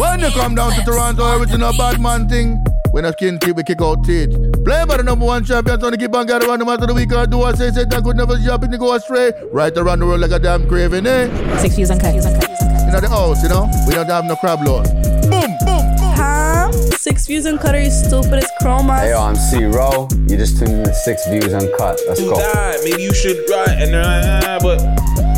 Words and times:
When 0.00 0.20
you 0.20 0.30
come 0.30 0.54
down 0.54 0.72
to 0.72 0.82
Toronto, 0.82 1.26
everything 1.26 1.60
a 1.60 1.72
bad 1.74 2.00
man 2.00 2.26
thing. 2.26 2.64
When 2.90 3.04
a 3.04 3.12
skin 3.12 3.38
teeth, 3.38 3.54
we 3.54 3.62
kick 3.62 3.82
out 3.82 4.02
teeth. 4.02 4.30
Play 4.64 4.86
by 4.86 4.96
the 4.96 5.02
number 5.02 5.26
one 5.26 5.44
champion, 5.44 5.78
Tony 5.78 5.98
keep 5.98 6.14
on 6.14 6.24
get 6.24 6.42
around 6.42 6.60
the 6.60 6.64
matter 6.64 6.86
the 6.86 6.94
week 6.94 7.12
or 7.12 7.26
do 7.26 7.42
I 7.42 7.52
say 7.52 7.70
say 7.70 7.84
that 7.84 8.02
could 8.02 8.16
never 8.16 8.38
jump 8.38 8.62
and 8.62 8.78
go 8.78 8.94
astray. 8.94 9.32
Right 9.52 9.76
around 9.76 9.98
the 9.98 10.06
world 10.06 10.22
like 10.22 10.30
a 10.30 10.38
damn 10.38 10.66
craving, 10.66 11.06
eh? 11.06 11.28
Six 11.58 11.76
views 11.76 11.90
uncut. 11.90 12.14
You 12.14 12.22
know 12.22 13.00
the 13.00 13.08
house, 13.10 13.42
you 13.42 13.50
know? 13.50 13.68
We 13.86 13.92
don't 13.92 14.08
have 14.08 14.24
no 14.24 14.36
crab 14.36 14.60
lord. 14.64 14.86
Boom, 15.28 15.52
boom, 15.68 15.84
Huh? 16.16 16.72
Six 16.96 17.26
views 17.26 17.44
and 17.44 17.60
cutter, 17.60 17.82
you 17.82 17.90
stupid 17.90 18.42
as 18.42 18.50
chroma. 18.62 19.00
Hey, 19.00 19.10
yo, 19.10 19.20
I'm 19.20 19.36
C 19.36 19.64
Row. 19.64 20.08
You 20.28 20.36
just 20.38 20.56
tuned 20.58 20.72
in 20.72 20.84
to 20.84 20.94
Six 20.94 21.28
Views 21.28 21.52
Uncut. 21.52 22.00
Let's 22.08 22.20
do 22.20 22.30
go. 22.30 22.36
that. 22.36 22.80
Maybe 22.84 23.02
you 23.02 23.12
should 23.12 23.36
right 23.50 23.68
and 23.68 23.92
they're 23.92 24.02
like, 24.02 24.44
ah, 24.44 24.58
but 24.62 24.78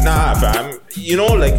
nah, 0.05 0.35
fam. 0.39 0.79
You 0.95 1.17
know, 1.17 1.27
like, 1.27 1.55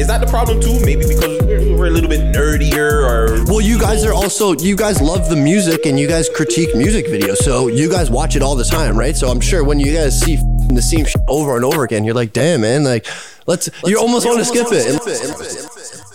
is 0.00 0.06
that 0.06 0.20
the 0.20 0.26
problem 0.26 0.60
too? 0.60 0.80
Maybe 0.80 1.06
because 1.06 1.42
we're, 1.42 1.76
we're 1.76 1.86
a 1.88 1.90
little 1.90 2.08
bit 2.08 2.20
nerdier 2.34 3.04
or 3.04 3.44
Well, 3.44 3.60
you 3.60 3.78
guys 3.78 4.02
are 4.04 4.14
also 4.14 4.54
you 4.54 4.74
guys 4.74 5.00
love 5.00 5.28
the 5.28 5.36
music 5.36 5.84
and 5.84 6.00
you 6.00 6.08
guys 6.08 6.28
critique 6.34 6.74
music 6.74 7.06
videos, 7.06 7.36
so 7.36 7.68
you 7.68 7.90
guys 7.90 8.10
watch 8.10 8.34
it 8.34 8.40
all 8.40 8.56
the 8.56 8.64
time, 8.64 8.98
right? 8.98 9.14
So 9.14 9.28
I'm 9.28 9.40
sure 9.40 9.62
when 9.62 9.78
you 9.78 9.92
guys 9.92 10.18
see 10.18 10.36
the 10.68 10.80
same 10.80 11.04
shit 11.04 11.20
over 11.28 11.54
and 11.56 11.64
over 11.66 11.84
again, 11.84 12.04
you're 12.04 12.14
like, 12.14 12.32
damn, 12.32 12.62
man, 12.62 12.82
like 12.82 13.06
let's. 13.46 13.68
you 13.84 13.98
almost 13.98 14.26
want 14.26 14.38
to 14.38 14.44
skip 14.44 14.68
it. 14.70 15.00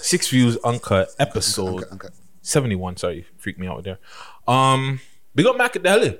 Six 0.03 0.29
Views 0.29 0.57
Uncut 0.63 1.09
episode 1.19 1.85
71. 2.41 2.97
Sorry, 2.97 3.17
you 3.17 3.23
freaked 3.37 3.59
me 3.59 3.67
out 3.67 3.83
there. 3.83 3.99
Um, 4.47 4.99
big 5.35 5.45
up 5.45 5.57
Macadelic. 5.57 6.19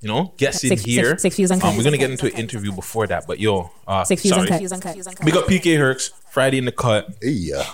You 0.00 0.08
know, 0.08 0.32
guest 0.38 0.64
in 0.64 0.78
here. 0.78 1.10
six- 1.10 1.22
six 1.22 1.36
views 1.36 1.50
uncut. 1.50 1.70
Um, 1.70 1.76
we're 1.76 1.84
gonna 1.84 1.98
get 1.98 2.10
into 2.10 2.26
an 2.26 2.32
interview 2.32 2.72
before 2.72 3.06
that, 3.08 3.26
but 3.26 3.38
yo, 3.38 3.70
uh, 3.86 4.02
Six 4.04 4.22
views 4.22 4.34
sorry. 4.34 4.50
uncut. 4.50 4.94
Big 5.24 5.36
up 5.36 5.46
PK 5.46 5.76
Herx, 5.76 6.10
Friday 6.30 6.56
in 6.58 6.64
the 6.64 6.72
cut. 6.72 7.08
Yeah. 7.22 7.66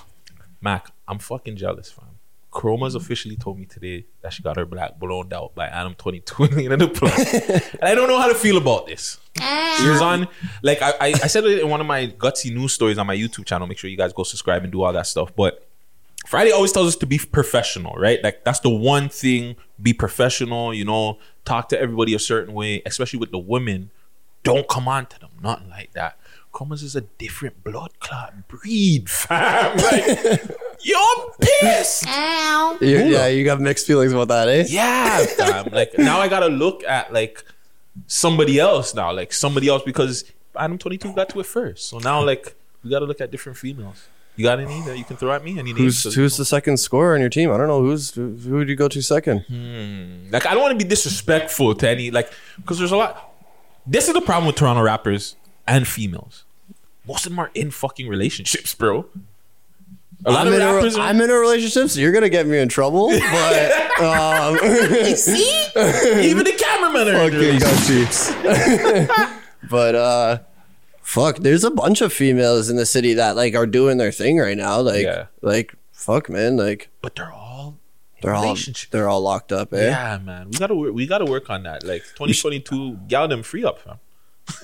Mac, 0.60 0.90
I'm 1.06 1.18
fucking 1.18 1.56
jealous, 1.56 1.90
fam. 1.90 2.04
Chroma's 2.50 2.94
officially 2.94 3.36
told 3.36 3.58
me 3.58 3.66
today 3.66 4.06
that 4.22 4.32
she 4.32 4.42
got 4.42 4.56
her 4.56 4.64
black 4.64 4.98
blown 4.98 5.30
out 5.32 5.54
by 5.54 5.66
Adam 5.66 5.94
22 5.94 6.44
in 6.72 6.78
the 6.78 6.88
plug. 6.88 7.12
and 7.80 7.82
I 7.82 7.94
don't 7.94 8.08
know 8.08 8.18
how 8.18 8.28
to 8.28 8.34
feel 8.34 8.56
about 8.56 8.86
this. 8.86 9.18
She 9.78 9.86
was 9.86 10.00
on, 10.00 10.26
like, 10.62 10.80
I, 10.80 10.90
I, 10.92 11.06
I 11.08 11.26
said 11.26 11.44
it 11.44 11.58
in 11.60 11.68
one 11.68 11.82
of 11.82 11.86
my 11.86 12.06
gutsy 12.06 12.52
news 12.54 12.72
stories 12.72 12.96
on 12.96 13.06
my 13.06 13.14
YouTube 13.14 13.44
channel. 13.44 13.66
Make 13.66 13.76
sure 13.76 13.90
you 13.90 13.96
guys 13.98 14.14
go 14.14 14.22
subscribe 14.22 14.62
and 14.62 14.72
do 14.72 14.82
all 14.82 14.92
that 14.94 15.06
stuff. 15.06 15.36
But 15.36 15.68
Friday 16.26 16.50
always 16.50 16.72
tells 16.72 16.88
us 16.88 16.96
to 16.96 17.06
be 17.06 17.18
professional, 17.18 17.92
right? 17.96 18.24
Like, 18.24 18.42
that's 18.44 18.60
the 18.60 18.70
one 18.70 19.10
thing. 19.10 19.56
Be 19.80 19.92
professional, 19.92 20.72
you 20.72 20.86
know, 20.86 21.18
talk 21.46 21.70
to 21.70 21.80
everybody 21.80 22.12
a 22.14 22.18
certain 22.18 22.52
way, 22.52 22.82
especially 22.84 23.18
with 23.18 23.30
the 23.30 23.38
women. 23.38 23.90
Don't 24.42 24.68
come 24.68 24.86
on 24.86 25.06
to 25.06 25.18
them, 25.18 25.30
nothing 25.42 25.70
like 25.70 25.92
that. 25.94 26.18
Chromas 26.52 26.82
is 26.82 26.94
a 26.96 27.00
different 27.02 27.64
blood 27.64 27.90
clot 28.00 28.46
breed, 28.48 29.08
fam. 29.22 29.76
Like, 29.76 30.42
you're 30.82 31.30
pissed. 31.40 32.06
You- 32.06 33.04
yeah, 33.06 33.26
you 33.26 33.44
got 33.44 33.60
mixed 33.60 33.86
feelings 33.86 34.12
about 34.12 34.28
that, 34.28 34.48
eh? 34.48 34.64
Yeah, 34.68 35.24
fam. 35.26 35.66
Like 35.72 35.98
now 35.98 36.20
I 36.20 36.28
gotta 36.28 36.46
look 36.48 36.84
at 36.84 37.12
like 37.12 37.42
somebody 38.06 38.58
else 38.58 38.94
now, 38.94 39.12
like 39.12 39.32
somebody 39.32 39.68
else 39.68 39.82
because 39.82 40.24
Adam 40.54 40.78
Twenty 40.78 40.98
Two 40.98 41.12
got 41.12 41.28
to 41.30 41.40
it 41.40 41.46
first. 41.46 41.88
So 41.88 41.98
now 41.98 42.22
like 42.24 42.54
we 42.82 42.90
gotta 42.90 43.04
look 43.06 43.20
at 43.20 43.30
different 43.30 43.58
females. 43.58 44.06
You 44.36 44.44
got 44.44 44.60
any 44.60 44.80
that 44.82 44.98
you 44.98 45.04
can 45.04 45.16
throw 45.16 45.32
at 45.32 45.42
me? 45.42 45.58
Any 45.58 45.72
names? 45.72 46.02
Who's 46.04 46.14
who's 46.14 46.36
the 46.36 46.44
second 46.44 46.76
scorer 46.78 47.14
on 47.14 47.20
your 47.20 47.30
team? 47.30 47.50
I 47.50 47.56
don't 47.56 47.68
know 47.68 47.80
who's 47.80 48.14
who 48.14 48.36
who 48.36 48.56
would 48.56 48.68
you 48.68 48.76
go 48.76 48.86
to 48.88 49.00
second? 49.02 49.40
Hmm. 49.48 50.30
Like 50.30 50.44
I 50.46 50.52
don't 50.52 50.62
want 50.62 50.78
to 50.78 50.84
be 50.84 50.88
disrespectful 50.88 51.74
to 51.76 51.88
any 51.88 52.10
like 52.10 52.30
because 52.56 52.78
there's 52.78 52.92
a 52.92 52.96
lot. 52.96 53.32
This 53.86 54.08
is 54.08 54.14
the 54.14 54.20
problem 54.20 54.46
with 54.46 54.56
Toronto 54.56 54.82
rappers 54.82 55.36
and 55.66 55.86
females. 55.88 56.44
Most 57.08 57.24
of 57.24 57.30
them 57.32 57.38
are 57.38 57.50
in 57.54 57.70
fucking 57.70 58.08
relationships, 58.08 58.74
bro. 58.74 59.06
A 60.24 60.30
lot 60.32 60.46
I'm 60.46 60.48
of 60.48 60.54
in, 60.54 60.60
a, 60.62 60.66
are- 60.98 61.06
I'm 61.08 61.20
in 61.20 61.30
a 61.30 61.34
relationship, 61.34 61.88
so 61.90 62.00
you're 62.00 62.10
gonna 62.12 62.28
get 62.28 62.46
me 62.46 62.58
in 62.58 62.68
trouble. 62.68 63.10
But 63.98 64.04
um, 64.04 64.58
see, 65.16 65.68
even 65.76 66.44
the 66.44 66.52
cameramen 66.58 67.08
are 67.08 67.22
in 67.24 67.30
fucking 67.32 67.38
relationships. 67.38 68.30
gutsy. 68.30 69.40
but 69.70 69.94
uh, 69.94 70.38
fuck, 71.06 71.36
there's 71.38 71.62
a 71.64 71.70
bunch 71.70 72.00
of 72.00 72.12
females 72.12 72.68
in 72.68 72.76
the 72.76 72.84
city 72.84 73.14
that 73.14 73.36
like 73.36 73.54
are 73.54 73.66
doing 73.66 73.96
their 73.96 74.10
thing 74.12 74.38
right 74.38 74.56
now. 74.56 74.80
Like, 74.80 75.04
Yeah. 75.04 75.26
like 75.40 75.74
fuck, 75.92 76.28
man. 76.28 76.56
Like, 76.56 76.90
but 77.00 77.14
they're 77.14 77.32
all 77.32 77.78
they're 78.22 78.34
all 78.34 78.56
they're 78.90 79.08
all 79.08 79.20
locked 79.20 79.52
up. 79.52 79.72
Eh? 79.72 79.86
Yeah, 79.86 80.18
man. 80.18 80.50
We 80.50 80.58
gotta 80.58 80.74
work. 80.74 80.92
We 80.94 81.06
gotta 81.06 81.24
work 81.24 81.48
on 81.48 81.62
that. 81.62 81.84
Like 81.84 82.02
2022, 82.16 82.98
gal 83.08 83.28
them 83.28 83.42
free 83.42 83.64
up, 83.64 83.78
fam. 83.78 83.98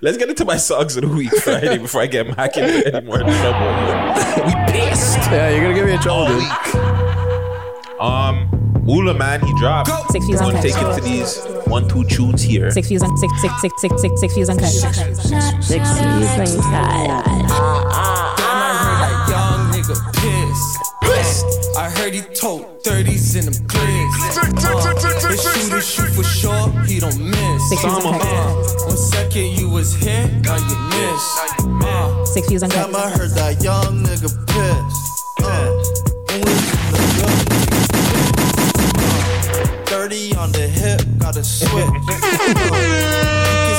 Let's 0.00 0.16
get 0.16 0.28
into 0.28 0.44
my 0.44 0.56
songs 0.56 0.96
of 0.96 1.02
the 1.02 1.08
week 1.08 1.30
Friday 1.42 1.78
before 1.78 2.02
I 2.02 2.06
get 2.06 2.34
back 2.36 2.56
into 2.56 2.94
any 2.94 3.06
more 3.06 3.18
trouble. 3.18 3.32
we 4.46 4.54
pissed. 4.72 5.18
Yeah, 5.30 5.50
you're 5.50 5.62
gonna 5.62 5.74
get 5.74 5.86
me 5.86 5.92
in 5.92 6.00
trouble, 6.00 6.28
dude. 6.28 8.00
Um, 8.00 8.48
Ula 8.86 9.14
man, 9.14 9.40
he 9.40 9.52
dropped. 9.58 9.90
Six 10.10 10.26
views 10.26 10.40
I'm 10.40 10.52
gonna 10.52 10.58
uncut. 10.58 10.72
take 10.72 10.82
it 10.82 10.94
to 10.96 11.00
these 11.02 11.38
one 11.66 11.88
two 11.88 12.04
tunes 12.04 12.42
here. 12.42 12.70
Six 12.70 12.88
views 12.88 13.02
un- 13.02 13.16
six 13.16 13.32
six 13.40 13.60
six 13.60 13.80
six 13.80 14.00
six 14.02 14.20
six 14.20 14.34
views 14.34 14.48
uncut. 14.50 14.68
Six 14.68 14.98
views 14.98 16.66
Young 19.28 19.70
nigga 19.72 19.96
pissed. 20.14 20.78
I 21.78 21.88
heard 21.90 22.12
he 22.14 22.20
told 22.20 22.82
30s 22.84 23.36
in 23.38 23.44
them 23.46 23.54
clips. 23.66 24.36
Uh, 24.64 25.28
his 25.28 25.42
shooter 25.42 25.80
shoot 25.80 26.10
for 26.14 26.24
sure, 26.24 26.68
he 26.84 26.98
don't 27.00 27.18
miss. 27.18 27.68
Six 27.70 27.82
views 27.82 28.04
uncut. 28.04 28.20
Uh, 28.22 28.54
one 28.86 28.96
second 28.96 29.58
you 29.58 29.68
was 29.70 29.94
here, 29.94 30.28
now 30.42 30.56
you 30.56 30.76
miss. 30.90 31.22
Uh, 31.84 32.24
Six 32.26 32.48
views 32.48 32.62
uncut. 32.62 32.90
Damn, 32.90 32.96
I 32.96 33.10
heard 33.10 33.30
that 33.30 33.62
young 33.62 34.02
nigga 34.04 34.28
pissed. 34.46 36.01
On 40.42 40.50
the 40.50 40.66
hip, 40.66 41.00
got 41.18 41.36
a 41.36 41.44
switch. 41.44 41.70
You 41.70 42.00
can 42.02 42.20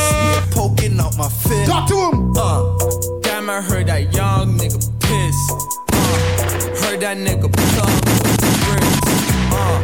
see 0.07 0.24
it 0.40 0.51
poking 0.51 0.97
out 0.97 1.18
my 1.18 1.28
fist. 1.28 1.69
Talk 1.69 1.90
to 1.90 1.96
him. 1.96 2.31
Uh, 2.38 3.19
damn, 3.19 3.50
I 3.50 3.62
heard 3.62 3.88
that 3.88 4.13
young 4.13 4.57
nigga 4.57 4.79
pissed. 5.02 5.52
Uh, 5.91 6.18
heard 6.81 7.02
that 7.02 7.18
nigga 7.18 7.52
plug 7.52 7.94
with 8.23 8.40
the 8.40 8.52
bricks. 8.63 8.97
Uh, 9.52 9.79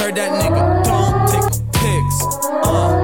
heard 0.00 0.16
that 0.16 0.30
nigga 0.42 0.82
don't 0.82 1.28
take 1.30 1.52
pics. 1.78 2.18
Uh, 2.66 2.97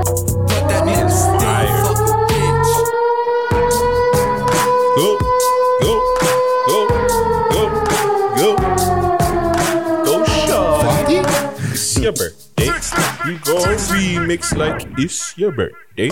You 13.54 13.60
remix 13.60 14.56
like 14.56 14.82
it's 14.98 15.38
your 15.38 15.52
birthday. 15.52 16.10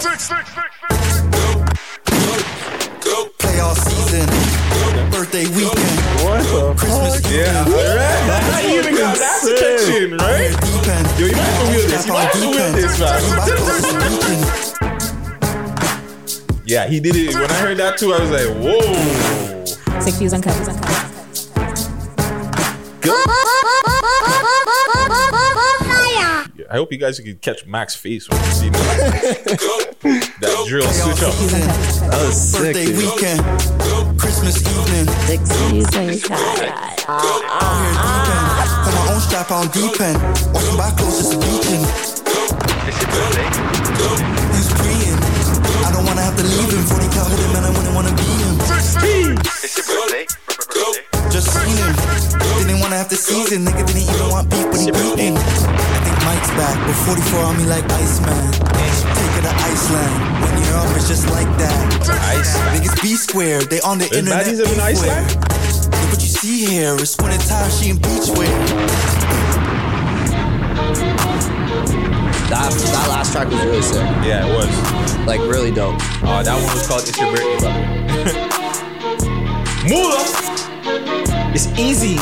Play 3.39 3.59
all 3.59 3.75
season, 3.75 4.27
birthday 5.11 5.49
weekend. 5.49 5.99
What 6.23 6.39
the 6.47 6.75
Christmas 6.79 7.19
Eve. 7.27 7.33
Yeah, 7.35 7.65
right. 7.65 8.45
I 8.55 8.79
even 8.79 8.95
got 8.95 9.19
that 9.19 9.41
section, 9.43 10.19
right? 10.19 10.55
Yo, 11.19 11.27
you 11.27 11.35
might 11.35 11.51
have 11.51 11.59
to 11.59 11.67
wheel 11.67 11.87
this. 11.89 12.07
You 12.07 12.13
might 12.13 12.31
have 12.31 12.39
to 12.39 12.47
wheel 12.47 12.71
this, 12.79 12.99
man. 14.79 16.63
Yeah, 16.65 16.87
he 16.87 17.01
did 17.01 17.17
it. 17.17 17.35
When 17.35 17.51
I 17.51 17.55
heard 17.55 17.79
that 17.79 17.99
too, 17.99 18.15
I 18.15 18.21
was 18.21 18.31
like, 18.31 18.47
whoa. 18.63 20.01
Six 20.01 20.17
views 20.19 20.33
uncut. 20.33 20.55
I 26.73 26.77
hope 26.77 26.89
you 26.91 26.97
guys 26.97 27.21
can 27.21 27.37
catch 27.37 27.67
Mac's 27.67 27.95
face 27.95 28.31
when 28.31 28.41
you 28.41 28.51
see 28.57 28.71
that, 28.71 29.45
that 30.41 30.65
drill 30.65 30.89
switch 30.89 31.21
up. 31.21 31.37
That 32.09 32.17
was 32.25 32.33
sick, 32.33 32.73
Birthday 32.73 32.89
dude. 32.89 32.97
weekend, 32.97 33.45
Christmas 34.17 34.57
evening. 34.65 35.05
Out 35.05 35.29
here 35.29 35.45
deep 35.69 35.85
end, 38.25 38.49
put 38.89 38.95
my 38.97 39.05
own 39.13 39.21
strap 39.21 39.53
on 39.53 39.69
deep 39.69 40.01
end. 40.01 40.17
Walking 40.57 40.81
back 40.81 40.97
close, 40.97 41.21
just 41.21 41.37
reaching. 41.45 41.85
He's 44.57 44.73
preying. 44.73 45.21
I 45.85 45.93
don't 45.93 46.09
wanna 46.09 46.25
have 46.25 46.41
to 46.41 46.45
leave 46.57 46.73
him. 46.73 46.89
40 46.89 47.05
cal 47.13 47.29
hit 47.29 47.37
him, 47.37 47.53
and 47.53 47.69
I 47.69 47.71
wouldn't 47.77 47.93
wanna 47.93 48.17
be 48.17 48.25
him. 48.25 48.57
Just 51.29 51.53
seen 51.53 51.77
him. 51.77 51.93
Didn't 52.65 52.81
wanna 52.81 52.97
have 52.97 53.13
to 53.13 53.17
season. 53.21 53.69
Nigga 53.69 53.85
didn't 53.85 54.09
even 54.09 54.33
want 54.33 54.49
beef, 54.49 54.65
but 54.73 54.81
he 54.81 54.89
beating. 54.89 55.37
I 56.25 56.37
think 56.37 56.47
Mike's 56.47 56.51
back, 56.57 56.77
but 56.87 56.95
44 56.95 57.41
on 57.45 57.57
me 57.59 57.65
like 57.67 57.85
Iceman. 57.91 58.53
Take 58.53 59.35
it 59.39 59.43
to 59.43 59.55
Iceland. 59.55 60.15
When 60.43 60.53
you're 60.65 60.77
up, 60.77 60.97
it's 60.97 61.09
just 61.09 61.29
like 61.31 61.49
that. 61.59 62.09
Ice. 62.39 62.57
Niggas 62.79 63.03
be 63.03 63.15
square, 63.17 63.63
they 63.63 63.81
on 63.81 63.99
the 63.99 64.07
There's 64.09 64.27
internet. 64.29 64.47
baddies 64.47 64.61
up 64.65 64.73
in. 64.73 64.81
Iceland? 64.81 65.27
Look 65.93 66.11
what 66.13 66.23
you 66.23 66.29
see 66.29 66.65
here. 66.67 66.95
It's 66.95 67.17
winter 67.19 67.39
time, 67.47 67.71
she 67.71 67.91
in 67.91 67.97
beach 67.97 68.29
wear. 68.37 68.49
That 72.51 72.71
that 72.71 73.07
last 73.09 73.33
track 73.33 73.49
was 73.49 73.65
really 73.65 73.83
sick. 73.83 74.03
Yeah, 74.25 74.47
it 74.47 74.55
was. 74.55 75.27
Like 75.27 75.41
really 75.41 75.71
dope. 75.73 75.97
Uh, 76.23 76.43
that 76.43 76.55
one 76.55 76.75
was 76.75 76.87
called 76.87 77.03
It's 77.09 77.19
Your 77.19 77.31
Birthday, 77.31 77.59
by 77.59 77.73
the. 78.25 78.35
Mula! 79.89 80.23
It's 81.55 81.67
easy. 81.79 82.17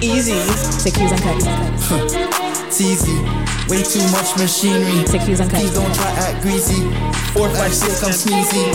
Easy. 0.00 0.32
Six 0.80 0.96
views 0.96 1.12
uncut. 1.16 2.59
It's 2.70 2.80
easy. 2.80 3.18
Way 3.66 3.82
too 3.82 4.06
much 4.14 4.38
machinery. 4.38 5.04
Six 5.04 5.24
views 5.24 5.40
uncut. 5.40 5.58
Please 5.58 5.74
don't 5.74 5.92
try 5.92 6.06
act 6.22 6.40
greasy. 6.40 6.78
Four, 7.34 7.50
five, 7.50 7.74
six, 7.74 8.00
I'm 8.04 8.14
sneezy. 8.14 8.70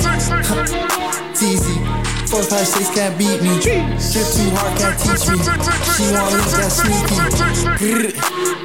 It's 1.32 1.42
easy. 1.42 1.80
Four, 2.28 2.44
five, 2.44 2.68
six 2.68 2.94
can't 2.94 3.18
beat 3.18 3.42
me. 3.42 3.56
Drip 3.64 4.28
too 4.36 4.52
hard, 4.52 4.76
can't 4.76 5.00
teach 5.00 5.24
me. 5.32 5.40
She 5.96 6.12
want 6.12 6.28
link 6.28 6.44
that 6.60 6.72
sneaky. 6.76 7.16
Grr, 7.80 8.12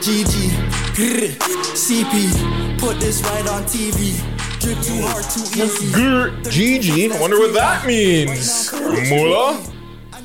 GG. 0.02 0.50
Grr, 0.98 1.30
CP. 1.78 2.78
Put 2.80 2.98
this 2.98 3.22
right 3.22 3.46
on 3.50 3.62
TV. 3.62 4.18
Drip 4.58 4.82
too 4.82 5.00
hard, 5.06 5.22
too 5.30 5.62
easy. 5.62 5.92
Grr, 5.92 6.42
GG. 6.42 7.12
I 7.12 7.20
wonder 7.20 7.38
what 7.38 7.54
that 7.54 7.86
means. 7.86 8.72
Mula. 9.08 9.64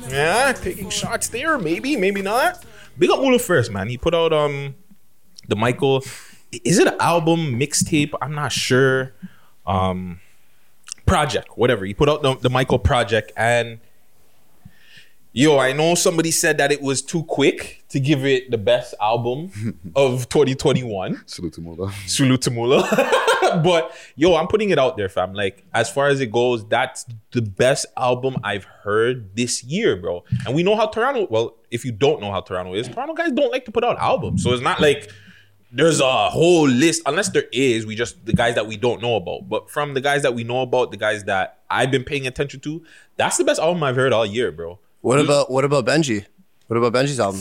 Yeah, 0.08 0.52
taking 0.52 0.90
shots 0.90 1.28
there. 1.28 1.58
Maybe, 1.58 1.96
maybe 1.96 2.22
not. 2.22 2.64
Big 2.98 3.08
up 3.10 3.20
Mula 3.20 3.38
first, 3.38 3.70
man. 3.70 3.88
He 3.88 3.96
put 3.96 4.12
out 4.12 4.32
um 4.32 4.74
the 5.48 5.56
Michael. 5.56 6.04
Is 6.64 6.78
it 6.78 6.86
an 6.86 6.96
album 7.00 7.58
mixtape? 7.58 8.12
I'm 8.20 8.34
not 8.34 8.52
sure. 8.52 9.12
Um, 9.66 10.20
project, 11.06 11.56
whatever. 11.56 11.84
He 11.84 11.94
put 11.94 12.08
out 12.08 12.22
the, 12.22 12.36
the 12.36 12.50
Michael 12.50 12.78
project, 12.78 13.32
and 13.36 13.80
yo, 15.36 15.58
I 15.58 15.72
know 15.72 15.94
somebody 15.94 16.30
said 16.30 16.56
that 16.58 16.72
it 16.72 16.80
was 16.80 17.02
too 17.02 17.22
quick 17.24 17.84
to 17.90 18.00
give 18.00 18.24
it 18.24 18.50
the 18.50 18.58
best 18.58 18.94
album 19.00 19.78
of 19.96 20.28
2021. 20.28 21.22
Salute 21.26 21.52
to 21.54 21.60
Mula. 21.60 21.92
Salute 22.06 22.42
to 22.42 22.50
Mula. 22.50 22.82
but 23.62 23.94
yo, 24.16 24.34
I'm 24.34 24.48
putting 24.48 24.70
it 24.70 24.78
out 24.78 24.96
there, 24.96 25.10
fam. 25.10 25.34
Like, 25.34 25.64
as 25.74 25.90
far 25.90 26.08
as 26.08 26.20
it 26.20 26.32
goes, 26.32 26.66
that's 26.66 27.04
the 27.32 27.42
best 27.42 27.86
album 27.96 28.36
I've 28.42 28.64
heard 28.64 29.36
this 29.36 29.62
year, 29.62 29.96
bro. 29.96 30.24
And 30.46 30.54
we 30.54 30.62
know 30.62 30.74
how 30.74 30.86
Toronto, 30.86 31.26
well, 31.30 31.56
if 31.70 31.84
you 31.84 31.92
don't 31.92 32.20
know 32.20 32.32
how 32.32 32.40
Toronto 32.40 32.74
is, 32.74 32.88
Toronto 32.88 33.14
guys 33.14 33.32
don't 33.32 33.52
like 33.52 33.66
to 33.66 33.70
put 33.70 33.84
out 33.84 33.98
albums. 33.98 34.42
So 34.42 34.52
it's 34.52 34.62
not 34.62 34.80
like 34.80 35.12
there's 35.72 36.00
a 36.00 36.30
whole 36.30 36.68
list, 36.68 37.02
unless 37.06 37.30
there 37.30 37.44
is, 37.52 37.86
we 37.86 37.94
just, 37.94 38.24
the 38.24 38.32
guys 38.32 38.54
that 38.54 38.66
we 38.66 38.76
don't 38.76 39.02
know 39.02 39.16
about. 39.16 39.48
But 39.48 39.70
from 39.70 39.94
the 39.94 40.00
guys 40.00 40.22
that 40.22 40.34
we 40.34 40.44
know 40.44 40.62
about, 40.62 40.90
the 40.90 40.96
guys 40.96 41.24
that 41.24 41.60
I've 41.68 41.90
been 41.90 42.04
paying 42.04 42.26
attention 42.26 42.60
to, 42.60 42.82
that's 43.16 43.36
the 43.36 43.44
best 43.44 43.60
album 43.60 43.82
I've 43.82 43.96
heard 43.96 44.12
all 44.12 44.24
year, 44.24 44.52
bro. 44.52 44.78
What 45.00 45.20
about 45.20 45.50
what 45.50 45.64
about 45.64 45.86
Benji? 45.86 46.26
What 46.66 46.76
about 46.76 46.92
Benji's 46.92 47.20
album? 47.20 47.40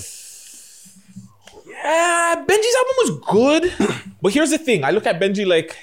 Yeah, 1.67 2.35
Benji's 2.47 2.75
album 2.77 2.95
was 2.97 3.19
good, 3.31 3.73
but 4.21 4.33
here's 4.33 4.51
the 4.51 4.57
thing: 4.57 4.83
I 4.83 4.91
look 4.91 5.05
at 5.07 5.19
Benji 5.19 5.47
like 5.47 5.75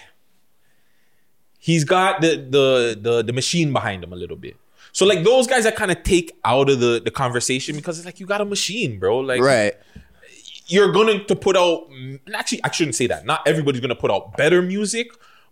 he's 1.58 1.84
got 1.84 2.20
the 2.20 2.36
the 2.36 2.98
the 3.00 3.22
the 3.22 3.32
machine 3.32 3.72
behind 3.72 4.04
him 4.04 4.12
a 4.12 4.16
little 4.16 4.36
bit. 4.36 4.56
So 4.92 5.06
like 5.06 5.24
those 5.24 5.46
guys 5.46 5.64
that 5.64 5.74
kind 5.74 5.90
of 5.90 6.02
take 6.02 6.32
out 6.44 6.68
of 6.68 6.80
the 6.80 7.00
the 7.04 7.10
conversation 7.10 7.74
because 7.76 7.98
it's 7.98 8.06
like 8.06 8.20
you 8.20 8.26
got 8.26 8.40
a 8.40 8.44
machine, 8.44 8.98
bro. 8.98 9.20
Like 9.20 9.40
Right. 9.40 9.74
You're 10.66 10.92
going 10.92 11.24
to 11.26 11.36
put 11.36 11.56
out. 11.56 11.88
Actually, 12.34 12.62
I 12.64 12.70
shouldn't 12.70 12.94
say 12.94 13.06
that. 13.08 13.24
Not 13.26 13.46
everybody's 13.46 13.80
going 13.80 13.90
to 13.90 13.94
put 13.96 14.10
out 14.10 14.36
better 14.36 14.62
music, 14.62 15.08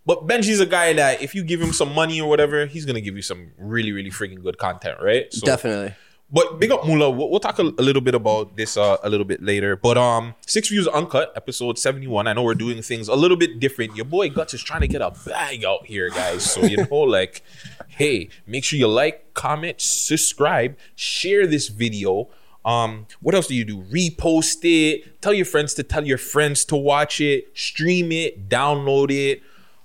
but 0.07 0.27
Benji's 0.27 0.61
a 0.61 0.67
guy 0.67 0.93
that 0.95 1.23
if 1.23 1.35
you 1.35 1.43
give 1.43 1.61
him 1.61 1.73
some 1.73 1.95
money 1.95 2.21
or 2.21 2.29
whatever, 2.29 2.67
he's 2.67 2.85
going 2.85 2.95
to 2.95 3.01
give 3.01 3.17
you 3.17 3.23
some 3.23 3.53
really 3.59 3.93
really 3.93 4.11
freaking 4.11 4.43
good 4.43 4.59
content, 4.59 4.99
right? 5.03 5.33
So, 5.33 5.45
Definitely. 5.47 5.95
but 6.33 6.59
big 6.59 6.71
up 6.71 6.87
Mula. 6.87 7.11
We'll, 7.11 7.31
we'll 7.31 7.41
talk 7.41 7.59
a, 7.59 7.63
a 7.63 7.83
little 7.83 8.01
bit 8.01 8.15
about 8.15 8.57
this 8.57 8.77
uh, 8.77 8.97
a 9.03 9.11
little 9.11 9.27
bit 9.27 9.43
later. 9.43 9.77
But 9.77 9.99
um, 9.99 10.35
six 10.47 10.69
views 10.69 10.89
uncut, 10.89 11.33
episode 11.37 11.79
seventy 11.79 12.07
one. 12.07 12.27
I 12.27 12.33
know 12.33 12.43
we're 12.43 12.55
doing 12.55 12.81
things 12.83 13.09
a 13.09 13.15
little 13.15 13.37
bit 13.37 13.61
different. 13.61 13.97
Your 13.97 14.07
boy 14.07 14.31
Guts 14.31 14.55
is 14.55 14.63
trying 14.63 14.81
to 14.81 14.89
get 14.89 15.03
a 15.03 15.11
bag 15.27 15.65
out 15.65 15.87
here, 15.87 16.09
guys. 16.11 16.51
So 16.51 16.63
you 16.63 16.79
know, 16.79 16.97
like, 17.01 17.43
hey, 17.89 18.31
make 18.47 18.65
sure 18.65 18.79
you 18.79 18.89
like, 18.89 19.35
comment, 19.35 19.81
subscribe, 19.81 20.77
share 20.95 21.47
this 21.47 21.69
video. 21.69 22.29
Um, 22.65 23.07
what 23.21 23.35
else 23.35 23.47
do 23.47 23.55
you 23.55 23.65
do? 23.65 23.83
Repost 23.85 24.59
it. 24.63 25.21
Tell 25.23 25.33
your 25.33 25.47
friends 25.47 25.75
to 25.75 25.83
tell 25.83 26.07
your 26.07 26.19
friends 26.19 26.65
to 26.67 26.77
watch 26.77 27.21
it. 27.21 27.49
Stream 27.57 28.13
it. 28.13 28.49
Download 28.49 29.11
it. 29.11 29.43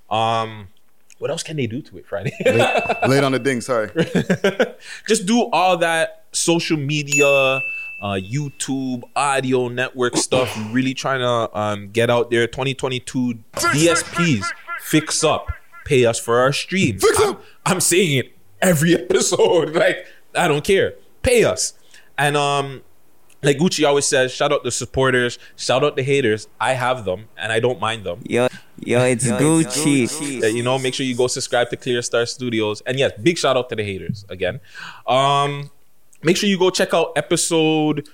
Um, 0.09 0.67
what 1.17 1.31
else 1.31 1.43
can 1.43 1.57
they 1.57 1.67
do 1.67 1.81
to 1.81 1.97
it, 1.97 2.05
Friday? 2.05 2.33
Late 2.45 3.23
on 3.23 3.31
the 3.31 3.39
ding, 3.39 3.61
sorry. 3.61 3.89
just 5.07 5.25
do 5.25 5.49
all 5.51 5.77
that 5.77 6.25
social 6.33 6.77
media, 6.77 7.25
uh, 7.25 7.61
YouTube, 8.01 9.03
audio 9.15 9.69
network 9.69 10.17
stuff. 10.17 10.55
Really 10.71 10.93
trying 10.93 11.21
to 11.21 11.57
um, 11.57 11.89
get 11.89 12.09
out 12.09 12.31
there. 12.31 12.47
2022 12.47 13.39
DSPs, 13.53 14.45
fix 14.79 15.23
up, 15.23 15.51
pay 15.85 16.05
us 16.05 16.19
for 16.19 16.39
our 16.39 16.51
streams. 16.51 17.01
Fix 17.01 17.19
I'm. 17.21 17.37
I'm 17.65 17.79
saying 17.79 18.17
it 18.17 18.37
every 18.61 18.93
episode. 19.01 19.73
Like 19.73 20.05
I 20.35 20.47
don't 20.49 20.63
care, 20.63 20.95
pay 21.21 21.45
us. 21.45 21.73
And 22.17 22.37
um, 22.37 22.81
like 23.43 23.57
Gucci 23.57 23.87
always 23.87 24.05
says, 24.05 24.31
shout 24.31 24.51
out 24.51 24.63
the 24.63 24.71
supporters, 24.71 25.37
shout 25.55 25.83
out 25.83 25.95
the 25.95 26.03
haters. 26.03 26.47
I 26.59 26.73
have 26.73 27.05
them, 27.05 27.27
and 27.37 27.51
I 27.51 27.59
don't 27.59 27.79
mind 27.79 28.03
them. 28.03 28.21
Yo, 28.23 28.47
yo, 28.79 29.03
it's 29.03 29.27
Gucci. 29.27 30.43
Uh, 30.43 30.47
you 30.47 30.63
know, 30.63 30.79
make 30.79 30.93
sure 30.93 31.05
you 31.05 31.15
go 31.15 31.27
subscribe 31.27 31.69
to 31.69 31.77
Clear 31.77 32.01
Star 32.01 32.25
Studios. 32.25 32.81
And 32.85 32.97
yes, 32.97 33.11
big 33.21 33.37
shout 33.37 33.55
out 33.57 33.69
to 33.69 33.75
the 33.75 33.83
haters 33.83 34.25
again. 34.29 34.59
Um, 35.07 35.71
make 36.23 36.37
sure 36.37 36.49
you 36.49 36.57
go 36.57 36.69
check 36.69 36.93
out 36.93 37.11
episode 37.15 38.09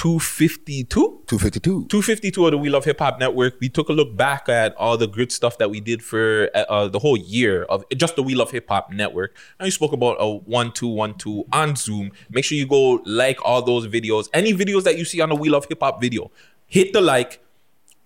252. 0.00 1.24
252. 1.26 1.84
252 1.88 2.46
of 2.46 2.52
the 2.52 2.56
We 2.56 2.70
Love 2.70 2.86
Hip 2.86 3.00
Hop 3.00 3.20
Network. 3.20 3.60
We 3.60 3.68
took 3.68 3.90
a 3.90 3.92
look 3.92 4.16
back 4.16 4.48
at 4.48 4.74
all 4.76 4.96
the 4.96 5.06
good 5.06 5.30
stuff 5.30 5.58
that 5.58 5.68
we 5.68 5.78
did 5.78 6.02
for 6.02 6.48
uh, 6.54 6.64
uh, 6.70 6.88
the 6.88 6.98
whole 6.98 7.18
year 7.18 7.64
of 7.64 7.84
just 7.94 8.16
the 8.16 8.22
We 8.22 8.34
Love 8.34 8.50
Hip 8.50 8.66
Hop 8.70 8.90
Network. 8.90 9.36
And 9.58 9.66
we 9.66 9.70
spoke 9.70 9.92
about 9.92 10.16
a 10.18 10.36
one 10.36 10.72
two 10.72 10.88
one 10.88 11.18
two 11.18 11.44
on 11.52 11.76
Zoom. 11.76 12.12
Make 12.30 12.46
sure 12.46 12.56
you 12.56 12.66
go 12.66 13.02
like 13.04 13.44
all 13.44 13.60
those 13.60 13.88
videos. 13.88 14.30
Any 14.32 14.54
videos 14.54 14.84
that 14.84 14.96
you 14.96 15.04
see 15.04 15.20
on 15.20 15.28
the 15.28 15.34
We 15.34 15.50
Love 15.50 15.66
Hip 15.66 15.80
Hop 15.82 16.00
video, 16.00 16.30
hit 16.66 16.94
the 16.94 17.02
like. 17.02 17.44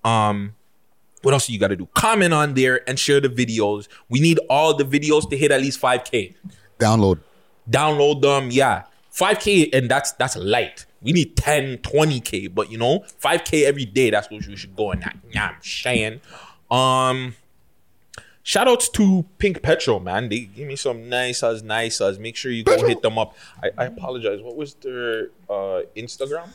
Um, 0.03 0.57
what 1.23 1.33
else 1.33 1.49
you 1.49 1.61
got 1.61 1.69
to 1.69 1.77
do? 1.77 1.87
Comment 1.95 2.35
on 2.35 2.55
there 2.55 2.81
and 2.89 2.99
share 2.99 3.21
the 3.21 3.29
videos. 3.29 3.87
We 4.09 4.19
need 4.19 4.41
all 4.51 4.75
the 4.75 4.85
videos 4.85 5.31
to 5.31 5.37
hit 5.37 5.53
at 5.53 5.61
least 5.61 5.81
5k. 5.81 6.35
Download. 6.81 7.21
Download 7.71 8.21
them, 8.21 8.51
yeah. 8.51 8.83
5k 9.13 9.73
and 9.73 9.89
that's 9.89 10.11
that's 10.15 10.37
light. 10.37 10.87
We 11.05 11.13
need 11.13 11.37
10, 11.37 11.79
20k, 11.79 12.53
but 12.55 12.73
you 12.73 12.79
know, 12.79 13.05
5k 13.23 13.65
every 13.65 13.85
day. 13.85 14.11
That's 14.11 14.31
what 14.31 14.47
we 14.47 14.57
should 14.57 14.75
go 14.75 14.91
in 14.91 15.01
that. 15.01 15.17
Yeah, 15.31 15.49
I'm 15.49 15.63
saying. 15.63 16.23
Um, 16.71 17.37
shout 18.43 18.67
outs 18.67 18.89
to 18.89 19.27
Pink 19.37 19.63
Petrol, 19.63 20.01
man. 20.01 20.31
They 20.31 20.41
give 20.41 20.67
me 20.67 20.77
some 20.77 21.11
nice 21.11 21.43
as 21.43 21.63
nice 21.63 22.01
as. 22.01 22.19
Make 22.19 22.37
sure 22.37 22.51
you 22.51 22.65
go 22.65 22.85
hit 22.87 23.03
them 23.03 23.19
up. 23.19 23.37
I, 23.63 23.71
I 23.77 23.85
apologize. 23.85 24.41
What 24.41 24.57
was 24.57 24.75
their 24.75 25.29
uh 25.49 25.83
Instagram? 25.95 26.49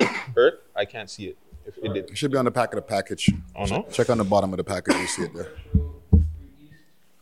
Earth? 0.36 0.60
I 0.76 0.84
can't 0.84 1.10
see 1.10 1.26
it. 1.26 1.36
If 1.66 1.76
it 1.78 1.92
did. 1.92 2.10
It 2.10 2.16
should 2.16 2.30
be 2.30 2.38
on 2.38 2.44
the 2.44 2.50
back 2.50 2.72
of 2.72 2.76
the 2.76 2.82
package. 2.82 3.28
Oh 3.56 3.64
no. 3.64 3.86
Check 3.90 4.08
on 4.08 4.18
the 4.18 4.24
bottom 4.24 4.52
of 4.52 4.56
the 4.56 4.64
package. 4.64 4.94
You 4.94 5.06
see 5.06 5.22
it 5.24 5.34
there. 5.34 5.52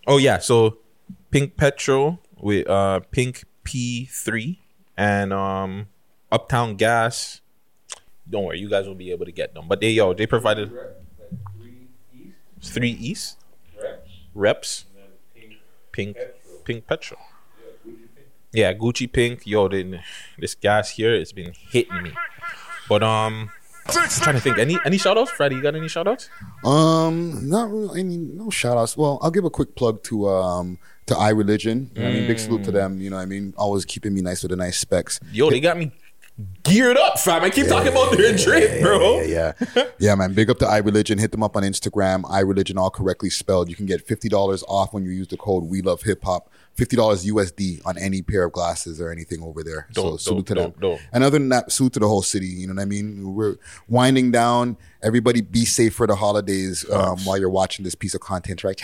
Oh 0.06 0.18
yeah, 0.18 0.38
so 0.38 0.78
Pink 1.30 1.56
Petrol 1.56 2.20
with 2.38 2.68
uh 2.68 3.00
Pink 3.10 3.44
P3 3.64 4.58
and 4.96 5.32
um 5.32 5.88
Uptown 6.30 6.76
Gas. 6.76 7.40
Don't 8.28 8.44
worry, 8.44 8.58
you 8.58 8.68
guys 8.68 8.86
will 8.86 8.94
be 8.94 9.10
able 9.10 9.26
to 9.26 9.32
get 9.32 9.54
them. 9.54 9.68
But 9.68 9.80
they 9.80 9.90
yo, 9.90 10.14
they 10.14 10.26
provided 10.26 10.72
three 12.60 12.90
East 12.90 13.38
reps. 14.34 14.84
Pink 15.92 16.16
Pink 16.64 16.86
Petrol. 16.86 17.20
Yeah, 18.52 18.74
Gucci 18.74 19.10
Pink. 19.10 19.46
Yo, 19.46 19.68
then 19.68 20.02
this 20.38 20.54
gas 20.54 20.90
here 20.90 21.14
it's 21.14 21.32
been 21.32 21.52
hitting 21.70 22.02
me. 22.02 22.12
But 22.88 23.02
um 23.02 23.50
I'm 23.88 24.08
trying 24.08 24.34
to 24.34 24.40
think. 24.40 24.58
Any 24.58 24.78
any 24.84 24.98
shout 24.98 25.16
outs? 25.16 25.30
Freddie, 25.30 25.56
you 25.56 25.62
got 25.62 25.74
any 25.74 25.88
shout 25.88 26.08
outs? 26.08 26.28
Um, 26.64 27.48
not 27.48 27.70
really. 27.70 28.00
Any 28.00 28.16
no 28.16 28.50
shout 28.50 28.76
outs. 28.76 28.96
Well, 28.96 29.18
I'll 29.22 29.30
give 29.30 29.44
a 29.44 29.50
quick 29.50 29.74
plug 29.76 30.02
to 30.04 30.28
um 30.28 30.78
to 31.06 31.14
iReligion. 31.14 31.94
You 31.94 32.02
know 32.02 32.08
what 32.08 32.10
I 32.10 32.12
mean, 32.12 32.26
big 32.26 32.38
salute 32.38 32.64
to 32.64 32.72
them. 32.72 33.00
You 33.00 33.10
know, 33.10 33.16
what 33.16 33.22
I 33.22 33.26
mean, 33.26 33.54
always 33.56 33.84
keeping 33.84 34.12
me 34.12 34.22
nice 34.22 34.42
with 34.42 34.50
the 34.50 34.56
nice 34.56 34.78
specs. 34.78 35.20
Yo, 35.32 35.50
they 35.50 35.60
got 35.60 35.78
me 35.78 35.92
geared 36.62 36.96
up, 36.96 37.18
fam. 37.18 37.42
I 37.42 37.50
keep 37.50 37.66
talking 37.66 37.92
about 37.92 38.16
their 38.16 38.36
drip, 38.36 38.82
bro. 38.82 39.20
Yeah, 39.22 39.52
yeah, 39.74 39.84
yeah, 39.98 40.14
man. 40.14 40.34
Big 40.34 40.50
up 40.50 40.58
to 40.58 40.64
iReligion. 40.66 41.18
Hit 41.18 41.32
them 41.32 41.42
up 41.42 41.56
on 41.56 41.62
Instagram. 41.62 42.22
iReligion, 42.22 42.76
all 42.76 42.90
correctly 42.90 43.30
spelled. 43.30 43.68
You 43.68 43.76
can 43.76 43.86
get 43.86 44.06
fifty 44.06 44.28
dollars 44.28 44.62
off 44.68 44.92
when 44.92 45.04
you 45.04 45.10
use 45.10 45.28
the 45.28 45.36
code 45.36 45.64
We 45.64 45.82
Love 45.82 46.02
Hip 46.02 46.24
Hop. 46.24 46.50
Fifty 46.74 46.94
dollars 46.96 47.24
USD 47.24 47.80
on 47.86 47.96
any 47.96 48.20
pair 48.20 48.44
of 48.44 48.52
glasses 48.52 49.00
or 49.00 49.10
anything 49.10 49.42
over 49.42 49.62
there. 49.62 49.88
Dope, 49.92 50.12
so 50.12 50.16
salute 50.18 50.46
dope, 50.46 50.46
to 50.46 50.54
them. 50.54 50.70
dope, 50.72 50.80
dope. 50.80 51.00
And 51.12 51.24
other 51.24 51.38
than 51.38 51.48
that, 51.48 51.72
salute 51.72 51.94
to 51.94 52.00
the 52.00 52.08
whole 52.08 52.22
city. 52.22 52.46
You 52.48 52.66
know 52.66 52.74
what 52.74 52.82
I 52.82 52.86
mean? 52.86 53.34
We're 53.34 53.56
winding 53.88 54.30
down. 54.30 54.76
Everybody 55.02 55.40
be 55.40 55.64
safe 55.64 55.94
for 55.94 56.06
the 56.06 56.16
holidays 56.16 56.84
um, 56.90 57.18
while 57.20 57.38
you're 57.38 57.48
watching 57.48 57.84
this 57.84 57.94
piece 57.94 58.14
of 58.14 58.20
content, 58.20 58.62
right? 58.64 58.80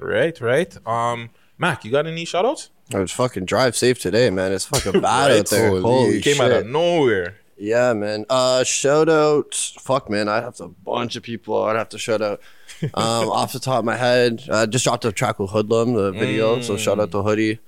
Right, 0.00 0.40
right. 0.40 0.86
Um, 0.86 1.30
Mac, 1.58 1.84
you 1.84 1.90
got 1.90 2.06
any 2.06 2.24
shout 2.24 2.44
outs? 2.46 2.70
I 2.94 2.98
was 3.00 3.12
fucking 3.12 3.44
drive 3.44 3.76
safe 3.76 3.98
today, 4.00 4.30
man. 4.30 4.52
It's 4.52 4.64
fucking 4.64 4.92
bad 5.00 5.30
Right. 5.30 5.38
out 5.40 5.46
there. 5.48 5.68
Holy 5.68 5.80
Holy 5.82 6.20
Came 6.22 6.36
shit. 6.36 6.52
out 6.52 6.52
of 6.52 6.66
nowhere. 6.66 7.36
Yeah, 7.56 7.92
man. 7.92 8.24
Uh, 8.30 8.62
shout 8.64 9.08
out. 9.08 9.54
Fuck, 9.80 10.08
man. 10.08 10.28
I 10.28 10.40
have 10.40 10.54
to, 10.56 10.64
a 10.64 10.68
bunch 10.68 11.16
of 11.16 11.22
people. 11.22 11.62
I'd 11.64 11.76
have 11.76 11.88
to 11.90 11.98
shout 11.98 12.22
out. 12.22 12.40
Um, 12.94 13.28
off 13.30 13.52
the 13.52 13.58
top 13.58 13.80
of 13.80 13.84
my 13.84 13.96
head, 13.96 14.44
I 14.52 14.64
just 14.66 14.84
dropped 14.84 15.04
a 15.04 15.10
track 15.10 15.40
with 15.40 15.50
Hoodlum, 15.50 15.94
the 15.94 16.12
video. 16.12 16.60
So 16.60 16.76
shout 16.76 17.00
out 17.00 17.10
to 17.10 17.22
Hoodie. 17.24 17.58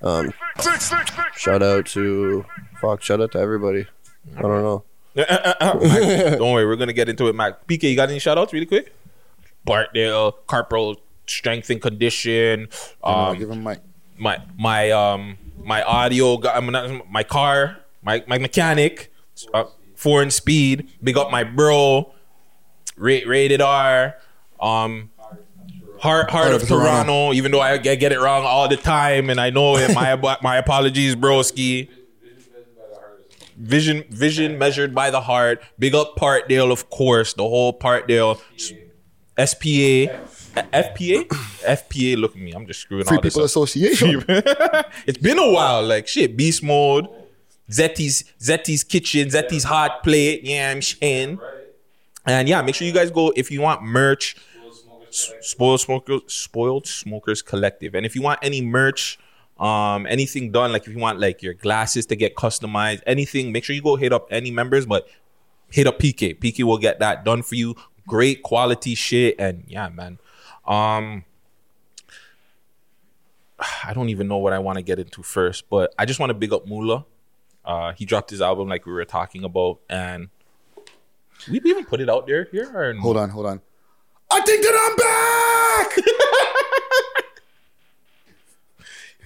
Um, 0.00 0.32
shout 1.36 1.62
out 1.62 1.84
to 1.88 2.46
fuck. 2.80 3.02
Shout 3.02 3.20
out 3.20 3.32
to 3.32 3.38
everybody. 3.38 3.86
I 4.34 4.40
don't 4.40 4.62
know. 4.62 4.84
Mac, 5.14 6.38
don't 6.38 6.52
worry, 6.52 6.64
we're 6.64 6.76
gonna 6.76 6.94
get 6.94 7.10
into 7.10 7.26
it, 7.28 7.34
Mac. 7.34 7.66
PK, 7.66 7.82
you 7.90 7.96
got 7.96 8.08
any 8.08 8.18
shout 8.18 8.38
outs 8.38 8.54
really 8.54 8.64
quick? 8.64 8.94
Bartdale, 9.66 10.38
Carpro, 10.46 10.96
strength 11.26 11.68
and 11.68 11.82
condition. 11.82 12.68
Um, 13.04 13.36
give 13.38 13.50
him 13.50 13.62
mic. 13.62 13.80
My 14.18 14.40
my 14.58 14.90
um 14.90 15.38
my 15.62 15.82
audio 15.82 16.36
guy, 16.36 16.58
my 17.10 17.22
car, 17.22 17.78
my 18.02 18.24
my 18.26 18.38
mechanic, 18.38 19.12
uh, 19.52 19.64
foreign 19.94 20.30
speed. 20.30 20.88
Big 21.02 21.16
up 21.16 21.30
my 21.30 21.44
bro, 21.44 22.12
Ra- 22.96 23.26
rated 23.26 23.60
R, 23.60 24.16
um, 24.60 25.10
heart 25.98 26.30
heart 26.30 26.52
of 26.52 26.66
Toronto. 26.66 27.32
Even 27.32 27.50
though 27.52 27.60
I 27.60 27.76
get, 27.78 27.96
get 27.96 28.12
it 28.12 28.20
wrong 28.20 28.44
all 28.44 28.68
the 28.68 28.76
time, 28.76 29.30
and 29.30 29.40
I 29.40 29.50
know 29.50 29.76
it. 29.76 29.94
My 29.94 30.14
my 30.42 30.56
apologies, 30.56 31.16
broski. 31.16 31.88
Vision 33.58 34.04
vision 34.10 34.58
measured 34.58 34.94
by 34.94 35.10
the 35.10 35.22
heart. 35.22 35.62
Big 35.78 35.94
up 35.94 36.14
Partdale, 36.16 36.70
of 36.70 36.90
course. 36.90 37.32
The 37.32 37.42
whole 37.42 37.72
Partdale. 37.72 38.40
SPA. 39.38 40.06
FPA? 40.56 41.26
FPA, 41.28 42.16
look 42.16 42.32
at 42.32 42.40
me. 42.40 42.52
I'm 42.52 42.66
just 42.66 42.80
screwing 42.80 43.04
Free 43.04 43.16
all 43.16 43.22
this 43.22 43.34
People 43.34 43.42
up. 43.42 43.46
Association. 43.46 44.24
it's 45.06 45.18
been 45.18 45.38
a 45.38 45.50
while. 45.50 45.84
Like 45.84 46.08
shit, 46.08 46.36
beast 46.36 46.62
mode. 46.62 47.08
Zetti's 47.70 48.24
Zetti's 48.40 48.84
kitchen, 48.84 49.28
Zetti's 49.28 49.64
hot 49.64 50.02
plate. 50.02 50.42
Yeah, 50.44 50.70
I'm 50.70 50.82
saying. 50.82 51.40
And 52.24 52.48
yeah, 52.48 52.62
make 52.62 52.74
sure 52.74 52.86
you 52.86 52.92
guys 52.92 53.10
go 53.10 53.32
if 53.36 53.50
you 53.50 53.60
want 53.60 53.82
merch. 53.82 54.36
S- 55.08 55.32
Spoiled 55.40 55.80
Smokers, 55.80 56.22
Spoiled 56.26 56.86
Smokers 56.86 57.42
Collective. 57.42 57.94
And 57.94 58.04
if 58.04 58.14
you 58.14 58.22
want 58.22 58.38
any 58.42 58.60
merch, 58.60 59.18
um, 59.58 60.06
anything 60.06 60.52
done, 60.52 60.72
like 60.72 60.86
if 60.86 60.92
you 60.92 60.98
want 60.98 61.18
like 61.20 61.42
your 61.42 61.54
glasses 61.54 62.06
to 62.06 62.16
get 62.16 62.34
customized, 62.34 63.02
anything, 63.06 63.52
make 63.52 63.64
sure 63.64 63.74
you 63.74 63.82
go 63.82 63.96
hit 63.96 64.12
up 64.12 64.28
any 64.30 64.50
members, 64.50 64.84
but 64.86 65.08
hit 65.70 65.86
up 65.86 65.98
PK. 65.98 66.38
PK 66.38 66.64
will 66.64 66.78
get 66.78 66.98
that 66.98 67.24
done 67.24 67.42
for 67.42 67.54
you. 67.54 67.74
Great 68.06 68.42
quality 68.42 68.94
shit. 68.94 69.36
And 69.38 69.64
yeah, 69.66 69.88
man. 69.88 70.18
Um, 70.66 71.24
I 73.58 73.92
don't 73.94 74.08
even 74.08 74.28
know 74.28 74.38
what 74.38 74.52
I 74.52 74.58
want 74.58 74.76
to 74.76 74.82
get 74.82 74.98
into 74.98 75.22
first, 75.22 75.68
but 75.70 75.94
I 75.98 76.04
just 76.04 76.20
want 76.20 76.30
to 76.30 76.34
big 76.34 76.52
up 76.52 76.66
Mula. 76.66 77.04
Uh, 77.64 77.92
he 77.92 78.04
dropped 78.04 78.30
his 78.30 78.40
album 78.40 78.68
like 78.68 78.86
we 78.86 78.92
were 78.92 79.04
talking 79.04 79.44
about, 79.44 79.80
and 79.88 80.28
we 81.50 81.60
even 81.64 81.84
put 81.84 82.00
it 82.00 82.08
out 82.08 82.26
there 82.26 82.44
here. 82.50 82.70
Or 82.74 82.92
no? 82.94 83.00
Hold 83.00 83.16
on, 83.16 83.30
hold 83.30 83.46
on. 83.46 83.60
I 84.30 84.40
think 84.40 84.62
that 84.62 84.76
I'm 84.86 84.96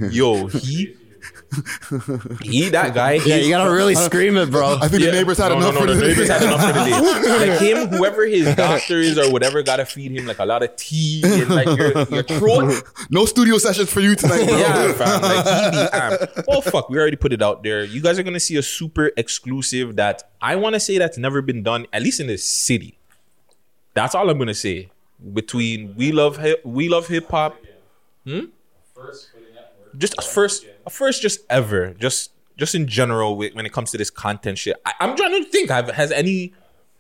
back. 0.00 0.12
Yo, 0.12 0.46
he 0.46 0.96
he 2.42 2.68
that 2.70 2.94
guy. 2.94 3.14
Yeah, 3.14 3.36
you 3.36 3.50
gotta 3.50 3.70
really 3.70 3.94
scream 3.94 4.36
it, 4.36 4.50
bro. 4.50 4.76
I 4.80 4.88
think 4.88 5.02
the 5.02 5.12
neighbors 5.12 5.38
had 5.38 5.50
no, 5.50 5.58
enough 5.58 5.74
no, 5.74 5.80
for 5.80 5.86
the 5.86 5.94
today. 5.94 6.08
neighbors 6.08 6.28
had 6.28 6.42
enough 6.42 6.60
for 6.60 6.72
today. 6.72 7.50
Like 7.50 7.60
him, 7.60 7.88
whoever 7.88 8.26
his 8.26 8.54
doctor 8.54 8.98
is 8.98 9.18
or 9.18 9.30
whatever, 9.32 9.62
gotta 9.62 9.84
feed 9.84 10.12
him 10.12 10.26
like 10.26 10.38
a 10.38 10.44
lot 10.44 10.62
of 10.62 10.74
tea 10.76 11.22
and 11.24 11.48
like 11.48 11.66
your, 11.78 12.02
your 12.08 12.22
throat. 12.22 12.82
no 13.10 13.24
studio 13.24 13.58
sessions 13.58 13.90
for 13.90 14.00
you 14.00 14.14
tonight, 14.14 14.46
bro. 14.46 14.58
Yeah, 14.58 14.92
fam. 14.92 15.22
Like 15.22 16.34
he. 16.34 16.42
Oh 16.48 16.60
fuck, 16.60 16.88
we 16.90 16.98
already 16.98 17.16
put 17.16 17.32
it 17.32 17.42
out 17.42 17.62
there. 17.62 17.84
You 17.84 18.00
guys 18.02 18.18
are 18.18 18.22
gonna 18.22 18.40
see 18.40 18.56
a 18.56 18.62
super 18.62 19.10
exclusive 19.16 19.96
that 19.96 20.30
I 20.40 20.56
want 20.56 20.74
to 20.74 20.80
say 20.80 20.98
that's 20.98 21.18
never 21.18 21.42
been 21.42 21.62
done, 21.62 21.86
at 21.92 22.02
least 22.02 22.20
in 22.20 22.26
this 22.26 22.46
city. 22.48 22.98
That's 23.94 24.14
all 24.14 24.28
I'm 24.28 24.38
gonna 24.38 24.54
say. 24.54 24.90
Between 25.32 25.94
we 25.96 26.12
love 26.12 26.38
hip, 26.38 26.64
we 26.64 26.88
love 26.88 27.06
hip 27.08 27.30
hop. 27.30 27.56
Hmm. 28.24 28.46
Just 29.96 30.22
first, 30.22 30.64
a 30.64 30.69
first, 30.88 31.22
just 31.22 31.40
ever, 31.50 31.94
just 31.94 32.32
just 32.56 32.74
in 32.74 32.86
general 32.86 33.36
when 33.36 33.64
it 33.66 33.72
comes 33.72 33.90
to 33.92 33.98
this 33.98 34.10
content 34.10 34.58
shit. 34.58 34.76
I, 34.86 34.92
I'm 35.00 35.16
trying 35.16 35.42
to 35.42 35.48
think. 35.50 35.70
Have 35.70 35.88
has 35.90 36.12
any 36.12 36.52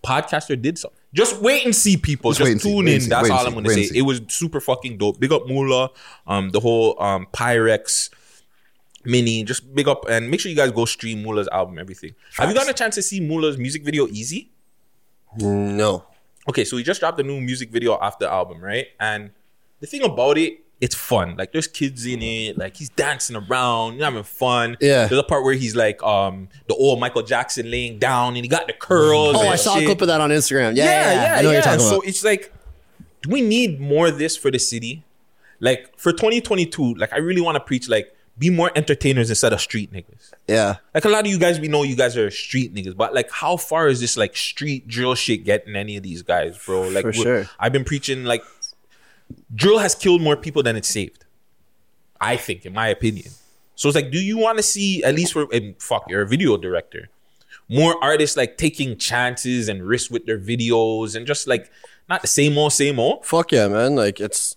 podcaster 0.04 0.60
did 0.60 0.78
something? 0.78 0.98
Just 1.12 1.40
wait 1.42 1.64
and 1.64 1.74
see, 1.74 1.96
people. 1.96 2.30
Just 2.30 2.38
Just, 2.40 2.50
and 2.52 2.60
see, 2.60 2.70
tune 2.72 2.88
in. 2.88 2.94
and 2.94 3.02
see, 3.02 3.08
That's 3.08 3.30
all 3.30 3.46
I'm 3.46 3.54
gonna 3.54 3.68
say. 3.70 3.84
see. 3.84 3.98
It 3.98 4.02
was 4.02 4.20
super 4.28 4.60
fucking 4.60 4.98
dope. 4.98 5.18
Big 5.20 5.32
up 5.32 5.46
Mula, 5.46 5.90
um, 6.26 6.50
the 6.50 6.60
whole 6.60 7.00
um 7.02 7.26
Pyrex 7.32 8.10
mini. 9.04 9.42
Just 9.44 9.74
big 9.74 9.88
up 9.88 10.08
and 10.08 10.30
make 10.30 10.40
sure 10.40 10.50
you 10.50 10.56
guys 10.56 10.70
go 10.70 10.84
stream 10.84 11.22
Mula's 11.22 11.48
album. 11.52 11.78
Everything. 11.78 12.14
Have 12.36 12.48
you 12.48 12.54
gotten 12.54 12.70
a 12.70 12.74
chance 12.74 12.94
to 12.94 13.02
see 13.02 13.20
Mula's 13.20 13.58
music 13.58 13.84
video? 13.84 14.06
Easy. 14.08 14.50
No. 15.38 16.04
Okay, 16.48 16.64
so 16.64 16.76
he 16.76 16.82
just 16.82 17.00
dropped 17.00 17.20
a 17.20 17.22
new 17.22 17.40
music 17.40 17.70
video 17.70 17.92
off 17.92 18.18
the 18.18 18.28
album, 18.30 18.60
right? 18.62 18.86
And 18.98 19.30
the 19.80 19.86
thing 19.86 20.02
about 20.02 20.38
it, 20.38 20.60
it's 20.80 20.94
fun. 20.94 21.36
Like 21.36 21.52
there's 21.52 21.66
kids 21.66 22.06
in 22.06 22.22
it, 22.22 22.56
like 22.56 22.76
he's 22.76 22.88
dancing 22.88 23.36
around, 23.36 23.96
you're 23.96 24.04
having 24.04 24.22
fun. 24.22 24.76
Yeah. 24.80 25.06
There's 25.06 25.20
a 25.20 25.24
part 25.24 25.44
where 25.44 25.54
he's 25.54 25.76
like 25.76 26.02
um 26.02 26.48
the 26.68 26.74
old 26.74 27.00
Michael 27.00 27.22
Jackson 27.22 27.70
laying 27.70 27.98
down 27.98 28.36
and 28.36 28.44
he 28.44 28.48
got 28.48 28.66
the 28.66 28.72
curls. 28.72 29.36
Oh, 29.36 29.48
I 29.48 29.56
saw 29.56 29.78
a 29.78 29.84
clip 29.84 30.00
of 30.00 30.08
that 30.08 30.20
on 30.20 30.30
Instagram. 30.30 30.76
Yeah, 30.76 30.84
yeah, 30.84 31.12
yeah. 31.12 31.34
I 31.38 31.42
know 31.42 31.48
what 31.48 31.52
you're 31.52 31.62
talking 31.62 31.80
so 31.80 32.00
it's 32.00 32.24
like, 32.24 32.52
do 33.22 33.30
we 33.30 33.42
need 33.42 33.80
more 33.80 34.08
of 34.08 34.18
this 34.18 34.36
for 34.36 34.50
the 34.50 34.58
city? 34.58 35.04
Like 35.60 35.98
for 35.98 36.12
2022, 36.12 36.94
like 36.94 37.12
I 37.12 37.18
really 37.18 37.42
want 37.42 37.56
to 37.56 37.60
preach 37.60 37.88
like 37.88 38.14
be 38.40 38.48
more 38.48 38.72
entertainers 38.74 39.28
instead 39.28 39.52
of 39.52 39.60
street 39.60 39.92
niggas. 39.92 40.32
Yeah. 40.48 40.76
Like 40.94 41.04
a 41.04 41.10
lot 41.10 41.26
of 41.26 41.30
you 41.30 41.38
guys, 41.38 41.60
we 41.60 41.68
know 41.68 41.82
you 41.82 41.94
guys 41.94 42.16
are 42.16 42.30
street 42.30 42.74
niggas, 42.74 42.96
but 42.96 43.12
like, 43.14 43.30
how 43.30 43.58
far 43.58 43.88
is 43.88 44.00
this 44.00 44.16
like 44.16 44.34
street 44.34 44.88
drill 44.88 45.14
shit 45.14 45.44
getting 45.44 45.76
any 45.76 45.98
of 45.98 46.02
these 46.02 46.22
guys, 46.22 46.58
bro? 46.64 46.88
Like, 46.88 47.04
For 47.04 47.12
sure. 47.12 47.46
I've 47.58 47.72
been 47.72 47.84
preaching 47.84 48.24
like 48.24 48.42
drill 49.54 49.78
has 49.78 49.94
killed 49.94 50.22
more 50.22 50.36
people 50.36 50.62
than 50.62 50.76
it 50.76 50.84
saved. 50.84 51.24
I 52.20 52.36
think, 52.36 52.66
in 52.66 52.74
my 52.74 52.88
opinion. 52.88 53.30
So 53.74 53.88
it's 53.88 53.96
like, 53.96 54.10
do 54.10 54.18
you 54.18 54.36
want 54.36 54.58
to 54.58 54.62
see 54.62 55.02
at 55.02 55.14
least 55.14 55.32
for 55.32 55.46
and 55.52 55.80
fuck, 55.80 56.04
you're 56.08 56.22
a 56.22 56.26
video 56.26 56.56
director, 56.58 57.08
more 57.68 57.96
artists 58.02 58.36
like 58.36 58.58
taking 58.58 58.98
chances 58.98 59.68
and 59.68 59.82
risks 59.86 60.10
with 60.10 60.26
their 60.26 60.38
videos 60.38 61.16
and 61.16 61.26
just 61.26 61.48
like 61.48 61.70
not 62.08 62.20
the 62.20 62.28
same 62.28 62.58
old, 62.58 62.72
same 62.72 62.98
old. 62.98 63.24
Fuck 63.24 63.52
yeah, 63.52 63.68
man. 63.68 63.94
Like 63.94 64.20
it's 64.20 64.56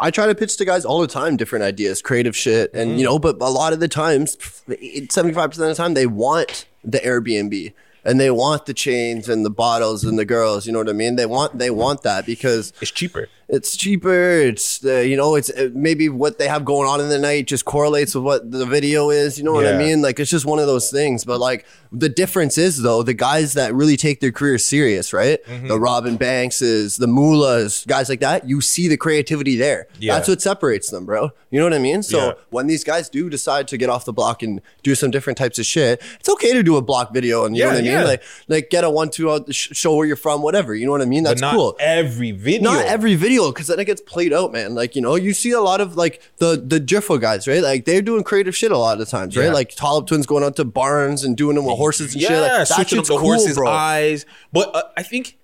I 0.00 0.10
try 0.10 0.26
to 0.26 0.34
pitch 0.34 0.56
to 0.56 0.64
guys 0.64 0.84
all 0.84 1.00
the 1.00 1.06
time 1.06 1.36
different 1.36 1.64
ideas, 1.64 2.00
creative 2.00 2.34
shit. 2.34 2.72
And 2.72 2.90
mm-hmm. 2.90 2.98
you 2.98 3.04
know, 3.04 3.18
but 3.18 3.36
a 3.40 3.50
lot 3.50 3.72
of 3.72 3.80
the 3.80 3.88
times, 3.88 4.36
75% 4.36 5.44
of 5.44 5.56
the 5.56 5.74
time, 5.74 5.94
they 5.94 6.06
want 6.06 6.66
the 6.82 6.98
Airbnb 6.98 7.72
and 8.04 8.18
they 8.18 8.30
want 8.30 8.66
the 8.66 8.74
chains 8.74 9.28
and 9.28 9.44
the 9.44 9.50
bottles 9.50 10.04
and 10.04 10.18
the 10.18 10.24
girls. 10.24 10.66
You 10.66 10.72
know 10.72 10.78
what 10.78 10.88
I 10.88 10.92
mean? 10.92 11.16
They 11.16 11.26
want 11.26 11.58
they 11.58 11.70
want 11.70 12.02
that 12.02 12.26
because 12.26 12.72
It's 12.80 12.90
cheaper. 12.90 13.28
It's 13.52 13.76
cheaper. 13.76 14.40
It's 14.40 14.82
uh, 14.84 15.00
you 15.00 15.16
know, 15.16 15.34
it's 15.34 15.50
uh, 15.50 15.68
maybe 15.74 16.08
what 16.08 16.38
they 16.38 16.48
have 16.48 16.64
going 16.64 16.88
on 16.88 17.00
in 17.02 17.10
the 17.10 17.18
night 17.18 17.46
just 17.46 17.66
correlates 17.66 18.14
with 18.14 18.24
what 18.24 18.50
the 18.50 18.64
video 18.64 19.10
is. 19.10 19.36
You 19.38 19.44
know 19.44 19.52
what 19.52 19.66
I 19.66 19.76
mean? 19.76 20.00
Like 20.00 20.18
it's 20.18 20.30
just 20.30 20.46
one 20.46 20.58
of 20.58 20.66
those 20.66 20.90
things. 20.90 21.24
But 21.24 21.38
like 21.38 21.66
the 21.92 22.08
difference 22.08 22.56
is 22.56 22.80
though, 22.80 23.02
the 23.02 23.12
guys 23.12 23.52
that 23.52 23.74
really 23.74 23.98
take 23.98 24.20
their 24.20 24.32
career 24.32 24.56
serious, 24.56 25.12
right? 25.12 25.44
Mm-hmm. 25.44 25.68
The 25.68 25.78
Robin 25.78 26.16
Bankses, 26.16 26.96
the 26.96 27.06
Mulas, 27.06 27.86
guys 27.86 28.08
like 28.08 28.20
that. 28.20 28.48
You 28.48 28.62
see 28.62 28.88
the 28.88 28.96
creativity 28.96 29.56
there. 29.56 29.86
Yeah. 30.00 30.14
That's 30.14 30.28
what 30.28 30.40
separates 30.40 30.90
them, 30.90 31.04
bro. 31.04 31.28
You 31.50 31.58
know 31.58 31.66
what 31.66 31.74
I 31.74 31.78
mean? 31.78 32.02
So 32.02 32.18
Yeah. 32.28 32.32
when 32.48 32.66
these 32.68 32.84
guys 32.84 33.10
do 33.10 33.28
decide 33.28 33.68
to 33.68 33.76
get 33.76 33.90
off 33.90 34.06
the 34.06 34.14
block 34.14 34.42
and 34.42 34.62
do 34.82 34.94
some 34.94 35.10
different 35.10 35.36
types 35.36 35.58
of 35.58 35.66
shit, 35.66 36.00
it's 36.18 36.28
okay 36.30 36.54
to 36.54 36.62
do 36.62 36.76
a 36.76 36.82
block 36.82 37.12
video 37.12 37.44
and 37.44 37.54
you 37.54 37.64
know 37.64 37.68
what 37.68 37.76
I 37.76 37.82
mean? 37.82 37.90
yeah. 37.92 38.04
Like 38.04 38.22
like 38.48 38.70
get 38.70 38.82
a 38.84 38.88
one 38.90 39.10
two 39.10 39.30
out, 39.30 39.54
sh- 39.54 39.68
show 39.72 39.94
where 39.94 40.06
you're 40.06 40.16
from, 40.16 40.40
whatever. 40.40 40.74
You 40.74 40.86
know 40.86 40.92
what 40.92 41.02
I 41.02 41.04
mean? 41.04 41.24
But 41.24 41.30
That's 41.32 41.40
not 41.42 41.54
cool 41.54 41.76
every 41.78 42.32
video. 42.32 42.62
not 42.72 42.86
every 42.86 43.14
video 43.14 43.41
because 43.50 43.66
then 43.66 43.80
it 43.80 43.86
gets 43.86 44.00
played 44.00 44.32
out, 44.32 44.52
man. 44.52 44.74
Like 44.74 44.94
you 44.94 45.02
know, 45.02 45.14
you 45.14 45.32
see 45.32 45.50
a 45.50 45.60
lot 45.60 45.80
of 45.80 45.96
like 45.96 46.22
the 46.36 46.62
the 46.64 46.78
Jiffo 46.78 47.20
guys, 47.20 47.48
right? 47.48 47.62
Like 47.62 47.84
they're 47.84 48.02
doing 48.02 48.22
creative 48.22 48.54
shit 48.54 48.70
a 48.70 48.78
lot 48.78 49.00
of 49.00 49.08
times, 49.08 49.36
right? 49.36 49.46
Yeah. 49.46 49.52
Like 49.52 49.74
Tallup 49.74 50.06
twins 50.06 50.26
going 50.26 50.44
out 50.44 50.56
to 50.56 50.64
barns 50.64 51.24
and 51.24 51.36
doing 51.36 51.56
them 51.56 51.64
with 51.64 51.76
horses 51.76 52.12
and 52.12 52.22
yeah, 52.22 52.28
shit. 52.28 52.40
Like, 52.40 52.50
that 52.50 52.68
switching 52.68 52.98
up 52.98 53.06
the 53.06 53.16
cool, 53.16 53.34
horses' 53.34 53.56
bro. 53.56 53.70
eyes. 53.70 54.26
But 54.52 54.74
uh, 54.74 54.82
I 54.96 55.02
think 55.02 55.38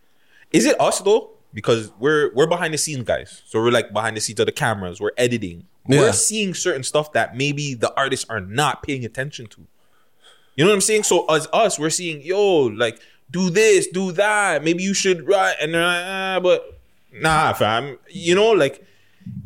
is 0.52 0.66
it 0.66 0.80
us 0.80 1.00
though? 1.00 1.30
Because 1.54 1.90
we're 1.98 2.32
we're 2.34 2.46
behind 2.46 2.74
the 2.74 2.78
scenes 2.78 3.04
guys, 3.04 3.42
so 3.46 3.60
we're 3.60 3.70
like 3.70 3.92
behind 3.92 4.16
the 4.16 4.20
scenes 4.20 4.38
of 4.40 4.46
the 4.46 4.52
cameras. 4.52 5.00
We're 5.00 5.12
editing. 5.16 5.66
Yeah. 5.86 6.00
We're 6.00 6.12
seeing 6.12 6.52
certain 6.52 6.82
stuff 6.82 7.12
that 7.12 7.36
maybe 7.36 7.74
the 7.74 7.92
artists 7.98 8.26
are 8.28 8.40
not 8.40 8.82
paying 8.82 9.04
attention 9.04 9.46
to. 9.46 9.66
You 10.54 10.64
know 10.64 10.70
what 10.70 10.74
I'm 10.74 10.80
saying? 10.82 11.04
So 11.04 11.24
as 11.26 11.48
us, 11.52 11.78
we're 11.78 11.88
seeing 11.90 12.20
yo 12.20 12.64
like 12.64 13.00
do 13.30 13.50
this, 13.50 13.86
do 13.86 14.12
that. 14.12 14.64
Maybe 14.64 14.82
you 14.82 14.94
should 14.94 15.26
right, 15.26 15.54
and 15.60 15.72
they're 15.72 15.82
like, 15.82 16.04
ah, 16.04 16.40
but 16.42 16.77
nah, 17.20 17.52
fam. 17.52 17.98
You 18.08 18.34
know, 18.34 18.50
like. 18.52 18.84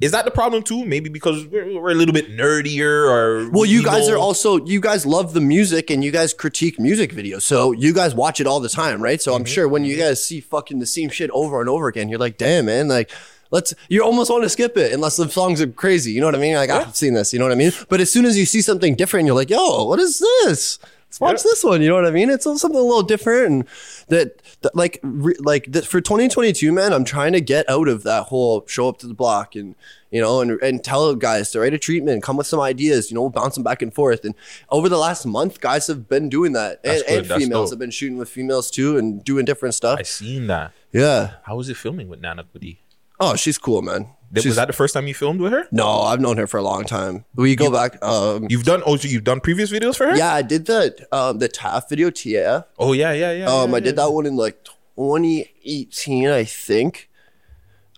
Is 0.01 0.13
that 0.13 0.25
the 0.25 0.31
problem 0.31 0.63
too? 0.63 0.85
Maybe 0.85 1.11
because 1.11 1.45
we're, 1.49 1.81
we're 1.81 1.91
a 1.91 1.95
little 1.95 2.13
bit 2.15 2.31
nerdier, 2.31 3.05
or 3.11 3.51
Well, 3.51 3.65
you 3.65 3.83
guys 3.83 4.09
are 4.09 4.17
also 4.17 4.65
you 4.65 4.81
guys 4.81 5.05
love 5.05 5.33
the 5.35 5.41
music 5.41 5.91
and 5.91 6.05
you 6.05 6.13
guys 6.13 6.33
critique 6.33 6.79
music 6.79 7.13
videos, 7.13 7.43
so 7.43 7.73
you 7.73 7.93
guys 7.93 8.15
watch 8.15 8.41
it 8.41 8.47
all 8.47 8.61
the 8.61 8.69
time, 8.69 9.03
right? 9.03 9.21
So 9.21 9.35
I'm 9.35 9.41
Mm-hmm. 9.43 9.47
sure 9.47 9.67
when 9.67 9.85
you 9.85 9.97
guys 9.97 10.25
see 10.25 10.41
fucking 10.41 10.79
the 10.79 10.87
same 10.87 11.09
shit 11.09 11.31
over 11.31 11.61
and 11.61 11.69
over 11.69 11.89
again, 11.89 12.09
you're 12.09 12.21
like, 12.21 12.37
damn, 12.39 12.67
man, 12.67 12.87
like. 12.89 13.11
Let's. 13.51 13.75
You 13.91 14.03
almost 14.03 14.31
want 14.31 14.45
to 14.45 14.49
skip 14.49 14.79
it 14.79 14.93
unless 14.95 15.17
the 15.19 15.29
songs 15.29 15.61
are 15.61 15.67
crazy. 15.67 16.11
You 16.13 16.21
know 16.21 16.27
what 16.27 16.35
I 16.35 16.39
mean? 16.39 16.55
Like 16.55 16.71
"Ah, 16.71 16.87
I've 16.87 16.97
seen 16.97 17.13
this. 17.13 17.35
You 17.35 17.39
know 17.39 17.45
what 17.45 17.53
I 17.53 17.57
mean? 17.57 17.71
But 17.91 18.01
as 18.01 18.11
soon 18.11 18.25
as 18.25 18.39
you 18.39 18.47
see 18.47 18.63
something 18.63 18.95
different, 18.95 19.27
you're 19.27 19.35
like, 19.37 19.51
"Yo, 19.51 19.85
what 19.85 19.99
is 19.99 20.21
this? 20.21 20.79
let's 21.05 21.21
watch 21.21 21.43
this 21.43 21.63
one. 21.63 21.83
You 21.83 21.89
know 21.91 21.97
what 21.97 22.07
I 22.07 22.11
mean? 22.13 22.31
It's 22.31 22.45
something 22.45 22.71
a 22.75 22.81
little 22.81 23.03
different, 23.03 23.47
and 23.51 23.65
that, 24.09 24.41
like 24.75 24.99
re, 25.03 25.35
like 25.41 25.67
for 25.85 26.01
2022, 26.01 26.73
man. 26.73 26.93
I'm 26.93 27.05
trying 27.05 27.33
to 27.33 27.41
get 27.41 27.69
out 27.69 27.89
of 27.89 28.03
that 28.05 28.25
whole 28.25 28.67
show 28.67 28.89
up 28.89 28.99
to 28.99 29.07
the 29.07 29.15
block 29.15 29.55
and 29.55 29.75
you 30.11 30.21
know 30.21 30.41
and 30.41 30.61
and 30.63 30.83
tell 30.83 31.15
guys 31.15 31.51
to 31.53 31.61
write 31.61 31.75
a 31.75 31.79
treatment, 31.79 32.23
come 32.23 32.37
with 32.37 32.47
some 32.47 32.61
ideas. 32.61 33.11
You 33.11 33.17
know, 33.17 33.29
bounce 33.29 33.55
them 33.55 33.65
back 33.65 33.83
and 33.83 33.93
forth. 33.93 34.25
And 34.25 34.35
over 34.71 34.89
the 34.89 34.99
last 34.99 35.25
month, 35.27 35.61
guys 35.61 35.87
have 35.87 36.09
been 36.09 36.29
doing 36.29 36.53
that, 36.53 36.81
and, 36.85 37.03
and 37.09 37.27
females 37.27 37.71
have 37.71 37.79
been 37.79 37.91
shooting 37.91 38.19
with 38.19 38.29
females 38.29 38.71
too, 38.71 38.99
and 38.99 39.25
doing 39.25 39.45
different 39.45 39.75
stuff. 39.75 39.99
I 39.99 40.03
seen 40.03 40.47
that. 40.49 40.73
yeah. 40.93 41.35
How 41.45 41.57
was 41.57 41.69
it 41.69 41.77
filming 41.77 42.09
with 42.09 42.21
Nana 42.21 42.45
Goody? 42.53 42.81
Oh, 43.21 43.37
she's 43.37 43.59
cool, 43.59 43.83
man. 43.83 44.09
Was 44.35 44.57
that 44.57 44.67
the 44.67 44.73
first 44.73 44.95
time 44.95 45.07
you 45.07 45.15
filmed 45.15 45.41
with 45.41 45.53
her? 45.53 45.67
no, 45.71 46.01
I've 46.03 46.21
known 46.21 46.39
her 46.39 46.47
for 46.47 46.57
a 46.59 46.63
long 46.63 46.85
time. 46.85 47.25
We 47.35 47.55
go 47.55 47.71
back. 47.71 48.03
Um, 48.03 48.47
You've 48.49 48.65
done 48.65 48.83
oh, 48.87 48.97
you've 48.97 49.25
done 49.25 49.41
previous 49.41 49.71
videos 49.71 49.97
for 49.97 50.07
her? 50.07 50.17
yeah, 50.17 50.33
I 50.33 50.43
did 50.43 50.67
the 50.67 51.07
um, 51.13 51.39
the 51.39 51.49
TAF 51.49 51.89
video, 51.89 52.11
TAF. 52.11 52.65
Oh 52.79 52.93
yeah, 52.93 53.13
yeah, 53.13 53.33
yeah. 53.33 53.47
Um, 53.47 53.71
yeah, 53.71 53.77
I 53.77 53.81
did 53.81 53.97
yeah. 53.97 54.05
that 54.05 54.11
one 54.11 54.27
in 54.27 54.37
like 54.37 54.65
2018, 54.97 56.29
I 56.29 56.45
think. 56.45 57.11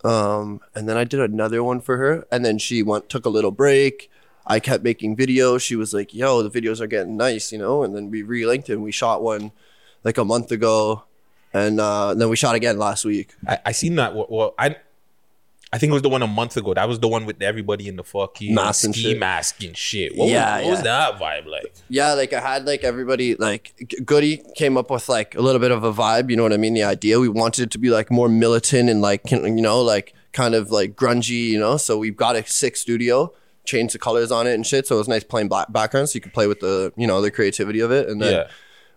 Um, 0.05 0.61
and 0.75 0.88
then 0.88 0.97
I 0.97 1.05
did 1.05 1.21
another 1.21 1.62
one 1.64 1.81
for 1.81 1.97
her, 1.97 2.26
and 2.31 2.45
then 2.45 2.59
she 2.59 2.83
went 2.83 3.09
took 3.09 3.25
a 3.25 3.31
little 3.31 3.50
break. 3.50 4.11
I 4.47 4.61
kept 4.61 4.85
making 4.85 5.17
videos. 5.17 5.62
She 5.62 5.76
was 5.76 5.95
like, 5.95 6.12
"Yo, 6.12 6.43
the 6.43 6.50
videos 6.50 6.81
are 6.81 6.87
getting 6.87 7.17
nice," 7.17 7.53
you 7.53 7.59
know. 7.59 7.83
And 7.83 7.97
then 7.97 8.11
we 8.11 8.23
relinked 8.23 8.69
and 8.69 8.83
we 8.83 8.93
shot 8.93 9.23
one 9.23 9.53
like 10.03 10.19
a 10.19 10.25
month 10.25 10.53
ago, 10.53 11.05
and, 11.55 11.81
uh, 11.81 12.11
and 12.11 12.21
then 12.21 12.29
we 12.29 12.37
shot 12.37 12.55
again 12.55 12.79
last 12.79 13.07
week. 13.07 13.35
I, 13.49 13.59
I 13.67 13.73
seen 13.73 13.95
that. 13.95 14.14
Well, 14.14 14.55
I 14.59 14.76
I 15.75 15.78
think 15.78 15.90
it 15.90 15.95
was 15.95 16.02
the 16.02 16.09
one 16.09 16.23
a 16.23 16.26
month 16.26 16.57
ago. 16.57 16.73
That 16.73 16.87
was 16.88 17.00
the 17.00 17.09
one 17.09 17.26
with 17.26 17.43
everybody 17.43 17.88
in 17.88 17.97
the 17.97 18.04
fucking 18.04 18.54
Mask 18.54 18.85
and 18.85 18.95
ski 18.95 19.02
shit. 19.02 19.19
mask 19.19 19.62
and 19.64 19.76
shit. 19.76 20.16
What, 20.16 20.28
Yeah, 20.31 20.57
was, 20.59 20.64
what 20.64 20.71
was 20.71 20.83
that 20.83 21.19
vibe 21.19 21.47
like? 21.47 21.75
Yeah, 21.88 22.12
like 22.14 22.33
I 22.33 22.40
had 22.40 22.64
like 22.64 22.85
everybody 22.85 23.35
like 23.35 23.75
Goody 24.04 24.40
came 24.54 24.76
up 24.76 24.88
with 24.90 25.09
like 25.09 25.35
a 25.35 25.43
little 25.43 25.59
bit 25.61 25.73
of 25.73 25.83
a 25.83 25.93
vibe. 25.93 26.31
You 26.31 26.37
know 26.37 26.45
what 26.45 26.52
I 26.52 26.59
mean? 26.59 26.75
The 26.75 26.85
idea 26.85 27.19
we 27.19 27.28
wanted 27.28 27.62
it 27.64 27.71
to 27.73 27.78
be 27.78 27.90
like 27.90 28.11
more 28.11 28.28
militant 28.28 28.88
and 28.88 29.02
like 29.02 29.28
you 29.31 29.50
know 29.50 29.83
like 29.83 30.14
kind 30.33 30.54
of 30.54 30.71
like 30.71 30.95
grungy. 30.97 31.47
You 31.49 31.59
know, 31.59 31.76
so 31.76 31.99
we've 31.99 32.16
got 32.16 32.37
a 32.37 32.47
sick 32.47 32.76
studio, 32.76 33.33
changed 33.64 33.95
the 33.95 33.99
colors 33.99 34.31
on 34.31 34.47
it 34.47 34.54
and 34.54 34.64
shit. 34.66 34.87
So 34.87 34.95
it 34.95 34.99
was 34.99 35.09
nice 35.09 35.25
plain 35.25 35.49
black 35.49 35.73
background, 35.73 36.09
so 36.09 36.14
you 36.16 36.21
could 36.21 36.33
play 36.35 36.47
with 36.47 36.61
the 36.61 36.93
you 36.97 37.07
know 37.09 37.21
the 37.21 37.31
creativity 37.33 37.81
of 37.81 37.90
it. 37.90 38.09
And 38.09 38.23
then 38.23 38.33
Yeah. 38.33 38.49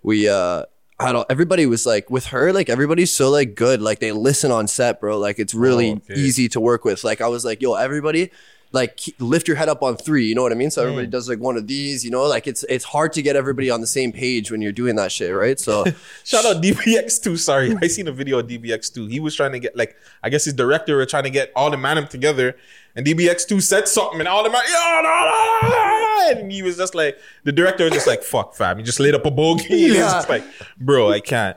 we 0.03 0.29
uh 0.29 0.63
I 0.99 1.11
don't 1.11 1.25
everybody 1.29 1.65
was 1.67 1.85
like 1.85 2.09
with 2.09 2.27
her 2.27 2.51
like 2.51 2.69
everybody's 2.69 3.11
so 3.11 3.29
like 3.29 3.53
good 3.55 3.81
like 3.81 3.99
they 3.99 4.11
listen 4.11 4.49
on 4.51 4.67
set 4.67 4.99
bro 4.99 5.19
like 5.19 5.37
it's 5.37 5.53
really 5.53 5.91
Oh, 5.91 6.13
easy 6.15 6.49
to 6.49 6.59
work 6.59 6.85
with. 6.85 7.03
Like 7.03 7.21
I 7.21 7.27
was 7.27 7.45
like 7.45 7.61
yo 7.61 7.75
everybody 7.75 8.31
like 8.73 8.99
lift 9.19 9.47
your 9.47 9.55
head 9.55 9.69
up 9.69 9.81
on 9.81 9.95
three 9.95 10.25
you 10.25 10.35
know 10.35 10.43
what 10.43 10.51
I 10.51 10.55
mean 10.55 10.69
so 10.69 10.81
everybody 10.81 11.07
Mm. 11.07 11.11
does 11.11 11.29
like 11.29 11.39
one 11.39 11.55
of 11.55 11.67
these 11.67 12.03
you 12.03 12.11
know 12.11 12.23
like 12.23 12.47
it's 12.47 12.63
it's 12.67 12.83
hard 12.83 13.13
to 13.13 13.21
get 13.21 13.35
everybody 13.37 13.69
on 13.69 13.79
the 13.79 13.87
same 13.87 14.11
page 14.11 14.51
when 14.51 14.61
you're 14.61 14.73
doing 14.73 14.97
that 14.97 15.11
shit 15.11 15.33
right 15.33 15.57
so 15.59 15.85
Shout 16.25 16.45
out 16.45 16.61
DBX2. 16.61 17.37
Sorry, 17.37 17.73
I 17.81 17.87
seen 17.87 18.07
a 18.07 18.11
video 18.11 18.39
of 18.39 18.47
DBX2. 18.47 19.09
He 19.09 19.19
was 19.21 19.33
trying 19.35 19.53
to 19.53 19.59
get 19.59 19.75
like 19.77 19.95
I 20.21 20.29
guess 20.29 20.43
his 20.45 20.53
director 20.53 20.97
were 20.97 21.05
trying 21.05 21.23
to 21.23 21.29
get 21.29 21.51
all 21.55 21.71
the 21.71 21.77
man 21.77 22.05
together, 22.09 22.55
and 22.95 23.05
DBX2 23.05 23.61
said 23.61 23.87
something, 23.87 24.19
and 24.19 24.27
all 24.27 24.43
the 24.43 24.49
man, 24.49 24.61
yo, 24.67 25.01
no, 25.01 25.61
no, 25.61 25.69
no, 25.69 26.41
and 26.41 26.51
he 26.51 26.61
was 26.61 26.75
just 26.75 26.93
like 26.93 27.17
the 27.45 27.51
director 27.53 27.85
was 27.85 27.93
just 27.93 28.07
like, 28.07 28.21
"Fuck, 28.23 28.53
fam." 28.55 28.77
He 28.77 28.83
just 28.83 28.99
laid 28.99 29.15
up 29.15 29.25
a 29.25 29.31
bogey. 29.31 29.63
He 29.67 29.87
was 29.89 29.97
Yeah. 29.97 30.11
just 30.11 30.29
like, 30.29 30.43
"Bro, 30.79 31.11
I 31.11 31.21
can't." 31.21 31.55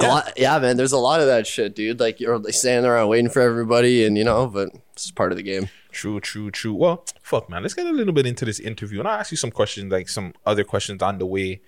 a 0.00 0.08
lot, 0.08 0.32
yeah 0.36 0.58
man 0.58 0.76
there's 0.76 0.90
a 0.90 0.98
lot 0.98 1.20
of 1.20 1.26
that 1.26 1.46
shit 1.46 1.76
dude 1.76 2.00
like 2.00 2.18
you're 2.18 2.36
like 2.36 2.52
standing 2.52 2.90
around 2.90 3.06
waiting 3.06 3.30
for 3.30 3.40
everybody 3.40 4.04
and 4.04 4.18
you 4.18 4.24
know 4.24 4.48
but 4.48 4.68
it's 4.94 5.12
part 5.12 5.30
of 5.30 5.36
the 5.36 5.42
game 5.44 5.68
True, 5.94 6.18
true, 6.20 6.50
true. 6.50 6.74
Well, 6.74 7.04
fuck, 7.22 7.48
man. 7.48 7.62
Let's 7.62 7.74
get 7.74 7.86
a 7.86 7.92
little 7.92 8.12
bit 8.12 8.26
into 8.26 8.44
this 8.44 8.58
interview, 8.58 8.98
and 8.98 9.08
I'll 9.08 9.20
ask 9.20 9.30
you 9.30 9.36
some 9.36 9.52
questions, 9.52 9.92
like 9.92 10.08
some 10.08 10.34
other 10.44 10.64
questions 10.64 11.00
on 11.02 11.18
the 11.18 11.26
way. 11.26 11.62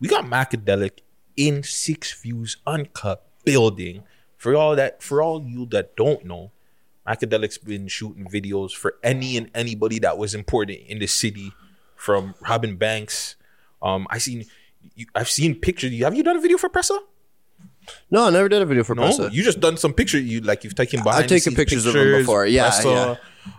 We 0.00 0.08
got 0.08 0.24
Macadelic 0.24 1.00
in 1.36 1.62
Six 1.62 2.12
Views 2.22 2.56
Uncut 2.66 3.22
building. 3.44 4.02
For 4.38 4.54
all 4.54 4.76
that, 4.76 5.02
for 5.02 5.22
all 5.22 5.42
you 5.44 5.66
that 5.66 5.94
don't 5.96 6.24
know, 6.24 6.52
Macadelic's 7.06 7.58
been 7.58 7.86
shooting 7.88 8.26
videos 8.26 8.72
for 8.72 8.96
any 9.02 9.36
and 9.36 9.50
anybody 9.54 9.98
that 10.00 10.18
was 10.18 10.34
important 10.34 10.78
in 10.88 10.98
the 10.98 11.06
city, 11.06 11.52
from 11.96 12.34
Robin 12.40 12.76
Banks. 12.76 13.36
Um, 13.82 14.06
I 14.10 14.18
seen, 14.18 14.44
you, 14.94 15.06
I've 15.14 15.28
seen 15.28 15.54
pictures. 15.54 15.98
Have 16.00 16.14
you 16.14 16.22
done 16.22 16.36
a 16.36 16.40
video 16.40 16.58
for 16.58 16.68
Pressa? 16.68 16.98
no 18.10 18.26
I 18.26 18.30
never 18.30 18.48
did 18.48 18.60
a 18.60 18.66
video 18.66 18.82
for 18.82 18.96
No, 18.96 19.02
Pressa. 19.02 19.32
you 19.32 19.44
just 19.44 19.60
done 19.60 19.76
some 19.76 19.92
picture. 19.92 20.18
You 20.18 20.40
like 20.40 20.64
you've 20.64 20.74
taken 20.74 21.02
behind. 21.02 21.24
I've 21.24 21.28
taken 21.28 21.52
scenes 21.52 21.56
pictures 21.56 21.86
of 21.86 21.92
them 21.92 22.02
pictures, 22.02 22.22
before. 22.22 22.46
Yeah, 22.46 22.70
Pressa, 22.70 23.18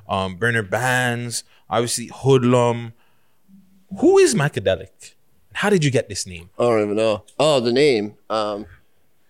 Um, 0.09 0.37
Burna 0.37 0.67
Bandz, 0.67 1.43
obviously 1.69 2.07
Hoodlum. 2.07 2.93
Who 3.99 4.17
is 4.17 4.35
Macadelic? 4.35 5.13
How 5.53 5.69
did 5.69 5.83
you 5.83 5.91
get 5.91 6.09
this 6.09 6.27
name? 6.27 6.49
I 6.59 6.63
don't 6.63 6.83
even 6.83 6.95
know 6.97 7.23
oh 7.39 7.59
the 7.59 7.71
name 7.71 8.15
um 8.29 8.65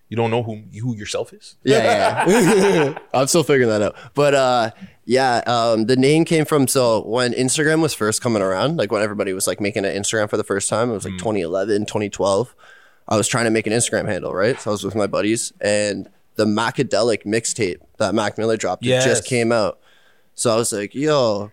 You 0.09 0.17
don't 0.17 0.31
know 0.31 0.43
who 0.43 0.63
who 0.81 0.95
yourself 0.95 1.31
is? 1.33 1.55
Yeah, 1.63 2.25
yeah. 2.27 2.97
I'm 3.13 3.27
still 3.27 3.43
figuring 3.43 3.69
that 3.69 3.81
out. 3.81 3.95
But 4.13 4.33
uh 4.33 4.71
yeah, 5.05 5.41
um 5.45 5.85
the 5.85 5.95
name 5.95 6.25
came 6.25 6.43
from 6.45 6.67
so 6.67 7.01
when 7.05 7.33
Instagram 7.33 7.81
was 7.81 7.93
first 7.93 8.21
coming 8.21 8.41
around, 8.41 8.77
like 8.77 8.91
when 8.91 9.01
everybody 9.03 9.31
was 9.33 9.47
like 9.47 9.61
making 9.61 9.85
an 9.85 9.95
Instagram 9.95 10.29
for 10.29 10.37
the 10.37 10.43
first 10.43 10.69
time, 10.69 10.89
it 10.89 10.93
was 10.93 11.05
like 11.05 11.13
Mm. 11.13 11.19
2011, 11.19 11.85
2012. 11.85 12.55
I 13.07 13.15
was 13.15 13.27
trying 13.29 13.45
to 13.45 13.51
make 13.51 13.67
an 13.67 13.73
Instagram 13.73 14.05
handle, 14.07 14.33
right? 14.33 14.59
So 14.59 14.71
I 14.71 14.73
was 14.73 14.83
with 14.83 14.95
my 14.95 15.07
buddies 15.07 15.53
and 15.61 16.09
the 16.35 16.43
Macadelic 16.45 17.23
mixtape 17.25 17.77
that 17.99 18.13
Mac 18.13 18.37
Miller 18.37 18.57
dropped 18.57 18.83
it 18.85 18.89
Yes. 18.89 19.05
just 19.05 19.23
came 19.25 19.51
out. 19.53 19.79
So 20.37 20.53
I 20.53 20.55
was 20.55 20.71
like, 20.71 20.93
yo, 20.93 21.51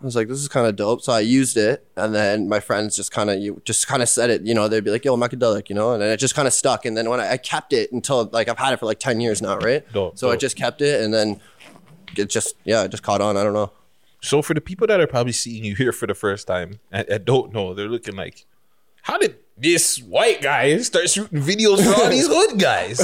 I 0.00 0.04
was 0.04 0.14
like, 0.14 0.28
this 0.28 0.38
is 0.38 0.48
kind 0.48 0.66
of 0.66 0.76
dope. 0.76 1.00
So 1.00 1.10
I 1.10 1.20
used 1.20 1.56
it, 1.56 1.86
and 1.96 2.14
then 2.14 2.50
my 2.50 2.60
friends 2.60 2.94
just 2.94 3.10
kind 3.10 3.30
of 3.30 3.38
you 3.38 3.62
just 3.64 3.88
kind 3.88 4.02
of 4.02 4.10
said 4.10 4.28
it. 4.28 4.42
You 4.42 4.54
know, 4.54 4.68
they'd 4.68 4.84
be 4.84 4.90
like, 4.90 5.06
"Yo, 5.06 5.16
Macadelic," 5.16 5.70
you 5.70 5.74
know, 5.74 5.94
and 5.94 6.02
then 6.02 6.10
it 6.10 6.18
just 6.18 6.34
kind 6.34 6.46
of 6.46 6.52
stuck. 6.52 6.84
And 6.84 6.94
then 6.94 7.08
when 7.08 7.18
I, 7.18 7.32
I 7.32 7.36
kept 7.38 7.72
it 7.72 7.90
until 7.92 8.28
like 8.32 8.48
I've 8.48 8.58
had 8.58 8.74
it 8.74 8.78
for 8.78 8.84
like 8.84 8.98
ten 8.98 9.20
years 9.20 9.40
now, 9.40 9.56
right? 9.56 9.90
Dope, 9.94 10.18
so 10.18 10.30
I 10.30 10.36
just 10.36 10.54
kept 10.54 10.82
it, 10.82 11.00
and 11.00 11.14
then 11.14 11.40
it 12.14 12.28
just 12.28 12.56
yeah, 12.64 12.82
it 12.84 12.90
just 12.90 13.02
caught 13.02 13.22
on. 13.22 13.38
I 13.38 13.42
don't 13.42 13.54
know. 13.54 13.72
So 14.20 14.42
for 14.42 14.52
the 14.52 14.60
people 14.60 14.86
that 14.86 15.00
are 15.00 15.06
probably 15.06 15.32
seeing 15.32 15.64
you 15.64 15.74
here 15.74 15.92
for 15.92 16.06
the 16.06 16.14
first 16.14 16.46
time 16.46 16.80
I, 16.92 17.02
and 17.02 17.24
don't 17.24 17.54
know, 17.54 17.72
they're 17.72 17.88
looking 17.88 18.16
like, 18.16 18.44
how 19.02 19.16
did 19.16 19.36
this 19.56 19.98
white 20.02 20.42
guy 20.42 20.76
start 20.78 21.08
shooting 21.08 21.40
videos 21.40 21.82
for 21.82 22.02
all 22.02 22.10
these 22.10 22.26
hood 22.30 22.58
guys? 22.58 22.98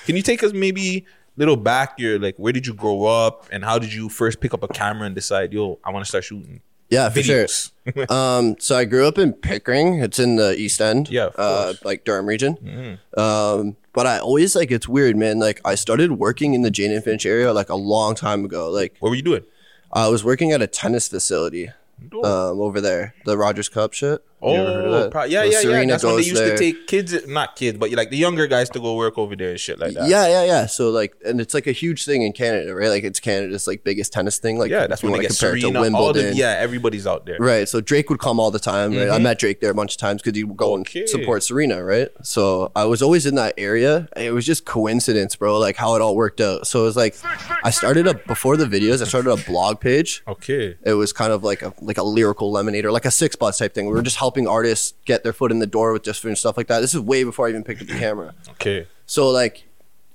Can 0.06 0.16
you 0.16 0.22
take 0.22 0.42
us 0.42 0.54
maybe 0.54 1.04
little 1.38 1.56
back? 1.56 1.94
You're 1.98 2.18
like, 2.18 2.36
where 2.36 2.52
did 2.52 2.66
you 2.66 2.74
grow 2.74 3.04
up, 3.04 3.46
and 3.50 3.64
how 3.64 3.78
did 3.78 3.92
you 3.92 4.08
first 4.10 4.40
pick 4.40 4.52
up 4.52 4.62
a 4.62 4.68
camera 4.68 5.06
and 5.06 5.14
decide, 5.14 5.52
yo, 5.52 5.78
I 5.84 5.90
want 5.90 6.04
to 6.04 6.08
start 6.08 6.24
shooting? 6.24 6.60
Yeah, 6.90 7.08
for 7.10 7.20
Videos. 7.20 7.72
sure. 7.94 8.06
um, 8.12 8.56
so 8.58 8.76
I 8.76 8.84
grew 8.84 9.06
up 9.06 9.18
in 9.18 9.32
Pickering. 9.34 10.00
It's 10.00 10.18
in 10.18 10.36
the 10.36 10.54
East 10.56 10.80
End. 10.80 11.10
Yeah, 11.10 11.30
uh, 11.36 11.74
like 11.84 12.04
Durham 12.04 12.26
region. 12.26 12.98
Um, 13.16 13.76
but 13.92 14.06
I 14.06 14.18
always 14.18 14.56
like 14.56 14.70
it's 14.70 14.88
weird, 14.88 15.16
man. 15.16 15.38
Like 15.38 15.60
I 15.64 15.74
started 15.74 16.12
working 16.12 16.54
in 16.54 16.62
the 16.62 16.70
Jane 16.70 16.92
and 16.92 17.04
Finch 17.04 17.26
area 17.26 17.52
like 17.52 17.68
a 17.68 17.74
long 17.74 18.14
time 18.14 18.44
ago. 18.44 18.70
Like 18.70 18.96
What 19.00 19.10
were 19.10 19.16
you 19.16 19.22
doing? 19.22 19.44
I 19.92 20.08
was 20.08 20.24
working 20.24 20.52
at 20.52 20.62
a 20.62 20.66
tennis 20.66 21.08
facility 21.08 21.70
um, 22.12 22.60
over 22.60 22.80
there, 22.80 23.14
the 23.24 23.36
Rogers 23.36 23.68
Cup 23.68 23.92
shit. 23.92 24.22
You 24.42 24.50
ever 24.50 24.70
oh, 24.70 24.74
heard 24.74 24.84
of 24.84 24.92
Oh, 24.92 25.10
pro- 25.10 25.24
yeah, 25.24 25.40
Well, 25.40 25.52
yeah, 25.52 25.60
yeah. 25.80 25.86
That's 25.86 26.04
when 26.04 26.16
they 26.16 26.22
used 26.22 26.36
there. 26.36 26.56
to 26.56 26.58
take 26.58 26.86
kids, 26.86 27.26
not 27.26 27.56
kids, 27.56 27.76
but 27.78 27.90
like 27.92 28.10
the 28.10 28.16
younger 28.16 28.46
guys 28.46 28.70
to 28.70 28.80
go 28.80 28.94
work 28.94 29.18
over 29.18 29.34
there 29.34 29.50
and 29.50 29.60
shit 29.60 29.78
like 29.78 29.94
that. 29.94 30.08
Yeah, 30.08 30.28
yeah, 30.28 30.44
yeah. 30.44 30.66
So 30.66 30.90
like, 30.90 31.16
and 31.24 31.40
it's 31.40 31.54
like 31.54 31.66
a 31.66 31.72
huge 31.72 32.04
thing 32.04 32.22
in 32.22 32.32
Canada, 32.32 32.74
right? 32.74 32.88
Like 32.88 33.04
it's 33.04 33.18
Canada's 33.18 33.66
like 33.66 33.82
biggest 33.82 34.12
tennis 34.12 34.38
thing. 34.38 34.58
Like 34.58 34.70
yeah. 34.70 34.86
That's 34.86 35.02
when 35.02 35.12
they 35.12 35.20
get 35.20 35.32
Serena. 35.32 35.60
to 35.60 35.66
All 35.66 35.72
the, 35.72 35.80
Wimbledon. 35.80 36.36
yeah, 36.36 36.56
everybody's 36.58 37.06
out 37.06 37.26
there. 37.26 37.38
Right. 37.40 37.68
So 37.68 37.80
Drake 37.80 38.10
would 38.10 38.20
come 38.20 38.38
all 38.38 38.50
the 38.50 38.58
time. 38.60 38.92
Right? 38.92 39.08
I 39.08 39.14
mm-hmm. 39.14 39.24
met 39.24 39.38
Drake 39.38 39.60
there 39.60 39.70
a 39.70 39.74
bunch 39.74 39.94
of 39.94 39.98
times 39.98 40.22
because 40.22 40.36
he'd 40.36 40.56
go 40.56 40.74
Okay. 40.78 41.00
and 41.00 41.08
support 41.08 41.42
Serena. 41.42 41.82
Right. 41.82 42.08
So 42.22 42.70
I 42.76 42.84
was 42.84 43.02
always 43.02 43.26
in 43.26 43.34
that 43.34 43.54
area. 43.58 44.08
It 44.16 44.32
was 44.32 44.46
just 44.46 44.64
coincidence, 44.64 45.34
bro. 45.34 45.58
Like 45.58 45.76
how 45.76 45.96
it 45.96 46.02
all 46.02 46.14
worked 46.14 46.40
out. 46.40 46.66
So 46.66 46.82
it 46.82 46.84
was 46.84 46.96
like 46.96 47.16
I 47.64 47.70
started 47.70 48.06
a 48.06 48.14
before 48.14 48.56
the 48.56 48.66
videos. 48.66 49.02
I 49.02 49.04
started 49.04 49.30
a 49.30 49.36
blog 49.36 49.80
page. 49.80 50.22
Okay. 50.28 50.76
It 50.84 50.94
was 50.94 51.12
kind 51.12 51.32
of 51.32 51.42
like 51.42 51.62
a 51.62 51.74
like 51.80 51.98
a 51.98 52.02
lyrical 52.04 52.52
lemonade 52.52 52.84
or 52.84 52.92
like 52.92 53.04
a 53.04 53.08
6ixbuzz 53.08 53.58
type 53.58 53.74
thing. 53.74 53.86
We 53.86 53.92
were 53.92 54.02
just 54.02 54.16
helping 54.28 54.46
artists 54.46 54.92
get 55.06 55.22
their 55.24 55.32
foot 55.32 55.50
in 55.50 55.58
the 55.58 55.66
door 55.66 55.94
with 55.94 56.02
different 56.02 56.36
stuff 56.36 56.58
like 56.58 56.66
that. 56.66 56.80
This 56.80 56.92
is 56.92 57.00
way 57.00 57.24
before 57.24 57.46
I 57.46 57.48
even 57.48 57.64
picked 57.64 57.80
up 57.80 57.88
the 57.88 57.98
camera. 57.98 58.34
Okay. 58.50 58.86
So 59.06 59.30
like 59.30 59.64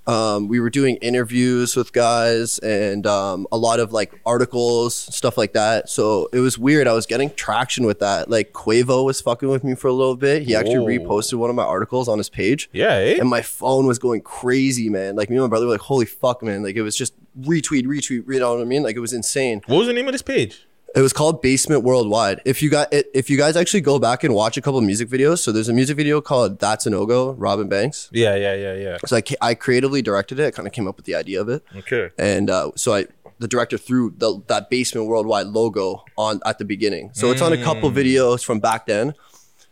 um, 0.05 0.49
we 0.49 0.59
were 0.59 0.69
doing 0.69 0.97
interviews 0.97 1.75
with 1.75 1.93
guys 1.93 2.59
and 2.59 3.07
um, 3.07 3.47
a 3.51 3.57
lot 3.57 3.79
of 3.79 3.91
like 3.91 4.13
articles, 4.23 4.93
stuff 4.93 5.35
like 5.35 5.53
that. 5.53 5.89
So 5.89 6.29
it 6.31 6.41
was 6.41 6.59
weird. 6.59 6.87
I 6.87 6.93
was 6.93 7.07
getting 7.07 7.31
traction 7.31 7.87
with 7.87 8.01
that. 8.01 8.29
Like 8.29 8.53
Quavo 8.53 9.03
was 9.03 9.19
fucking 9.19 9.49
with 9.49 9.63
me 9.63 9.73
for 9.73 9.87
a 9.87 9.93
little 9.93 10.15
bit. 10.15 10.43
He 10.43 10.55
actually 10.55 10.99
Whoa. 10.99 11.07
reposted 11.07 11.39
one 11.39 11.49
of 11.49 11.55
my 11.55 11.63
articles 11.63 12.07
on 12.07 12.19
his 12.19 12.29
page. 12.29 12.69
Yeah. 12.71 12.93
Eh? 12.93 13.17
And 13.19 13.27
my 13.27 13.41
phone 13.41 13.87
was 13.87 13.97
going 13.97 14.21
crazy, 14.21 14.91
man. 14.91 15.15
Like 15.15 15.31
me 15.31 15.37
and 15.37 15.43
my 15.45 15.49
brother 15.49 15.65
were 15.65 15.71
like, 15.71 15.81
"Holy 15.81 16.05
fuck, 16.05 16.43
man!" 16.43 16.61
Like 16.61 16.75
it 16.75 16.83
was 16.83 16.95
just 16.95 17.15
retweet, 17.41 17.85
retweet, 17.85 18.27
you 18.27 18.39
know 18.39 18.53
what 18.53 18.61
I 18.61 18.65
mean? 18.65 18.83
Like 18.83 18.95
it 18.95 18.99
was 18.99 19.13
insane. 19.13 19.63
What 19.65 19.77
was 19.77 19.87
the 19.87 19.93
name 19.93 20.05
of 20.05 20.11
this 20.11 20.21
page? 20.21 20.67
It 20.95 21.01
was 21.01 21.11
called 21.11 21.41
Basement 21.41 21.83
Worldwide. 21.83 22.41
If 22.45 22.61
you 22.61 22.69
got 22.69 22.93
it, 22.93 23.09
if 23.15 23.29
you 23.29 23.37
guys 23.37 23.55
actually 23.57 23.81
go 23.81 23.97
back 23.97 24.23
and 24.23 24.35
watch 24.35 24.57
a 24.57 24.61
couple 24.61 24.79
music 24.81 25.09
videos, 25.09 25.39
so 25.39 25.51
there's 25.51 25.69
a 25.69 25.73
music 25.73 25.97
video 25.97 26.21
called 26.21 26.59
"That's 26.59 26.85
a 26.85 26.91
No 26.91 27.05
Go," 27.07 27.31
Robin 27.31 27.67
Banks. 27.67 28.09
Yeah, 28.11 28.35
yeah, 28.35 28.53
yeah, 28.53 28.73
yeah. 28.75 28.97
So 29.07 29.17
I, 29.17 29.23
I 29.41 29.53
creatively 29.55 30.01
directed 30.03 30.39
it. 30.39 30.45
I 30.47 30.51
kind 30.51 30.67
of 30.67 30.73
came 30.73 30.87
up 30.87 30.95
with 30.97 31.05
the 31.05 31.15
idea 31.15 31.41
of 31.41 31.49
it, 31.49 31.63
Okay. 31.75 32.09
and 32.19 32.49
uh, 32.49 32.71
so 32.75 32.93
I 32.93 33.07
the 33.39 33.47
director 33.47 33.77
threw 33.79 34.13
the, 34.15 34.41
that 34.47 34.69
Basement 34.69 35.07
Worldwide 35.07 35.47
logo 35.47 36.03
on 36.17 36.39
at 36.45 36.59
the 36.59 36.65
beginning. 36.65 37.09
So 37.13 37.31
it's 37.31 37.41
on 37.41 37.51
a 37.51 37.61
couple 37.63 37.89
videos 37.91 38.45
from 38.45 38.59
back 38.59 38.85
then. 38.85 39.15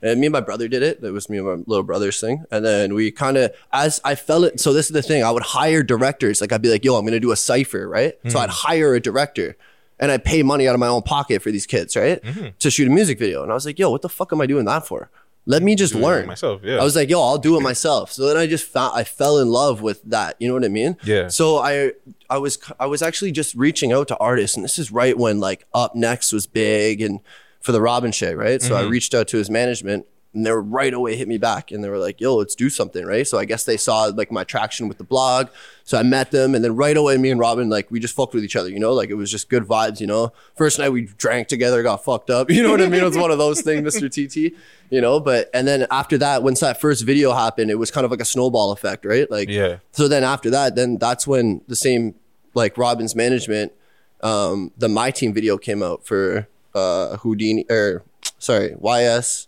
And 0.03 0.19
me 0.19 0.25
and 0.25 0.33
my 0.33 0.41
brother 0.41 0.67
did 0.67 0.81
it. 0.81 0.99
That 1.01 1.13
was 1.13 1.29
me 1.29 1.37
and 1.37 1.45
my 1.45 1.53
little 1.67 1.83
brother's 1.83 2.19
thing. 2.19 2.43
And 2.49 2.65
then 2.65 2.95
we 2.95 3.11
kind 3.11 3.37
of, 3.37 3.51
as 3.71 4.01
I 4.03 4.15
felt 4.15 4.45
it. 4.45 4.59
So 4.59 4.73
this 4.73 4.87
is 4.87 4.93
the 4.93 5.03
thing. 5.03 5.23
I 5.23 5.29
would 5.29 5.43
hire 5.43 5.83
directors. 5.83 6.41
Like 6.41 6.51
I'd 6.51 6.63
be 6.63 6.71
like, 6.71 6.83
"Yo, 6.83 6.95
I'm 6.95 7.05
gonna 7.05 7.19
do 7.19 7.31
a 7.31 7.35
cipher, 7.35 7.87
right?" 7.87 8.15
So 8.27 8.39
I'd 8.39 8.49
hire 8.49 8.95
a 8.95 8.99
director, 8.99 9.55
and 10.01 10.11
I 10.11 10.17
pay 10.17 10.43
money 10.43 10.67
out 10.67 10.73
of 10.73 10.79
my 10.79 10.87
own 10.87 11.03
pocket 11.03 11.41
for 11.41 11.51
these 11.51 11.65
kids, 11.65 11.95
right, 11.95 12.19
to 12.59 12.69
shoot 12.71 12.87
a 12.87 12.91
music 12.91 13.19
video. 13.19 13.43
And 13.43 13.51
I 13.51 13.53
was 13.55 13.65
like, 13.65 13.79
"Yo, 13.79 13.89
what 13.89 14.01
the 14.01 14.09
fuck 14.09 14.33
am 14.33 14.41
I 14.41 14.47
doing 14.47 14.65
that 14.65 14.85
for?" 14.85 15.09
Let 15.47 15.63
me 15.63 15.75
just 15.75 15.93
Do 15.93 15.99
learn 15.99 16.27
myself, 16.27 16.61
yeah. 16.63 16.77
I 16.77 16.83
was 16.83 16.95
like, 16.95 17.09
"Yo, 17.09 17.19
I'll 17.21 17.37
do 17.37 17.57
it 17.57 17.61
myself." 17.71 18.11
So 18.11 18.27
then 18.27 18.37
I 18.37 18.45
just 18.47 18.65
found 18.67 18.93
I 18.95 19.03
fell 19.03 19.39
in 19.39 19.47
love 19.47 19.81
with 19.81 20.03
that. 20.03 20.35
You 20.39 20.47
know 20.47 20.53
what 20.53 20.65
I 20.65 20.69
mean? 20.69 20.97
Yeah. 21.03 21.29
So 21.29 21.57
I 21.57 21.93
I 22.29 22.37
was 22.37 22.59
I 22.79 22.85
was 22.87 23.01
actually 23.01 23.31
just 23.31 23.55
reaching 23.55 23.91
out 23.91 24.07
to 24.09 24.17
artists, 24.17 24.55
and 24.55 24.63
this 24.63 24.77
is 24.77 24.91
right 24.91 25.17
when 25.17 25.39
like 25.39 25.65
Up 25.73 25.95
Next 25.95 26.31
was 26.33 26.45
big 26.47 27.01
and 27.01 27.21
for 27.59 27.71
the 27.71 27.81
Robin 27.81 28.11
shit, 28.11 28.35
right? 28.35 28.61
So 28.61 28.75
I 28.75 28.81
reached 28.83 29.13
out 29.13 29.27
to 29.29 29.37
his 29.37 29.49
management, 29.49 30.05
and 30.33 30.45
they 30.45 30.51
were 30.51 30.61
right 30.61 30.93
away 30.93 31.15
hit 31.17 31.27
me 31.27 31.37
back, 31.37 31.71
and 31.71 31.83
they 31.83 31.89
were 31.89 31.97
like, 31.97 32.21
"Yo, 32.21 32.35
let's 32.35 32.55
do 32.55 32.69
something," 32.69 33.05
right? 33.05 33.27
So 33.27 33.37
I 33.37 33.45
guess 33.45 33.65
they 33.65 33.75
saw 33.77 34.05
like 34.05 34.31
my 34.31 34.43
traction 34.45 34.87
with 34.87 34.97
the 34.97 35.03
blog, 35.03 35.47
so 35.83 35.97
I 35.97 36.03
met 36.03 36.31
them, 36.31 36.55
and 36.55 36.63
then 36.63 36.75
right 36.75 36.95
away, 36.95 37.17
me 37.17 37.31
and 37.31 37.39
Robin 37.39 37.69
like 37.69 37.91
we 37.91 37.99
just 37.99 38.15
fucked 38.15 38.33
with 38.33 38.43
each 38.43 38.55
other, 38.55 38.69
you 38.69 38.79
know, 38.79 38.93
like 38.93 39.09
it 39.09 39.15
was 39.15 39.29
just 39.29 39.49
good 39.49 39.63
vibes, 39.63 39.99
you 39.99 40.07
know. 40.07 40.31
First 40.55 40.79
night 40.79 40.89
we 40.89 41.01
drank 41.17 41.47
together, 41.49 41.83
got 41.83 42.03
fucked 42.03 42.29
up, 42.29 42.49
you 42.51 42.63
know 42.63 42.71
what 42.71 42.81
I 42.81 42.87
mean? 42.87 43.01
It 43.01 43.05
was 43.05 43.17
one 43.17 43.31
of 43.31 43.37
those 43.37 43.61
things, 43.61 43.81
Mr. 43.95 44.09
TT, 44.09 44.55
you 44.89 45.01
know. 45.01 45.19
But 45.19 45.49
and 45.53 45.67
then 45.67 45.85
after 45.91 46.17
that, 46.19 46.43
once 46.43 46.61
that 46.61 46.79
first 46.79 47.03
video 47.05 47.33
happened, 47.33 47.69
it 47.69 47.75
was 47.75 47.91
kind 47.91 48.05
of 48.05 48.11
like 48.11 48.21
a 48.21 48.25
snowball 48.25 48.71
effect, 48.71 49.05
right? 49.05 49.29
Like 49.29 49.49
Yeah. 49.49 49.77
so 49.91 50.07
then 50.07 50.23
after 50.23 50.49
that, 50.51 50.75
then 50.75 50.97
that's 50.97 51.27
when 51.27 51.61
the 51.67 51.75
same 51.75 52.15
like 52.53 52.77
Robin's 52.77 53.15
management, 53.15 53.73
um, 54.21 54.71
the 54.77 54.87
My 54.87 55.11
Team 55.11 55.33
video 55.33 55.57
came 55.57 55.83
out 55.83 56.05
for 56.05 56.47
uh 56.73 57.17
Houdini 57.17 57.65
or 57.69 58.03
sorry, 58.39 58.75
YS, 58.79 59.47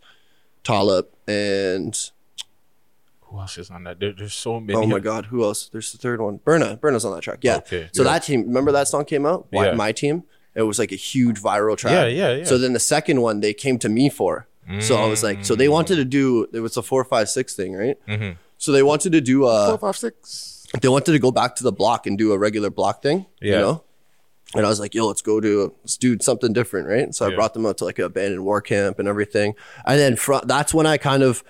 Talib, 0.64 1.08
and 1.28 1.98
Who 3.22 3.40
else 3.40 3.58
is 3.58 3.70
on 3.72 3.84
that? 3.86 4.00
There, 4.00 4.14
there's 4.18 4.34
so 4.34 4.60
many. 4.60 4.78
oh 4.78 4.86
my 4.86 5.00
god, 5.00 5.26
who 5.28 5.44
else? 5.44 5.70
There's 5.70 5.92
the 5.92 5.98
third 5.98 6.22
one. 6.22 6.40
Burna. 6.40 6.78
Burna's 6.80 7.04
on 7.06 7.14
that 7.16 7.22
track. 7.22 7.40
Yeah. 7.42 7.58
Okay. 7.58 7.90
So 7.94 8.04
Yeah. 8.04 8.12
that 8.14 8.24
team, 8.24 8.44
remember 8.48 8.72
that 8.72 8.88
song 8.88 9.06
came 9.06 9.26
out? 9.26 9.48
Y- 9.52 9.66
Yeah. 9.66 9.74
My 9.74 9.92
Team. 9.92 10.24
It 10.56 10.62
was 10.62 10.78
like 10.78 10.92
a 10.92 10.96
huge 10.96 11.42
viral 11.42 11.76
track. 11.76 11.94
Yeah, 11.94 12.06
yeah, 12.06 12.36
yeah. 12.38 12.44
So 12.46 12.60
then 12.60 12.74
the 12.74 12.80
second 12.80 13.22
one 13.22 13.40
they 13.40 13.54
came 13.56 13.80
to 13.80 13.90
me 13.90 14.10
for. 14.10 14.48
So 14.80 14.96
I 14.96 15.08
was 15.08 15.24
like, 15.24 15.44
so 15.44 15.56
they 15.56 15.68
wanted 15.68 15.96
to 15.98 16.06
do 16.06 16.48
it 16.54 16.60
was 16.62 16.78
a 16.78 16.82
four 16.84 17.04
five 17.04 17.28
six 17.28 17.54
thing, 17.56 17.74
right? 17.74 17.98
Mm-hmm. 18.08 18.38
So 18.58 18.72
they 18.72 18.84
wanted 18.84 19.12
to 19.14 19.20
do 19.20 19.46
uh 19.46 19.70
Four, 19.72 19.78
five, 19.90 19.98
six. 19.98 20.66
they 20.80 20.88
wanted 20.88 21.12
to 21.12 21.20
go 21.20 21.32
back 21.32 21.56
to 21.58 21.64
the 21.64 21.72
block 21.74 22.08
and 22.08 22.18
do 22.18 22.32
a 22.32 22.38
regular 22.38 22.70
block 22.70 23.02
thing. 23.02 23.26
Yeah. 23.42 23.54
You 23.56 23.60
know? 23.60 23.84
And 24.56 24.66
I 24.66 24.70
was 24.70 24.80
like, 24.80 24.94
yo, 24.94 25.08
let's 25.08 25.22
go 25.22 25.40
do 25.40 25.74
let's 25.84 25.98
do 25.98 26.18
something 26.22 26.54
different, 26.54 26.88
right? 26.88 27.14
So 27.16 27.26
I 27.26 27.34
brought 27.36 27.54
them 27.54 27.66
out 27.66 27.78
to 27.80 27.86
like 27.86 27.98
an 28.00 28.06
abandoned 28.06 28.44
war 28.46 28.62
camp 28.62 29.00
and 29.00 29.08
everything. 29.08 29.56
And 29.86 30.00
then 30.00 30.16
fr- 30.16 30.46
that's 30.46 30.74
when 30.74 30.86
I 30.86 30.98
kind 30.98 31.24
of 31.24 31.44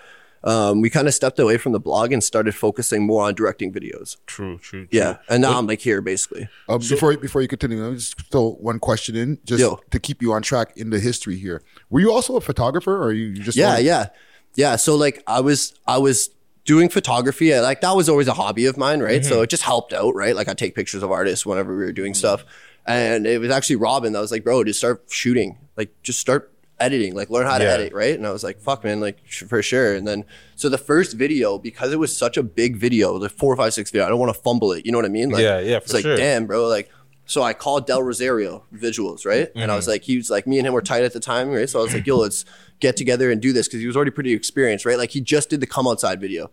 um, 0.45 0.81
we 0.81 0.89
kind 0.89 1.07
of 1.07 1.13
stepped 1.13 1.39
away 1.39 1.57
from 1.57 1.71
the 1.71 1.79
blog 1.79 2.11
and 2.11 2.21
started 2.21 2.53
focusing 2.53 3.03
more 3.05 3.23
on 3.23 3.33
directing 3.33 3.71
videos. 3.71 4.17
True, 4.25 4.57
true, 4.57 4.81
true. 4.85 4.87
Yeah. 4.91 5.17
And 5.29 5.41
now 5.41 5.57
I'm 5.57 5.67
like 5.67 5.79
here 5.79 6.01
basically. 6.01 6.49
Um, 6.67 6.79
before 6.79 7.15
before 7.17 7.41
you 7.41 7.47
continue, 7.47 7.81
let 7.81 7.91
me 7.91 7.95
just 7.97 8.19
throw 8.29 8.51
one 8.55 8.79
question 8.79 9.15
in, 9.15 9.39
just 9.45 9.61
Yo. 9.61 9.79
to 9.91 9.99
keep 9.99 10.21
you 10.21 10.33
on 10.33 10.41
track 10.41 10.73
in 10.75 10.89
the 10.89 10.99
history 10.99 11.37
here. 11.37 11.61
Were 11.89 12.01
you 12.01 12.11
also 12.11 12.35
a 12.35 12.41
photographer, 12.41 13.01
or 13.01 13.13
you 13.13 13.33
just 13.33 13.57
Yeah, 13.57 13.77
yeah. 13.77 14.07
Yeah. 14.55 14.75
So 14.75 14.95
like 14.95 15.23
I 15.27 15.39
was 15.39 15.73
I 15.87 15.97
was 15.97 16.29
doing 16.65 16.89
photography. 16.89 17.53
I- 17.53 17.61
Like 17.61 17.79
that 17.81 17.95
was 17.95 18.09
always 18.09 18.27
a 18.27 18.33
hobby 18.33 18.65
of 18.65 18.75
mine, 18.77 18.99
right? 19.01 19.23
So 19.23 19.41
it 19.43 19.49
just 19.49 19.63
helped 19.63 19.93
out, 19.93 20.13
right? 20.13 20.35
Like 20.35 20.49
I 20.49 20.53
take 20.53 20.75
pictures 20.75 21.03
of 21.03 21.11
artists 21.11 21.45
whenever 21.45 21.71
we 21.75 21.83
were 21.85 21.91
doing 21.93 22.13
stuff. 22.13 22.43
And 22.85 23.25
it 23.25 23.39
was 23.39 23.49
actually 23.49 23.77
Robin 23.77 24.13
that 24.13 24.19
was 24.19 24.31
like, 24.31 24.43
bro, 24.43 24.63
just 24.63 24.79
start 24.79 25.05
shooting. 25.09 25.57
Like 25.77 25.93
just 26.03 26.19
start 26.19 26.51
editing, 26.79 27.15
like 27.15 27.29
learn 27.29 27.45
how 27.45 27.57
to 27.57 27.63
Yeah. 27.63 27.71
edit, 27.71 27.93
right? 27.93 28.15
And 28.15 28.27
I 28.27 28.31
was 28.31 28.43
like, 28.43 28.59
fuck 28.59 28.83
man, 28.83 28.99
like 28.99 29.25
for 29.27 29.61
sure. 29.61 29.95
And 29.95 30.07
then 30.07 30.25
so 30.55 30.69
the 30.69 30.77
first 30.77 31.13
video, 31.13 31.57
because 31.57 31.93
it 31.93 31.99
was 31.99 32.15
such 32.15 32.35
a 32.35 32.43
big 32.43 32.75
video, 32.75 33.17
the 33.19 33.29
four, 33.29 33.55
five, 33.55 33.73
six 33.73 33.89
video, 33.91 34.05
I 34.05 34.09
don't 34.09 34.19
want 34.19 34.33
to 34.35 34.41
fumble 34.41 34.73
it. 34.73 34.85
You 34.85 34.91
know 34.91 34.97
what 34.97 35.05
I 35.05 35.09
mean? 35.09 35.29
Like, 35.29 35.43
Yeah, 35.43 35.59
yeah, 35.59 35.77
It's 35.77 35.91
for 35.91 35.97
like, 35.97 36.03
sure. 36.03 36.17
damn, 36.17 36.45
bro, 36.45 36.67
like 36.67 36.89
so 37.25 37.41
I 37.41 37.53
called 37.53 37.87
Del 37.87 38.03
Rosario 38.03 38.65
Visuals, 38.73 39.25
right? 39.25 39.49
And 39.55 39.71
I 39.71 39.75
was 39.75 39.85
mm-hmm. 39.85 39.91
like, 39.91 40.03
he 40.03 40.17
was 40.17 40.29
like, 40.29 40.45
me 40.45 40.57
and 40.57 40.67
him 40.67 40.73
were 40.73 40.81
tight 40.81 41.03
at 41.03 41.13
the 41.13 41.21
time, 41.21 41.49
right? 41.49 41.69
So 41.69 41.79
I 41.79 41.83
was 41.83 41.93
like, 41.93 42.05
yo, 42.05 42.17
let's 42.19 42.43
get 42.79 42.97
together 42.97 43.31
and 43.31 43.41
do 43.41 43.53
this 43.53 43.67
because 43.67 43.79
he 43.79 43.87
was 43.87 43.95
already 43.95 44.11
pretty 44.11 44.33
experienced, 44.33 44.85
right? 44.85 44.97
Like 44.97 45.11
he 45.11 45.21
just 45.21 45.49
did 45.49 45.61
the 45.61 45.67
come 45.67 45.87
outside 45.87 46.19
video. 46.19 46.51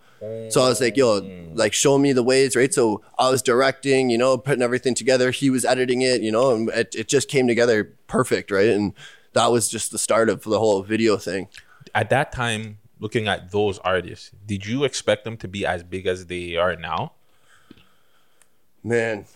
So 0.51 0.63
I 0.63 0.69
was 0.69 0.81
like, 0.81 0.97
yo, 0.97 1.21
like 1.55 1.73
show 1.73 1.99
me 1.99 2.13
the 2.13 2.23
ways, 2.23 2.55
right? 2.55 2.73
So 2.73 3.03
I 3.19 3.31
was 3.31 3.43
directing, 3.43 4.11
you 4.11 4.19
know, 4.19 4.39
putting 4.39 4.63
everything 4.63 4.95
together. 4.95 5.31
He 5.31 5.51
was 5.51 5.65
editing 5.65 6.03
it, 6.03 6.21
you 6.23 6.31
know, 6.31 6.55
and 6.55 6.69
it, 6.71 6.95
it 6.95 7.09
just 7.09 7.29
came 7.29 7.49
together 7.49 7.93
perfect, 8.07 8.51
right? 8.51 8.69
And 8.69 8.93
that 9.33 9.51
was 9.51 9.69
just 9.69 9.91
the 9.93 9.99
start 9.99 10.29
of 10.29 10.43
the 10.43 10.59
whole 10.59 10.83
video 10.83 11.17
thing. 11.17 11.49
At 11.95 12.11
that 12.11 12.33
time, 12.33 12.79
looking 12.99 13.27
at 13.29 13.51
those 13.51 13.79
artists, 13.79 14.31
did 14.47 14.67
you 14.67 14.85
expect 14.85 15.25
them 15.25 15.37
to 15.39 15.49
be 15.49 15.67
as 15.67 15.83
big 15.83 16.07
as 16.07 16.27
they 16.27 16.57
are 16.57 16.77
now? 16.77 17.13
Man, 18.83 19.27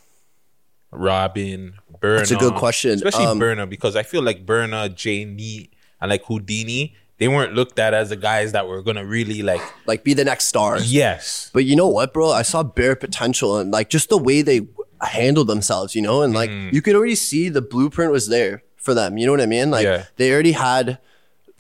Robin, 0.90 1.74
Burna. 2.00 2.18
That's 2.18 2.30
a 2.30 2.36
good 2.36 2.54
question. 2.54 2.92
Especially 2.92 3.26
Um, 3.26 3.40
Burna, 3.40 3.68
because 3.68 3.96
I 3.96 4.02
feel 4.02 4.22
like 4.22 4.46
Burna, 4.46 4.94
Jay 4.94 5.24
Neat, 5.24 5.73
and 6.04 6.10
like 6.10 6.24
Houdini, 6.26 6.94
they 7.18 7.28
weren't 7.28 7.54
looked 7.54 7.78
at 7.78 7.94
as 7.94 8.10
the 8.10 8.16
guys 8.16 8.52
that 8.52 8.68
were 8.68 8.82
gonna 8.82 9.04
really 9.06 9.42
like 9.42 9.60
like 9.86 10.04
be 10.04 10.14
the 10.14 10.24
next 10.24 10.46
stars. 10.46 10.92
yes. 10.92 11.50
But 11.54 11.64
you 11.64 11.74
know 11.76 11.88
what, 11.88 12.12
bro? 12.12 12.30
I 12.30 12.42
saw 12.42 12.62
bare 12.62 12.96
potential 12.96 13.58
and 13.58 13.70
like 13.70 13.88
just 13.90 14.08
the 14.08 14.18
way 14.18 14.42
they 14.42 14.66
handled 15.00 15.48
themselves, 15.48 15.94
you 15.94 16.02
know, 16.02 16.22
and 16.22 16.34
like 16.34 16.50
Mm. 16.50 16.72
you 16.72 16.80
could 16.82 16.94
already 16.94 17.14
see 17.14 17.48
the 17.48 17.62
blueprint 17.62 18.10
was 18.12 18.28
there 18.28 18.62
for 18.76 18.94
them. 18.94 19.16
You 19.18 19.26
know 19.26 19.32
what 19.32 19.40
I 19.40 19.46
mean? 19.46 19.70
Like 19.70 19.84
Yeah. 19.84 20.04
they 20.16 20.32
already 20.32 20.52
had 20.52 20.98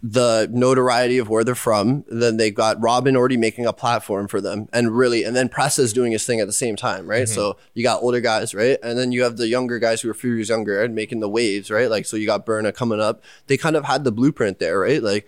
the 0.06 0.50
notoriety 0.52 1.16
of 1.16 1.30
where 1.30 1.44
they're 1.44 1.54
from. 1.54 2.04
Then 2.08 2.36
they 2.36 2.50
got 2.50 2.78
Robin 2.78 3.16
already 3.16 3.38
making 3.38 3.64
a 3.64 3.72
platform 3.72 4.28
for 4.28 4.38
them, 4.38 4.68
and 4.70 4.94
really, 4.94 5.24
and 5.24 5.34
then 5.34 5.48
Press 5.48 5.78
is 5.78 5.94
doing 5.94 6.12
his 6.12 6.26
thing 6.26 6.40
at 6.40 6.46
the 6.46 6.52
same 6.52 6.76
time, 6.76 7.06
right? 7.08 7.24
Mm-hmm. 7.24 7.34
So 7.34 7.56
you 7.72 7.82
got 7.82 8.02
older 8.02 8.20
guys, 8.20 8.54
right, 8.54 8.78
and 8.82 8.98
then 8.98 9.12
you 9.12 9.22
have 9.22 9.38
the 9.38 9.48
younger 9.48 9.78
guys 9.78 10.02
who 10.02 10.08
are 10.08 10.12
a 10.12 10.14
few 10.14 10.34
years 10.34 10.50
younger 10.50 10.82
and 10.82 10.94
making 10.94 11.20
the 11.20 11.28
waves, 11.28 11.70
right? 11.70 11.88
Like 11.88 12.04
so, 12.04 12.18
you 12.18 12.26
got 12.26 12.44
Burna 12.44 12.74
coming 12.74 13.00
up. 13.00 13.24
They 13.46 13.56
kind 13.56 13.76
of 13.76 13.86
had 13.86 14.04
the 14.04 14.12
blueprint 14.12 14.58
there, 14.58 14.78
right? 14.78 15.02
Like 15.02 15.26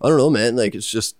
I 0.00 0.08
don't 0.08 0.16
know, 0.16 0.30
man. 0.30 0.56
Like 0.56 0.74
it's 0.74 0.90
just 0.90 1.14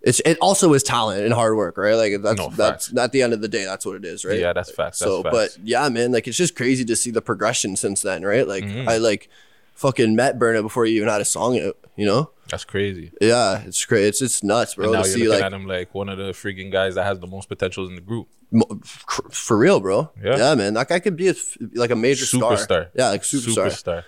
it's 0.00 0.20
it 0.20 0.38
also 0.40 0.72
is 0.72 0.82
talent 0.82 1.22
and 1.22 1.34
hard 1.34 1.54
work, 1.54 1.76
right? 1.76 1.96
Like 1.96 2.22
that's 2.22 2.38
No, 2.38 2.48
that's 2.48 2.96
at 2.96 3.12
the 3.12 3.20
end 3.20 3.34
of 3.34 3.42
the 3.42 3.48
day, 3.48 3.66
that's 3.66 3.84
what 3.84 3.96
it 3.96 4.06
is, 4.06 4.24
right? 4.24 4.38
Yeah, 4.38 4.54
that's 4.54 4.70
facts. 4.70 5.00
That's 5.00 5.10
so, 5.10 5.22
facts. 5.22 5.34
but 5.58 5.58
yeah, 5.68 5.86
man, 5.90 6.12
like 6.12 6.26
it's 6.26 6.38
just 6.38 6.56
crazy 6.56 6.86
to 6.86 6.96
see 6.96 7.10
the 7.10 7.20
progression 7.20 7.76
since 7.76 8.00
then, 8.00 8.22
right? 8.22 8.48
Like 8.48 8.64
Mm-hmm. 8.64 8.88
I 8.88 8.96
like 8.96 9.28
fucking 9.74 10.14
met 10.14 10.38
Burna 10.38 10.60
before 10.62 10.84
he 10.84 10.96
even 10.96 11.08
had 11.08 11.22
a 11.22 11.24
song 11.24 11.58
out, 11.58 11.76
you 12.00 12.06
know? 12.06 12.30
That's 12.50 12.64
crazy. 12.64 13.12
Yeah, 13.20 13.62
it's 13.68 13.84
crazy. 13.84 14.08
It's 14.08 14.22
it's 14.22 14.42
nuts, 14.42 14.74
bro. 14.74 14.84
and 14.86 14.92
now 14.94 15.02
To 15.02 15.08
you're 15.08 15.16
see 15.18 15.24
looking 15.28 15.40
like 15.40 15.52
at 15.52 15.52
him 15.52 15.66
like 15.66 15.94
one 15.94 16.08
of 16.08 16.18
the 16.18 16.32
freaking 16.32 16.72
guys 16.72 16.94
that 16.96 17.04
has 17.04 17.20
the 17.20 17.26
most 17.26 17.48
potentials 17.48 17.88
in 17.90 17.94
the 17.94 18.00
group. 18.00 18.26
for 19.30 19.56
real, 19.56 19.78
bro. 19.80 20.10
Yeah. 20.22 20.36
Yeah. 20.36 20.54
man. 20.56 20.74
That 20.74 20.88
guy 20.88 20.98
could 20.98 21.16
be 21.16 21.28
a 21.28 21.34
like 21.74 21.90
a 21.90 21.96
major 21.96 22.24
star. 22.26 22.52
Superstar. 22.56 22.88
Yeah, 22.94 23.10
like 23.10 23.22
superstar. 23.22 23.66
Superstar. 23.66 24.04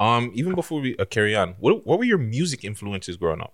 Um, 0.00 0.30
even 0.34 0.54
before 0.54 0.80
we 0.80 0.96
uh, 0.96 1.04
carry 1.04 1.34
on, 1.36 1.56
what 1.60 1.86
what 1.86 1.98
were 1.98 2.04
your 2.04 2.18
music 2.18 2.64
influences 2.64 3.16
growing 3.16 3.40
up? 3.42 3.52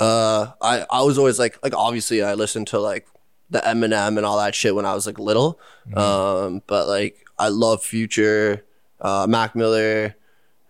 Uh, 0.00 0.52
I 0.60 0.86
I 0.90 1.02
was 1.02 1.16
always 1.18 1.38
like 1.38 1.58
like 1.62 1.74
obviously 1.76 2.22
I 2.22 2.34
listened 2.34 2.66
to 2.68 2.78
like 2.80 3.06
the 3.50 3.60
Eminem 3.60 4.16
and 4.16 4.24
all 4.26 4.38
that 4.38 4.54
shit 4.54 4.74
when 4.74 4.86
I 4.86 4.94
was 4.94 5.06
like 5.06 5.18
little. 5.18 5.60
Mm-hmm. 5.88 5.98
Um, 5.98 6.62
but 6.66 6.88
like 6.88 7.24
I 7.38 7.48
love 7.48 7.84
Future, 7.84 8.64
uh, 9.00 9.26
Mac 9.28 9.54
Miller. 9.54 10.16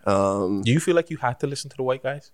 Um, 0.05 0.61
Do 0.61 0.71
you 0.71 0.79
feel 0.79 0.95
like 0.95 1.09
you 1.09 1.17
had 1.17 1.39
to 1.41 1.47
listen 1.47 1.69
to 1.71 1.77
the 1.77 1.83
white 1.83 2.03
guys? 2.03 2.31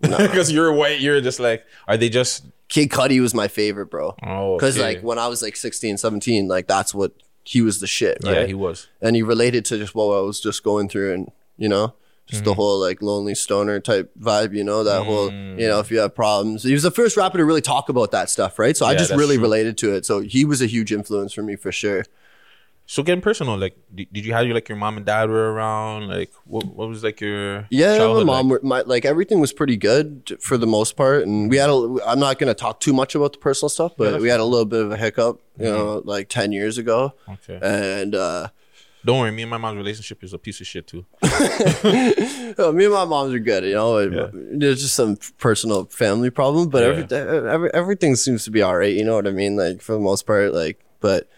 Because 0.00 0.50
you're 0.56 0.72
white, 0.72 1.00
you're 1.00 1.20
just 1.20 1.40
like, 1.40 1.64
are 1.88 1.96
they 1.96 2.08
just? 2.08 2.44
Kid 2.68 2.90
Cudi 2.90 3.20
was 3.20 3.32
my 3.34 3.46
favorite, 3.48 3.86
bro. 3.86 4.14
Oh, 4.24 4.56
Because 4.56 4.76
okay. 4.76 4.94
like 4.96 5.02
when 5.04 5.18
I 5.18 5.28
was 5.28 5.40
like 5.42 5.54
16, 5.56 5.98
17, 5.98 6.48
like 6.48 6.66
that's 6.66 6.92
what 6.94 7.12
he 7.44 7.62
was 7.62 7.78
the 7.80 7.86
shit, 7.86 8.18
right? 8.24 8.38
yeah, 8.40 8.46
he 8.46 8.54
was. 8.54 8.88
and 9.00 9.14
he 9.14 9.22
related 9.22 9.64
to 9.66 9.78
just 9.78 9.94
what 9.94 10.06
I 10.16 10.20
was 10.20 10.40
just 10.40 10.64
going 10.64 10.88
through, 10.88 11.14
and 11.14 11.30
you 11.56 11.68
know, 11.68 11.94
just 12.26 12.40
Mm-hmm. 12.40 12.44
the 12.50 12.54
whole 12.54 12.80
like 12.80 13.00
lonely 13.00 13.36
stoner 13.36 13.78
type 13.78 14.10
vibe, 14.20 14.52
you 14.52 14.64
know, 14.64 14.82
that 14.82 15.04
whole, 15.04 15.30
Mm. 15.30 15.60
you 15.60 15.68
know, 15.68 15.78
if 15.78 15.92
you 15.92 16.00
have 16.00 16.12
problems, 16.16 16.64
he 16.64 16.72
was 16.72 16.82
the 16.82 16.90
first 16.90 17.16
rapper 17.16 17.38
to 17.38 17.44
really 17.44 17.60
talk 17.62 17.88
about 17.88 18.10
that 18.10 18.28
stuff, 18.30 18.58
right? 18.58 18.76
So 18.76 18.84
I 18.84 18.96
just 18.96 19.12
really 19.12 19.36
true. 19.36 19.42
related 19.44 19.78
to 19.78 19.94
it. 19.94 20.04
So 20.04 20.18
he 20.20 20.44
was 20.44 20.60
a 20.60 20.66
huge 20.66 20.92
influence 20.92 21.32
for 21.32 21.42
me 21.44 21.54
for 21.54 21.70
sure. 21.70 22.04
So 22.88 23.02
getting 23.02 23.20
personal, 23.20 23.58
like, 23.58 23.76
did, 23.92 24.06
did 24.12 24.24
you 24.24 24.32
have 24.32 24.46
like 24.46 24.68
your 24.68 24.78
mom 24.78 24.96
and 24.96 25.04
dad 25.04 25.28
were 25.28 25.52
around? 25.52 26.06
Like, 26.08 26.30
what 26.44 26.64
what 26.66 26.88
was 26.88 27.02
like 27.02 27.20
your 27.20 27.66
Yeah, 27.68 27.98
my 27.98 28.22
mom, 28.22 28.48
like? 28.48 28.62
were, 28.62 28.68
my 28.68 28.80
like 28.82 29.04
everything 29.04 29.40
was 29.40 29.52
pretty 29.52 29.76
good 29.76 30.36
for 30.40 30.56
the 30.56 30.68
most 30.68 30.96
part, 30.96 31.24
and 31.26 31.50
we 31.50 31.56
had. 31.56 31.68
a 31.68 31.98
I'm 32.06 32.20
not 32.20 32.38
gonna 32.38 32.54
talk 32.54 32.78
too 32.78 32.92
much 32.92 33.14
about 33.16 33.32
the 33.32 33.38
personal 33.40 33.68
stuff, 33.70 33.92
but 33.98 34.12
that's 34.12 34.22
we 34.22 34.28
had 34.28 34.38
a 34.38 34.44
little 34.44 34.66
bit 34.66 34.82
of 34.82 34.92
a 34.92 34.96
hiccup, 34.96 35.40
you 35.58 35.64
know, 35.66 36.00
like 36.04 36.28
ten 36.28 36.52
years 36.52 36.78
ago, 36.78 37.12
Okay. 37.28 37.58
and 37.60 38.14
uh, 38.14 38.48
Don't 39.04 39.18
worry, 39.18 39.32
me 39.32 39.42
and 39.42 39.50
my 39.50 39.56
mom's 39.58 39.78
relationship 39.78 40.22
is 40.22 40.32
a 40.32 40.38
piece 40.38 40.60
of 40.60 40.66
shit 40.68 40.86
too. 40.86 41.04
Me 41.22 42.84
and 42.84 42.92
my 42.92 43.04
moms 43.04 43.32
are 43.34 43.38
good. 43.38 43.64
You 43.64 43.74
know, 43.74 43.98
Yeah. 43.98 44.28
there's 44.32 44.80
just 44.82 44.94
some 44.94 45.16
personal 45.38 45.84
family 45.86 46.30
problem, 46.30 46.68
but 46.68 46.82
every, 46.82 47.04
every 47.16 47.70
everything 47.74 48.14
seems 48.16 48.44
to 48.44 48.50
be 48.50 48.62
all 48.62 48.76
right. 48.76 48.94
You 48.94 49.04
know 49.04 49.14
what 49.14 49.26
I 49.26 49.30
mean? 49.32 49.56
Like 49.56 49.82
for 49.82 49.92
the 49.92 50.00
most 50.00 50.26
part, 50.26 50.52
like, 50.54 50.80
but 51.00 51.28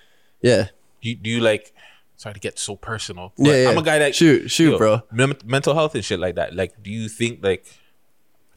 yeah, 0.42 0.68
you, 1.00 1.14
do 1.16 1.30
you 1.30 1.40
like? 1.40 1.72
Sorry 2.16 2.34
to 2.34 2.40
get 2.40 2.58
so 2.58 2.74
personal. 2.74 3.32
Yeah, 3.36 3.62
yeah. 3.62 3.70
I'm 3.70 3.78
a 3.78 3.82
guy 3.82 3.98
that 4.00 4.14
Shoot, 4.14 4.50
shoot, 4.50 4.76
bro. 4.76 5.02
men- 5.12 5.36
mental 5.44 5.74
health 5.74 5.94
and 5.94 6.04
shit 6.04 6.18
like 6.18 6.34
that. 6.34 6.52
Like, 6.54 6.82
do 6.82 6.90
you 6.90 7.08
think 7.08 7.44
like 7.44 7.64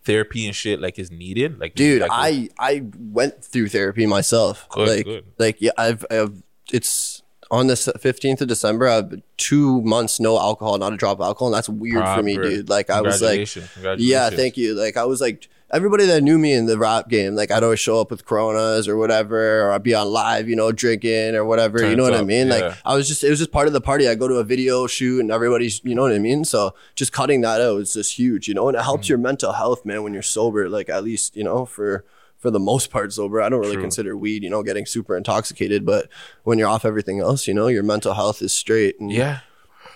therapy 0.03 0.47
and 0.47 0.55
shit 0.55 0.81
like 0.81 0.97
is 0.97 1.11
needed? 1.11 1.59
Like, 1.59 1.75
dude 1.75 2.01
like, 2.01 2.09
i 2.11 2.49
i 2.57 2.83
went 2.97 3.43
through 3.43 3.67
therapy 3.69 4.07
myself 4.07 4.67
Good, 4.69 4.87
like 4.87 5.05
good. 5.05 5.25
like 5.37 5.57
yeah 5.61 5.71
i've, 5.77 6.03
I've 6.09 6.41
it's 6.73 7.21
on 7.51 7.67
the 7.67 7.75
15th 7.75 8.41
of 8.41 8.47
december 8.47 8.87
i've 8.87 9.21
two 9.37 9.81
months 9.83 10.19
no 10.19 10.39
alcohol 10.39 10.77
not 10.79 10.93
a 10.93 10.97
drop 10.97 11.19
of 11.19 11.25
alcohol 11.25 11.49
and 11.49 11.55
that's 11.55 11.69
weird 11.69 12.03
for 12.15 12.23
me 12.23 12.35
dude 12.35 12.67
like 12.69 12.89
i 12.89 12.99
was 13.01 13.21
like 13.21 13.47
Congratulations, 13.47 14.03
yeah 14.03 14.29
thank 14.31 14.57
you 14.57 14.73
like 14.73 14.97
i 14.97 15.03
was 15.05 15.21
like 15.21 15.47
everybody 15.73 16.05
that 16.05 16.21
knew 16.21 16.37
me 16.37 16.53
in 16.53 16.65
the 16.65 16.77
rap 16.77 17.07
game 17.09 17.33
like 17.35 17.49
i'd 17.51 17.63
always 17.63 17.79
show 17.79 17.99
up 18.01 18.11
with 18.11 18.25
coronas 18.25 18.87
or 18.87 18.97
whatever 18.97 19.63
or 19.67 19.71
i'd 19.71 19.83
be 19.83 19.93
on 19.93 20.07
live 20.07 20.49
you 20.49 20.55
know 20.55 20.71
drinking 20.71 21.33
or 21.35 21.45
whatever 21.45 21.87
you 21.87 21.95
know 21.95 22.03
what 22.03 22.13
i 22.13 22.21
mean 22.23 22.47
yeah. 22.47 22.53
like 22.55 22.77
i 22.85 22.93
was 22.93 23.07
just 23.07 23.23
it 23.23 23.29
was 23.29 23.39
just 23.39 23.51
part 23.51 23.67
of 23.67 23.73
the 23.73 23.81
party 23.81 24.07
i 24.07 24.15
go 24.15 24.27
to 24.27 24.35
a 24.35 24.43
video 24.43 24.85
shoot 24.87 25.19
and 25.19 25.31
everybody's 25.31 25.81
you 25.83 25.95
know 25.95 26.01
what 26.01 26.11
i 26.11 26.19
mean 26.19 26.43
so 26.43 26.73
just 26.95 27.13
cutting 27.13 27.41
that 27.41 27.61
out 27.61 27.79
is 27.81 27.93
just 27.93 28.17
huge 28.17 28.47
you 28.47 28.53
know 28.53 28.67
and 28.67 28.77
it 28.77 28.83
helps 28.83 29.05
Mm. 29.05 29.09
your 29.09 29.17
mental 29.17 29.53
health 29.53 29.85
man 29.85 30.03
when 30.03 30.13
you're 30.13 30.21
sober 30.21 30.69
like 30.69 30.89
at 30.89 31.03
least 31.03 31.35
you 31.35 31.43
know 31.43 31.65
for 31.65 32.03
for 32.37 32.51
the 32.51 32.59
most 32.59 32.91
part 32.91 33.13
sober 33.13 33.41
i 33.41 33.47
don't 33.49 33.61
really 33.61 33.73
True. 33.73 33.83
consider 33.83 34.17
weed 34.17 34.43
you 34.43 34.49
know 34.49 34.63
getting 34.63 34.85
super 34.85 35.15
intoxicated 35.15 35.85
but 35.85 36.09
when 36.43 36.59
you're 36.59 36.67
off 36.67 36.85
everything 36.85 37.19
else 37.19 37.47
you 37.47 37.53
know 37.53 37.67
your 37.67 37.83
mental 37.83 38.13
health 38.13 38.41
is 38.41 38.51
straight 38.51 38.99
and 38.99 39.11
yeah, 39.11 39.39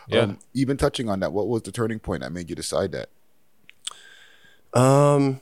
yeah. 0.08 0.22
Um, 0.22 0.38
even 0.54 0.78
touching 0.78 1.10
on 1.10 1.20
that, 1.22 1.34
what 1.34 1.48
was 1.48 1.64
the 1.64 1.72
turning 1.72 1.98
point 1.98 2.22
that 2.22 2.32
made 2.32 2.48
you 2.48 2.56
decide 2.56 2.92
that? 2.92 3.10
Um, 4.80 5.42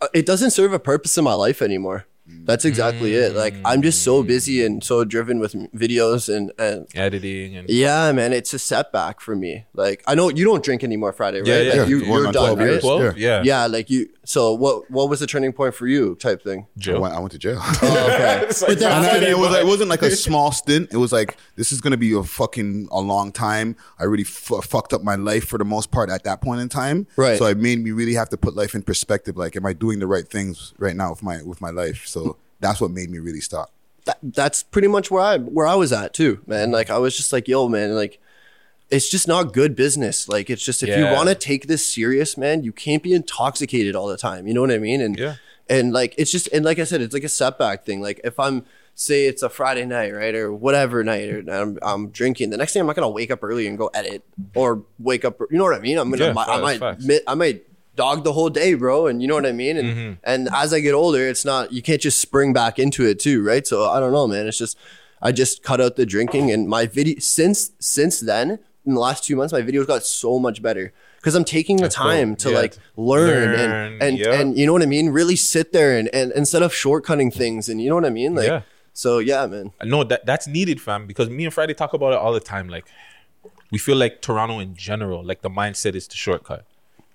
Uh, 0.00 0.08
it 0.14 0.24
doesn't 0.26 0.50
serve 0.50 0.72
a 0.72 0.78
purpose 0.78 1.18
in 1.18 1.24
my 1.24 1.34
life 1.34 1.60
anymore. 1.60 2.06
That's 2.44 2.64
exactly 2.64 3.14
it. 3.14 3.34
Like 3.34 3.54
I'm 3.64 3.82
just 3.82 4.02
so 4.02 4.22
mm. 4.22 4.26
busy 4.26 4.64
and 4.64 4.82
so 4.82 5.04
driven 5.04 5.38
with 5.38 5.52
videos 5.72 6.34
and 6.34 6.52
and 6.58 6.86
editing 6.94 7.56
and 7.56 7.68
yeah, 7.68 8.10
man, 8.12 8.32
it's 8.32 8.52
a 8.54 8.58
setback 8.58 9.20
for 9.20 9.36
me. 9.36 9.66
Like 9.74 10.02
I 10.06 10.14
know 10.14 10.30
you 10.30 10.44
don't 10.44 10.64
drink 10.64 10.82
anymore 10.82 11.12
Friday, 11.12 11.38
right? 11.38 11.46
Yeah, 11.46 11.60
yeah. 11.60 11.74
Like, 11.80 11.88
you, 11.88 11.98
Yeah, 11.98 12.06
going 12.06 12.22
you're 12.24 12.32
done, 12.32 12.56
12 12.56 12.58
right? 12.58 12.80
twelve. 12.80 13.18
Yeah, 13.18 13.42
Yeah, 13.44 13.66
like 13.66 13.90
you. 13.90 14.08
So 14.24 14.52
what? 14.52 14.90
What 14.90 15.08
was 15.08 15.20
the 15.20 15.26
turning 15.26 15.52
point 15.52 15.74
for 15.74 15.86
you? 15.86 16.14
Type 16.16 16.42
thing. 16.42 16.66
I 16.86 16.98
went, 16.98 17.14
I 17.14 17.18
went 17.18 17.32
to 17.32 17.38
jail. 17.38 17.58
Oh, 17.60 18.10
okay. 18.14 18.46
But 18.66 18.78
then 18.78 18.92
And, 18.92 19.06
I- 19.06 19.16
it 19.16 19.20
that, 19.20 19.38
was 19.38 19.56
it 19.56 19.66
wasn't 19.66 19.90
like 19.90 20.02
a 20.02 20.10
small 20.26 20.52
stint. 20.52 20.92
It 20.92 20.98
was 20.98 21.12
like 21.12 21.36
this 21.56 21.72
is 21.72 21.80
gonna 21.80 21.96
be 21.96 22.12
a 22.14 22.22
fucking 22.22 22.88
a 22.90 23.00
long 23.00 23.32
time. 23.32 23.76
I 23.98 24.04
really 24.04 24.24
fu- 24.24 24.60
fucked 24.60 24.92
up 24.92 25.02
my 25.02 25.16
life 25.16 25.46
for 25.46 25.58
the 25.58 25.64
most 25.64 25.90
part 25.90 26.10
at 26.10 26.24
that 26.24 26.40
point 26.40 26.60
in 26.60 26.68
time. 26.68 27.06
Right. 27.16 27.38
So 27.38 27.46
it 27.46 27.58
made 27.58 27.80
me 27.82 27.90
really 27.92 28.14
have 28.14 28.28
to 28.30 28.36
put 28.36 28.54
life 28.56 28.74
in 28.74 28.82
perspective. 28.82 29.36
Like, 29.36 29.56
am 29.56 29.66
I 29.66 29.72
doing 29.72 29.98
the 29.98 30.06
right 30.06 30.26
things 30.26 30.74
right 30.78 30.94
now 30.94 31.10
with 31.10 31.22
my 31.22 31.42
with 31.42 31.60
my 31.60 31.70
life? 31.70 32.06
So 32.06 32.19
that's 32.60 32.80
what 32.80 32.90
made 32.90 33.10
me 33.10 33.18
really 33.18 33.40
stop. 33.40 33.70
that, 34.06 34.18
that's 34.22 34.62
pretty 34.62 34.88
much 34.88 35.10
where 35.10 35.22
I 35.22 35.38
where 35.38 35.66
I 35.66 35.74
was 35.74 35.92
at 35.92 36.12
too, 36.14 36.40
man. 36.46 36.70
Like 36.70 36.90
I 36.90 36.98
was 36.98 37.16
just 37.16 37.32
like, 37.32 37.48
yo, 37.48 37.68
man, 37.68 37.94
like 37.94 38.18
it's 38.90 39.08
just 39.08 39.28
not 39.28 39.52
good 39.52 39.76
business. 39.76 40.28
Like 40.28 40.50
it's 40.50 40.64
just 40.64 40.82
if 40.82 40.88
you 40.98 41.04
want 41.04 41.28
to 41.28 41.34
take 41.34 41.66
this 41.68 41.86
serious, 41.86 42.36
man, 42.36 42.64
you 42.64 42.72
can't 42.72 43.02
be 43.02 43.12
intoxicated 43.14 43.94
all 43.94 44.08
the 44.08 44.16
time. 44.16 44.46
You 44.48 44.54
know 44.54 44.60
what 44.62 44.72
I 44.72 44.78
mean? 44.78 45.00
And 45.00 45.16
Yeah. 45.18 45.34
and 45.68 45.92
like 45.92 46.14
it's 46.18 46.30
just 46.32 46.48
and 46.52 46.64
like 46.64 46.78
I 46.78 46.84
said, 46.84 47.00
it's 47.00 47.14
like 47.14 47.24
a 47.24 47.28
setback 47.28 47.84
thing. 47.84 48.00
Like 48.00 48.20
if 48.24 48.38
I'm 48.40 48.64
say 48.96 49.26
it's 49.26 49.42
a 49.42 49.48
Friday 49.48 49.86
night, 49.86 50.12
right, 50.12 50.34
or 50.34 50.52
whatever 50.52 51.02
night, 51.04 51.30
or 51.30 51.38
I'm, 51.50 51.78
I'm 51.80 52.10
drinking. 52.10 52.50
The 52.50 52.56
next 52.58 52.74
day, 52.74 52.80
I'm 52.80 52.86
not 52.86 52.96
gonna 52.96 53.08
wake 53.08 53.30
up 53.30 53.42
early 53.42 53.66
and 53.66 53.78
go 53.78 53.86
edit, 53.94 54.22
or 54.54 54.82
wake 54.98 55.24
up. 55.24 55.38
You 55.50 55.56
know 55.58 55.64
what 55.64 55.74
I 55.74 55.78
mean? 55.78 55.96
I'm 55.96 56.10
gonna. 56.10 56.26
Yeah, 56.26 56.34
I 56.36 56.76
facts, 56.76 57.04
might. 57.04 57.08
mi- 57.08 57.20
I 57.26 57.34
might 57.34 57.64
dog 57.96 58.24
the 58.24 58.32
whole 58.32 58.50
day, 58.50 58.74
bro. 58.74 59.06
And 59.06 59.20
you 59.22 59.28
know 59.28 59.34
what 59.34 59.46
I 59.46 59.52
mean? 59.52 59.76
And 59.76 59.88
Mm-hmm. 59.88 60.12
and 60.24 60.48
as 60.54 60.72
I 60.72 60.80
get 60.80 60.94
older, 60.94 61.26
it's 61.28 61.44
not 61.44 61.72
you 61.72 61.82
can't 61.82 62.00
just 62.00 62.20
spring 62.20 62.52
back 62.52 62.78
into 62.78 63.04
it 63.06 63.18
too, 63.18 63.42
right? 63.44 63.66
So 63.66 63.88
I 63.90 64.00
don't 64.00 64.12
know, 64.12 64.26
man. 64.26 64.46
It's 64.46 64.58
just 64.58 64.76
I 65.22 65.32
just 65.32 65.62
cut 65.62 65.80
out 65.80 65.96
the 65.96 66.06
drinking 66.06 66.50
and 66.50 66.66
my 66.68 66.86
video 66.86 67.18
since 67.20 67.72
since 67.78 68.20
then 68.20 68.58
in 68.86 68.94
the 68.94 69.00
last 69.00 69.24
two 69.24 69.36
months, 69.36 69.52
my 69.52 69.60
videos 69.62 69.86
got 69.86 70.04
so 70.04 70.38
much 70.38 70.62
better 70.62 70.92
because 71.16 71.34
I'm 71.34 71.44
taking 71.44 71.76
the 71.76 71.82
That's 71.82 71.94
time 71.94 72.34
to 72.36 72.50
Yeah. 72.50 72.56
like 72.58 72.76
learn, 72.96 73.28
Learn, 73.52 73.60
and 73.60 74.02
and 74.02 74.18
yeah. 74.18 74.32
and 74.40 74.56
you 74.58 74.64
know 74.66 74.72
what 74.72 74.82
I 74.82 74.86
mean. 74.86 75.10
Really 75.10 75.36
sit 75.36 75.72
there 75.74 75.98
and 75.98 76.08
and 76.14 76.32
instead 76.32 76.62
of 76.62 76.72
shortcutting 76.72 77.32
things, 77.34 77.68
and 77.68 77.80
you 77.82 77.88
know 77.90 77.96
what 77.96 78.06
I 78.06 78.10
mean. 78.10 78.34
Like 78.34 78.48
Yeah. 78.48 78.62
so, 78.94 79.18
yeah, 79.18 79.46
man. 79.46 79.72
No, 79.84 80.02
that 80.04 80.24
that's 80.24 80.46
needed, 80.46 80.80
fam. 80.80 81.06
Because 81.06 81.28
me 81.28 81.44
and 81.44 81.52
Friday 81.52 81.74
talk 81.74 81.92
about 81.92 82.14
it 82.14 82.18
all 82.18 82.32
the 82.32 82.40
time. 82.40 82.68
Like, 82.70 82.86
we 83.70 83.76
feel 83.76 83.96
like 83.96 84.22
Toronto 84.22 84.58
in 84.60 84.74
general, 84.74 85.22
like 85.22 85.42
the 85.42 85.50
mindset 85.50 85.94
is 85.94 86.08
to 86.08 86.16
shortcut. 86.16 86.64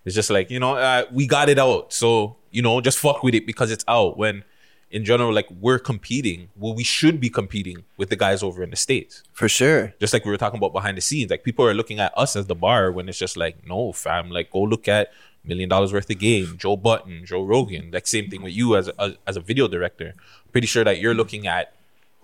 It's 0.05 0.15
just 0.15 0.29
like 0.29 0.49
you 0.49 0.59
know, 0.59 0.75
uh, 0.75 1.05
we 1.11 1.27
got 1.27 1.49
it 1.49 1.59
out, 1.59 1.91
so 1.91 2.37
you 2.51 2.61
know, 2.61 2.79
just 2.81 2.97
fuck 2.99 3.23
with 3.23 3.35
it 3.35 3.45
because 3.45 3.71
it's 3.71 3.83
out. 3.87 4.17
When 4.17 4.43
in 4.91 5.03
general, 5.03 5.33
like 5.33 5.49
we're 5.51 5.79
competing, 5.79 6.49
well, 6.55 6.73
we 6.73 6.83
should 6.83 7.19
be 7.19 7.29
competing 7.29 7.83
with 7.97 8.09
the 8.09 8.15
guys 8.15 8.43
over 8.43 8.63
in 8.63 8.69
the 8.69 8.75
states. 8.75 9.23
For 9.33 9.49
sure. 9.49 9.93
Just 9.99 10.13
like 10.13 10.23
we 10.23 10.31
were 10.31 10.37
talking 10.37 10.57
about 10.57 10.73
behind 10.73 10.97
the 10.97 11.01
scenes, 11.01 11.31
like 11.31 11.43
people 11.43 11.65
are 11.65 11.73
looking 11.73 11.99
at 11.99 12.13
us 12.15 12.35
as 12.35 12.47
the 12.47 12.55
bar 12.55 12.91
when 12.91 13.09
it's 13.09 13.17
just 13.17 13.35
like, 13.35 13.67
no, 13.67 13.91
fam, 13.91 14.29
like 14.29 14.51
go 14.51 14.61
look 14.61 14.87
at 14.87 15.11
million 15.43 15.69
dollars 15.69 15.91
worth 15.91 16.09
of 16.09 16.17
game, 16.17 16.55
Joe 16.57 16.77
Budden, 16.77 17.25
Joe 17.25 17.43
Rogan. 17.43 17.91
Like 17.91 18.07
same 18.07 18.29
thing 18.29 18.41
with 18.41 18.53
you 18.53 18.75
as 18.75 18.89
a, 18.97 19.17
as 19.27 19.35
a 19.37 19.41
video 19.41 19.67
director. 19.67 20.13
Pretty 20.51 20.67
sure 20.67 20.83
that 20.83 20.99
you're 20.99 21.13
looking 21.13 21.47
at 21.47 21.74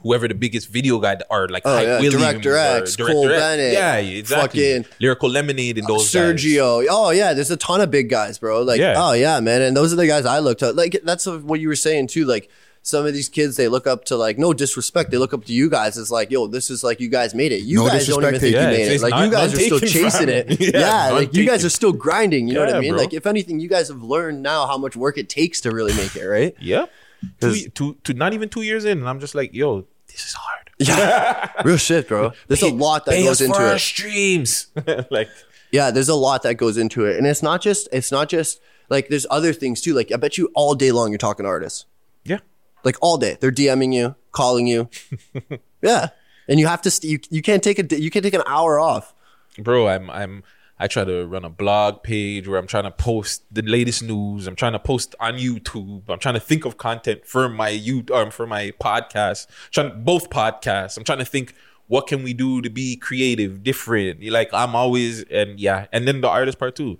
whoever 0.03 0.27
the 0.27 0.33
biggest 0.35 0.67
video 0.69 0.99
guy 0.99 1.17
are 1.29 1.47
like 1.47 1.63
Oh, 1.65 1.75
Hype 1.75 1.85
yeah, 1.87 1.99
Williams 1.99 2.41
Director 2.41 2.53
or 2.55 2.81
X, 2.83 2.95
Cole 2.95 3.27
Bennett, 3.27 3.73
Yeah, 3.73 3.97
exactly. 3.97 4.61
fucking- 4.81 4.85
Lyrical 4.99 5.29
Lemonade 5.29 5.77
and 5.77 5.87
those 5.87 6.11
guys. 6.13 6.35
Sergio. 6.35 6.85
Oh 6.89 7.11
yeah, 7.11 7.33
there's 7.33 7.51
a 7.51 7.57
ton 7.57 7.81
of 7.81 7.91
big 7.91 8.09
guys, 8.09 8.37
bro. 8.39 8.61
Like 8.63 8.79
Yeah. 8.79 8.95
oh 8.97 9.13
yeah, 9.13 9.39
man. 9.39 9.61
And 9.61 9.75
those 9.77 9.93
are 9.93 9.95
the 9.97 10.07
guys 10.07 10.25
I 10.25 10.39
looked 10.39 10.63
at. 10.63 10.75
Like 10.75 10.99
that's 11.03 11.25
what 11.27 11.59
you 11.59 11.67
were 11.67 11.75
saying 11.75 12.07
too. 12.07 12.25
Like 12.25 12.49
some 12.83 13.05
of 13.05 13.13
these 13.13 13.29
kids, 13.29 13.57
they 13.57 13.67
look 13.67 13.85
up 13.85 14.05
to 14.05 14.15
like 14.17 14.39
no 14.39 14.53
disrespect. 14.53 15.11
They 15.11 15.17
look 15.19 15.35
up 15.35 15.45
to 15.45 15.53
you 15.53 15.69
guys 15.69 15.99
it's 15.99 16.09
like, 16.09 16.31
yo, 16.31 16.47
this 16.47 16.71
is 16.71 16.83
like 16.83 16.99
you 16.99 17.09
guys 17.09 17.35
made 17.35 17.51
it. 17.51 17.61
You 17.61 17.77
No 17.77 17.87
guys 17.87 18.07
don't 18.07 18.23
even 18.23 18.33
disrespect 18.33 18.41
think 18.41 18.55
taken. 18.55 18.71
you 18.71 18.77
made 18.89 18.95
it. 18.95 19.01
Like 19.01 19.11
not- 19.11 19.25
you 19.25 19.31
guys 19.31 19.53
are 19.53 19.59
still 19.59 19.79
chasing 19.79 20.29
it. 20.39 20.59
Yeah, 20.59 20.69
Yeah, 20.73 21.03
none 21.09 21.13
like 21.13 21.35
you 21.35 21.45
guys 21.45 21.63
are 21.63 21.69
still 21.69 21.93
grinding. 21.93 22.47
You 22.47 22.55
know 22.55 22.65
what 22.65 22.73
I 22.75 22.79
mean? 22.79 22.93
bro. 22.93 22.99
Like 23.01 23.13
if 23.13 23.27
anything, 23.27 23.59
you 23.59 23.69
guys 23.69 23.89
have 23.89 24.01
learned 24.01 24.41
now 24.41 24.65
how 24.65 24.79
much 24.79 24.95
work 24.95 25.19
it 25.19 25.29
takes 25.29 25.61
to 25.61 25.69
really 25.71 25.93
make 25.93 26.15
it. 26.15 26.25
Right? 26.25 26.55
Yep. 26.59 26.91
Two, 27.39 27.55
two, 27.69 27.97
two, 28.03 28.13
not 28.13 28.33
even 28.33 28.49
two 28.49 28.63
years 28.63 28.83
in, 28.83 28.97
and 28.97 29.07
I'm 29.07 29.19
just 29.19 29.35
like, 29.35 29.53
yo, 29.53 29.85
this 30.11 30.25
is 30.25 30.33
hard. 30.33 30.69
Yeah, 30.79 31.51
real 31.63 31.77
shit, 31.77 32.07
bro. 32.07 32.31
There's 32.47 32.63
a 32.63 32.73
lot 32.73 33.05
that 33.05 33.11
Pay 33.11 33.23
goes 33.23 33.33
us 33.39 33.41
into 33.41 33.53
for 33.55 33.61
our 33.63 33.75
it. 33.75 33.79
streams. 33.79 34.67
like, 35.11 35.29
Yeah, 35.71 35.91
there's 35.91 36.09
a 36.09 36.15
lot 36.15 36.41
that 36.43 36.55
goes 36.55 36.75
into 36.77 37.05
it, 37.05 37.17
and 37.17 37.27
it's 37.27 37.43
not 37.43 37.61
just 37.61 37.87
it's 37.91 38.11
not 38.11 38.29
just 38.29 38.59
like 38.89 39.07
there's 39.09 39.27
other 39.29 39.53
things 39.53 39.79
too. 39.81 39.93
Like 39.93 40.11
I 40.11 40.17
bet 40.17 40.37
you 40.39 40.49
all 40.55 40.73
day 40.73 40.91
long 40.91 41.09
you're 41.11 41.17
talking 41.19 41.43
to 41.43 41.49
artists, 41.49 41.85
yeah. 42.25 42.39
like 42.83 42.95
all 43.01 43.17
day. 43.17 43.37
They're 43.39 43.51
DMing 43.51 43.93
you, 43.93 44.15
calling 44.31 44.65
you. 44.65 44.89
yeah, 45.83 46.07
and 46.47 46.59
you 46.59 46.65
have 46.67 46.81
to 46.81 46.89
st- 46.91 47.11
you 47.11 47.19
you 47.29 47.41
can't 47.43 47.61
take 47.63 47.77
a 47.79 47.83
d- 47.83 47.97
you 47.97 48.09
can't 48.09 48.23
take 48.23 48.33
an 48.33 48.43
hour 48.47 48.79
off. 48.79 49.13
bro 49.59 49.87
i'm 49.87 50.09
i'm 50.09 50.43
i 50.83 50.87
try 50.87 51.03
to 51.05 51.25
run 51.25 51.45
a 51.45 51.49
blog 51.49 52.01
page 52.03 52.47
where 52.47 52.59
i'm 52.59 52.67
trying 52.67 52.83
to 52.83 52.91
post 52.91 53.43
the 53.51 53.61
latest 53.61 54.01
news 54.03 54.47
i'm 54.47 54.55
trying 54.55 54.73
to 54.73 54.79
post 54.79 55.15
on 55.19 55.33
youtube 55.35 56.01
i'm 56.09 56.19
trying 56.19 56.33
to 56.33 56.39
think 56.49 56.65
of 56.65 56.77
content 56.77 57.25
for 57.25 57.47
my 57.47 57.69
you 57.69 58.03
um 58.13 58.29
for 58.31 58.45
my 58.45 58.63
podcast 58.81 59.47
trying 59.71 60.03
both 60.03 60.29
podcasts 60.29 60.97
i'm 60.97 61.03
trying 61.03 61.19
to 61.19 61.25
think 61.35 61.53
what 61.87 62.07
can 62.07 62.23
we 62.23 62.33
do 62.33 62.61
to 62.61 62.69
be 62.69 62.95
creative 62.95 63.63
different 63.63 64.23
like 64.37 64.49
i'm 64.53 64.75
always 64.75 65.23
and 65.23 65.59
yeah 65.59 65.85
and 65.93 66.07
then 66.07 66.21
the 66.21 66.27
artist 66.29 66.57
part 66.57 66.75
too 66.75 66.97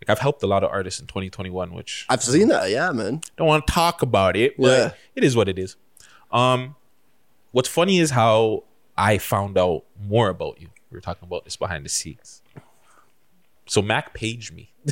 like 0.00 0.08
i've 0.10 0.18
helped 0.18 0.42
a 0.42 0.46
lot 0.46 0.64
of 0.64 0.70
artists 0.70 1.00
in 1.00 1.06
2021 1.06 1.72
which 1.74 2.06
I've 2.08 2.22
seen 2.22 2.48
that. 2.48 2.70
Yeah, 2.70 2.90
man. 2.92 3.20
don't 3.36 3.46
want 3.46 3.66
to 3.66 3.72
talk 3.72 4.00
about 4.02 4.34
it, 4.36 4.56
but 4.56 4.78
Yeah. 4.78 4.90
it 5.14 5.24
is 5.24 5.36
what 5.36 5.46
it 5.48 5.58
is. 5.58 5.76
Um, 6.32 6.74
what's 7.52 7.68
funny 7.68 7.98
is 7.98 8.10
how 8.10 8.64
I 8.96 9.18
found 9.18 9.58
out 9.58 9.84
more 10.02 10.28
about 10.30 10.60
you. 10.60 10.68
We 10.90 10.96
were 10.96 11.00
talking 11.02 11.26
about 11.26 11.44
this 11.44 11.56
behind 11.56 11.84
the 11.84 11.88
scenes. 11.90 12.40
So 13.70 13.80
Mac 13.80 14.12
paged 14.14 14.52
me. 14.52 14.72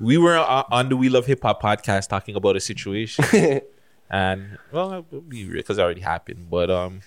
we 0.00 0.16
were 0.16 0.38
uh, 0.38 0.62
on 0.70 0.88
the 0.88 0.96
We 0.96 1.10
Love 1.10 1.26
Hip 1.26 1.42
Hop 1.42 1.60
podcast 1.60 2.08
talking 2.08 2.36
about 2.36 2.56
a 2.56 2.60
situation, 2.60 3.60
and 4.10 4.56
well, 4.72 5.04
because 5.28 5.76
it 5.76 5.82
already 5.82 6.00
happened. 6.00 6.48
But 6.48 6.70
um, 6.70 7.02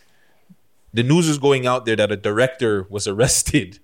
the 0.93 1.01
news 1.01 1.27
is 1.27 1.39
going 1.39 1.65
out 1.65 1.87
there 1.87 1.95
that 1.95 2.11
a 2.11 2.15
director 2.15 2.85
was 2.87 3.07
arrested 3.13 3.79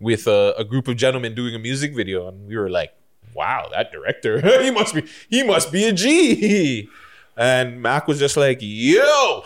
with 0.00 0.26
a, 0.26 0.52
a 0.58 0.64
group 0.64 0.88
of 0.88 0.96
gentlemen 0.96 1.36
doing 1.36 1.54
a 1.54 1.60
music 1.60 1.94
video, 1.94 2.26
and 2.26 2.48
we 2.48 2.56
were 2.56 2.68
like, 2.68 2.92
"Wow, 3.36 3.68
that 3.72 3.92
director, 3.92 4.40
he 4.64 4.72
must 4.72 4.96
be 4.96 5.04
he 5.30 5.44
must 5.44 5.70
be 5.70 5.84
a 5.84 5.92
G." 5.92 6.88
And 7.36 7.80
Mac 7.80 8.08
was 8.08 8.18
just 8.18 8.36
like, 8.36 8.58
"Yo, 8.60 9.44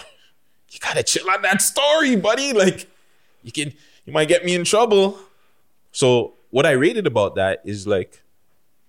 you 0.71 0.79
gotta 0.81 1.03
chill 1.03 1.29
on 1.29 1.43
that 1.43 1.61
story, 1.61 2.17
buddy. 2.17 2.55
Like, 2.55 2.89
you 3.43 3.53
can 3.53 3.75
you 4.07 4.13
might 4.13 4.29
get 4.29 4.45
me 4.45 4.55
in 4.55 4.65
trouble." 4.65 5.19
So 5.93 6.35
what 6.51 6.65
I 6.65 6.71
rated 6.73 7.07
about 7.07 7.35
that 7.37 7.61
is 7.65 7.87
like. 7.87 8.23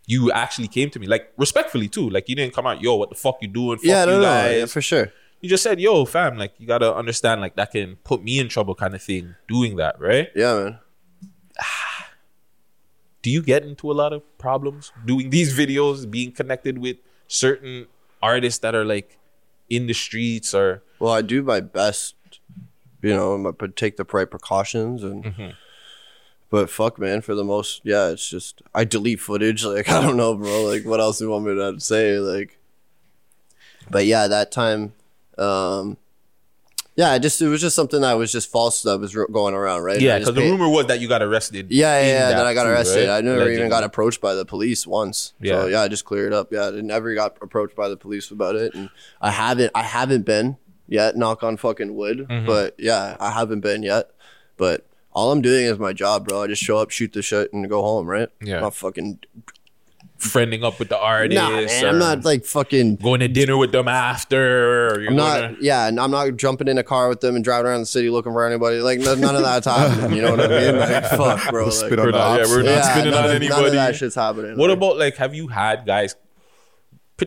You 0.10 0.32
actually 0.32 0.70
came 0.70 0.90
to 0.92 1.00
me, 1.00 1.06
like 1.06 1.34
respectfully 1.36 1.90
too. 1.90 2.10
Like 2.10 2.30
you 2.30 2.36
didn't 2.38 2.54
come 2.54 2.66
out, 2.66 2.82
yo, 2.82 2.96
what 2.96 3.10
the 3.10 3.16
fuck 3.16 3.40
you 3.42 3.50
doing? 3.50 3.78
Fuck 3.78 3.86
yeah, 3.86 4.06
you 4.06 4.12
no, 4.12 4.18
no, 4.20 4.24
guys 4.24 4.58
yeah, 4.60 4.66
for 4.66 4.82
sure. 4.82 5.12
you 5.42 5.50
just 5.50 5.62
said, 5.62 5.82
"Yo, 5.82 6.06
fam, 6.06 6.38
like 6.38 6.54
you 6.58 6.66
gotta 6.66 6.96
understand, 6.96 7.42
like 7.42 7.58
that 7.58 7.72
can 7.72 7.98
put 8.06 8.24
me 8.24 8.40
in 8.40 8.48
trouble, 8.48 8.74
kind 8.74 8.96
of 8.96 9.04
thing." 9.04 9.36
Doing 9.50 9.76
that, 9.76 10.00
right? 10.00 10.30
Yeah, 10.34 10.54
man. 10.56 10.80
Do 13.22 13.30
you 13.30 13.42
get 13.42 13.64
into 13.64 13.92
a 13.92 13.96
lot 14.00 14.14
of 14.14 14.24
problems 14.38 14.94
doing 15.06 15.30
these 15.30 15.58
videos, 15.58 16.10
being 16.10 16.32
connected 16.32 16.78
with 16.78 16.96
certain 17.28 17.88
artists 18.24 18.60
that 18.60 18.76
are 18.76 18.86
like 18.86 19.18
in 19.70 19.88
the 19.88 19.94
streets 19.94 20.54
or? 20.54 20.84
Well, 21.00 21.12
I 21.12 21.22
do 21.22 21.44
my 21.44 21.60
best, 21.60 22.16
you 23.08 23.16
know, 23.16 23.34
I'm 23.34 23.74
take 23.74 23.98
the 23.98 24.06
right 24.12 24.30
precautions 24.30 25.04
and. 25.04 25.24
Mm-hmm. 25.24 25.50
But 26.50 26.70
fuck, 26.70 26.98
man, 26.98 27.20
for 27.20 27.36
the 27.36 27.44
most, 27.44 27.82
yeah, 27.84 28.08
it's 28.08 28.30
just 28.30 28.62
I 28.74 28.86
delete 28.86 29.20
footage. 29.20 29.66
Like 29.66 29.90
I 29.90 30.02
don't 30.02 30.16
know, 30.16 30.34
bro. 30.34 30.64
Like 30.64 30.86
what 30.86 31.02
else 31.02 31.18
do 31.18 31.26
you 31.26 31.32
want 31.32 31.46
me 31.46 31.56
to 31.56 31.78
say? 31.82 32.20
Like, 32.20 32.58
but 33.90 34.06
yeah, 34.06 34.28
that 34.28 34.50
time, 34.50 34.94
um, 35.38 35.98
yeah, 36.98 37.12
I 37.12 37.20
just 37.20 37.40
it 37.42 37.48
was 37.48 37.62
just 37.62 37.76
something 37.76 38.02
that 38.02 38.14
was 38.14 38.32
just 38.32 38.50
false 38.50 38.82
that 38.82 38.98
was 39.00 39.14
going 39.14 39.54
around, 39.54 39.84
right? 39.84 40.02
Yeah, 40.02 40.18
because 40.18 40.34
the 40.34 40.42
rumor 40.42 40.68
was 40.68 40.88
that 40.88 41.00
you 41.00 41.08
got 41.08 41.22
arrested. 41.22 41.68
Yeah, 41.70 42.00
yeah, 42.00 42.08
yeah. 42.08 42.20
that 42.30 42.38
Then 42.38 42.46
I 42.48 42.54
got 42.56 42.64
too, 42.64 42.70
arrested. 42.70 43.08
right? 43.08 43.18
I 43.18 43.22
never 43.22 43.52
even 43.52 43.70
got 43.70 43.84
approached 43.84 44.20
by 44.20 44.34
the 44.34 44.46
police 44.46 44.88
once. 44.88 45.34
Yeah. 45.40 45.62
So 45.62 45.68
yeah, 45.68 45.82
I 45.82 45.90
just 45.90 46.06
cleared 46.06 46.34
up. 46.34 46.52
Yeah, 46.52 46.70
I 46.70 46.82
never 46.82 47.14
got 47.14 47.38
approached 47.42 47.76
by 47.76 47.88
the 47.88 47.98
police 47.98 48.32
about 48.32 48.56
it, 48.56 48.74
and 48.74 48.90
I 49.22 49.30
haven't. 49.30 49.72
I 49.76 49.84
haven't 49.84 50.26
been 50.26 50.58
yet. 50.88 51.16
Knock 51.16 51.44
on 51.44 51.58
fucking 51.58 51.96
wood. 51.96 52.20
Mm-hmm. 52.30 52.46
But 52.46 52.76
yeah, 52.78 53.18
I 53.20 53.32
haven't 53.32 53.62
been 53.62 53.84
yet. 53.84 54.12
But 54.58 54.86
all 55.14 55.32
I'm 55.32 55.42
doing 55.42 55.66
is 55.66 55.78
my 55.80 55.94
job, 55.94 56.28
bro. 56.28 56.44
I 56.44 56.48
just 56.48 56.62
show 56.64 56.78
up, 56.78 56.90
shoot 56.92 57.14
the 57.14 57.22
shit, 57.22 57.52
and 57.54 57.68
go 57.70 57.82
home. 57.82 58.08
Right? 58.08 58.30
Yeah. 58.42 58.58
I'm 58.58 58.62
not 58.64 58.76
fucking. 58.76 59.20
friending 60.20 60.64
up 60.64 60.80
with 60.80 60.90
the 60.90 60.98
artist. 60.98 61.36
Nah, 61.36 61.50
man. 61.52 61.86
or 61.86 61.90
I'm 61.90 62.00
not 62.00 62.26
like 62.26 62.44
fucking. 62.44 62.96
going 62.96 63.20
to 63.20 63.28
dinner 63.28 63.56
with 63.56 63.72
them 63.72 63.88
after. 63.88 64.88
Or 64.90 65.00
you're 65.02 65.12
I'm 65.12 65.16
not. 65.16 65.42
gonna- 65.42 65.58
Yeah, 65.62 65.88
and 65.88 66.00
I'm 66.00 66.10
not 66.10 66.36
jumping 66.38 66.68
in 66.68 66.78
a 66.80 66.84
car 66.84 67.08
with 67.10 67.22
them 67.22 67.36
and 67.36 67.44
driving 67.44 67.68
around 67.70 67.82
the 67.82 67.86
city 67.86 68.10
looking 68.10 68.32
for 68.32 68.44
anybody. 68.46 68.80
Like 68.80 69.00
none 69.00 69.20
none 69.20 69.36
of 69.36 69.44
that's 69.44 69.68
happening. 69.68 70.18
You 70.18 70.24
know 70.24 70.32
what 70.32 70.42
I 70.42 70.48
mean? 70.48 70.80
Like 70.80 71.04
fuck, 71.12 71.50
bro. 71.52 71.66
Like, 71.66 71.74
Spit 71.74 72.00
on 72.00 72.06
We're 72.08 72.12
not, 72.12 72.40
yeah, 72.40 72.46
we're 72.48 72.64
not 72.64 72.72
yeah, 72.72 72.94
spinning 72.94 73.14
on 73.14 73.26
of- 73.26 73.32
anybody. 73.32 73.62
None 73.62 73.66
of 73.68 73.74
that 73.74 73.96
shit's 73.96 74.16
happening. 74.16 74.58
What 74.58 74.70
Like, 74.70 74.78
about 74.78 74.98
like 74.98 75.16
have 75.18 75.36
you 75.36 75.50
had 75.50 75.86
guys 75.86 76.16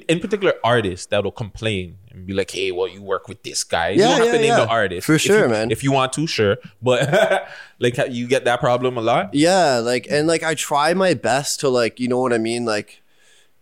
in 0.08 0.20
particular 0.20 0.54
artists 0.64 1.06
that'll 1.06 1.32
complain 1.32 1.96
and 2.12 2.26
be 2.26 2.32
like, 2.32 2.50
"Hey, 2.50 2.70
well, 2.72 2.88
you 2.88 3.02
work 3.02 3.28
with 3.28 3.42
this 3.42 3.64
guy." 3.64 3.90
you 3.90 4.00
Yeah, 4.00 4.08
don't 4.08 4.16
have 4.18 4.26
yeah, 4.26 4.32
to 4.32 4.38
name 4.38 4.48
yeah. 4.48 4.60
the 4.64 4.68
artist 4.68 5.06
For 5.06 5.14
If 5.14 5.20
sure, 5.22 5.44
you- 5.44 5.48
man. 5.48 5.70
If 5.70 5.82
you 5.84 5.92
want 5.92 6.12
to, 6.14 6.26
sure, 6.26 6.56
but 6.82 7.48
like 7.78 7.96
you 8.10 8.26
get 8.26 8.44
that 8.44 8.60
problem 8.60 8.96
a 8.96 9.00
lot. 9.02 9.34
Yeah, 9.34 9.78
like 9.78 10.06
and 10.10 10.26
like 10.26 10.42
I 10.42 10.54
try 10.54 10.94
my 10.94 11.14
best 11.14 11.60
to 11.60 11.68
like, 11.68 12.00
you 12.00 12.08
know 12.08 12.20
what 12.20 12.32
I 12.32 12.38
mean? 12.38 12.64
Like 12.64 13.02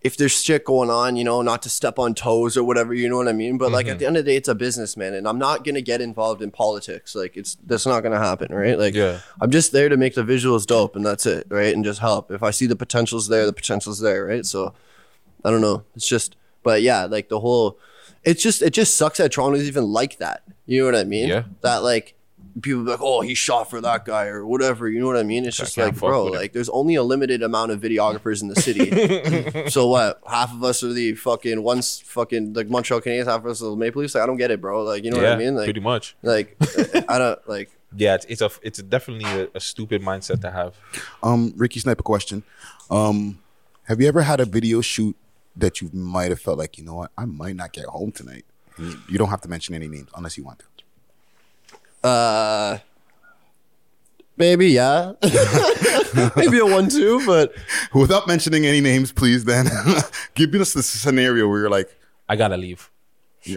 if 0.01 0.17
there's 0.17 0.31
shit 0.31 0.65
going 0.65 0.91
on, 0.91 1.17
you 1.17 1.25
know, 1.25 1.43
not 1.43 1.61
to 1.61 1.69
step 1.69 1.99
on 1.99 2.15
toes 2.15 2.57
or 2.57 2.63
whatever, 2.63 2.95
you 2.95 3.09
know 3.09 3.17
what 3.17 3.27
I 3.27 3.33
mean? 3.33 3.59
But 3.59 3.73
like 3.73 3.87
Mm-hmm. 3.87 3.93
at 3.95 3.99
the 3.99 4.07
end 4.07 4.17
of 4.17 4.25
the 4.25 4.31
day, 4.31 4.37
it's 4.37 4.47
a 4.49 4.55
business, 4.55 4.97
man, 4.97 5.13
and 5.13 5.27
I'm 5.27 5.39
not 5.41 5.65
gonna 5.65 5.81
get 5.81 6.01
involved 6.01 6.41
in 6.41 6.51
politics. 6.53 7.15
Like 7.17 7.37
it's 7.37 7.57
that's 7.67 7.85
not 7.85 8.03
gonna 8.05 8.19
happen, 8.19 8.55
right? 8.55 8.79
Like 8.79 8.95
Yeah. 8.95 9.19
I'm 9.41 9.51
just 9.51 9.73
there 9.73 9.89
to 9.89 9.97
make 9.97 10.15
the 10.15 10.23
visuals 10.23 10.67
dope 10.67 10.95
and 10.95 11.05
that's 11.05 11.27
it, 11.27 11.47
right? 11.51 11.75
And 11.75 11.85
just 11.85 11.99
help. 11.99 12.31
If 12.31 12.43
I 12.45 12.53
see 12.53 12.67
the 12.67 12.77
potential's 12.77 13.27
there, 13.29 13.45
the 13.45 13.53
potential's 13.53 13.99
there, 14.01 14.25
right? 14.25 14.47
So 14.47 14.73
I 15.45 15.51
don't 15.51 15.61
know. 15.61 15.83
It's 15.97 16.09
just 16.09 16.37
but 16.63 16.83
yeah, 16.83 17.05
like 17.07 17.29
the 17.29 17.41
whole 17.41 17.79
it's 18.24 18.42
just 18.42 18.62
it 18.62 18.70
just 18.70 18.96
sucks 18.96 19.18
that 19.18 19.33
Toronto's 19.33 19.66
even 19.66 19.85
like 19.85 20.18
that. 20.18 20.42
You 20.66 20.81
know 20.81 20.87
what 20.87 20.96
I 20.96 21.04
mean? 21.04 21.28
Yeah. 21.28 21.44
That 21.62 21.83
like 21.83 22.14
people 22.61 22.85
be 22.85 22.90
like, 22.90 23.00
oh, 23.00 23.20
he 23.20 23.35
shot 23.35 23.70
for 23.70 23.81
that 23.81 24.04
guy 24.04 24.26
or 24.26 24.44
whatever. 24.46 24.88
You 24.88 25.00
know 25.00 25.07
what 25.07 25.16
I 25.16 25.22
mean? 25.22 25.44
It's 25.44 25.57
just 25.57 25.76
like, 25.76 25.96
bro, 25.96 26.26
with 26.26 26.35
it. 26.35 26.37
like 26.37 26.52
there's 26.52 26.68
only 26.68 26.94
a 26.94 27.02
limited 27.02 27.42
amount 27.42 27.72
of 27.72 27.81
videographers 27.81 28.42
in 28.42 28.48
the 28.48 28.57
city. 28.57 29.68
so 29.70 29.88
what? 29.88 30.20
Half 30.28 30.52
of 30.52 30.64
us 30.64 30.83
are 30.83 30.92
the 30.92 31.14
fucking 31.14 31.62
ones, 31.62 32.00
fucking 32.00 32.54
like 32.54 32.68
Montreal 32.68 33.00
Canadiens. 33.00 33.26
Half 33.26 33.40
of 33.40 33.46
us 33.46 33.62
are 33.62 33.70
the 33.70 33.76
Maple 33.76 34.02
Leafs. 34.02 34.14
Like 34.14 34.24
I 34.24 34.26
don't 34.26 34.37
get 34.37 34.50
it, 34.50 34.61
bro. 34.61 34.83
Like 34.83 35.04
you 35.04 35.11
know 35.11 35.20
yeah, 35.20 35.31
what 35.31 35.33
I 35.33 35.37
mean? 35.37 35.54
Like 35.54 35.66
pretty 35.66 35.81
much. 35.81 36.16
like 36.22 36.57
I 37.09 37.18
don't 37.18 37.48
like. 37.48 37.70
Yeah, 37.96 38.16
it's, 38.16 38.26
it's 38.26 38.42
a 38.42 38.50
it's 38.62 38.83
definitely 38.83 39.31
a, 39.31 39.48
a 39.54 39.61
stupid 39.61 40.02
mindset 40.02 40.42
to 40.42 40.50
have. 40.50 40.76
Um, 41.22 41.54
Ricky 41.57 41.81
Sniper 41.81 42.02
question. 42.02 42.42
Um, 42.90 43.38
have 43.85 44.00
you 44.00 44.09
ever 44.09 44.22
had 44.22 44.40
a 44.40 44.44
video 44.44 44.83
shoot 44.83 45.16
that 45.59 45.81
you 45.81 45.90
might 45.92 46.31
have 46.31 46.40
felt 46.40 46.59
like, 46.59 46.79
you 46.79 46.85
know 46.85 46.94
what, 46.94 47.11
I 47.18 47.25
might 47.27 47.57
not 47.57 47.73
get 47.73 47.85
home 47.87 48.12
tonight? 48.12 48.44
And 48.77 48.87
You 48.92 48.99
you 49.11 49.18
don't 49.18 49.29
have 49.29 49.40
to 49.42 49.49
mention 49.49 49.75
any 49.75 49.88
names 49.88 50.09
unless 50.16 50.37
you 50.38 50.44
want 50.44 50.61
to. 50.61 50.64
Uh, 52.09 52.79
maybe 54.37 54.68
yeah, 54.68 55.12
maybe 56.37 56.59
a 56.59 56.64
one-two, 56.66 57.25
but 57.27 57.53
Without 57.94 58.27
mentioning 58.29 58.66
any 58.66 58.81
names, 58.81 59.12
please. 59.12 59.44
Then 59.44 59.66
give 60.35 60.55
us 60.55 60.73
the 60.75 60.83
scenario 60.83 61.49
where 61.49 61.61
you're 61.61 61.71
like, 61.71 61.94
I 62.29 62.37
gotta 62.37 62.57
leave. 62.57 62.90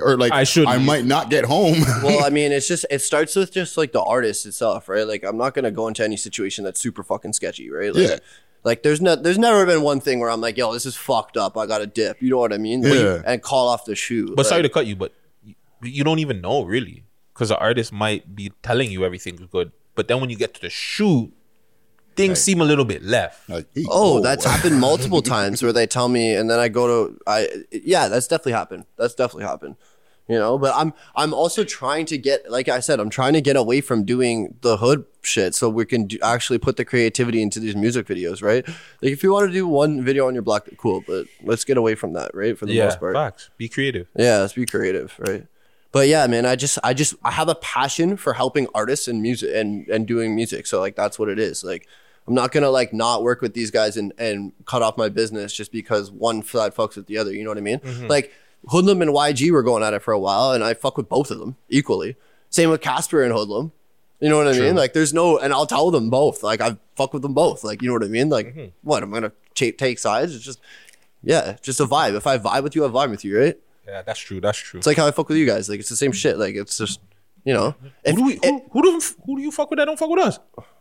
or 0.01 0.17
like, 0.17 0.31
I 0.31 0.43
should 0.43 0.65
I 0.67 0.77
leave. 0.77 0.85
might 0.87 1.05
not 1.05 1.29
get 1.29 1.45
home. 1.45 1.75
well, 2.03 2.23
I 2.25 2.29
mean, 2.29 2.51
it's 2.51 2.67
just 2.67 2.85
it 2.89 2.99
starts 3.01 3.35
with 3.35 3.51
just 3.53 3.77
like 3.77 3.91
the 3.91 4.01
artist 4.01 4.45
itself, 4.45 4.89
right? 4.89 5.05
Like 5.07 5.23
I'm 5.23 5.37
not 5.37 5.53
gonna 5.53 5.71
go 5.71 5.87
into 5.87 6.03
any 6.03 6.17
situation 6.17 6.63
that's 6.63 6.81
super 6.81 7.03
fucking 7.03 7.33
sketchy, 7.33 7.69
right? 7.69 7.93
Like, 7.93 8.07
Yeah. 8.09 8.17
Like 8.63 8.83
there's 8.83 9.01
no, 9.01 9.15
there's 9.15 9.37
never 9.37 9.65
been 9.65 9.81
one 9.81 9.99
thing 9.99 10.19
where 10.19 10.29
I'm 10.29 10.41
like, 10.41 10.57
yo, 10.57 10.71
this 10.73 10.85
is 10.85 10.95
fucked 10.95 11.35
up. 11.37 11.57
I 11.57 11.65
got 11.65 11.79
to 11.79 11.87
dip. 11.87 12.21
You 12.21 12.29
know 12.29 12.37
what 12.37 12.53
I 12.53 12.57
mean? 12.57 12.81
Like, 12.83 12.93
Yeah. 12.93 13.21
And 13.25 13.41
call 13.41 13.67
off 13.69 13.85
the 13.85 13.95
shoot. 13.95 14.35
But 14.35 14.45
sorry 14.45 14.61
to 14.61 14.69
cut 14.69 14.85
you, 14.85 14.95
but 14.95 15.13
you, 15.43 15.55
you 15.81 16.03
don't 16.03 16.19
even 16.19 16.41
know 16.41 16.63
really 16.63 17.03
because 17.33 17.49
the 17.49 17.57
artist 17.57 17.91
might 17.91 18.35
be 18.35 18.51
telling 18.61 18.91
you 18.91 19.03
everything's 19.03 19.41
good, 19.47 19.71
but 19.95 20.07
then 20.07 20.21
when 20.21 20.29
you 20.29 20.35
get 20.35 20.53
to 20.53 20.61
the 20.61 20.69
shoot, 20.69 21.31
things 22.15 22.39
seem 22.39 22.61
a 22.61 22.65
little 22.65 22.85
bit 22.85 23.01
left. 23.03 23.49
Like, 23.49 23.65
oh, 23.65 23.71
hey, 23.73 23.85
Oh, 23.89 24.19
that's 24.21 24.45
happened 24.45 24.79
multiple 24.79 25.21
times 25.37 25.63
where 25.63 25.73
they 25.73 25.87
tell 25.87 26.07
me, 26.09 26.35
and 26.35 26.49
then 26.49 26.59
I 26.59 26.67
go 26.67 27.07
to 27.07 27.17
I. 27.25 27.47
Yeah, 27.71 28.09
that's 28.09 28.27
definitely 28.27 28.51
happened. 28.51 28.85
That's 28.97 29.15
definitely 29.15 29.45
happened. 29.45 29.75
You 30.27 30.39
know, 30.39 30.57
but 30.57 30.73
I'm 30.75 30.93
I'm 31.15 31.33
also 31.33 31.63
trying 31.63 32.05
to 32.05 32.17
get, 32.17 32.49
like 32.49 32.69
I 32.69 32.79
said, 32.79 32.99
I'm 32.99 33.09
trying 33.09 33.33
to 33.33 33.41
get 33.41 33.57
away 33.57 33.81
from 33.81 34.05
doing 34.05 34.55
the 34.61 34.77
hood 34.77 35.05
shit 35.23 35.53
so 35.55 35.69
we 35.69 35.85
can 35.85 36.05
do, 36.05 36.17
actually 36.21 36.57
put 36.57 36.77
the 36.77 36.85
creativity 36.85 37.41
into 37.41 37.59
these 37.59 37.75
music 37.75 38.07
videos, 38.07 38.41
right? 38.41 38.65
Like 39.01 39.11
if 39.11 39.23
you 39.23 39.33
want 39.33 39.49
to 39.49 39.53
do 39.53 39.67
one 39.67 40.03
video 40.03 40.27
on 40.27 40.33
your 40.33 40.43
block, 40.43 40.69
cool, 40.77 41.03
but 41.05 41.25
let's 41.43 41.65
get 41.65 41.75
away 41.75 41.95
from 41.95 42.13
that, 42.13 42.33
right? 42.33 42.57
For 42.57 42.65
the 42.65 42.73
yeah, 42.73 42.85
most 42.85 42.99
part. 42.99 43.15
facts. 43.15 43.49
Be 43.57 43.67
creative. 43.67 44.07
Yeah, 44.15 44.37
let's 44.37 44.53
be 44.53 44.65
creative, 44.65 45.13
right? 45.19 45.47
But 45.91 46.07
yeah, 46.07 46.25
man, 46.27 46.45
I 46.45 46.55
just 46.55 46.79
I 46.83 46.93
just 46.93 47.15
I 47.23 47.31
have 47.31 47.49
a 47.49 47.55
passion 47.55 48.15
for 48.15 48.33
helping 48.33 48.67
artists 48.73 49.07
and 49.07 49.21
music 49.21 49.51
and 49.53 49.87
and 49.89 50.07
doing 50.07 50.35
music. 50.35 50.65
So 50.65 50.79
like 50.79 50.95
that's 50.95 51.19
what 51.19 51.27
it 51.27 51.39
is. 51.39 51.63
Like 51.63 51.87
I'm 52.27 52.33
not 52.33 52.51
gonna 52.51 52.69
like 52.69 52.93
not 52.93 53.23
work 53.23 53.41
with 53.41 53.53
these 53.53 53.71
guys 53.71 53.97
and 53.97 54.13
and 54.17 54.53
cut 54.65 54.81
off 54.81 54.97
my 54.97 55.09
business 55.09 55.51
just 55.51 55.71
because 55.71 56.09
one 56.09 56.43
side 56.43 56.73
fucks 56.73 56.95
with 56.95 57.07
the 57.07 57.17
other. 57.17 57.33
You 57.33 57.43
know 57.43 57.49
what 57.49 57.57
I 57.57 57.61
mean? 57.61 57.79
Mm-hmm. 57.79 58.07
Like 58.07 58.31
Hoodlum 58.67 59.01
and 59.01 59.11
YG 59.11 59.51
were 59.51 59.63
going 59.63 59.83
at 59.83 59.93
it 59.93 60.01
for 60.03 60.11
a 60.11 60.19
while, 60.19 60.51
and 60.51 60.63
I 60.63 60.73
fuck 60.73 60.97
with 60.97 61.09
both 61.09 61.31
of 61.31 61.39
them 61.39 61.55
equally. 61.69 62.15
Same 62.49 62.69
with 62.69 62.81
Casper 62.81 63.23
and 63.23 63.33
Hoodlum. 63.33 63.71
You 64.19 64.29
know 64.29 64.37
what 64.37 64.47
I 64.47 64.59
mean? 64.59 64.75
Like 64.75 64.93
there's 64.93 65.13
no, 65.13 65.39
and 65.39 65.51
I'll 65.51 65.65
tell 65.65 65.89
them 65.89 66.09
both. 66.11 66.43
Like 66.43 66.61
I 66.61 66.77
fuck 66.95 67.11
with 67.13 67.23
them 67.23 67.33
both. 67.33 67.63
Like 67.63 67.81
you 67.81 67.87
know 67.87 67.93
what 67.95 68.03
I 68.03 68.07
mean? 68.07 68.29
Like 68.29 68.47
Mm-hmm. 68.55 68.65
what? 68.83 69.01
I'm 69.01 69.11
gonna 69.11 69.31
take 69.55 69.77
take 69.79 69.97
sides. 69.97 70.35
It's 70.35 70.45
just 70.45 70.59
yeah, 71.23 71.57
just 71.61 71.79
a 71.79 71.85
vibe. 71.85 72.15
If 72.15 72.27
I 72.27 72.37
vibe 72.37 72.63
with 72.63 72.75
you, 72.75 72.85
I 72.85 72.89
vibe 72.89 73.09
with 73.09 73.25
you, 73.25 73.39
right? 73.39 73.57
Yeah, 73.87 74.03
that's 74.03 74.19
true. 74.19 74.39
That's 74.39 74.59
true. 74.59 74.77
It's 74.77 74.85
like 74.87 74.97
how 74.97 75.07
I 75.07 75.11
fuck 75.11 75.27
with 75.27 75.37
you 75.39 75.45
guys. 75.47 75.69
Like 75.69 75.79
it's 75.79 75.89
the 75.89 75.95
same 75.95 76.11
shit. 76.11 76.37
Like 76.37 76.53
it's 76.55 76.77
just 76.77 76.99
you 77.43 77.53
know. 77.53 77.75
who 78.05 78.13
do 78.13 78.25
we? 78.25 78.39
Who, 78.43 78.61
who 78.71 78.81
do 78.81 79.01
who 79.25 79.37
do 79.37 79.41
you 79.41 79.51
fuck 79.51 79.69
with 79.69 79.77
that 79.79 79.85
don't 79.85 79.97
fuck 79.97 80.09
with 80.09 80.19
us? 80.25 80.39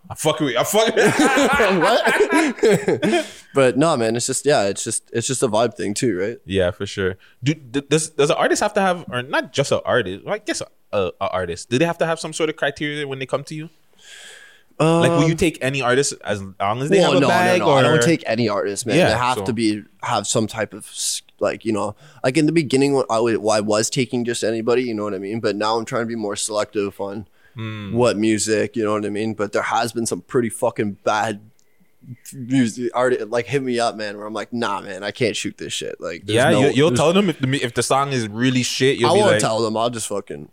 I 0.08 0.14
fuck 0.14 0.40
with 0.40 0.50
you. 0.52 0.58
I 0.58 0.64
fuck. 0.64 0.94
With. 0.94 1.80
What? 3.10 3.26
but 3.54 3.76
no, 3.78 3.96
man, 3.96 4.16
it's 4.16 4.26
just 4.26 4.44
yeah, 4.46 4.64
it's 4.64 4.82
just 4.84 5.10
it's 5.12 5.26
just 5.26 5.42
a 5.42 5.48
vibe 5.48 5.74
thing 5.74 5.94
too, 5.94 6.18
right? 6.18 6.38
yeah, 6.44 6.70
for 6.70 6.86
sure. 6.86 7.16
Do, 7.42 7.54
does 7.54 8.10
does 8.10 8.30
an 8.30 8.36
artist 8.36 8.62
have 8.62 8.74
to 8.74 8.80
have, 8.80 9.04
or 9.10 9.22
not 9.22 9.52
just 9.52 9.72
an 9.72 9.80
artist? 9.84 10.26
I 10.26 10.38
guess 10.38 10.60
a, 10.60 10.66
a, 10.92 11.12
a 11.20 11.28
artist. 11.30 11.70
Do 11.70 11.78
they 11.78 11.84
have 11.84 11.98
to 11.98 12.06
have 12.06 12.18
some 12.20 12.32
sort 12.32 12.50
of 12.50 12.56
criteria 12.56 13.06
when 13.06 13.18
they 13.18 13.26
come 13.26 13.44
to 13.44 13.54
you? 13.54 13.68
like, 14.78 15.10
will 15.10 15.24
you 15.26 15.32
um, 15.32 15.36
take 15.36 15.58
any 15.60 15.82
artist 15.82 16.14
as 16.24 16.42
long 16.58 16.80
as 16.80 16.88
they 16.88 17.00
Well, 17.00 17.12
have 17.12 17.18
a 17.18 17.20
no, 17.20 17.28
bag? 17.28 17.60
no, 17.60 17.66
no. 17.66 17.72
Or 17.72 17.78
I 17.78 17.82
don't 17.82 18.02
take 18.02 18.24
any 18.26 18.48
artist, 18.48 18.86
man. 18.86 18.96
Yeah, 18.96 19.08
they 19.10 19.16
have 19.18 19.38
so- 19.38 19.44
to 19.44 19.52
be 19.52 19.82
have 20.02 20.26
some 20.26 20.46
type 20.46 20.72
of 20.72 20.86
s- 20.86 21.20
like 21.40 21.64
you 21.64 21.72
know, 21.72 21.96
like 22.22 22.36
in 22.36 22.46
the 22.46 22.52
beginning 22.52 22.92
when 22.94 23.04
I, 23.10 23.18
would, 23.20 23.38
when 23.38 23.56
I 23.56 23.60
was 23.60 23.90
taking 23.90 24.24
just 24.24 24.44
anybody, 24.44 24.82
you 24.84 24.94
know 24.94 25.04
what 25.04 25.14
I 25.14 25.18
mean. 25.18 25.40
But 25.40 25.56
now 25.56 25.76
I'm 25.78 25.84
trying 25.84 26.02
to 26.02 26.06
be 26.06 26.16
more 26.16 26.36
selective 26.36 27.00
on 27.00 27.26
Hmm. 27.56 27.92
what 27.92 28.16
music, 28.16 28.76
you 28.76 28.84
know 28.84 28.92
what 28.92 29.04
I 29.04 29.08
mean. 29.10 29.34
But 29.34 29.52
there 29.52 29.62
has 29.62 29.92
been 29.92 30.06
some 30.06 30.20
pretty 30.20 30.48
fucking 30.50 30.98
bad 31.02 31.40
music 32.32 32.90
art 32.94 33.28
like 33.28 33.46
hit 33.46 33.62
me 33.62 33.78
up, 33.80 33.96
man. 33.96 34.16
Where 34.16 34.26
I'm 34.26 34.32
like, 34.32 34.52
nah, 34.52 34.80
man, 34.80 35.02
I 35.02 35.10
can't 35.10 35.36
shoot 35.36 35.58
this 35.58 35.72
shit. 35.72 36.00
Like, 36.00 36.22
Yeah, 36.26 36.50
no- 36.50 36.60
you, 36.60 36.68
you'll 36.70 36.92
tell 36.94 37.12
them 37.12 37.28
if 37.28 37.38
the 37.40 37.62
if 37.62 37.74
the 37.74 37.82
song 37.82 38.12
is 38.12 38.28
really 38.28 38.62
shit. 38.62 38.98
You'll 38.98 39.10
I 39.10 39.14
be 39.14 39.20
won't 39.20 39.32
like, 39.32 39.40
tell 39.40 39.60
them. 39.62 39.76
I'll 39.76 39.90
just 39.90 40.06
fucking. 40.08 40.48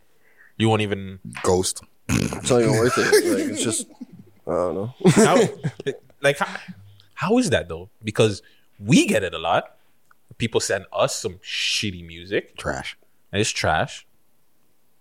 you 0.58 0.70
won't 0.70 0.82
even. 0.82 1.20
Ghost. 1.44 1.82
It's 2.10 2.50
not 2.50 2.62
even 2.62 2.72
worth 2.74 2.98
it. 2.98 3.04
Like, 3.04 3.52
it's 3.52 3.64
just. 3.70 3.88
I 4.48 4.52
don't 4.52 4.76
know. 4.76 4.94
How, 5.12 5.38
like 6.22 6.38
how, 6.40 6.58
how 7.14 7.38
is 7.38 7.50
that 7.52 7.68
though? 7.70 7.90
Because 8.04 8.42
we 8.80 9.06
get 9.06 9.24
it 9.24 9.34
a 9.34 9.40
lot. 9.40 9.76
People 10.38 10.60
send 10.60 10.86
us 10.94 11.16
some 11.16 11.36
shitty 11.44 12.06
music 12.06 12.58
Trash. 12.58 12.98
and 13.32 13.42
it's 13.42 13.50
trash. 13.50 14.06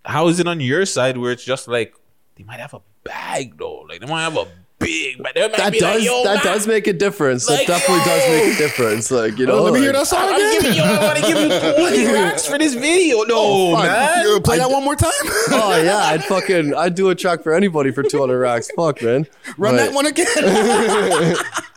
How 0.05 0.27
is 0.29 0.39
it 0.39 0.47
on 0.47 0.59
your 0.61 0.85
side 0.85 1.17
where 1.17 1.31
it's 1.31 1.43
just 1.43 1.67
like 1.67 1.93
they 2.35 2.43
might 2.43 2.59
have 2.59 2.73
a 2.73 2.81
bag 3.03 3.57
though? 3.57 3.81
Like 3.87 3.99
they 3.99 4.07
might 4.07 4.23
have 4.23 4.37
a 4.37 4.47
big, 4.79 5.17
but 5.21 5.33
they 5.35 5.41
might 5.41 5.57
that 5.57 5.73
be 5.73 5.79
does 5.79 6.05
like, 6.07 6.23
that 6.23 6.35
man, 6.35 6.43
does 6.53 6.67
make 6.67 6.87
a 6.87 6.93
difference. 6.93 7.49
Like, 7.49 7.67
that 7.67 7.79
definitely 7.79 8.03
does 8.05 8.29
make 8.29 8.55
a 8.55 8.57
difference. 8.57 9.11
Like 9.11 9.37
you 9.37 9.45
oh, 9.45 9.49
know, 9.49 9.57
Oh, 9.59 9.63
let 9.63 9.73
me 9.73 9.79
hear 9.81 9.91
that 9.93 10.07
song 10.07 10.19
I'm 10.23 10.35
again. 10.35 10.61
giving 10.61 10.77
you. 10.77 10.83
I 10.83 11.03
want 11.03 11.17
to 11.19 11.23
give 11.27 11.37
you 11.37 11.73
twenty 11.75 12.05
racks 12.13 12.47
for 12.47 12.57
this 12.57 12.73
video. 12.73 13.17
No, 13.23 13.35
Oh, 13.37 13.73
man. 13.83 14.25
You 14.25 14.39
play 14.41 14.57
that 14.59 14.69
one 14.71 14.83
more 14.83 14.95
time. 14.95 15.11
Oh 15.49 15.81
yeah, 15.81 15.97
I'd 15.97 16.23
fucking 16.23 16.73
I'd 16.73 16.95
do 16.95 17.09
a 17.09 17.15
track 17.15 17.41
for 17.43 17.53
anybody 17.53 17.91
for 17.91 18.03
200 18.03 18.37
racks. 18.37 18.69
Fuck 18.75 19.01
man, 19.01 19.27
Run 19.57 19.75
But- 19.75 19.77
that 19.77 19.93
one 19.93 20.05
again. 20.05 21.35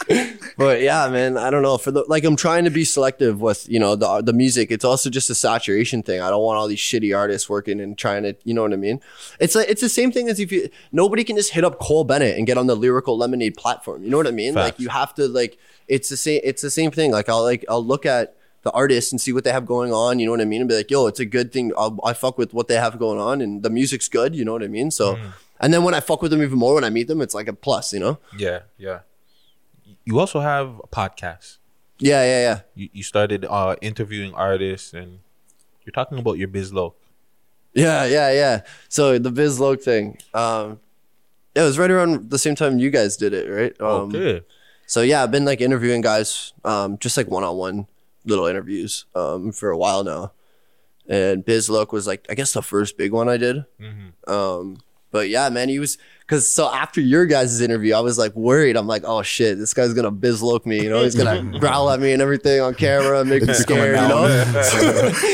but 0.56 0.80
yeah, 0.80 1.08
man, 1.08 1.36
I 1.36 1.50
don't 1.50 1.62
know. 1.62 1.78
For 1.78 1.90
the 1.90 2.04
like, 2.08 2.24
I'm 2.24 2.36
trying 2.36 2.64
to 2.64 2.70
be 2.70 2.84
selective 2.84 3.40
with 3.40 3.68
you 3.68 3.78
know 3.78 3.96
the 3.96 4.22
the 4.22 4.32
music. 4.32 4.70
It's 4.70 4.84
also 4.84 5.10
just 5.10 5.30
a 5.30 5.34
saturation 5.34 6.02
thing. 6.02 6.20
I 6.20 6.30
don't 6.30 6.42
want 6.42 6.58
all 6.58 6.66
these 6.66 6.80
shitty 6.80 7.16
artists 7.16 7.48
working 7.48 7.80
and 7.80 7.96
trying 7.96 8.24
to, 8.24 8.34
you 8.44 8.54
know 8.54 8.62
what 8.62 8.72
I 8.72 8.76
mean? 8.76 9.00
It's 9.38 9.54
like 9.54 9.68
it's 9.68 9.80
the 9.80 9.88
same 9.88 10.10
thing 10.12 10.28
as 10.28 10.40
if 10.40 10.50
you 10.50 10.68
nobody 10.92 11.24
can 11.24 11.36
just 11.36 11.52
hit 11.52 11.64
up 11.64 11.78
Cole 11.78 12.04
Bennett 12.04 12.36
and 12.36 12.46
get 12.46 12.58
on 12.58 12.66
the 12.66 12.76
lyrical 12.76 13.16
lemonade 13.16 13.56
platform. 13.56 14.02
You 14.02 14.10
know 14.10 14.16
what 14.16 14.26
I 14.26 14.32
mean? 14.32 14.54
Like 14.54 14.78
you 14.78 14.88
have 14.88 15.14
to 15.14 15.28
like 15.28 15.58
it's 15.86 16.08
the 16.08 16.16
same. 16.16 16.40
It's 16.42 16.62
the 16.62 16.70
same 16.70 16.90
thing. 16.90 17.12
Like 17.12 17.28
I'll 17.28 17.42
like 17.42 17.64
I'll 17.68 17.84
look 17.84 18.04
at 18.04 18.36
the 18.62 18.70
artists 18.72 19.12
and 19.12 19.20
see 19.20 19.32
what 19.32 19.44
they 19.44 19.52
have 19.52 19.64
going 19.64 19.92
on. 19.92 20.18
You 20.18 20.26
know 20.26 20.32
what 20.32 20.40
I 20.40 20.44
mean? 20.44 20.60
And 20.60 20.68
be 20.68 20.76
like, 20.76 20.90
yo, 20.90 21.06
it's 21.06 21.20
a 21.20 21.24
good 21.24 21.52
thing. 21.52 21.72
I'll, 21.78 21.98
I 22.04 22.12
fuck 22.12 22.36
with 22.36 22.52
what 22.52 22.68
they 22.68 22.74
have 22.74 22.98
going 22.98 23.18
on, 23.18 23.40
and 23.40 23.62
the 23.62 23.70
music's 23.70 24.08
good. 24.08 24.34
You 24.34 24.44
know 24.44 24.52
what 24.52 24.62
I 24.62 24.68
mean? 24.68 24.90
So. 24.90 25.16
Mm. 25.16 25.32
And 25.60 25.74
then 25.74 25.84
when 25.84 25.92
I 25.92 26.00
fuck 26.00 26.22
with 26.22 26.30
them 26.30 26.42
even 26.42 26.58
more 26.58 26.74
when 26.74 26.84
I 26.84 26.90
meet 26.90 27.06
them, 27.06 27.20
it's 27.20 27.34
like 27.34 27.46
a 27.46 27.52
plus, 27.52 27.92
you 27.92 28.00
know? 28.00 28.18
Yeah, 28.36 28.60
yeah. 28.78 29.00
You 30.04 30.18
also 30.18 30.40
have 30.40 30.80
a 30.82 30.88
podcast. 30.88 31.58
Yeah, 31.98 32.22
yeah, 32.24 32.40
yeah. 32.42 32.60
You, 32.74 32.88
you 32.92 33.02
started 33.02 33.44
uh, 33.48 33.76
interviewing 33.80 34.34
artists, 34.34 34.92
and 34.94 35.20
you're 35.84 35.92
talking 35.92 36.18
about 36.18 36.38
your 36.38 36.48
biz 36.48 36.72
loc. 36.72 36.96
Yeah, 37.74 38.04
yeah, 38.04 38.32
yeah. 38.32 38.60
So 38.88 39.18
the 39.18 39.30
Biz 39.30 39.60
Loke 39.60 39.80
thing, 39.80 40.18
um, 40.34 40.80
it 41.54 41.60
was 41.60 41.78
right 41.78 41.90
around 41.90 42.30
the 42.30 42.38
same 42.38 42.56
time 42.56 42.78
you 42.80 42.90
guys 42.90 43.16
did 43.16 43.32
it, 43.32 43.48
right? 43.48 43.80
Um, 43.80 44.08
Okay. 44.14 44.42
So 44.86 45.02
yeah, 45.02 45.22
I've 45.22 45.30
been 45.30 45.44
like 45.44 45.60
interviewing 45.60 46.00
guys, 46.00 46.52
um, 46.64 46.98
just 46.98 47.16
like 47.16 47.28
one 47.28 47.44
on 47.44 47.56
one 47.56 47.86
little 48.24 48.46
interviews, 48.46 49.04
um, 49.14 49.52
for 49.52 49.70
a 49.70 49.78
while 49.78 50.02
now. 50.02 50.32
And 51.08 51.44
Biz 51.44 51.70
Loke 51.70 51.92
was 51.92 52.08
like, 52.08 52.26
I 52.28 52.34
guess 52.34 52.52
the 52.52 52.62
first 52.62 52.98
big 52.98 53.12
one 53.12 53.28
I 53.28 53.36
did. 53.36 53.64
Um, 54.26 54.78
but 55.12 55.28
yeah, 55.28 55.48
man, 55.48 55.68
he 55.68 55.78
was 55.78 55.96
because 56.30 56.46
so 56.46 56.72
after 56.72 57.00
your 57.00 57.26
guys' 57.26 57.60
interview, 57.60 57.92
I 57.92 57.98
was 57.98 58.16
like 58.16 58.36
worried. 58.36 58.76
I'm 58.76 58.86
like, 58.86 59.02
oh 59.04 59.20
shit, 59.20 59.58
this 59.58 59.74
guy's 59.74 59.92
gonna 59.94 60.12
biz 60.12 60.40
look 60.40 60.64
me, 60.64 60.80
you 60.80 60.88
know, 60.88 61.02
he's 61.02 61.16
gonna 61.16 61.58
growl 61.58 61.90
at 61.90 61.98
me 61.98 62.12
and 62.12 62.22
everything 62.22 62.60
on 62.60 62.74
camera, 62.74 63.18
and 63.18 63.30
make 63.30 63.42
me 63.42 63.52
scared, 63.52 63.96
you 64.00 64.08
know. 64.08 64.44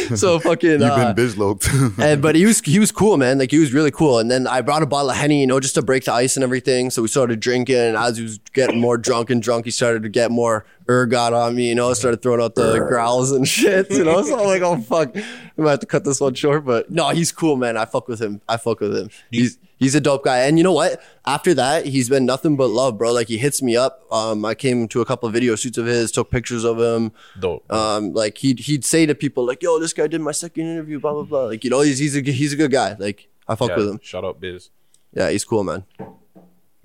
so 0.17 0.39
fucking. 0.39 0.71
You've 0.71 0.83
uh, 0.83 1.09
been 1.09 1.15
bizloped. 1.15 1.69
and 1.99 2.23
but 2.23 2.35
he 2.35 2.47
was 2.47 2.61
he 2.61 2.79
was 2.79 2.93
cool, 2.93 3.19
man. 3.19 3.39
Like 3.39 3.51
he 3.51 3.59
was 3.59 3.75
really 3.75 3.91
cool. 3.91 4.19
And 4.19 4.31
then 4.31 4.47
I 4.47 4.63
brought 4.63 4.83
a 4.83 4.87
bottle 4.87 5.11
of 5.11 5.17
henny, 5.17 5.43
you 5.43 5.47
know, 5.47 5.61
just 5.61 5.75
to 5.75 5.83
break 5.83 6.05
the 6.05 6.15
ice 6.15 6.35
and 6.39 6.43
everything. 6.43 6.89
So 6.89 7.03
we 7.03 7.09
started 7.09 7.41
drinking, 7.41 7.77
and 7.77 7.97
as 7.99 8.17
he 8.17 8.23
was 8.23 8.39
getting 8.55 8.81
more 8.81 8.97
drunk 8.97 9.29
and 9.29 9.43
drunk, 9.43 9.67
he 9.67 9.71
started 9.71 10.03
to 10.03 10.09
get 10.09 10.31
more 10.31 10.65
ergot 10.89 11.33
on 11.33 11.55
me, 11.57 11.69
you 11.69 11.75
know. 11.75 11.93
Started 11.95 12.23
throwing 12.23 12.41
out 12.43 12.55
the 12.55 12.79
growls 12.89 13.33
and 13.33 13.47
shit, 13.57 13.91
you 13.91 14.05
know. 14.05 14.23
So 14.23 14.39
I'm 14.39 14.47
like, 14.47 14.63
oh 14.63 14.81
fuck, 14.81 15.15
we 15.15 15.65
might 15.65 15.71
have 15.73 15.81
to 15.81 15.87
cut 15.87 16.05
this 16.05 16.21
one 16.21 16.35
short. 16.35 16.65
But 16.65 16.91
no, 16.91 17.09
he's 17.11 17.33
cool, 17.33 17.57
man. 17.57 17.77
I 17.77 17.85
fuck 17.85 18.09
with 18.09 18.21
him. 18.21 18.41
I 18.49 18.57
fuck 18.57 18.81
with 18.81 18.97
him. 18.97 19.11
He's 19.31 19.59
he's 19.79 19.95
a 19.95 20.01
dope 20.01 20.25
guy. 20.25 20.41
And 20.41 20.59
you 20.59 20.65
know 20.65 20.73
what? 20.73 21.03
After 21.27 21.55
that, 21.55 21.87
he's 21.87 22.09
been 22.09 22.25
nothing 22.27 22.57
but 22.57 22.69
love, 22.69 22.99
bro. 22.99 23.13
Like 23.13 23.29
he 23.29 23.39
hits 23.39 23.63
me 23.63 23.77
up. 23.77 24.03
Um, 24.13 24.45
I 24.45 24.55
came 24.55 24.89
to 24.89 25.01
a 25.01 25.05
couple 25.05 25.27
of 25.27 25.33
video 25.33 25.57
shoots 25.57 25.79
of 25.79 25.87
his, 25.87 26.13
took 26.13 26.31
pictures 26.31 26.65
of 26.65 26.79
him. 26.79 27.13
Dope. 27.41 27.71
Um, 27.73 28.13
like 28.13 28.39
he'd 28.39 28.61
he'd 28.61 28.85
say 28.85 29.07
to 29.07 29.15
people 29.15 29.47
like, 29.47 29.63
"Yo, 29.63 29.79
this 29.79 29.93
guy 29.93 30.07
did 30.07 30.21
my 30.21 30.33
second 30.33 30.67
interview." 30.67 31.01
Blah 31.01 31.13
blah 31.13 31.23
blah. 31.25 31.45
Like 31.47 31.65
you 31.65 31.71
know, 31.71 31.81
he's 31.81 31.99
he's 31.99 32.17
a 32.17 32.21
he's 32.21 32.53
a 32.53 32.57
good 32.57 32.71
guy. 32.71 32.95
Like 32.99 33.29
I 33.49 33.55
fuck 33.55 33.71
Yeah, 33.71 33.77
with 33.77 33.89
him. 33.89 34.01
Shout 34.03 34.25
out 34.25 34.41
Biz. 34.41 34.71
Yeah, 35.13 35.31
he's 35.31 35.45
cool, 35.45 35.65
man. 35.65 35.85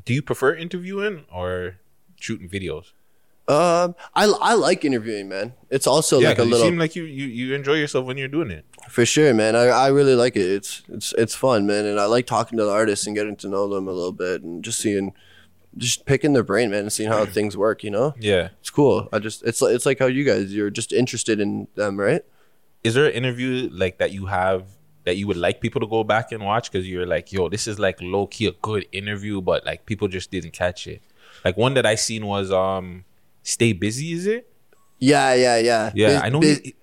Do 0.05 0.13
you 0.13 0.21
prefer 0.21 0.55
interviewing 0.55 1.25
or 1.31 1.75
shooting 2.19 2.47
videos? 2.49 2.93
Um, 3.51 3.95
I 4.15 4.25
I 4.41 4.53
like 4.53 4.85
interviewing, 4.85 5.27
man. 5.29 5.53
It's 5.69 5.87
also 5.87 6.19
yeah, 6.19 6.29
like 6.29 6.37
a 6.37 6.41
'cause 6.41 6.45
you 6.47 6.51
little 6.53 6.67
seem 6.67 6.77
like 6.79 6.95
you, 6.95 7.03
you 7.03 7.25
you 7.25 7.53
enjoy 7.55 7.73
yourself 7.73 8.05
when 8.05 8.17
you're 8.17 8.27
doing 8.27 8.51
it. 8.51 8.65
for 8.89 9.05
sure, 9.05 9.33
man. 9.33 9.55
I 9.55 9.65
I 9.67 9.87
really 9.89 10.15
like 10.15 10.35
it. 10.35 10.49
It's 10.49 10.83
it's 10.89 11.13
it's 11.17 11.35
fun, 11.35 11.65
man, 11.67 11.85
and 11.85 11.99
I 11.99 12.05
like 12.05 12.25
talking 12.27 12.57
to 12.57 12.63
the 12.65 12.71
artists 12.71 13.05
and 13.07 13.15
getting 13.15 13.35
to 13.37 13.47
know 13.49 13.67
them 13.67 13.87
a 13.87 13.91
little 13.91 14.13
bit 14.13 14.41
and 14.43 14.63
just 14.63 14.79
seeing. 14.79 15.13
Just 15.77 16.05
picking 16.05 16.33
their 16.33 16.43
brain, 16.43 16.69
man, 16.69 16.81
and 16.81 16.91
seeing 16.91 17.07
how 17.09 17.25
things 17.37 17.55
work. 17.55 17.81
You 17.81 17.91
know, 17.91 18.13
Yeah. 18.19 18.49
it's 18.59 18.69
cool. 18.69 19.07
I 19.13 19.19
just, 19.19 19.41
it's 19.43 19.61
like, 19.61 19.73
it's 19.73 19.85
like 19.85 19.99
how 19.99 20.07
you 20.07 20.25
guys, 20.25 20.53
you're 20.53 20.69
just 20.69 20.91
interested 20.91 21.39
in 21.39 21.69
them, 21.75 21.97
right? 21.97 22.23
Is 22.83 22.93
there 22.93 23.05
an 23.05 23.13
interview 23.13 23.69
like 23.71 23.97
that 23.99 24.11
you 24.11 24.25
have 24.25 24.65
that 25.05 25.15
you 25.15 25.27
would 25.27 25.37
like 25.37 25.61
people 25.61 25.79
to 25.79 25.87
go 25.87 26.03
back 26.03 26.33
and 26.33 26.43
watch 26.43 26.69
because 26.69 26.85
you're 26.89 27.05
like, 27.05 27.31
yo, 27.31 27.47
this 27.47 27.67
is 27.67 27.79
like 27.79 28.01
low 28.01 28.27
key 28.27 28.47
a 28.47 28.51
good 28.61 28.85
interview, 28.91 29.39
but 29.39 29.65
like 29.65 29.85
people 29.85 30.09
just 30.09 30.29
didn't 30.29 30.51
catch 30.51 30.87
it. 30.87 31.01
Like 31.45 31.55
one 31.55 31.73
that 31.75 31.85
I 31.85 31.95
seen 31.95 32.25
was 32.25 32.51
um, 32.51 33.05
Stay 33.43 33.73
Busy. 33.73 34.13
Is 34.13 34.27
it? 34.27 34.47
Yeah, 34.99 35.33
yeah, 35.33 35.57
yeah. 35.57 35.91
Yeah, 35.95 36.19
I 36.23 36.29
know. 36.29 36.39
biz- 36.39 36.61
he- 36.63 36.75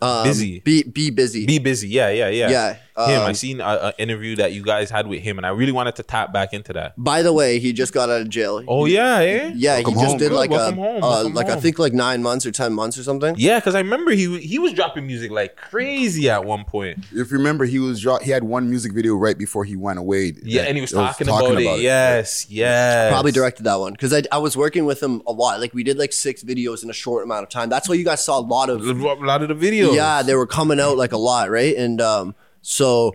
um, 0.00 0.24
busy. 0.24 0.60
Be 0.60 0.82
be 0.84 1.10
busy. 1.10 1.46
Be 1.46 1.58
busy. 1.58 1.88
Yeah, 1.88 2.10
yeah, 2.10 2.28
yeah. 2.28 2.50
Yeah, 2.50 2.76
him. 2.96 3.20
I 3.22 3.26
um, 3.28 3.34
seen 3.34 3.60
an 3.60 3.92
interview 3.98 4.36
that 4.36 4.52
you 4.52 4.62
guys 4.62 4.90
had 4.90 5.06
with 5.06 5.22
him, 5.22 5.38
and 5.38 5.46
I 5.46 5.50
really 5.50 5.72
wanted 5.72 5.96
to 5.96 6.02
tap 6.02 6.32
back 6.32 6.52
into 6.52 6.72
that. 6.74 6.94
By 6.96 7.22
the 7.22 7.32
way, 7.32 7.58
he 7.58 7.72
just 7.72 7.92
got 7.92 8.08
out 8.10 8.20
of 8.20 8.28
jail. 8.28 8.62
Oh 8.68 8.84
yeah, 8.84 9.18
eh? 9.18 9.52
Yeah, 9.54 9.74
Welcome 9.76 9.94
he 9.94 10.00
just 10.00 10.08
home. 10.10 10.18
did 10.18 10.28
Good, 10.30 10.36
like 10.36 10.50
welcome 10.50 10.78
a, 10.78 10.82
home, 10.82 10.96
uh, 11.04 11.08
welcome 11.08 11.34
like 11.34 11.48
I 11.48 11.56
think 11.60 11.78
like 11.78 11.92
nine 11.92 12.22
months 12.22 12.46
or 12.46 12.52
ten 12.52 12.72
months 12.72 12.96
or 12.98 13.02
something. 13.02 13.34
Yeah, 13.36 13.58
because 13.58 13.74
I 13.74 13.80
remember 13.80 14.12
he 14.12 14.38
he 14.38 14.58
was 14.58 14.72
dropping 14.72 15.06
music 15.06 15.30
like 15.30 15.56
crazy 15.56 16.30
at 16.30 16.44
one 16.44 16.64
point. 16.64 16.98
if 17.12 17.30
you 17.30 17.38
remember, 17.38 17.64
he 17.64 17.78
was 17.78 18.00
dro- 18.00 18.18
he 18.18 18.30
had 18.30 18.44
one 18.44 18.70
music 18.70 18.92
video 18.92 19.14
right 19.14 19.36
before 19.36 19.64
he 19.64 19.76
went 19.76 19.98
away. 19.98 20.32
Yeah, 20.42 20.62
that- 20.62 20.68
and 20.68 20.76
he 20.76 20.80
was 20.80 20.90
that 20.92 21.16
talking, 21.18 21.28
about, 21.28 21.78
it. 21.78 21.82
Yes, 21.82 22.46
yes. 22.48 23.10
Probably 23.10 23.32
directed 23.32 23.64
that 23.64 23.76
one 23.80 23.92
because 23.92 24.12
I, 24.12 24.22
I 24.30 24.38
was 24.38 24.56
working 24.56 24.84
with 24.84 25.02
him 25.02 25.22
a 25.26 25.32
lot. 25.32 25.60
Like 25.60 25.74
we 25.74 25.82
did 25.82 25.98
like 25.98 26.12
six 26.12 26.42
videos 26.42 26.82
in 26.82 26.90
a 26.90 26.94
short 26.94 27.24
amount 27.24 27.42
of 27.42 27.48
time. 27.48 27.68
That's 27.68 27.88
why 27.88 27.94
you 27.96 28.04
guys 28.04 28.24
saw 28.24 28.38
a 28.38 28.40
lot 28.40 28.70
of 28.70 28.86
a 28.86 28.92
lot 28.92 29.42
of 29.42 29.48
the 29.48 29.54
videos. 29.54 29.94
yeah 29.94 30.22
they 30.22 30.34
were 30.34 30.46
coming 30.46 30.80
out 30.80 30.96
like 30.96 31.12
a 31.12 31.16
lot, 31.18 31.50
right? 31.50 31.76
And 31.76 32.00
um, 32.00 32.34
so 32.66 33.14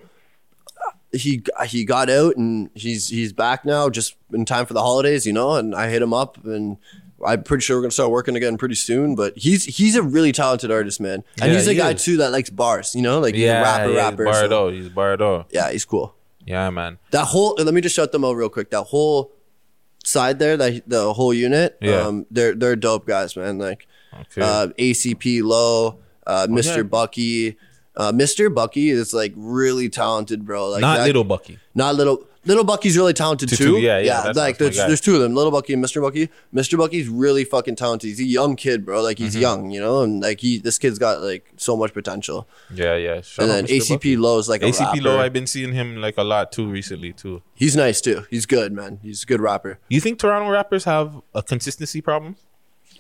he 1.12 1.44
he 1.68 1.84
got 1.86 2.10
out 2.10 2.38
and 2.38 2.70
he's 2.76 3.08
he's 3.10 3.34
back 3.34 3.66
now, 3.66 3.90
just 3.90 4.16
in 4.32 4.46
time 4.46 4.66
for 4.66 4.74
the 4.74 4.82
holidays, 4.82 5.26
you 5.26 5.34
know. 5.34 5.56
And 5.56 5.74
I 5.76 5.90
hit 5.90 6.02
him 6.02 6.14
up 6.14 6.44
and. 6.46 6.78
I'm 7.28 7.44
pretty 7.44 7.64
sure 7.64 7.76
we're 7.76 7.82
gonna 7.82 7.92
start 7.92 8.12
working 8.12 8.38
again 8.38 8.58
pretty 8.58 8.76
soon, 8.76 9.14
but 9.14 9.38
he's 9.38 9.66
he's 9.66 9.98
a 9.98 10.02
really 10.02 10.32
talented 10.32 10.72
artist, 10.72 11.02
man, 11.02 11.26
and 11.42 11.52
Yeah, 11.52 11.58
he's 11.58 11.68
a 11.68 11.72
he 11.74 11.78
guy 11.78 11.92
is. 11.92 12.02
too 12.06 12.16
that 12.16 12.32
likes 12.32 12.50
bars, 12.50 12.96
you 12.96 13.02
know, 13.02 13.20
like 13.20 13.36
he's 13.36 13.44
yeah, 13.44 13.60
a 13.60 13.62
rapper, 13.62 13.92
yeah, 13.92 13.98
rapper. 14.10 14.26
He's 14.26 14.38
so- 14.38 14.70
He's 14.70 14.88
barred 14.88 15.22
out. 15.22 15.48
yeah, 15.52 15.70
he's 15.70 15.84
cool. 15.84 16.16
Yeah, 16.46 16.70
man. 16.70 16.98
That 17.12 17.26
whole 17.26 17.56
let 17.60 17.74
me 17.74 17.82
just 17.82 17.94
shut 17.94 18.14
them 18.14 18.24
out 18.24 18.38
real 18.38 18.48
quick. 18.48 18.70
That 18.70 18.84
whole 18.84 19.34
side 20.06 20.40
there, 20.40 20.56
that 20.56 20.84
the 20.88 21.12
whole 21.14 21.34
unit, 21.34 21.78
Yeah. 21.82 22.04
um, 22.08 22.26
they're 22.32 22.56
they're 22.56 22.78
dope 22.78 23.06
guys, 23.06 23.36
man. 23.36 23.58
Like 23.58 23.86
Okay. 24.22 24.42
uh, 24.42 24.68
ACP 24.80 25.44
Low, 25.44 26.00
uh, 26.26 26.48
Mr. 26.50 26.78
yeah. 26.78 26.84
Bucky, 26.84 27.58
uh, 28.00 28.12
Mr. 28.12 28.52
Bucky 28.54 28.90
is 28.90 29.14
like 29.14 29.34
really 29.36 29.90
talented, 29.90 30.46
bro. 30.46 30.70
Like 30.70 30.82
Not 30.82 30.98
that- 30.98 31.06
little 31.08 31.24
Bucky. 31.24 31.60
not 31.76 31.94
little. 31.96 32.26
Little 32.46 32.64
Bucky's 32.64 32.96
really 32.96 33.12
talented 33.14 33.50
Too, 33.50 33.80
yeah, 33.80 34.00
yeah, 34.00 34.18
that's- 34.22 34.38
like 34.38 34.58
there's 34.58 34.78
there's 34.78 35.02
two 35.02 35.14
of 35.16 35.22
them, 35.22 35.36
Little 35.36 35.52
Bucky 35.52 35.74
and 35.74 35.84
Mr. 35.84 36.02
Bucky. 36.02 36.30
Mr. 36.56 36.78
Bucky's 36.78 37.10
really 37.10 37.44
fucking 37.44 37.76
talented. 37.76 38.08
He's 38.08 38.22
a 38.22 38.24
young 38.24 38.56
kid, 38.56 38.86
bro. 38.86 39.02
Like 39.04 39.18
Mm-hmm. 39.18 39.26
he's 39.26 39.36
young, 39.36 39.72
you 39.72 39.82
know, 39.82 40.04
and 40.04 40.22
like 40.22 40.40
he 40.40 40.58
this 40.58 40.78
kid's 40.80 40.98
got 40.98 41.22
like 41.22 41.44
so 41.58 41.76
much 41.76 41.94
potential. 41.94 42.48
Yeah, 42.74 42.96
yeah. 42.96 43.20
Shout 43.22 43.44
and 43.44 43.52
then 43.52 43.66
Mr. 43.66 43.82
ACP 43.82 43.90
Bucky. 43.90 44.18
Low's 44.18 44.48
like 44.48 44.64
a 44.64 44.68
ACP 44.68 44.80
rapper. 44.80 45.02
Low. 45.02 45.20
I've 45.20 45.34
been 45.34 45.48
seeing 45.48 45.74
him 45.74 45.98
like 46.00 46.18
a 46.18 46.24
lot 46.24 46.54
too 46.54 46.68
recently 46.72 47.12
too. 47.12 47.42
He's 47.56 47.76
nice 47.76 48.00
too. 48.00 48.26
He's 48.32 48.46
good, 48.46 48.72
man. 48.72 49.00
He's 49.04 49.24
a 49.24 49.26
good 49.26 49.42
rapper. 49.42 49.78
You 49.90 50.00
think 50.00 50.18
Toronto 50.18 50.50
rappers 50.50 50.86
have 50.86 51.12
a 51.36 51.44
consistency 51.44 52.00
problem? 52.02 52.38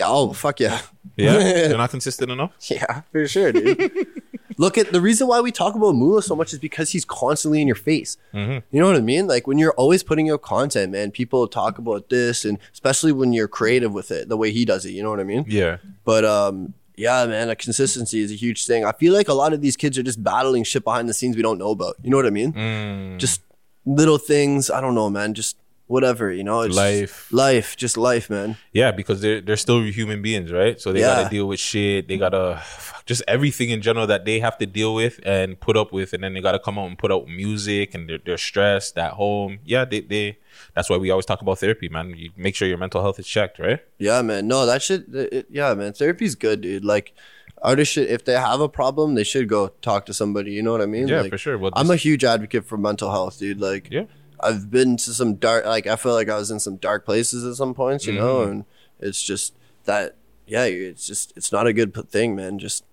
Oh 0.01 0.33
fuck 0.33 0.59
yeah. 0.59 0.81
Yeah, 1.15 1.37
they're 1.69 1.77
not 1.77 1.91
consistent 1.91 2.29
enough. 2.29 2.51
Yeah, 2.69 3.03
for 3.13 3.25
sure, 3.25 3.53
dude. 3.53 4.05
Look 4.59 4.77
at 4.77 4.91
the 4.91 4.99
reason 4.99 5.25
why 5.27 5.39
we 5.39 5.53
talk 5.53 5.73
about 5.73 5.95
Mula 5.95 6.21
so 6.21 6.35
much 6.35 6.51
is 6.51 6.59
because 6.59 6.89
he's 6.89 7.05
constantly 7.05 7.61
in 7.61 7.67
your 7.67 7.77
face. 7.77 8.17
Mm-hmm. 8.33 8.75
You 8.75 8.81
know 8.81 8.87
what 8.87 8.97
I 8.97 8.99
mean? 9.01 9.25
Like 9.25 9.47
when 9.47 9.57
you're 9.57 9.71
always 9.75 10.03
putting 10.03 10.29
out 10.29 10.41
content, 10.41 10.91
man, 10.91 11.11
people 11.11 11.47
talk 11.47 11.77
about 11.77 12.09
this, 12.09 12.43
and 12.43 12.59
especially 12.73 13.13
when 13.13 13.31
you're 13.31 13.47
creative 13.47 13.93
with 13.93 14.11
it, 14.11 14.27
the 14.27 14.35
way 14.35 14.51
he 14.51 14.65
does 14.65 14.85
it. 14.85 14.91
You 14.91 15.01
know 15.01 15.11
what 15.11 15.21
I 15.21 15.23
mean? 15.23 15.45
Yeah, 15.47 15.77
But 16.03 16.25
um, 16.25 16.73
yeah, 16.97 17.25
man, 17.25 17.47
like 17.47 17.59
consistency 17.59 18.19
is 18.19 18.33
a 18.33 18.35
huge 18.35 18.65
thing. 18.65 18.83
I 18.83 18.91
feel 18.91 19.13
like 19.13 19.29
a 19.29 19.33
lot 19.33 19.53
of 19.53 19.61
these 19.61 19.77
kids 19.77 19.97
are 19.97 20.03
just 20.03 20.21
battling 20.21 20.65
shit 20.65 20.83
behind 20.83 21.07
the 21.07 21.13
scenes 21.13 21.37
we 21.37 21.41
don't 21.41 21.57
know 21.57 21.71
about. 21.71 21.95
You 22.03 22.09
know 22.09 22.17
what 22.17 22.25
I 22.25 22.29
mean? 22.29 22.51
Mm. 22.51 23.17
Just 23.17 23.39
little 23.85 24.17
things. 24.17 24.69
I 24.69 24.81
don't 24.81 24.93
know, 24.93 25.09
man. 25.09 25.35
Just 25.35 25.55
whatever. 25.89 26.31
You 26.31 26.43
know, 26.45 26.61
it's 26.61 26.75
Life. 26.75 27.27
life, 27.33 27.75
just 27.75 27.97
life, 27.97 28.29
man. 28.29 28.55
yeah, 28.71 28.91
because 28.91 29.19
they're 29.21 29.41
they're 29.41 29.57
still 29.67 29.81
human 29.83 30.21
beings, 30.21 30.51
right? 30.51 30.79
So 30.79 30.93
they 30.93 31.01
Yeah. 31.01 31.15
gotta 31.15 31.29
deal 31.29 31.47
with 31.47 31.59
shit. 31.59 32.07
They 32.07 32.17
gotta 32.17 32.61
just 33.05 33.23
everything 33.27 33.69
in 33.71 33.81
general 33.81 34.05
that 34.07 34.23
they 34.25 34.39
have 34.39 34.57
to 34.59 34.65
deal 34.65 34.93
with 34.95 35.19
and 35.25 35.59
put 35.59 35.75
up 35.75 35.91
with, 35.91 36.13
and 36.13 36.23
then 36.23 36.33
they 36.33 36.41
gotta 36.41 36.59
come 36.59 36.77
out 36.79 36.87
and 36.87 36.97
put 36.97 37.11
out 37.11 37.27
music, 37.27 37.93
and 37.95 38.07
they're 38.07 38.19
they're 38.25 38.37
stressed 38.37 38.97
at 38.97 39.13
home. 39.13 39.59
Yeah, 39.65 39.83
they 39.85 40.01
they. 40.01 40.37
That's 40.75 40.89
why 40.89 40.97
we 40.97 41.09
always 41.11 41.25
talk 41.25 41.41
about 41.41 41.59
therapy, 41.59 41.89
man. 41.89 42.13
You 42.15 42.29
make 42.37 42.55
sure 42.55 42.67
your 42.67 42.77
mental 42.77 43.01
health 43.01 43.17
is 43.19 43.27
checked, 43.27 43.59
right? 43.59 43.79
Yeah, 43.97 44.21
man. 44.21 44.47
No, 44.47 44.65
that 44.65 44.81
shit. 44.81 45.01
It, 45.13 45.47
yeah, 45.49 45.73
man. 45.73 45.93
Therapy's 45.93 46.35
good, 46.35 46.61
dude. 46.61 46.83
Like, 46.85 47.13
artists 47.61 47.93
should, 47.93 48.07
if 48.09 48.25
they 48.25 48.33
have 48.33 48.59
a 48.61 48.69
problem, 48.69 49.15
they 49.15 49.23
should 49.23 49.47
go 49.49 49.69
talk 49.81 50.05
to 50.07 50.13
somebody. 50.13 50.51
You 50.51 50.61
know 50.61 50.71
what 50.71 50.81
I 50.81 50.85
mean? 50.85 51.07
Yeah, 51.07 51.21
Like, 51.21 51.31
for 51.31 51.37
sure. 51.37 51.57
Well, 51.57 51.71
I'm 51.75 51.89
a 51.89 51.95
huge 51.95 52.23
advocate 52.23 52.65
for 52.65 52.77
mental 52.77 53.09
health, 53.11 53.39
dude. 53.39 53.59
Like, 53.61 53.87
Yeah. 53.91 54.03
I've 54.41 54.69
been 54.71 54.97
to 54.97 55.13
some 55.13 55.35
dark. 55.35 55.65
Like, 55.65 55.87
I 55.87 55.95
feel 55.95 56.13
like 56.13 56.29
I 56.29 56.35
was 56.35 56.51
in 56.51 56.59
some 56.59 56.77
dark 56.77 57.05
places 57.05 57.45
at 57.45 57.55
some 57.55 57.73
points. 57.73 58.05
You 58.05 58.13
know, 58.13 58.37
Mm-hmm. 58.39 58.51
and 58.51 58.65
it's 58.99 59.21
just 59.21 59.53
that. 59.85 60.15
Yeah, 60.47 60.63
it's 60.65 61.05
just 61.05 61.33
it's 61.37 61.51
not 61.51 61.67
a 61.67 61.73
good 61.73 61.93
thing, 62.09 62.35
man. 62.35 62.57
Just 62.59 62.83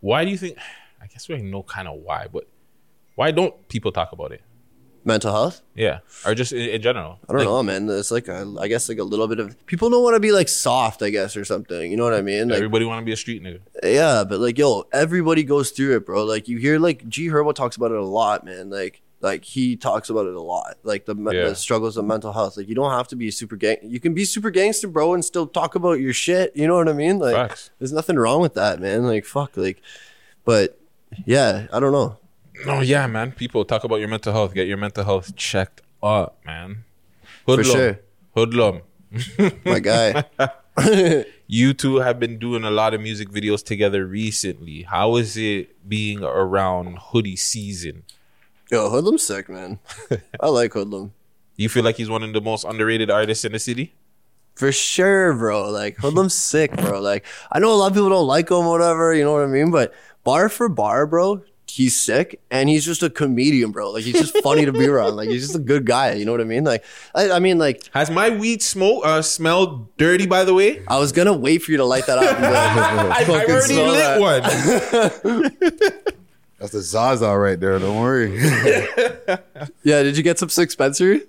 Why 0.00 0.24
do 0.24 0.30
you 0.30 0.36
think? 0.38 0.56
I 1.02 1.06
guess 1.08 1.28
we 1.28 1.40
know 1.42 1.62
kind 1.62 1.86
of 1.88 2.00
why, 2.00 2.26
but 2.32 2.46
why 3.14 3.30
don't 3.30 3.68
people 3.68 3.92
talk 3.92 4.12
about 4.12 4.32
it? 4.32 4.42
Mental 5.04 5.32
health. 5.32 5.62
Yeah, 5.76 6.00
or 6.24 6.34
just 6.34 6.52
in, 6.52 6.62
in 6.68 6.82
general. 6.82 7.20
I 7.28 7.32
don't 7.32 7.38
Like, 7.38 7.46
know, 7.46 7.62
man. 7.62 7.88
It's 7.88 8.10
like 8.10 8.26
a, 8.26 8.54
I 8.60 8.66
guess 8.66 8.88
like 8.88 8.98
a 8.98 9.04
little 9.04 9.28
bit 9.28 9.38
of 9.38 9.64
people 9.66 9.88
don't 9.88 10.02
want 10.02 10.14
to 10.16 10.20
be 10.20 10.32
like 10.32 10.48
soft, 10.48 11.00
I 11.00 11.10
guess, 11.10 11.36
or 11.36 11.44
something. 11.44 11.90
You 11.92 11.96
know 11.96 12.02
what 12.02 12.14
I 12.14 12.22
mean? 12.22 12.48
Like, 12.48 12.56
Everybody 12.56 12.84
want 12.86 13.00
to 13.00 13.04
be 13.04 13.12
a 13.12 13.16
street 13.16 13.40
nigga. 13.42 13.60
yeah, 13.84 14.24
but 14.28 14.40
like, 14.40 14.58
yo, 14.58 14.84
everybody 14.92 15.44
goes 15.44 15.70
through 15.70 15.94
it, 15.96 16.06
bro. 16.06 16.24
Like, 16.24 16.48
you 16.48 16.58
hear 16.58 16.80
like 16.80 17.08
G 17.08 17.28
Herbo 17.28 17.54
talks 17.54 17.76
about 17.76 17.92
it 17.92 17.98
a 17.98 18.04
lot, 18.04 18.44
man. 18.44 18.68
Like, 18.68 19.00
like 19.20 19.44
he 19.44 19.76
talks 19.76 20.10
about 20.10 20.26
it 20.26 20.34
a 20.34 20.40
lot, 20.40 20.76
like 20.82 21.06
the, 21.06 21.14
Yeah. 21.16 21.48
the 21.48 21.54
struggles 21.54 21.96
of 21.96 22.04
mental 22.04 22.32
health. 22.32 22.56
Like, 22.56 22.68
you 22.68 22.74
don't 22.74 22.90
have 22.92 23.08
to 23.08 23.16
be 23.16 23.30
super 23.30 23.56
gang. 23.56 23.78
You 23.82 23.98
can 24.00 24.12
be 24.14 24.24
super 24.24 24.50
gangster, 24.50 24.88
bro, 24.88 25.14
and 25.14 25.24
still 25.24 25.46
talk 25.46 25.74
about 25.74 26.00
your 26.00 26.12
shit. 26.12 26.54
You 26.54 26.66
know 26.66 26.76
what 26.76 26.88
I 26.88 26.92
mean? 26.92 27.18
Like, 27.18 27.34
Facts. 27.34 27.70
there's 27.78 27.92
nothing 27.92 28.16
wrong 28.16 28.40
with 28.40 28.54
that, 28.54 28.80
man. 28.80 29.04
Like, 29.04 29.24
fuck, 29.24 29.56
like, 29.56 29.80
but 30.44 30.78
yeah, 31.24 31.66
I 31.72 31.80
don't 31.80 31.92
know. 31.92 32.18
No, 32.66 32.80
yeah, 32.80 33.06
man. 33.06 33.32
People 33.32 33.64
talk 33.64 33.84
about 33.84 33.96
your 33.96 34.08
mental 34.08 34.32
health. 34.32 34.54
Get 34.54 34.66
your 34.68 34.76
mental 34.78 35.04
health 35.04 35.34
checked 35.36 35.82
up, 36.02 36.38
man. 36.44 36.84
For 37.46 37.56
Hoodlum. 37.56 37.64
sure. 37.64 38.00
Hoodlum. 38.36 38.82
My 39.64 39.78
guy. 39.80 40.24
You 41.48 41.74
two 41.74 41.96
have 42.00 42.18
been 42.18 42.38
doing 42.38 42.64
a 42.64 42.70
lot 42.72 42.92
of 42.92 43.00
music 43.00 43.30
videos 43.30 43.64
together 43.64 44.04
recently. 44.04 44.82
How 44.82 45.14
is 45.16 45.36
it 45.36 45.88
being 45.88 46.24
around 46.24 46.98
hoodie 46.98 47.36
season? 47.36 48.02
Yo, 48.70 48.90
Hoodlum's 48.90 49.22
sick, 49.22 49.48
man. 49.48 49.78
I 50.40 50.48
like 50.48 50.72
Hoodlum. 50.72 51.12
You 51.56 51.68
feel 51.68 51.84
like 51.84 51.96
he's 51.96 52.10
one 52.10 52.22
of 52.22 52.32
the 52.32 52.40
most 52.40 52.64
underrated 52.64 53.10
artists 53.10 53.44
in 53.44 53.52
the 53.52 53.58
city? 53.58 53.94
For 54.56 54.72
sure, 54.72 55.34
bro. 55.34 55.70
Like 55.70 55.96
Hoodlum's 55.98 56.34
sick, 56.50 56.74
bro. 56.76 57.00
Like 57.00 57.24
I 57.52 57.58
know 57.60 57.72
a 57.72 57.76
lot 57.76 57.88
of 57.88 57.94
people 57.94 58.08
don't 58.08 58.26
like 58.26 58.50
him, 58.50 58.64
whatever. 58.66 59.14
You 59.14 59.24
know 59.24 59.32
what 59.34 59.42
I 59.42 59.46
mean? 59.46 59.70
But 59.70 59.94
bar 60.24 60.48
for 60.48 60.68
bar, 60.68 61.06
bro, 61.06 61.42
he's 61.68 61.94
sick, 61.96 62.40
and 62.50 62.68
he's 62.68 62.84
just 62.84 63.02
a 63.02 63.10
comedian, 63.10 63.70
bro. 63.70 63.90
Like 63.92 64.02
he's 64.04 64.14
just 64.18 64.36
funny 64.42 64.64
to 64.64 64.72
be 64.72 64.86
around. 64.88 65.14
Like 65.16 65.28
he's 65.28 65.42
just 65.42 65.54
a 65.54 65.60
good 65.60 65.84
guy. 65.86 66.14
You 66.14 66.24
know 66.24 66.32
what 66.32 66.40
I 66.40 66.44
mean? 66.44 66.64
Like 66.64 66.84
I, 67.14 67.30
I 67.32 67.38
mean, 67.38 67.58
like 67.58 67.88
Has 67.94 68.10
my 68.10 68.30
weed 68.30 68.62
smoke 68.62 69.02
uh, 69.06 69.22
smelled 69.22 69.96
dirty? 69.96 70.26
By 70.26 70.44
the 70.44 70.54
way, 70.54 70.82
I 70.88 70.98
was 70.98 71.12
gonna 71.12 71.36
wait 71.36 71.62
for 71.62 71.70
you 71.70 71.76
to 71.76 71.84
light 71.84 72.06
that 72.06 72.18
up. 72.18 72.36
I, 72.40 73.20
I 73.20 73.24
Fucking 73.24 73.54
already 73.54 73.74
lit 73.76 73.94
that. 74.02 75.22
one. 76.02 76.16
That's 76.58 76.72
the 76.72 76.80
Zaza 76.80 77.36
right 77.36 77.58
there. 77.60 77.78
Don't 77.78 78.00
worry. 78.00 78.38
yeah, 79.82 80.02
did 80.02 80.16
you 80.16 80.22
get 80.22 80.38
some 80.38 80.48
Six 80.48 80.72
Spencer? 80.72 81.20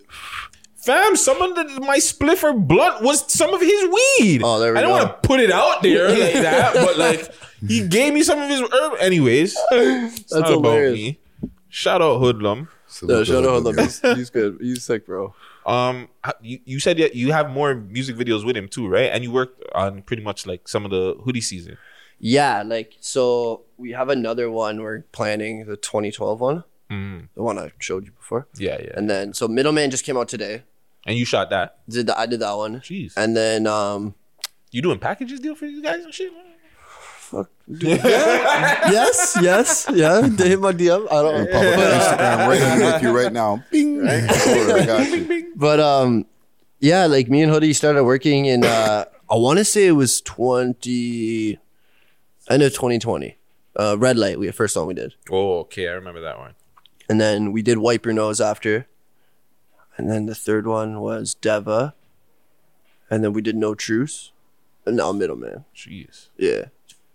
Fam, 0.77 1.17
some 1.17 1.41
of 1.41 1.55
the, 1.55 1.81
my 1.81 1.99
spliffer 1.99 2.53
blunt 2.53 3.01
was 3.03 3.29
some 3.31 3.53
of 3.53 3.59
his 3.59 3.89
weed. 3.89 4.41
Oh, 4.41 4.57
there 4.57 4.71
we 4.71 4.79
I 4.79 4.81
don't 4.81 4.91
want 4.91 5.21
to 5.21 5.27
put 5.27 5.41
it 5.41 5.51
out 5.51 5.81
there 5.81 6.07
like 6.09 6.33
that, 6.33 6.75
but 6.75 6.97
like 6.97 7.29
he 7.67 7.85
gave 7.85 8.13
me 8.13 8.23
some 8.23 8.41
of 8.41 8.49
his 8.49 8.61
herb. 8.61 8.93
Anyways, 9.01 9.57
it's 9.71 10.33
not 10.33 10.49
about 10.53 10.93
me. 10.93 11.19
Shout 11.67 12.01
out 12.01 12.21
Hoodlum. 12.21 12.69
No, 13.03 13.23
shout 13.25 13.43
out 13.43 13.63
Hoodlum. 13.63 13.77
He's, 13.79 13.99
he's 13.99 14.29
good. 14.29 14.59
He's 14.61 14.81
sick, 14.81 15.05
bro. 15.05 15.35
Um, 15.65 16.07
you, 16.41 16.59
you 16.63 16.79
said 16.79 16.97
that 16.99 17.15
you 17.15 17.33
have 17.33 17.49
more 17.49 17.75
music 17.75 18.15
videos 18.15 18.45
with 18.45 18.55
him 18.55 18.69
too, 18.69 18.87
right? 18.87 19.11
And 19.11 19.25
you 19.25 19.31
worked 19.33 19.61
on 19.75 20.03
pretty 20.03 20.23
much 20.23 20.47
like 20.47 20.69
some 20.69 20.85
of 20.85 20.91
the 20.91 21.15
hoodie 21.25 21.41
season. 21.41 21.77
Yeah, 22.19 22.63
like 22.63 22.93
so 22.99 23.61
we 23.77 23.91
have 23.91 24.09
another 24.09 24.49
one 24.49 24.81
we're 24.81 25.01
planning, 25.11 25.65
the 25.65 25.77
2012 25.77 26.39
one, 26.39 26.63
Mhm. 26.89 27.27
the 27.35 27.43
one 27.43 27.59
I 27.59 27.71
showed 27.79 28.05
you 28.05 28.11
before. 28.11 28.47
Yeah, 28.57 28.77
yeah. 28.81 28.91
And 28.95 29.09
then 29.09 29.33
so 29.33 29.47
Middleman 29.47 29.91
just 29.91 30.03
came 30.05 30.17
out 30.17 30.27
today. 30.27 30.63
And 31.05 31.15
you 31.17 31.25
shot 31.25 31.49
that. 31.51 31.77
Did 31.87 32.07
the, 32.07 32.19
I 32.19 32.25
did 32.25 32.39
that 32.41 32.53
one. 32.53 32.79
Jeez. 32.81 33.13
And 33.15 33.35
then 33.37 33.67
um 33.67 34.15
You 34.71 34.81
doing 34.81 34.99
packages 34.99 35.39
deal 35.39 35.55
for 35.55 35.65
you 35.67 35.81
guys 35.81 36.03
and 36.03 36.13
shit? 36.13 36.31
Fuck. 37.19 37.49
yes, 37.67 39.37
yes, 39.41 39.85
yeah. 39.93 40.21
They 40.23 40.49
hit 40.49 40.59
my 40.61 40.71
DM. 40.71 41.05
I 41.11 41.21
don't. 41.21 41.51
Pop 41.51 41.61
up 41.61 41.77
on 41.77 41.99
Instagram 41.99 42.47
right 42.47 42.93
with 42.93 43.03
you 43.03 43.11
right 43.15 43.33
now. 43.33 43.63
Bing. 43.71 44.07
I 44.07 44.85
got 44.85 45.09
you. 45.11 45.53
But 45.55 45.79
um, 45.79 46.25
yeah, 46.79 47.05
like 47.05 47.29
me 47.29 47.41
and 47.43 47.51
Hoodie 47.51 47.73
started 47.73 48.03
working 48.03 48.45
in. 48.45 48.63
uh 48.63 49.05
I 49.29 49.35
want 49.35 49.59
to 49.59 49.65
say 49.65 49.87
it 49.87 49.91
was 49.91 50.21
twenty, 50.21 51.59
end 52.49 52.63
of 52.63 52.73
twenty 52.73 52.99
twenty. 52.99 53.37
Uh, 53.75 53.95
Red 53.97 54.17
Light, 54.17 54.39
we 54.39 54.49
first 54.51 54.75
one 54.75 54.87
we 54.87 54.95
did, 54.95 55.13
Oh, 55.29 55.59
okay, 55.59 55.87
I 55.87 55.91
remember 55.91 56.19
that 56.21 56.39
one. 56.39 56.55
and 57.07 57.21
then 57.21 57.51
we 57.51 57.61
did 57.61 57.77
Wipe 57.77 58.05
Your 58.05 58.13
Nose 58.15 58.41
after, 58.41 58.87
and 59.97 60.09
then 60.09 60.25
the 60.25 60.33
third 60.33 60.65
one 60.65 60.99
was 60.99 61.35
Deva, 61.35 61.93
and 63.09 63.23
then 63.23 63.33
we 63.33 63.41
did 63.43 63.55
No 63.55 63.75
Truce, 63.75 64.31
and 64.85 64.97
now 64.97 65.11
Middleman. 65.11 65.65
Jeez, 65.75 66.29
Yeah. 66.37 66.65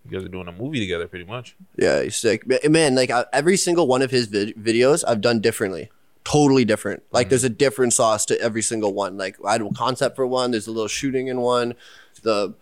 you 0.04 0.10
guys 0.12 0.24
are 0.24 0.28
doing 0.28 0.46
a 0.46 0.52
movie 0.52 0.78
together, 0.78 1.08
pretty 1.08 1.24
much. 1.24 1.56
Yeah, 1.76 2.00
he's 2.02 2.14
sick. 2.14 2.46
Ma- 2.46 2.56
Man, 2.70 2.94
like 2.94 3.10
I, 3.10 3.24
every 3.32 3.56
single 3.56 3.88
one 3.88 4.00
of 4.02 4.12
his 4.12 4.26
vid- 4.28 4.54
videos, 4.56 5.02
I've 5.06 5.20
done 5.20 5.40
differently. 5.40 5.90
Totally 6.24 6.64
different. 6.64 7.02
Like 7.10 7.28
there's 7.28 7.42
a 7.42 7.48
different 7.50 7.92
sauce 7.92 8.24
to 8.26 8.40
every 8.40 8.62
single 8.62 8.94
one. 8.94 9.18
Like 9.18 9.36
I 9.44 9.52
had 9.52 9.62
a 9.62 9.70
concept 9.70 10.14
for 10.14 10.24
one. 10.28 10.52
There's 10.52 10.68
a 10.68 10.70
little 10.72 10.86
shooting 10.86 11.26
in 11.26 11.40
one. 11.40 11.74
The 12.22 12.54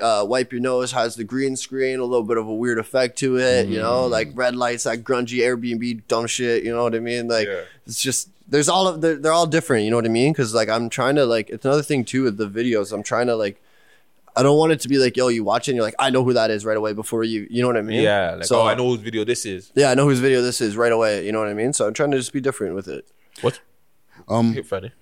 uh, 0.00 0.24
wipe 0.24 0.52
your 0.52 0.60
nose 0.60 0.92
has 0.92 1.16
the 1.16 1.24
green 1.24 1.56
screen, 1.56 1.98
a 1.98 2.04
little 2.04 2.24
bit 2.24 2.36
of 2.38 2.46
a 2.46 2.54
weird 2.54 2.78
effect 2.78 3.18
to 3.18 3.38
it. 3.38 3.68
You 3.68 3.78
know, 3.80 4.06
like 4.06 4.30
red 4.34 4.54
lights, 4.56 4.84
that 4.84 5.02
grungy 5.04 5.38
Airbnb 5.38 6.02
dumb 6.08 6.26
shit. 6.26 6.64
You 6.64 6.74
know 6.74 6.82
what 6.84 6.94
I 6.94 7.00
mean? 7.00 7.28
Like 7.28 7.46
Yeah. 7.48 7.62
it's 7.86 8.00
just 8.00 8.28
there's 8.48 8.68
all 8.68 8.86
of 8.88 9.00
they're, 9.00 9.16
they're 9.16 9.32
all 9.32 9.46
different. 9.46 9.84
You 9.84 9.90
know 9.90 9.96
what 9.96 10.04
I 10.06 10.08
mean? 10.10 10.32
Because 10.32 10.54
like 10.54 10.68
I'm 10.68 10.88
trying 10.88 11.16
to 11.16 11.24
like 11.26 11.50
it's 11.50 11.64
another 11.64 11.82
thing 11.82 12.04
too 12.04 12.24
with 12.24 12.36
the 12.36 12.48
videos. 12.48 12.92
I'm 12.92 13.02
trying 13.02 13.26
to 13.28 13.36
like. 13.36 13.60
I 14.34 14.42
don't 14.42 14.56
want 14.56 14.72
it 14.72 14.80
to 14.80 14.88
be 14.88 14.96
like, 14.96 15.14
yo, 15.14 15.28
you 15.28 15.44
watch 15.44 15.68
it 15.68 15.72
and 15.72 15.76
you're 15.76 15.84
like, 15.84 15.94
I 15.98 16.08
know 16.08 16.24
who 16.24 16.32
that 16.32 16.50
is 16.50 16.64
right 16.64 16.78
away 16.78 16.94
before 16.94 17.22
you, 17.22 17.46
you 17.50 17.60
know 17.60 17.68
what 17.68 17.76
I 17.76 17.82
mean? 17.82 18.00
Yeah, 18.00 18.36
like 18.36 18.44
So- 18.46 18.62
oh, 18.62 18.66
I 18.66 18.74
know 18.74 18.88
whose 18.88 19.00
video 19.00 19.24
this 19.24 19.44
is. 19.44 19.70
yeah, 19.74 19.90
I 19.90 19.94
know 19.94 20.06
whose 20.08 20.20
video 20.20 20.40
this 20.40 20.62
is 20.62 20.74
right 20.74 20.90
away. 20.90 21.26
You 21.26 21.32
know 21.32 21.38
what 21.40 21.48
I 21.48 21.52
mean? 21.52 21.74
So 21.74 21.86
I'm 21.86 21.92
trying 21.92 22.12
to 22.12 22.16
just 22.16 22.32
be 22.32 22.40
different 22.40 22.74
with 22.74 22.88
it. 22.88 23.06
What? 23.42 23.60
Um, 24.28 24.54
Hit 24.54 24.64
Friday. 24.66 24.92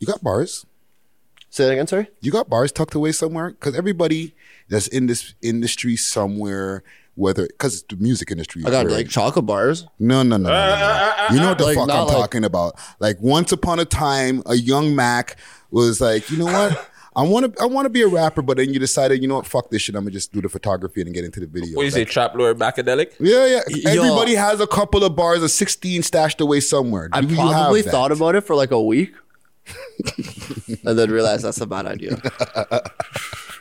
you 0.00 0.06
got 0.08 0.20
bars. 0.20 0.66
Say 1.52 1.66
that 1.66 1.72
again, 1.72 1.86
sorry. 1.86 2.08
You 2.22 2.32
got 2.32 2.48
bars 2.48 2.72
tucked 2.72 2.94
away 2.94 3.12
somewhere? 3.12 3.50
Because 3.50 3.76
everybody 3.76 4.34
that's 4.70 4.86
in 4.88 5.06
this 5.06 5.34
industry 5.42 5.96
somewhere, 5.96 6.82
whether 7.14 7.46
because 7.46 7.82
the 7.90 7.96
music 7.96 8.30
industry, 8.30 8.62
I 8.64 8.70
got 8.70 8.86
right? 8.86 8.94
like 8.94 9.08
chocolate 9.10 9.44
bars. 9.44 9.86
No, 9.98 10.22
no, 10.22 10.38
no, 10.38 10.48
no, 10.48 10.48
no, 10.48 10.48
no. 10.48 10.54
Uh, 10.54 10.56
uh, 10.64 11.12
uh, 11.30 11.34
you 11.34 11.40
know 11.40 11.48
what 11.50 11.58
the 11.58 11.64
Like, 11.64 11.74
fuck 11.76 11.90
I'm 11.90 12.06
like- 12.06 12.16
talking 12.16 12.44
about? 12.46 12.76
Like 13.00 13.20
once 13.20 13.52
upon 13.52 13.80
a 13.80 13.84
time, 13.84 14.42
a 14.46 14.54
young 14.54 14.96
Mac 14.96 15.36
was 15.70 16.00
like, 16.00 16.30
you 16.30 16.38
know 16.38 16.46
what? 16.46 16.88
I 17.14 17.20
want 17.24 17.54
to, 17.54 17.62
I 17.62 17.66
want 17.66 17.84
to 17.84 17.90
be 17.90 18.00
a 18.00 18.08
rapper, 18.08 18.40
but 18.40 18.56
then 18.56 18.72
you 18.72 18.80
decided, 18.80 19.20
you 19.20 19.28
know 19.28 19.34
what? 19.36 19.46
Fuck 19.46 19.68
this 19.68 19.82
shit. 19.82 19.94
I'm 19.94 20.04
gonna 20.04 20.12
just 20.12 20.32
do 20.32 20.40
the 20.40 20.48
photography 20.48 21.02
and 21.02 21.12
get 21.12 21.26
into 21.26 21.40
the 21.40 21.46
video. 21.46 21.76
What 21.76 21.82
do 21.82 21.84
you 21.84 21.90
say, 21.90 22.06
Trap 22.06 22.34
Lord 22.34 22.56
Macadelic? 22.58 23.12
Yeah, 23.20 23.44
yeah. 23.44 23.92
Yo. 23.92 24.02
Everybody 24.02 24.34
has 24.36 24.58
a 24.60 24.66
couple 24.66 25.04
of 25.04 25.14
bars 25.14 25.42
of 25.42 25.50
16 25.50 26.02
stashed 26.02 26.40
away 26.40 26.60
somewhere. 26.60 27.10
I 27.12 27.20
Do 27.20 27.26
you 27.26 27.34
probably 27.36 27.82
have 27.82 27.92
thought 27.92 28.10
about 28.12 28.36
it 28.36 28.40
for 28.40 28.56
like 28.56 28.70
a 28.70 28.80
week, 28.82 29.12
and 30.84 30.98
then 30.98 31.10
realize 31.10 31.42
that's 31.42 31.60
a 31.60 31.66
bad 31.66 31.86
idea. 31.86 32.20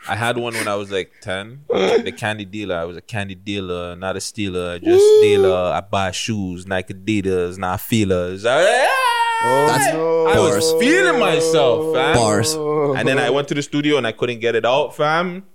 I 0.08 0.16
had 0.16 0.38
one 0.38 0.54
when 0.54 0.68
I 0.68 0.76
was 0.76 0.91
like 0.91 1.14
10. 1.22 1.66
The 1.70 2.12
candy 2.12 2.45
dealer. 2.45 2.76
I 2.76 2.86
was 2.86 2.97
a 2.97 3.02
candy 3.02 3.36
dealer, 3.36 3.95
not 3.95 4.18
a 4.18 4.22
stealer. 4.22 4.80
Just 4.80 5.06
dealer. 5.22 5.72
I 5.74 5.82
buy 5.82 6.12
shoes, 6.12 6.66
Nike 6.66 6.93
Adidas, 6.93 7.58
not 7.58 7.80
feelers. 7.80 8.45
I, 8.45 8.62
ah! 8.64 9.41
oh, 9.43 9.68
That's 9.68 9.88
I 10.36 10.39
was 10.39 10.74
feeling 10.82 11.20
myself, 11.20 11.95
fam. 11.95 12.16
Bars. 12.16 12.54
And 12.54 13.08
then 13.08 13.20
I 13.20 13.30
went 13.30 13.47
to 13.49 13.54
the 13.54 13.62
studio 13.62 13.97
and 13.97 14.08
I 14.08 14.12
couldn't 14.12 14.39
get 14.39 14.56
it 14.56 14.66
out, 14.66 14.95
fam. 14.95 15.45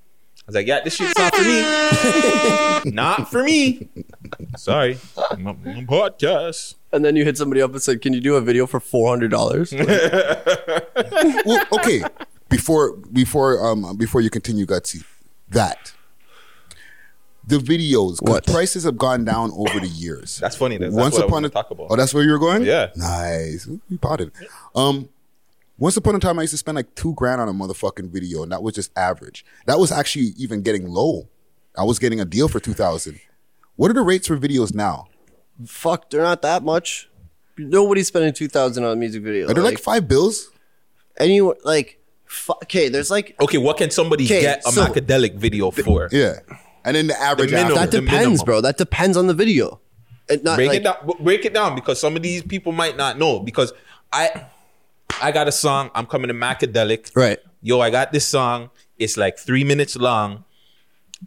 I 0.46 0.50
was 0.50 0.54
like, 0.54 0.66
yeah, 0.68 0.80
this 0.84 0.94
shit's 0.94 1.12
not 1.18 1.34
for 1.34 1.42
me. 2.84 2.90
not 2.92 3.30
for 3.30 3.42
me. 3.42 3.88
Sorry. 4.56 4.96
I'm 5.30 5.46
on 5.48 5.56
a 5.66 5.82
podcast. 5.82 6.76
And 6.92 7.04
then 7.04 7.16
you 7.16 7.24
hit 7.24 7.36
somebody 7.36 7.60
up 7.60 7.72
and 7.72 7.82
said, 7.82 8.00
"Can 8.00 8.12
you 8.12 8.20
do 8.20 8.36
a 8.36 8.40
video 8.40 8.66
for 8.66 8.78
four 8.80 9.08
hundred 9.08 9.32
dollars?" 9.32 9.72
well, 11.44 11.64
okay. 11.72 12.02
Before 12.48 12.96
before 13.12 13.66
um 13.68 13.96
before 13.96 14.20
you 14.20 14.30
continue, 14.30 14.66
Gutsy, 14.66 15.04
that 15.50 15.92
the 17.46 17.58
videos 17.58 18.18
'cause 18.18 18.30
What? 18.34 18.46
prices 18.46 18.84
have 18.84 18.96
gone 18.96 19.24
down 19.24 19.50
over 19.56 19.80
the 19.80 19.88
years. 19.88 20.38
That's 20.38 20.56
funny. 20.56 20.78
That's, 20.78 20.94
once 20.94 21.14
that's 21.16 21.22
what 21.22 21.28
upon 21.28 21.44
I 21.44 21.48
a 21.48 21.50
want 21.50 21.52
talk 21.54 21.70
about. 21.72 21.86
oh, 21.90 21.96
that's 21.96 22.14
where 22.14 22.22
you 22.24 22.30
were 22.30 22.38
going. 22.38 22.62
Yeah. 22.64 22.90
nice. 22.96 23.66
You 23.88 23.98
potted. 23.98 24.30
Um, 24.74 25.08
once 25.78 25.96
upon 25.96 26.14
a 26.14 26.18
time, 26.18 26.38
I 26.38 26.42
used 26.42 26.52
to 26.52 26.56
spend 26.58 26.76
like 26.76 26.94
two 26.94 27.14
grand 27.14 27.40
on 27.40 27.48
a 27.48 27.52
motherfucking 27.52 28.10
video, 28.10 28.42
and 28.42 28.52
that 28.52 28.62
was 28.62 28.74
just 28.74 28.90
average. 28.96 29.44
That 29.66 29.78
was 29.78 29.92
actually 29.92 30.32
even 30.36 30.62
getting 30.62 30.88
low. 30.88 31.28
I 31.76 31.84
was 31.84 31.98
getting 31.98 32.20
a 32.20 32.24
deal 32.24 32.48
for 32.48 32.60
two 32.60 32.72
thousand. 32.72 33.20
What 33.76 33.90
are 33.90 33.94
the 33.94 34.02
rates 34.02 34.26
for 34.26 34.38
videos 34.38 34.74
now? 34.74 35.08
Fuck, 35.66 36.10
they're 36.10 36.22
not 36.22 36.42
that 36.42 36.62
much. 36.62 37.08
Nobody's 37.58 38.08
spending 38.08 38.32
two 38.32 38.48
thousand 38.48 38.84
on 38.84 38.92
a 38.92 38.96
music 38.96 39.22
video. 39.22 39.48
Are 39.50 39.54
they 39.54 39.60
like 39.60 39.78
five 39.78 40.08
bills? 40.08 40.50
anyone 41.18 41.56
like? 41.64 41.98
fu- 42.24 42.54
Okay, 42.64 42.88
there's 42.88 43.10
like 43.10 43.34
Okay, 43.40 43.58
what 43.58 43.76
can 43.76 43.90
somebody 43.90 44.26
get 44.26 44.66
a 44.66 44.72
so- 44.72 44.86
Macadelic 44.86 45.34
video 45.36 45.70
for? 45.70 46.08
Yeah, 46.12 46.40
and 46.84 46.96
then 46.96 47.06
the 47.06 47.20
average. 47.20 47.50
The 47.50 47.56
minimum. 47.56 47.78
after. 47.78 47.90
that 47.90 48.00
depends, 48.02 48.24
minimum. 48.24 48.44
bro. 48.44 48.60
That 48.62 48.78
depends 48.78 49.16
on 49.16 49.26
the 49.26 49.34
video. 49.34 49.80
It 50.28 50.42
not 50.42 50.56
break 50.56 50.68
like, 50.68 50.80
it 50.80 50.84
down 50.84 50.96
break 51.20 51.44
it 51.44 51.54
down 51.54 51.74
because 51.74 52.00
some 52.00 52.16
of 52.16 52.22
these 52.22 52.42
people 52.42 52.72
might 52.72 52.96
not 52.96 53.16
know 53.16 53.38
because 53.38 53.72
i 54.12 54.46
i 55.22 55.30
got 55.32 55.48
a 55.48 55.52
song 55.52 55.90
i'm 55.94 56.06
coming 56.06 56.28
to 56.28 56.34
macadelic 56.34 57.14
Right. 57.14 57.38
yo 57.62 57.80
i 57.80 57.90
got 57.90 58.12
this 58.12 58.26
song 58.26 58.70
it's 58.98 59.16
like 59.16 59.38
three 59.38 59.64
minutes 59.64 59.96
long 59.96 60.44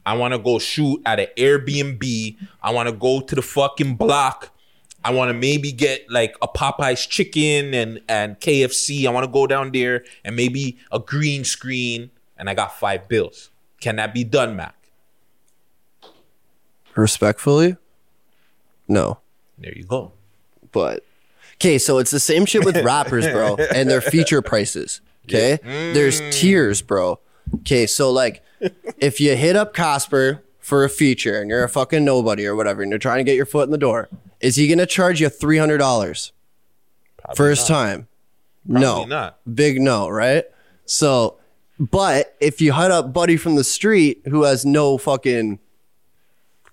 i 0.06 0.16
want 0.16 0.34
to 0.34 0.40
go 0.40 0.60
shoot 0.60 1.02
at 1.06 1.20
an 1.20 1.28
airbnb 1.38 2.38
i 2.62 2.72
want 2.72 2.88
to 2.90 2.94
go 2.94 3.22
to 3.22 3.36
the 3.36 3.42
fucking 3.42 3.96
block 3.96 4.52
I 5.02 5.12
want 5.14 5.30
to 5.30 5.34
maybe 5.34 5.72
get 5.72 6.12
like 6.12 6.36
a 6.42 6.48
Popeyes 6.50 7.08
chicken 7.08 7.74
and 7.74 8.02
and 8.10 8.38
KFC. 8.38 9.06
I 9.06 9.12
want 9.12 9.24
to 9.24 9.32
go 9.32 9.48
down 9.48 9.72
there 9.72 10.04
and 10.26 10.36
maybe 10.36 10.78
a 10.92 11.00
green 11.00 11.46
screen, 11.46 12.12
and 12.38 12.50
I 12.50 12.54
got 12.54 12.78
five 12.78 13.08
bills. 13.08 13.50
Can 13.80 13.96
that 13.96 14.14
be 14.14 14.26
done, 14.26 14.58
Mac? 14.58 14.76
Respectfully, 16.98 17.78
no. 18.90 19.20
There 19.58 19.74
you 19.74 19.86
go. 19.86 20.12
But 20.74 21.06
okay, 21.60 21.78
so 21.78 21.98
it's 21.98 22.12
the 22.12 22.20
same 22.20 22.46
shit 22.46 22.66
with 22.66 22.78
rappers, 22.84 23.28
bro, 23.28 23.56
and 23.74 23.90
their 23.90 24.02
feature 24.02 24.42
prices. 24.42 25.02
Okay, 25.28 25.60
there's 25.64 26.22
tiers, 26.36 26.82
bro. 26.82 27.20
Okay, 27.62 27.86
so 27.86 28.12
like, 28.12 28.44
if 28.98 29.20
you 29.20 29.36
hit 29.36 29.56
up 29.56 29.74
Casper 29.74 30.44
for 30.60 30.84
a 30.84 30.90
feature 30.90 31.40
and 31.40 31.50
you're 31.50 31.64
a 31.64 31.70
fucking 31.70 32.04
nobody 32.04 32.46
or 32.46 32.56
whatever, 32.56 32.82
and 32.82 32.92
you're 32.92 33.00
trying 33.00 33.20
to 33.20 33.24
get 33.24 33.36
your 33.36 33.46
foot 33.46 33.66
in 33.66 33.72
the 33.72 33.78
door, 33.78 34.10
is 34.40 34.56
he 34.56 34.68
gonna 34.68 34.86
charge 34.86 35.22
you 35.22 35.30
three 35.30 35.58
hundred 35.58 35.78
dollars 35.78 36.32
first 37.36 37.68
time? 37.68 38.08
no, 38.66 39.06
not. 39.06 39.40
big 39.52 39.82
no, 39.82 40.10
right? 40.10 40.46
So, 40.86 41.38
but 41.80 42.36
if 42.40 42.62
you 42.62 42.74
hit 42.74 42.92
up 42.92 43.14
Buddy 43.14 43.38
from 43.38 43.56
the 43.56 43.64
street 43.64 44.22
who 44.26 44.44
has 44.44 44.66
no 44.66 44.98
fucking 44.98 45.60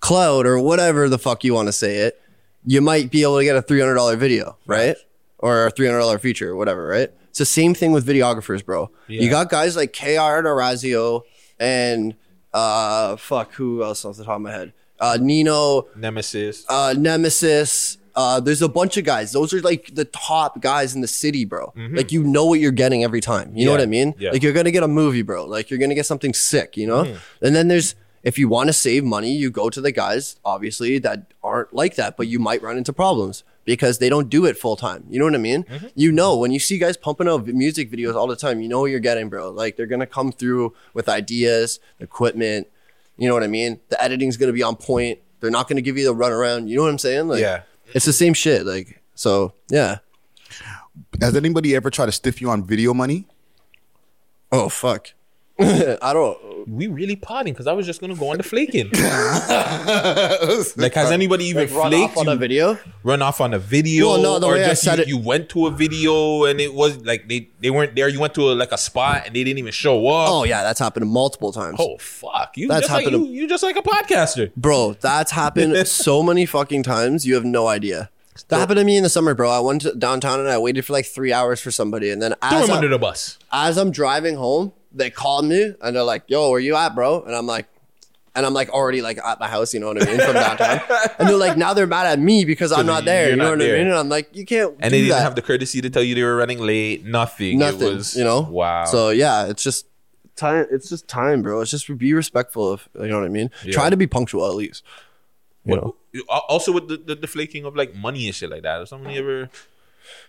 cloud 0.00 0.46
or 0.46 0.58
whatever 0.58 1.08
the 1.08 1.18
fuck 1.18 1.44
you 1.44 1.54
want 1.54 1.68
to 1.68 1.72
say 1.72 1.98
it, 1.98 2.20
you 2.66 2.80
might 2.80 3.10
be 3.10 3.22
able 3.22 3.38
to 3.38 3.44
get 3.44 3.56
a 3.56 3.62
three 3.62 3.80
hundred 3.80 3.94
dollar 3.94 4.16
video, 4.16 4.56
right? 4.66 4.96
Or 5.38 5.66
a 5.66 5.70
three 5.70 5.86
hundred 5.86 6.00
dollar 6.00 6.18
feature, 6.18 6.54
whatever, 6.56 6.86
right? 6.86 7.10
It's 7.30 7.38
the 7.38 7.44
same 7.46 7.74
thing 7.74 7.92
with 7.92 8.06
videographers, 8.06 8.64
bro. 8.64 8.90
You 9.08 9.30
got 9.30 9.48
guys 9.50 9.76
like 9.76 9.92
KR 9.92 10.46
Orazio 10.46 11.22
and 11.58 12.14
uh 12.52 13.16
fuck 13.16 13.52
who 13.52 13.82
else 13.82 14.04
off 14.04 14.16
the 14.16 14.24
top 14.24 14.36
of 14.36 14.42
my 14.42 14.50
head? 14.52 14.72
Uh 14.98 15.18
Nino, 15.20 15.86
Nemesis. 15.96 16.64
uh 16.68 16.94
Nemesis. 16.96 17.98
Uh, 18.14 18.40
there's 18.40 18.62
a 18.62 18.68
bunch 18.68 18.96
of 18.96 19.04
guys. 19.04 19.32
Those 19.32 19.52
are 19.52 19.60
like 19.60 19.94
the 19.94 20.06
top 20.06 20.62
guys 20.62 20.94
in 20.94 21.02
the 21.02 21.06
city, 21.06 21.44
bro. 21.44 21.74
Like 21.76 22.10
you 22.12 22.24
know 22.24 22.46
what 22.46 22.60
you're 22.60 22.72
getting 22.72 23.04
every 23.04 23.20
time. 23.20 23.54
You 23.54 23.66
know. 23.66 23.72
Yeah, 23.72 23.76
what 23.76 23.82
I 23.82 23.86
mean? 23.86 24.14
yeah. 24.18 24.30
Like 24.30 24.42
you're 24.42 24.54
gonna 24.54 24.70
get 24.70 24.82
a 24.82 24.88
movie, 24.88 25.20
bro. 25.20 25.44
Like 25.44 25.68
you're 25.68 25.78
gonna 25.78 25.94
get 25.94 26.06
something 26.06 26.32
sick, 26.32 26.78
you 26.78 26.86
know? 26.86 27.04
Mm-hmm. 27.04 27.44
And 27.44 27.54
then 27.54 27.68
there's 27.68 27.94
if 28.26 28.38
you 28.40 28.48
want 28.48 28.66
to 28.68 28.72
save 28.72 29.04
money, 29.04 29.30
you 29.32 29.50
go 29.52 29.70
to 29.70 29.80
the 29.80 29.92
guys, 29.92 30.34
obviously, 30.44 30.98
that 30.98 31.32
aren't 31.44 31.72
like 31.72 31.94
that, 31.94 32.16
but 32.16 32.26
you 32.26 32.40
might 32.40 32.60
run 32.60 32.76
into 32.76 32.92
problems 32.92 33.44
because 33.64 33.98
they 34.00 34.08
don't 34.08 34.28
do 34.28 34.44
it 34.46 34.58
full 34.58 34.74
time. 34.74 35.04
You 35.08 35.20
know 35.20 35.26
what 35.26 35.36
I 35.36 35.38
mean? 35.38 35.62
Mm-hmm. 35.62 35.86
You 35.94 36.10
know, 36.10 36.36
when 36.36 36.50
you 36.50 36.58
see 36.58 36.76
guys 36.76 36.96
pumping 36.96 37.28
out 37.28 37.46
music 37.46 37.88
videos 37.88 38.16
all 38.16 38.26
the 38.26 38.34
time, 38.34 38.60
you 38.60 38.68
know 38.68 38.80
what 38.80 38.90
you're 38.90 38.98
getting, 38.98 39.28
bro. 39.28 39.50
Like 39.50 39.76
they're 39.76 39.86
gonna 39.86 40.08
come 40.08 40.32
through 40.32 40.74
with 40.92 41.08
ideas, 41.08 41.78
equipment, 42.00 42.66
you 43.16 43.28
know 43.28 43.34
what 43.34 43.44
I 43.44 43.46
mean? 43.46 43.78
The 43.90 44.02
editing's 44.02 44.36
gonna 44.36 44.52
be 44.52 44.62
on 44.64 44.74
point. 44.74 45.20
They're 45.38 45.50
not 45.52 45.68
gonna 45.68 45.80
give 45.80 45.96
you 45.96 46.04
the 46.04 46.14
runaround. 46.14 46.66
You 46.68 46.74
know 46.78 46.82
what 46.82 46.90
I'm 46.90 46.98
saying? 46.98 47.28
Like 47.28 47.40
Yeah. 47.40 47.62
it's 47.94 48.06
the 48.06 48.12
same 48.12 48.34
shit. 48.34 48.66
Like, 48.66 49.02
so 49.14 49.52
yeah. 49.70 49.98
Has 51.20 51.36
anybody 51.36 51.76
ever 51.76 51.90
tried 51.90 52.06
to 52.06 52.12
stiff 52.12 52.40
you 52.40 52.50
on 52.50 52.64
video 52.64 52.92
money? 52.92 53.28
Oh 54.50 54.68
fuck. 54.68 55.12
I 55.60 56.12
don't. 56.12 56.38
We 56.66 56.86
really 56.86 57.16
potting 57.16 57.52
because 57.52 57.66
I 57.66 57.72
was 57.72 57.86
just 57.86 58.00
gonna 58.00 58.14
go 58.14 58.30
on 58.30 58.36
the 58.38 58.42
flaking. 58.42 58.90
like, 60.76 60.94
has 60.94 61.10
anybody 61.10 61.46
even 61.46 61.68
Like, 61.68 61.76
run 61.76 61.90
flaked 61.92 62.12
off 62.12 62.18
on 62.18 62.26
you? 62.26 62.32
a 62.32 62.36
video. 62.36 62.78
run 63.02 63.22
off 63.22 63.40
on 63.40 63.54
a 63.54 63.58
video 63.58 64.06
Well, 64.08 64.22
no, 64.22 64.38
the 64.38 64.46
or 64.46 64.52
way 64.54 64.64
I 64.64 64.74
said 64.74 64.98
you, 64.98 65.02
it- 65.02 65.08
you 65.08 65.18
went 65.18 65.48
to 65.50 65.66
a 65.66 65.70
video 65.70 66.44
and 66.44 66.60
it 66.60 66.74
was 66.74 66.98
like 67.04 67.28
they, 67.28 67.50
they 67.60 67.70
weren't 67.70 67.94
there 67.94 68.08
you 68.08 68.20
went 68.20 68.34
to 68.34 68.50
a, 68.50 68.54
like 68.54 68.72
a 68.72 68.78
spot 68.78 69.22
and 69.26 69.34
they 69.34 69.44
didn't 69.44 69.58
even 69.58 69.72
show 69.72 70.06
up 70.08 70.30
Oh 70.30 70.44
yeah, 70.44 70.62
that's 70.62 70.80
happened 70.80 71.08
multiple 71.08 71.52
times. 71.52 71.76
oh 71.78 71.96
fuck 71.98 72.56
you 72.56 72.68
That's 72.68 72.82
just 72.82 72.92
like 72.92 73.04
happened 73.04 73.26
you, 73.28 73.42
you 73.42 73.48
just 73.48 73.62
like 73.62 73.76
a 73.76 73.82
podcaster 73.82 74.52
Bro, 74.56 74.96
that's 75.00 75.32
happened 75.32 75.86
so 75.88 76.22
many 76.22 76.46
fucking 76.46 76.82
times. 76.82 77.26
You 77.26 77.34
have 77.34 77.44
no 77.44 77.66
idea. 77.66 78.10
That 78.48 78.58
happened 78.58 78.78
to 78.78 78.84
me 78.84 78.96
in 78.98 79.02
the 79.02 79.08
summer, 79.08 79.34
bro. 79.34 79.50
I 79.50 79.60
went 79.60 79.82
to 79.82 79.94
downtown 79.94 80.40
and 80.40 80.48
I 80.48 80.58
waited 80.58 80.84
for 80.84 80.92
like 80.92 81.06
three 81.06 81.32
hours 81.32 81.58
for 81.60 81.70
somebody, 81.70 82.10
and 82.10 82.20
then 82.20 82.34
throw 82.46 82.58
as 82.58 82.68
him 82.68 82.74
I, 82.74 82.76
under 82.76 82.88
the 82.88 82.98
bus 82.98 83.38
as 83.50 83.78
I'm 83.78 83.90
driving 83.90 84.36
home, 84.36 84.72
they 84.96 85.10
called 85.10 85.44
me 85.44 85.74
and 85.80 85.94
they're 85.96 86.02
like, 86.02 86.24
"Yo, 86.28 86.50
where 86.50 86.60
you 86.60 86.74
at, 86.76 86.94
bro?" 86.94 87.22
And 87.22 87.34
I'm 87.34 87.46
like, 87.46 87.66
and 88.34 88.44
I'm 88.44 88.52
like 88.54 88.68
already 88.70 89.00
like 89.02 89.18
at 89.18 89.40
my 89.40 89.48
house, 89.48 89.72
you 89.72 89.80
know 89.80 89.88
what 89.88 90.02
I 90.02 90.06
mean, 90.06 90.20
from 90.20 90.34
downtown. 90.34 90.80
and 91.18 91.28
they're 91.28 91.36
like, 91.36 91.56
now 91.56 91.72
they're 91.72 91.86
mad 91.86 92.06
at 92.06 92.18
me 92.18 92.44
because 92.44 92.70
I'm 92.72 92.84
not 92.86 93.04
there. 93.04 93.28
you're 93.28 93.36
know 93.36 93.50
what 93.50 93.58
there. 93.58 93.76
I 93.76 93.78
mean? 93.78 93.86
And 93.88 93.96
I'm 93.96 94.08
like, 94.08 94.34
you 94.36 94.44
can't. 94.44 94.72
and 94.80 94.82
do 94.84 94.90
they 94.90 94.98
didn't 95.02 95.10
that. 95.16 95.22
have 95.22 95.34
the 95.36 95.42
courtesy 95.42 95.80
to 95.80 95.88
tell 95.90 96.02
you 96.02 96.14
they 96.14 96.22
were 96.22 96.36
running 96.36 96.58
late 96.60 97.04
nothing 97.04 97.58
nothing. 97.58 97.88
it 97.88 97.94
was 97.94 98.16
you 98.16 98.24
know? 98.24 98.42
wow 98.42 98.84
So 98.84 99.10
yeah, 99.10 99.46
it's 99.46 99.62
just 99.62 99.86
time. 100.36 100.66
It's 100.70 100.88
just 100.90 101.08
time, 101.08 101.42
bro. 101.42 101.60
It's 101.62 101.70
just 101.70 101.86
be 101.98 102.12
respectful 102.12 102.70
of 102.72 102.88
you 103.00 103.08
know 103.08 103.18
what 103.20 103.24
I 103.24 103.30
mean. 103.30 103.50
Yeah. 103.64 103.72
Try 103.72 103.88
to 103.90 103.96
be 103.96 104.06
punctual 104.06 104.46
at 104.48 104.54
least. 104.54 104.82
You 105.64 105.76
What- 105.76 105.82
know. 105.82 105.96
also 106.48 106.72
with 106.72 106.88
the, 106.88 106.96
the, 106.98 107.14
the 107.14 107.26
flaking 107.26 107.64
of 107.64 107.74
like 107.74 107.94
money 107.94 108.26
and 108.26 108.34
shit 108.34 108.50
like 108.50 108.62
that 108.62 108.82
if 108.82 108.88
somebody 108.88 109.16
ever 109.18 109.48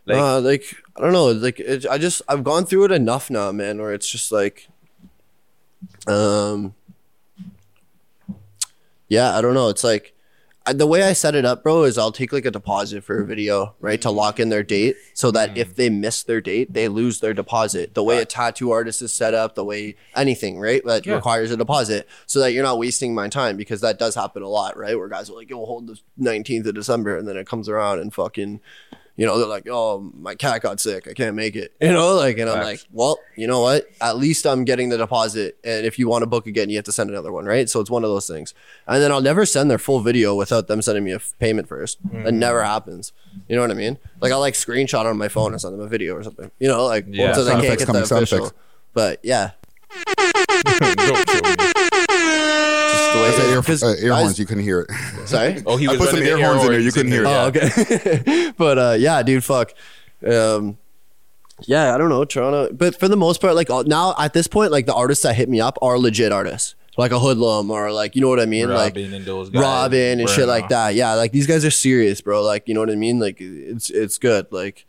like 0.05 0.17
uh, 0.17 0.39
like 0.41 0.75
I 0.95 1.01
don't 1.01 1.13
know. 1.13 1.27
Like 1.27 1.59
it, 1.59 1.85
I 1.89 1.97
just 1.97 2.21
I've 2.27 2.43
gone 2.43 2.65
through 2.65 2.85
it 2.85 2.91
enough 2.91 3.29
now, 3.29 3.51
man. 3.51 3.79
Where 3.79 3.93
it's 3.93 4.09
just 4.09 4.31
like, 4.31 4.67
um, 6.07 6.73
yeah, 9.09 9.37
I 9.37 9.41
don't 9.41 9.53
know. 9.53 9.69
It's 9.69 9.83
like 9.83 10.13
I, 10.65 10.73
the 10.73 10.85
way 10.87 11.01
I 11.03 11.13
set 11.13 11.33
it 11.33 11.45
up, 11.45 11.63
bro, 11.63 11.83
is 11.83 11.97
I'll 11.97 12.11
take 12.11 12.33
like 12.33 12.43
a 12.43 12.51
deposit 12.51 13.01
for 13.05 13.21
a 13.21 13.25
video, 13.25 13.73
right, 13.79 14.01
to 14.01 14.11
lock 14.11 14.37
in 14.37 14.49
their 14.49 14.63
date, 14.63 14.97
so 15.13 15.31
that 15.31 15.51
Mm. 15.53 15.57
if 15.57 15.75
they 15.77 15.89
miss 15.89 16.23
their 16.23 16.41
date, 16.41 16.73
they 16.73 16.89
lose 16.89 17.21
their 17.21 17.33
deposit. 17.33 17.93
The 17.93 18.03
way 18.03 18.17
a 18.21 18.25
tattoo 18.25 18.71
artist 18.71 19.01
is 19.01 19.13
set 19.13 19.33
up, 19.33 19.55
the 19.55 19.63
way 19.63 19.95
anything, 20.13 20.59
right, 20.59 20.83
that 20.83 21.05
Yeah. 21.05 21.15
requires 21.15 21.51
a 21.51 21.57
deposit, 21.57 22.05
so 22.25 22.41
that 22.41 22.51
you're 22.51 22.63
not 22.65 22.79
wasting 22.79 23.15
my 23.15 23.29
time 23.29 23.55
because 23.55 23.79
that 23.79 23.97
does 23.97 24.15
happen 24.15 24.43
a 24.43 24.49
lot, 24.49 24.75
right, 24.75 24.97
where 24.97 25.07
guys 25.07 25.29
are 25.29 25.35
like, 25.35 25.49
"Yo, 25.49 25.63
hold 25.65 25.87
the 25.87 25.97
19th 26.17 26.65
of 26.67 26.75
December," 26.75 27.17
and 27.17 27.25
then 27.29 27.37
it 27.37 27.47
comes 27.47 27.69
around 27.69 27.99
and 27.99 28.13
fucking. 28.13 28.59
You 29.17 29.25
know, 29.25 29.37
they're 29.39 29.47
like, 29.47 29.67
"Oh, 29.69 30.11
my 30.15 30.35
cat 30.35 30.61
got 30.61 30.79
sick. 30.79 31.07
I 31.07 31.13
can't 31.13 31.35
make 31.35 31.55
it." 31.55 31.73
You 31.81 31.91
know, 31.91 32.13
like, 32.15 32.37
and 32.37 32.47
I'm 32.49 32.57
Facts. 32.57 32.65
like, 32.65 32.79
"Well, 32.93 33.19
you 33.35 33.47
know 33.47 33.61
what? 33.61 33.87
At 33.99 34.15
least 34.17 34.45
I'm 34.45 34.63
getting 34.63 34.89
the 34.89 34.97
deposit, 34.97 35.57
and 35.63 35.85
if 35.87 35.97
you 35.97 36.07
want 36.07 36.21
to 36.21 36.27
book 36.27 36.45
again, 36.47 36.69
you 36.69 36.75
have 36.77 36.85
to 36.85 36.91
send 36.91 37.09
another 37.09 37.31
one, 37.31 37.45
right?" 37.45 37.67
So 37.67 37.79
it's 37.79 37.89
one 37.89 38.03
of 38.03 38.09
those 38.11 38.27
things. 38.27 38.53
And 38.87 39.01
then 39.01 39.11
I'll 39.11 39.19
never 39.21 39.45
send 39.45 39.71
their 39.71 39.79
full 39.79 40.01
video 40.01 40.35
without 40.35 40.67
them 40.67 40.81
sending 40.83 41.03
me 41.03 41.11
a 41.13 41.15
f- 41.15 41.33
payment 41.39 41.67
first. 41.67 41.97
That 42.13 42.33
never 42.33 42.63
happens. 42.63 43.11
You 43.47 43.55
know 43.55 43.63
what 43.63 43.71
I 43.71 43.75
mean? 43.75 43.97
Like 44.21 44.31
I'll 44.31 44.39
like 44.39 44.53
screenshot 44.53 45.05
on 45.05 45.17
my 45.17 45.27
phone 45.29 45.51
and 45.51 45.59
send 45.59 45.73
them 45.73 45.81
a 45.81 45.87
video 45.87 46.15
or 46.15 46.23
something. 46.23 46.51
You 46.59 46.67
know, 46.67 46.85
like 46.85 47.05
Yeah. 47.09 47.33
so 47.33 47.43
they 47.43 47.51
can't 47.59 47.79
get 47.79 47.87
the 47.87 48.03
official. 48.03 48.51
But 48.93 49.19
yeah, 49.23 49.51
is. 53.39 53.65
'Cause 53.65 53.83
uh, 53.83 53.95
ear 54.01 54.09
guys- 54.09 54.21
horns. 54.21 54.39
You 54.39 54.45
couldn't 54.45 54.63
hear 54.63 54.81
it. 54.81 55.27
Sorry. 55.27 55.63
oh 55.65 55.77
he 55.77 55.87
I 55.87 55.97
put 55.97 56.09
some 56.09 56.19
air, 56.19 56.25
ear 56.25 56.37
the 56.37 56.45
horns 56.45 56.63
in 56.63 56.71
there, 56.71 56.79
you 56.79 56.91
couldn't 56.91 57.11
hear 57.11 57.23
it. 57.23 57.27
Oh, 57.27 57.47
okay. 57.47 58.51
but 58.57 58.77
uh, 58.77 58.95
yeah, 58.97 59.21
dude, 59.23 59.43
fuck. 59.43 59.73
Um, 60.25 60.77
yeah, 61.65 61.93
I 61.93 61.97
don't 61.97 62.09
know, 62.09 62.23
Toronto. 62.25 62.71
But 62.71 62.99
for 62.99 63.07
the 63.07 63.17
most 63.17 63.41
part, 63.41 63.55
like 63.55 63.69
uh, 63.69 63.83
now 63.85 64.13
at 64.17 64.33
this 64.33 64.47
point, 64.47 64.71
like 64.71 64.85
the 64.85 64.93
artists 64.93 65.23
that 65.23 65.35
hit 65.35 65.49
me 65.49 65.59
up 65.59 65.77
are 65.81 65.97
legit 65.97 66.31
artists, 66.31 66.75
like 66.97 67.11
a 67.11 67.19
hoodlum 67.19 67.71
or 67.71 67.91
like 67.91 68.15
you 68.15 68.21
know 68.21 68.29
what 68.29 68.39
I 68.39 68.45
mean, 68.45 68.67
Robin 68.69 68.75
like 68.75 69.13
and 69.13 69.25
those 69.25 69.49
guys 69.49 69.61
Robin 69.61 70.19
and 70.19 70.29
shit 70.29 70.39
burn 70.39 70.47
like 70.49 70.69
that. 70.69 70.93
Yeah, 70.95 71.13
like 71.15 71.31
these 71.31 71.47
guys 71.47 71.65
are 71.65 71.71
serious, 71.71 72.21
bro. 72.21 72.43
Like 72.43 72.67
you 72.67 72.73
know 72.73 72.79
what 72.81 72.91
I 72.91 72.95
mean. 72.95 73.19
Like 73.19 73.37
it's 73.41 73.89
it's 73.89 74.17
good. 74.17 74.47
Like 74.51 74.85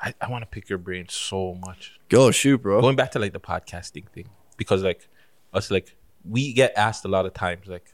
I, 0.00 0.14
I 0.20 0.28
want 0.30 0.42
to 0.42 0.46
pick 0.46 0.68
your 0.68 0.78
brain 0.78 1.06
so 1.08 1.54
much 1.66 1.98
go 2.08 2.30
shoot, 2.30 2.62
bro. 2.62 2.80
going 2.80 2.96
back 2.96 3.10
to 3.12 3.18
like 3.18 3.32
the 3.32 3.40
podcasting 3.40 4.08
thing 4.10 4.28
because 4.56 4.82
like 4.82 5.08
us 5.52 5.70
like 5.70 5.96
we 6.28 6.52
get 6.52 6.72
asked 6.76 7.04
a 7.04 7.08
lot 7.08 7.26
of 7.26 7.34
times 7.34 7.66
like 7.66 7.92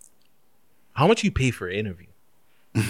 how 0.94 1.06
much 1.06 1.22
you 1.24 1.30
pay 1.30 1.50
for 1.50 1.68
an 1.68 1.74
interview 1.76 2.06
Do 2.74 2.80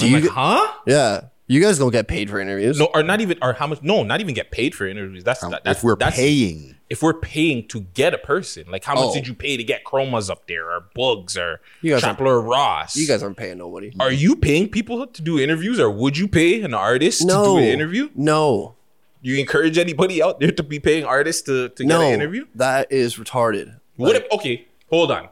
I'm 0.00 0.06
you 0.06 0.20
like, 0.20 0.30
huh 0.30 0.72
Yeah, 0.86 1.24
you 1.48 1.60
guys 1.60 1.78
don't 1.78 1.90
get 1.90 2.06
paid 2.08 2.30
for 2.30 2.38
interviews. 2.40 2.78
no 2.78 2.88
or 2.94 3.02
not 3.02 3.20
even 3.20 3.38
or 3.42 3.52
how 3.54 3.66
much 3.66 3.82
no 3.82 4.02
not 4.02 4.20
even 4.20 4.34
get 4.34 4.50
paid 4.50 4.74
for 4.74 4.86
interviews 4.86 5.24
that's 5.24 5.40
that, 5.40 5.64
that's 5.64 5.78
if 5.80 5.84
we're 5.84 5.96
that's, 5.96 6.16
paying, 6.16 6.76
if 6.88 7.02
we're 7.02 7.14
paying 7.14 7.66
to 7.68 7.80
get 7.94 8.14
a 8.14 8.18
person 8.18 8.64
like 8.70 8.84
how 8.84 8.94
much 8.94 9.04
Oh. 9.10 9.14
did 9.14 9.26
you 9.26 9.34
pay 9.34 9.56
to 9.56 9.64
get 9.64 9.84
chromas 9.84 10.30
up 10.30 10.46
there 10.46 10.70
or 10.70 10.84
bugs 10.94 11.36
or 11.36 11.60
You 11.80 11.92
guys 11.92 12.02
Chapler 12.02 12.40
Ross 12.40 12.94
You 12.96 13.08
guys 13.08 13.22
aren't 13.22 13.36
paying 13.36 13.58
nobody. 13.58 13.92
are 13.98 14.12
you 14.12 14.36
paying 14.36 14.68
people 14.68 15.06
to 15.06 15.22
do 15.22 15.38
interviews 15.40 15.80
or 15.80 15.90
would 15.90 16.16
you 16.16 16.28
pay 16.28 16.62
an 16.62 16.74
artist 16.74 17.24
no 17.26 17.56
to 17.56 17.60
do 17.60 17.66
an 17.66 17.72
interview 17.72 18.08
No, 18.14 18.76
you 19.20 19.38
encourage 19.38 19.78
anybody 19.78 20.22
out 20.22 20.38
there 20.40 20.52
to 20.52 20.62
be 20.62 20.78
paying 20.80 21.04
artists 21.04 21.42
to, 21.42 21.70
to 21.70 21.84
no. 21.84 21.98
get 22.00 22.06
an 22.08 22.14
interview 22.14 22.46
That 22.54 22.92
is 22.92 23.16
retarded. 23.16 23.78
What 23.96 24.14
Like, 24.14 24.24
if 24.24 24.32
okay, 24.32 24.66
hold 24.90 25.10
on. 25.10 25.28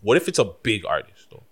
What 0.00 0.16
if 0.16 0.28
it's 0.28 0.38
a 0.38 0.44
big 0.44 0.84
artist 0.84 1.28
though? 1.30 1.42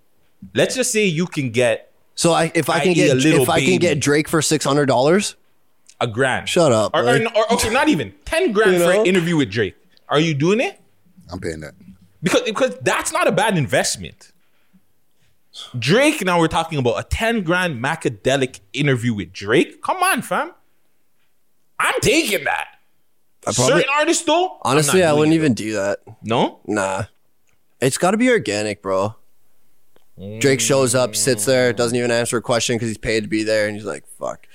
Let's 0.53 0.75
just 0.75 0.91
say 0.91 1.05
you 1.05 1.25
can 1.27 1.49
get 1.51 1.91
so 2.15 2.33
I 2.33 2.51
if 2.53 2.69
I 2.69 2.81
can 2.81 2.93
get 2.93 3.11
a 3.11 3.15
little 3.15 3.43
if 3.43 3.49
I 3.49 3.61
can 3.63 3.79
get 3.79 3.99
Drake 3.99 4.27
for 4.27 4.41
six 4.41 4.65
hundred 4.65 4.87
dollars, 4.87 5.35
a 5.99 6.07
grand. 6.07 6.49
Shut 6.49 6.71
up, 6.71 6.91
Or, 6.93 7.01
or, 7.01 7.19
like- 7.19 7.35
or- 7.35 7.53
okay, 7.53 7.69
not 7.69 7.87
even 7.89 8.13
ten 8.25 8.51
grand 8.53 8.73
You 8.73 8.79
for 8.83 8.91
an 8.91 9.05
interview 9.05 9.37
with 9.37 9.49
Drake. 9.49 9.75
Are 10.09 10.19
you 10.19 10.33
doing 10.33 10.59
it? 10.59 10.79
I'm 11.31 11.39
paying 11.39 11.61
that. 11.61 11.73
Because 12.21 12.41
because 12.41 12.77
that's 12.81 13.11
not 13.13 13.27
a 13.27 13.31
bad 13.31 13.57
investment. 13.57 14.31
Drake. 15.77 16.23
Now 16.23 16.39
we're 16.39 16.47
talking 16.47 16.77
about 16.79 16.99
a 16.99 17.03
ten 17.03 17.43
grand 17.43 17.81
macadelic 17.83 18.59
interview 18.73 19.13
with 19.13 19.31
Drake. 19.33 19.81
Come 19.81 19.97
on, 20.03 20.21
fam. 20.21 20.51
I'm 21.79 21.99
taking 22.01 22.43
that. 22.43 22.70
Probably- 23.43 23.65
Certain 23.81 23.89
artists 23.97 24.23
though. 24.25 24.57
Honestly, 24.63 25.03
I 25.03 25.13
wouldn't 25.13 25.33
even 25.35 25.53
do 25.53 25.73
that. 25.73 25.99
No. 26.23 26.59
Nah, 26.67 27.03
it's 27.79 27.97
got 27.97 28.11
to 28.11 28.17
be 28.17 28.29
organic, 28.29 28.81
bro. 28.81 29.15
Drake 30.39 30.59
shows 30.59 30.93
up, 30.93 31.15
sits 31.15 31.45
there, 31.45 31.73
doesn't 31.73 31.97
even 31.97 32.11
answer 32.11 32.37
a 32.37 32.41
question 32.41 32.75
because 32.75 32.89
he's 32.89 32.97
paid 32.97 33.21
to 33.23 33.27
be 33.29 33.41
there, 33.43 33.65
and 33.67 33.75
he's 33.75 33.85
like, 33.85 34.05
"Fuck, 34.19 34.45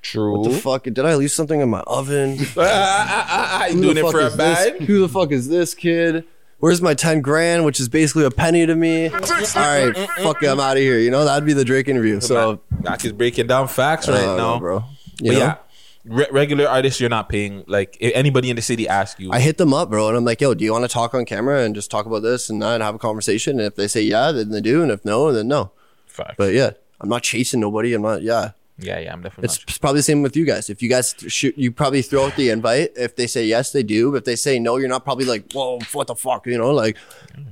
True. 0.00 0.38
what 0.38 0.48
the 0.50 0.56
fuck? 0.56 0.84
Did 0.84 1.00
I 1.00 1.16
leave 1.16 1.32
something 1.32 1.60
in 1.60 1.70
my 1.70 1.80
oven? 1.80 2.38
Ah, 2.56 2.60
ah, 2.60 3.26
ah, 3.28 3.48
ah, 3.62 3.66
you 3.66 3.74
Who 3.76 3.82
doing 3.82 3.94
the 3.94 4.00
it 4.00 4.04
fuck 4.04 4.12
for 4.12 4.20
a 4.20 4.26
is 4.26 4.36
this? 4.36 4.70
bag? 4.70 4.80
Who 4.82 5.00
the 5.00 5.08
fuck 5.08 5.32
is 5.32 5.48
this 5.48 5.74
kid? 5.74 6.24
Where's 6.60 6.80
my 6.80 6.94
ten 6.94 7.20
grand, 7.20 7.64
which 7.64 7.80
is 7.80 7.88
basically 7.88 8.24
a 8.24 8.30
penny 8.30 8.64
to 8.64 8.76
me? 8.76 9.08
All 9.08 9.18
right, 9.20 9.92
fuck 10.18 10.40
it, 10.44 10.46
I'm 10.48 10.60
out 10.60 10.76
of 10.76 10.82
here. 10.82 10.98
You 11.00 11.10
know 11.10 11.24
that'd 11.24 11.44
be 11.46 11.52
the 11.54 11.64
Drake 11.64 11.88
interview. 11.88 12.20
So 12.20 12.60
Doc 12.82 13.04
is 13.04 13.10
breaking 13.10 13.48
down 13.48 13.66
facts 13.66 14.06
right 14.08 14.20
I 14.20 14.24
don't 14.24 14.36
now, 14.36 14.58
bro. 14.60 14.84
But 15.18 15.26
know? 15.26 15.38
yeah, 15.38 15.56
re- 16.04 16.26
regular 16.30 16.68
artists, 16.68 17.00
you're 17.00 17.10
not 17.10 17.28
paying. 17.28 17.64
Like 17.66 17.96
if 18.00 18.12
anybody 18.14 18.50
in 18.50 18.56
the 18.56 18.62
city 18.62 18.88
asks 18.88 19.20
you, 19.20 19.30
I 19.32 19.40
hit 19.40 19.58
them 19.58 19.72
up, 19.74 19.90
bro, 19.90 20.08
and 20.08 20.16
I'm 20.16 20.24
like, 20.24 20.40
"Yo, 20.40 20.54
do 20.54 20.64
you 20.64 20.72
want 20.72 20.84
to 20.84 20.88
talk 20.88 21.14
on 21.14 21.24
camera 21.24 21.62
and 21.62 21.74
just 21.74 21.90
talk 21.90 22.06
about 22.06 22.22
this 22.22 22.48
and 22.50 22.60
that 22.62 22.74
and 22.74 22.82
have 22.82 22.94
a 22.94 22.98
conversation?" 22.98 23.58
And 23.58 23.66
if 23.66 23.76
they 23.76 23.88
say 23.88 24.02
yeah, 24.02 24.32
then 24.32 24.50
they 24.50 24.60
do, 24.60 24.82
and 24.82 24.90
if 24.90 25.04
no, 25.04 25.32
then 25.32 25.48
no. 25.48 25.72
Facts. 26.06 26.34
But 26.38 26.52
yeah, 26.54 26.70
I'm 27.00 27.08
not 27.08 27.22
chasing 27.22 27.60
nobody. 27.60 27.94
I'm 27.94 28.02
not. 28.02 28.22
Yeah, 28.22 28.50
yeah, 28.78 28.98
yeah, 28.98 29.12
I'm 29.12 29.22
definitely. 29.22 29.44
it's 29.66 29.78
probably 29.78 30.00
the 30.00 30.02
same 30.04 30.22
with 30.22 30.36
you 30.36 30.44
guys. 30.44 30.68
If 30.68 30.82
you 30.82 30.88
guys 30.88 31.14
shoot, 31.28 31.56
you 31.56 31.72
probably 31.72 32.02
throw 32.02 32.26
out 32.26 32.36
the 32.36 32.50
invite. 32.50 32.90
If 32.96 33.16
they 33.16 33.26
say 33.26 33.44
yes, 33.46 33.72
they 33.72 33.82
do. 33.82 34.10
But 34.10 34.18
if 34.18 34.24
they 34.24 34.36
say 34.36 34.58
no, 34.58 34.76
you're 34.76 34.88
not 34.88 35.04
probably 35.04 35.24
like, 35.24 35.52
"Whoa, 35.52 35.78
what 35.92 36.06
the 36.08 36.14
fuck?" 36.16 36.46
You 36.46 36.58
know, 36.58 36.70
like 36.72 36.96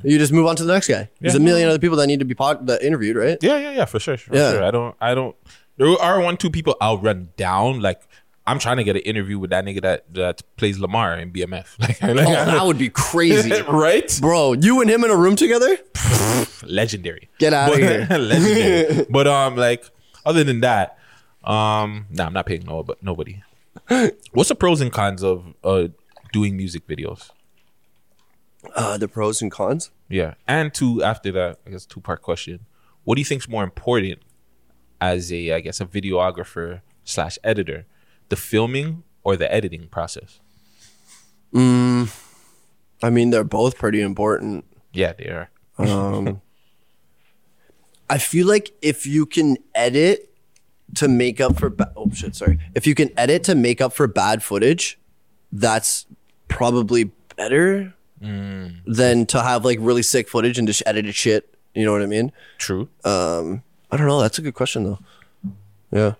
you 0.05 0.19
just 0.19 0.33
move 0.33 0.47
on 0.47 0.57
to 0.57 0.65
the 0.65 0.73
next 0.75 0.89
guy. 0.89 1.09
There's 1.21 1.35
a 1.35 1.41
million 1.41 1.69
other 1.69 1.79
people 1.79 1.97
that 1.99 2.07
need 2.07 2.19
to 2.19 2.25
be 2.27 2.35
pod- 2.35 2.67
that 2.67 2.83
interviewed, 2.83 3.17
right? 3.17 3.39
Yeah, 3.41 3.59
yeah, 3.59 3.71
yeah, 3.73 3.85
for 3.87 3.99
sure, 3.99 4.17
for 4.19 4.35
Yeah. 4.35 4.53
sure. 4.53 4.63
I 4.65 4.71
don't, 4.71 4.97
I 5.01 5.15
don't. 5.15 5.37
There 5.79 5.89
are 5.89 6.21
one, 6.21 6.37
two 6.37 6.51
people 6.51 6.77
I'll 6.83 6.99
run 6.99 7.31
down. 7.39 7.81
Like 7.81 8.03
I'm 8.47 8.59
trying 8.59 8.79
to 8.79 8.85
get 8.85 8.97
an 8.97 9.03
interview 9.03 9.39
with 9.39 9.51
that 9.51 9.65
nigga 9.65 9.83
that 9.83 10.13
that 10.15 10.43
plays 10.57 10.79
Lamar 10.79 11.19
in 11.19 11.31
BMF. 11.33 11.67
Like, 11.79 12.03
like 12.03 12.27
Oh, 12.27 12.33
that 12.45 12.65
would 12.67 12.79
be 12.79 12.89
crazy, 12.89 13.53
right? 13.69 14.19
bro. 14.21 14.55
You 14.55 14.81
and 14.81 14.91
him 14.91 15.05
in 15.05 15.11
a 15.11 15.17
room 15.17 15.37
together? 15.37 15.79
Legendary. 16.65 17.29
Get 17.39 17.53
out 17.53 17.71
But- 17.71 17.79
here. 17.81 18.07
Legendary. 18.11 19.07
but 19.11 19.27
um, 19.27 19.57
like 19.57 19.85
other 20.25 20.43
than 20.45 20.61
that, 20.61 20.99
um, 21.45 22.07
nah, 22.11 22.27
I'm 22.27 22.33
not 22.33 22.47
paying 22.47 22.65
no, 22.65 22.83
but 22.83 23.03
nobody. 23.03 23.43
What's 24.33 24.49
the 24.49 24.55
pros 24.57 24.81
and 24.81 24.93
cons 24.93 25.23
of 25.23 25.55
uh 25.65 25.89
doing 26.33 26.57
music 26.57 26.87
videos? 26.87 27.31
Uh, 28.75 28.99
the 28.99 29.09
pros 29.09 29.41
and 29.41 29.51
cons. 29.51 29.91
Yeah, 30.09 30.35
and 30.47 30.73
two 30.75 31.03
after 31.03 31.31
that, 31.33 31.59
I 31.67 31.71
guess 31.71 31.87
two 31.87 32.01
part 32.01 32.21
question. 32.23 32.67
What 33.05 33.15
do 33.15 33.21
you 33.21 33.25
think's 33.25 33.49
more 33.49 33.65
important 33.65 34.19
as 35.01 35.33
a, 35.33 35.53
I 35.53 35.61
guess, 35.61 35.81
a 35.81 35.87
videographer 35.87 36.83
slash 37.05 37.39
editor, 37.43 37.87
the 38.31 38.37
filming 38.37 39.03
or 39.23 39.37
the 39.37 39.53
editing 39.53 39.89
process? 39.89 40.41
Mm, 41.53 42.11
I 43.03 43.11
mean, 43.11 43.31
they're 43.31 43.45
both 43.45 43.77
pretty 43.77 44.01
important. 44.01 44.65
Yeah, 44.93 45.13
they 45.13 45.27
are. 45.27 45.51
Um, 45.79 46.41
I 48.11 48.19
feel 48.19 48.47
like 48.47 48.73
if 48.83 49.07
you 49.07 49.27
can 49.27 49.57
edit 49.75 50.35
to 50.97 51.07
make 51.07 51.41
up 51.41 51.59
for 51.59 51.71
ba- 51.71 51.93
oh 51.97 52.11
shit, 52.13 52.35
sorry. 52.35 52.59
If 52.75 52.87
you 52.87 52.95
can 52.95 53.11
edit 53.17 53.45
to 53.45 53.55
make 53.55 53.81
up 53.81 53.93
for 53.93 54.07
bad 54.07 54.43
footage, 54.43 54.99
that's 55.53 56.07
probably 56.49 57.11
better 57.37 57.95
than 58.21 59.25
to 59.27 59.43
have 59.43 59.65
like 59.65 59.79
really 59.81 60.03
sick 60.03 60.29
footage 60.29 60.59
and 60.59 60.67
just 60.67 60.83
edited 60.87 61.15
shit. 61.15 61.55
You 61.75 61.85
know 61.85 61.93
what 61.93 62.03
I 62.03 62.07
mean? 62.07 62.33
True. 62.59 62.89
Um, 63.05 63.63
I 63.91 63.97
don't 63.97 64.07
know. 64.09 64.21
That's 64.21 64.39
a 64.39 64.43
good 64.43 64.55
question 64.55 64.85
though. 64.85 64.99
Yeah. 65.91 66.15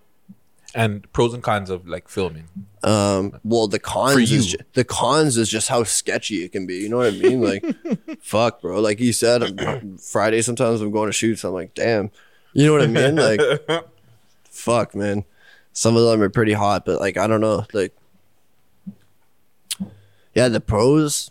And 0.75 1.11
pros 1.13 1.35
and 1.35 1.43
cons 1.43 1.69
of 1.69 1.89
like 1.89 2.09
filming. 2.09 2.45
Um, 2.85 3.41
well, 3.43 3.67
the 3.67 3.81
cons 3.81 4.15
is 4.37 4.47
ju- 4.53 4.59
the 4.75 4.85
cons 4.85 5.37
is 5.37 5.49
just 5.49 5.69
how 5.69 5.83
sketchy 5.85 6.45
it 6.45 6.53
can 6.53 6.65
be. 6.67 6.77
You 6.77 6.89
know 6.89 6.99
what 6.99 7.09
I 7.09 7.17
mean? 7.17 7.41
Like, 7.41 7.65
fuck, 8.21 8.61
bro. 8.63 8.81
Like 8.81 9.01
you 9.01 9.13
said, 9.13 9.43
I'm- 9.61 9.99
Friday 9.99 10.43
sometimes 10.43 10.81
I'm 10.81 10.93
going 10.93 11.09
to 11.09 11.13
shoots. 11.13 11.43
I'm 11.45 11.53
like, 11.53 11.75
damn. 11.75 12.11
You 12.53 12.67
know 12.67 12.73
what 12.73 12.83
I 12.83 12.87
mean? 12.87 13.17
Like, 13.17 13.41
fuck, 14.45 14.95
man. 14.95 15.25
Some 15.73 15.97
of 15.97 16.03
them 16.05 16.23
are 16.23 16.29
pretty 16.31 16.53
hot, 16.53 16.85
but 16.85 17.01
like, 17.01 17.17
I 17.17 17.27
don't 17.27 17.41
know. 17.41 17.65
Like, 17.73 17.95
yeah, 20.35 20.49
the 20.49 20.61
pros. 20.61 21.31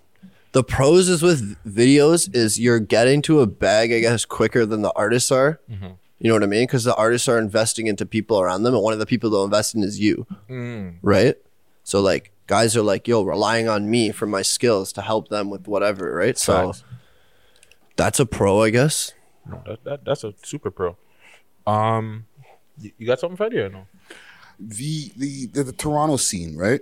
The 0.52 0.64
pros 0.64 1.08
is 1.10 1.22
with 1.22 1.56
videos 1.64 2.34
is 2.36 2.60
you're 2.60 2.80
getting 2.80 3.22
to 3.24 3.40
a 3.42 3.46
bag, 3.48 3.94
I 3.94 4.00
guess, 4.00 4.26
quicker 4.26 4.66
than 4.66 4.82
the 4.82 4.92
artists 4.96 5.32
are. 5.32 5.60
You 6.20 6.28
know 6.28 6.36
what 6.36 6.44
I 6.44 6.48
mean? 6.48 6.64
Because 6.64 6.84
the 6.84 6.96
artists 6.96 7.28
are 7.28 7.38
investing 7.38 7.88
into 7.88 8.06
people 8.06 8.40
around 8.40 8.64
them, 8.64 8.74
and 8.74 8.84
one 8.84 8.94
of 8.94 9.00
the 9.00 9.06
people 9.06 9.30
they'll 9.30 9.46
invest 9.46 9.74
in 9.76 9.84
is 9.84 10.00
you 10.00 10.28
right? 11.02 11.36
So 11.84 12.02
like 12.02 12.32
guys 12.48 12.76
are 12.76 12.82
like, 12.82 13.08
yo, 13.08 13.24
relying 13.24 13.70
on 13.70 13.90
me 13.90 14.12
for 14.12 14.26
my 14.26 14.42
skills 14.42 14.92
to 14.94 15.02
help 15.02 15.30
them 15.30 15.50
with 15.50 15.68
whatever, 15.68 16.14
right? 16.14 16.38
So 16.38 16.74
Facts. 16.74 16.84
that's 17.96 18.20
a 18.20 18.26
pro, 18.26 18.64
I 18.64 18.70
guess. 18.70 19.14
No, 19.48 19.64
that, 19.66 19.84
that 19.84 20.06
that's 20.06 20.24
a 20.24 20.34
super 20.44 20.72
pro. 20.72 20.98
Um, 21.66 22.26
you 22.80 22.92
you 22.98 23.08
got 23.08 23.20
something 23.20 23.38
for 23.38 23.52
you 23.52 23.66
or 23.66 23.70
no? 23.70 23.88
the, 24.60 25.12
the 25.16 25.46
the 25.48 25.64
the 25.64 25.72
Toronto 25.72 26.18
scene, 26.18 26.58
right? 26.58 26.82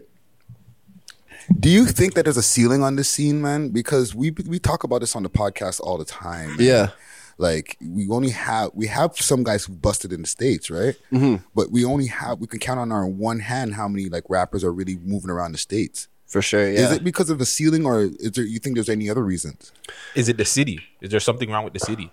Do 1.60 1.70
you 1.70 1.86
think 1.86 2.16
that 2.16 2.24
there's 2.24 2.38
a 2.38 2.44
ceiling 2.44 2.84
on 2.84 2.96
this 2.96 3.10
scene, 3.10 3.42
man? 3.42 3.70
Because 3.70 4.16
we 4.16 4.32
we 4.32 4.60
talk 4.60 4.84
about 4.84 5.02
this 5.02 5.16
on 5.16 5.24
the 5.24 5.30
podcast 5.30 5.80
all 5.80 5.98
the 5.98 6.06
time. 6.06 6.58
man. 6.58 6.60
Yeah. 6.60 6.90
Like 7.38 7.78
we 7.82 8.10
only 8.10 8.32
have 8.32 8.72
we 8.74 8.88
have 8.88 9.16
some 9.16 9.44
guys 9.44 9.66
who 9.66 9.74
busted 9.74 10.12
in 10.12 10.22
the 10.22 10.28
states, 10.28 10.70
right? 10.70 10.96
Mhm. 11.12 11.44
But 11.54 11.72
we 11.72 11.86
only 11.86 12.08
have 12.08 12.40
we 12.40 12.48
can 12.48 12.60
count 12.60 12.80
on 12.80 12.92
our 12.92 13.06
one 13.06 13.40
hand 13.42 13.76
how 13.76 13.88
many 13.88 14.10
like 14.10 14.24
rappers 14.28 14.64
are 14.64 14.74
really 14.74 14.98
moving 15.04 15.30
around 15.30 15.52
the 15.52 15.58
states. 15.60 16.08
For 16.26 16.42
sure, 16.42 16.60
Is 16.60 16.92
it 16.92 17.06
because 17.06 17.30
of 17.30 17.40
the 17.40 17.46
ceiling, 17.46 17.86
or 17.86 18.02
is 18.02 18.32
there? 18.32 18.44
You 18.44 18.60
think 18.60 18.76
there's 18.76 18.90
any 18.90 19.10
other 19.10 19.24
reasons? 19.24 19.72
Is 20.14 20.28
it 20.28 20.38
the 20.38 20.44
city? 20.44 20.82
Is 21.00 21.10
there 21.10 21.22
something 21.22 21.50
wrong 21.50 21.64
with 21.64 21.74
the 21.74 21.80
city? 21.80 22.12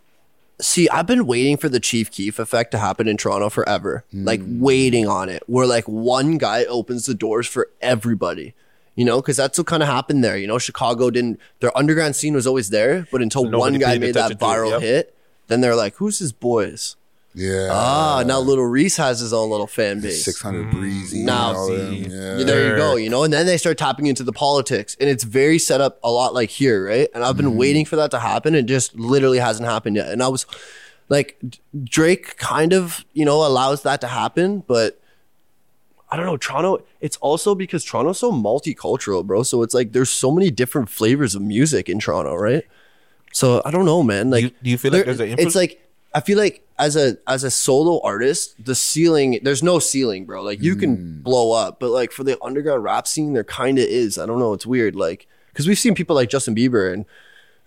See, 0.60 0.88
I've 0.88 1.06
been 1.06 1.26
waiting 1.26 1.56
for 1.56 1.68
the 1.68 1.80
Chief 1.80 2.12
Keef 2.12 2.38
effect 2.38 2.70
to 2.70 2.78
happen 2.78 3.08
in 3.08 3.16
Toronto 3.16 3.50
forever. 3.50 4.04
Like 4.12 4.40
waiting 4.44 5.08
on 5.08 5.28
it, 5.28 5.42
where 5.46 5.66
like 5.66 5.88
one 5.88 6.38
guy 6.38 6.64
opens 6.66 7.06
the 7.06 7.14
doors 7.14 7.48
for 7.48 7.70
everybody. 7.80 8.54
You 8.94 9.04
know, 9.04 9.20
because 9.20 9.36
that's 9.36 9.58
what 9.58 9.66
kind 9.66 9.82
of 9.82 9.88
happened 9.88 10.22
there. 10.22 10.36
You 10.36 10.46
know, 10.46 10.58
Chicago 10.58 11.10
didn't. 11.10 11.40
Their 11.58 11.76
underground 11.76 12.14
scene 12.14 12.34
was 12.34 12.46
always 12.46 12.70
there, 12.70 13.08
but 13.10 13.20
until 13.20 13.42
Nobody 13.42 13.58
one 13.58 13.80
guy 13.80 13.98
made 13.98 14.14
that 14.14 14.30
attention 14.30 14.36
it, 14.36 14.40
viral 14.40 14.70
yep. 14.70 14.80
hit, 14.82 15.13
then 15.48 15.60
they're 15.60 15.76
like, 15.76 15.96
"Who's 15.96 16.18
his 16.18 16.32
boys?" 16.32 16.96
Yeah. 17.36 17.68
Ah, 17.72 18.22
now 18.24 18.38
Lil 18.38 18.60
Reese 18.60 18.96
has 18.98 19.18
his 19.18 19.32
own 19.32 19.50
little 19.50 19.66
fan 19.66 20.00
base. 20.00 20.24
Six 20.24 20.40
hundred 20.40 20.70
breezy. 20.70 21.16
and 21.18 21.26
Now, 21.26 21.66
see, 21.66 22.06
yeah. 22.08 22.44
there 22.44 22.70
you 22.70 22.76
go. 22.76 22.94
You 22.94 23.10
know, 23.10 23.24
and 23.24 23.32
then 23.32 23.44
they 23.44 23.56
start 23.56 23.76
tapping 23.76 24.06
into 24.06 24.22
the 24.22 24.32
politics, 24.32 24.96
and 25.00 25.10
it's 25.10 25.24
very 25.24 25.58
set 25.58 25.80
up 25.80 25.98
a 26.04 26.10
lot 26.12 26.32
like 26.32 26.50
here, 26.50 26.86
right? 26.86 27.08
And 27.12 27.24
I've 27.24 27.36
been 27.36 27.46
Mm-hmm. 27.46 27.56
waiting 27.58 27.84
for 27.86 27.96
that 27.96 28.12
to 28.12 28.20
happen. 28.20 28.54
It 28.54 28.66
just 28.66 28.94
literally 28.96 29.38
hasn't 29.38 29.68
happened 29.68 29.96
yet. 29.96 30.10
And 30.10 30.22
I 30.22 30.28
was 30.28 30.46
like, 31.08 31.36
Drake 31.82 32.36
kind 32.36 32.72
of, 32.72 33.04
you 33.14 33.24
know, 33.24 33.44
allows 33.44 33.82
that 33.82 34.00
to 34.02 34.06
happen, 34.06 34.62
but 34.68 35.00
I 36.08 36.16
don't 36.16 36.26
know. 36.26 36.36
Toronto, 36.36 36.84
it's 37.00 37.16
also 37.16 37.56
because 37.56 37.84
Toronto's 37.84 38.20
so 38.20 38.30
multicultural, 38.30 39.26
bro. 39.26 39.42
So 39.42 39.62
it's 39.62 39.74
like 39.74 39.90
there's 39.90 40.10
so 40.10 40.30
many 40.30 40.52
different 40.52 40.88
flavors 40.88 41.34
of 41.34 41.42
music 41.42 41.88
in 41.88 41.98
Toronto, 41.98 42.36
right? 42.36 42.62
So 43.34 43.60
I 43.64 43.72
don't 43.72 43.84
know, 43.84 44.02
man. 44.04 44.30
Like, 44.30 44.40
do 44.42 44.46
you, 44.46 44.52
do 44.62 44.70
you 44.70 44.78
feel 44.78 44.92
like 44.92 45.04
there's 45.06 45.18
an 45.18 45.28
influence? 45.30 45.48
it's 45.48 45.56
like 45.56 45.80
I 46.14 46.20
feel 46.20 46.38
like 46.38 46.64
as 46.78 46.94
a 46.94 47.18
as 47.26 47.42
a 47.42 47.50
solo 47.50 48.00
artist, 48.02 48.64
the 48.64 48.76
ceiling 48.76 49.40
there's 49.42 49.62
no 49.62 49.80
ceiling, 49.80 50.24
bro. 50.24 50.40
Like 50.40 50.62
you 50.62 50.76
can 50.76 51.20
blow 51.20 51.50
up, 51.52 51.80
but 51.80 51.90
like 51.90 52.12
for 52.12 52.22
the 52.22 52.40
underground 52.42 52.84
rap 52.84 53.08
scene, 53.08 53.32
there 53.32 53.42
kind 53.42 53.78
of 53.78 53.84
is. 53.86 54.18
I 54.18 54.26
don't 54.26 54.38
know. 54.38 54.52
It's 54.52 54.64
weird, 54.66 54.94
like 54.94 55.26
because 55.48 55.66
we've 55.66 55.78
seen 55.78 55.96
people 55.96 56.14
like 56.14 56.30
Justin 56.30 56.54
Bieber 56.54 56.92
and 56.92 57.04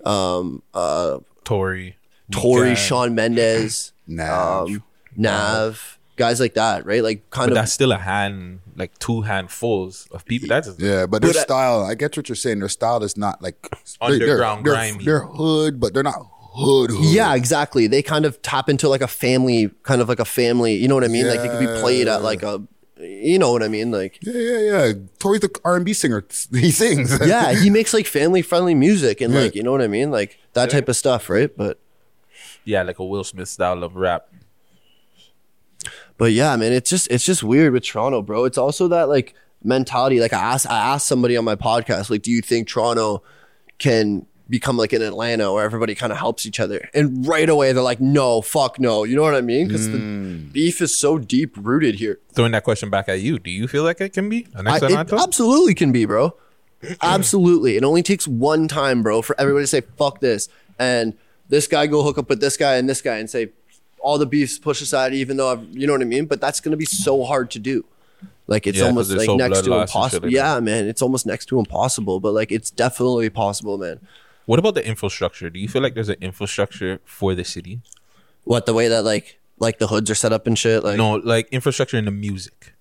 um 0.06 0.64
uh 0.74 1.20
Tory, 1.44 1.98
Tory, 2.32 2.70
Weeknd. 2.70 2.78
Shawn 2.78 3.16
Mendes, 3.16 3.92
Nav. 4.08 4.68
um, 4.70 4.84
Nav, 5.18 5.97
guys 6.18 6.40
like 6.40 6.56
that, 6.56 6.86
right? 6.86 7.02
Like 7.02 7.30
kind 7.30 7.50
but 7.50 7.52
of 7.52 7.56
that's 7.56 7.72
still 7.72 7.92
a 7.92 7.98
hand, 7.98 8.60
like 8.76 8.98
two 9.00 9.22
handfuls 9.22 10.08
of 10.12 10.26
people. 10.26 10.50
That's 10.50 10.68
Yeah, 10.78 11.06
but 11.06 11.22
their 11.22 11.32
But 11.32 11.38
uh, 11.38 11.44
style, 11.44 11.84
I 11.84 11.96
get 11.96 12.18
what 12.18 12.28
you're 12.28 12.36
saying. 12.36 12.60
Their 12.60 12.70
style 12.70 13.04
is 13.04 13.16
not 13.16 13.42
like 13.42 13.70
Underground, 14.02 14.66
they're, 14.66 14.74
grimy. 14.74 15.06
They're, 15.06 15.22
hood, 15.22 15.80
but 15.80 15.94
they're 15.94 16.04
not 16.04 16.28
hood. 16.40 16.92
hood. 16.92 17.06
Yeah, 17.06 17.36
exactly. 17.36 17.88
They 17.88 18.02
kind 18.02 18.26
of 18.26 18.42
tap 18.42 18.68
into 18.68 18.90
like 18.90 19.02
a 19.02 19.08
family, 19.08 19.70
kind 19.84 20.02
of 20.02 20.10
like 20.10 20.20
a 20.20 20.26
family. 20.26 20.76
You 20.76 20.88
know 20.88 20.96
what 20.96 21.06
I 21.06 21.08
mean? 21.08 21.26
Yeah. 21.26 21.32
Like 21.32 21.42
they 21.42 21.48
could 21.50 21.60
be 21.60 21.82
played 21.82 22.08
at 22.08 22.24
like 22.24 22.44
a, 22.44 22.62
you 23.00 23.38
know 23.38 23.52
what 23.52 23.64
I 23.64 23.68
mean? 23.68 23.92
Like 23.92 24.18
yeah, 24.22 24.34
yeah, 24.34 24.60
yeah. 24.60 24.94
Tory's 25.20 25.42
the 25.42 25.56
R 25.64 25.76
and 25.76 25.86
B 25.86 25.94
singer. 25.94 26.26
He 26.52 26.72
sings. 26.72 27.18
yeah, 27.26 27.54
he 27.54 27.70
makes 27.70 27.94
like 27.94 28.08
family 28.08 28.42
friendly 28.42 28.76
music 28.76 29.22
and 29.22 29.34
like 29.34 29.56
you 29.56 29.64
know 29.64 29.72
what 29.72 29.82
I 29.82 29.88
mean, 29.88 30.12
like 30.12 30.40
that 30.54 30.70
type 30.70 30.90
of 30.90 30.96
stuff, 30.96 31.30
right? 31.30 31.56
But 31.56 31.80
yeah, 32.66 32.82
like 32.84 33.00
a 33.00 33.06
Will 33.06 33.24
Smith 33.24 33.48
style 33.48 33.84
of 33.84 33.96
rap. 33.96 34.28
But 36.18 36.32
yeah, 36.32 36.56
man, 36.56 36.74
it's 36.74 36.90
just 36.90 37.10
it's 37.12 37.26
just 37.26 37.44
weird 37.44 37.74
with 37.74 37.84
Toronto, 37.84 38.22
bro. 38.22 38.46
It's 38.46 38.58
also 38.58 38.88
that 38.90 39.10
like 39.10 39.36
mentality. 39.64 40.20
Like 40.20 40.34
I 40.34 40.40
asked 40.40 40.70
I 40.70 40.78
asked 40.78 41.08
somebody 41.08 41.38
on 41.38 41.46
my 41.46 41.56
podcast, 41.56 42.10
like, 42.10 42.24
do 42.24 42.32
you 42.32 42.42
think 42.42 42.68
Toronto 42.68 43.24
can 43.78 44.26
become 44.50 44.78
like 44.78 44.94
an 44.94 45.02
Atlanta 45.02 45.52
where 45.54 45.64
everybody 45.64 45.94
kind 45.94 46.12
of 46.12 46.18
helps 46.18 46.46
each 46.46 46.60
other? 46.60 46.90
And 46.94 47.28
right 47.28 47.48
away 47.48 47.72
they're 47.74 47.84
like, 47.84 48.00
no, 48.00 48.42
fuck 48.42 48.80
no. 48.80 49.04
You 49.04 49.16
know 49.16 49.22
what 49.22 49.36
I 49.36 49.42
mean? 49.42 49.68
Because 49.68 49.92
the 49.92 49.98
mm. 49.98 50.52
beef 50.52 50.82
is 50.82 50.98
so 50.98 51.18
deep 51.18 51.56
rooted 51.58 51.96
here. 51.96 52.20
Throwing 52.34 52.52
that 52.54 52.64
question 52.64 52.90
back 52.90 53.10
at 53.10 53.20
you, 53.22 53.38
do 53.40 53.52
you 53.52 53.68
feel 53.68 53.84
like 53.84 54.02
it 54.02 54.14
can 54.14 54.30
be 54.30 54.48
an 54.56 54.68
I, 54.68 54.78
it 54.78 55.14
absolutely 55.14 55.76
can 55.76 55.92
be, 55.92 56.06
bro. 56.06 56.36
absolutely. 57.02 57.78
It 57.78 57.84
only 57.84 58.04
takes 58.04 58.28
one 58.28 58.68
time, 58.68 59.04
bro, 59.04 59.22
for 59.22 59.40
everybody 59.40 59.64
to 59.64 59.68
say 59.68 59.82
fuck 59.82 60.20
this. 60.20 60.50
And 60.80 61.16
this 61.50 61.68
guy 61.68 61.88
go 61.88 62.04
hook 62.04 62.18
up 62.18 62.30
with 62.30 62.40
this 62.40 62.58
guy 62.58 62.76
and 62.76 62.90
this 62.90 63.02
guy 63.02 63.18
and 63.18 63.30
say 63.30 63.50
all 64.00 64.18
the 64.18 64.26
beefs 64.26 64.58
push 64.60 64.82
aside, 64.82 65.14
even 65.14 65.38
though 65.38 65.52
I've, 65.52 65.68
you 65.72 65.88
know 65.88 65.94
what 65.94 66.02
I 66.02 66.06
mean. 66.06 66.26
But 66.26 66.42
that's 66.42 66.60
gonna 66.60 66.78
be 66.78 66.86
so 66.86 67.24
hard 67.24 67.52
to 67.52 67.60
do. 67.60 67.86
Like 68.48 68.66
it's 68.66 68.78
Yeah, 68.80 68.86
almost 68.86 69.12
like 69.12 69.26
so 69.26 69.36
next 69.36 69.64
to 69.64 69.74
impossible. 69.74 70.28
like 70.28 70.34
yeah, 70.34 70.60
man, 70.60 70.88
it's 70.88 71.02
almost 71.02 71.26
next 71.26 71.48
to 71.48 71.60
impossible. 71.60 72.20
But 72.20 72.34
like 72.34 72.52
it's 72.52 72.72
definitely 72.72 73.30
possible, 73.30 73.78
man. 73.78 74.00
What 74.46 74.60
about 74.60 74.76
the 74.76 74.86
infrastructure? 74.88 75.50
Do 75.50 75.60
you 75.60 75.68
feel 75.68 75.82
like 75.82 75.94
there's 75.94 76.08
an 76.08 76.16
infrastructure 76.22 77.02
for 77.04 77.36
the 77.36 77.44
city? 77.44 77.82
What 78.46 78.66
the 78.66 78.74
way 78.74 78.88
that 78.88 79.04
like 79.04 79.40
like 79.60 79.80
the 79.80 79.88
hoods 79.88 80.10
are 80.10 80.16
set 80.16 80.32
up 80.32 80.48
and 80.48 80.58
shit. 80.58 80.84
Like 80.84 80.98
No, 80.98 81.16
like 81.16 81.50
infrastructure 81.52 81.98
in 81.98 82.06
the 82.06 82.12
music. 82.12 82.74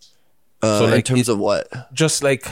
uh, 0.62 0.78
so, 0.78 0.84
in 0.84 0.90
like, 0.90 1.04
terms 1.04 1.28
of 1.28 1.38
what? 1.38 1.68
Just 1.92 2.22
like, 2.22 2.46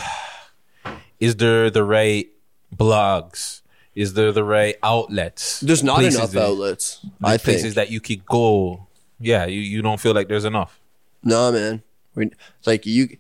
is 1.21 1.37
there 1.37 1.71
the 1.71 1.85
right 1.85 2.29
blogs? 2.75 3.61
Is 3.95 4.15
there 4.15 4.33
the 4.33 4.43
right 4.45 4.77
outlets? 4.83 5.61
There's 5.61 5.83
not 5.85 5.99
Places 6.01 6.19
enough 6.19 6.31
that- 6.33 6.43
outlets. 6.49 7.05
I 7.23 7.39
places 7.39 7.63
think. 7.63 7.75
that 7.77 7.91
you 7.91 8.01
could 8.01 8.27
go. 8.27 8.87
Yeah, 9.21 9.47
you, 9.47 9.61
you 9.61 9.83
don't 9.83 10.01
feel 10.01 10.15
like 10.15 10.29
there's 10.29 10.45
enough. 10.45 10.81
No, 11.23 11.53
man. 11.53 11.83
We, 12.17 12.27
it's 12.27 12.67
like 12.67 12.85
you, 12.87 13.17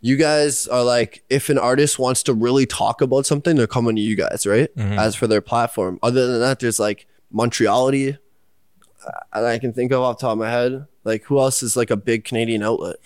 you 0.00 0.16
guys 0.16 0.66
are 0.68 0.82
like, 0.82 1.22
if 1.30 1.48
an 1.50 1.58
artist 1.58 1.98
wants 1.98 2.22
to 2.24 2.34
really 2.34 2.66
talk 2.66 3.00
about 3.02 3.26
something, 3.26 3.56
they're 3.56 3.66
coming 3.66 3.94
to 3.96 4.02
you 4.02 4.16
guys, 4.16 4.46
right? 4.46 4.74
Mhm. 4.76 4.98
As 4.98 5.14
for 5.14 5.26
their 5.26 5.40
platform. 5.42 5.98
Other 6.02 6.26
than 6.26 6.40
that, 6.40 6.60
there's 6.60 6.80
like 6.80 7.06
Montreality, 7.30 8.16
uh, 9.06 9.10
and 9.34 9.46
I 9.46 9.58
can 9.58 9.72
think 9.72 9.92
of 9.92 10.00
off 10.00 10.18
the 10.18 10.22
top 10.22 10.32
of 10.32 10.38
my 10.38 10.50
head. 10.50 10.86
Like, 11.04 11.24
who 11.24 11.38
else 11.38 11.62
is 11.62 11.76
like 11.76 11.90
a 11.90 11.96
big 11.96 12.24
Canadian 12.24 12.62
outlet 12.62 12.96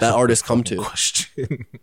that 0.00 0.12
artists 0.14 0.46
come 0.46 0.62
to? 0.64 0.76
Question. 0.76 1.66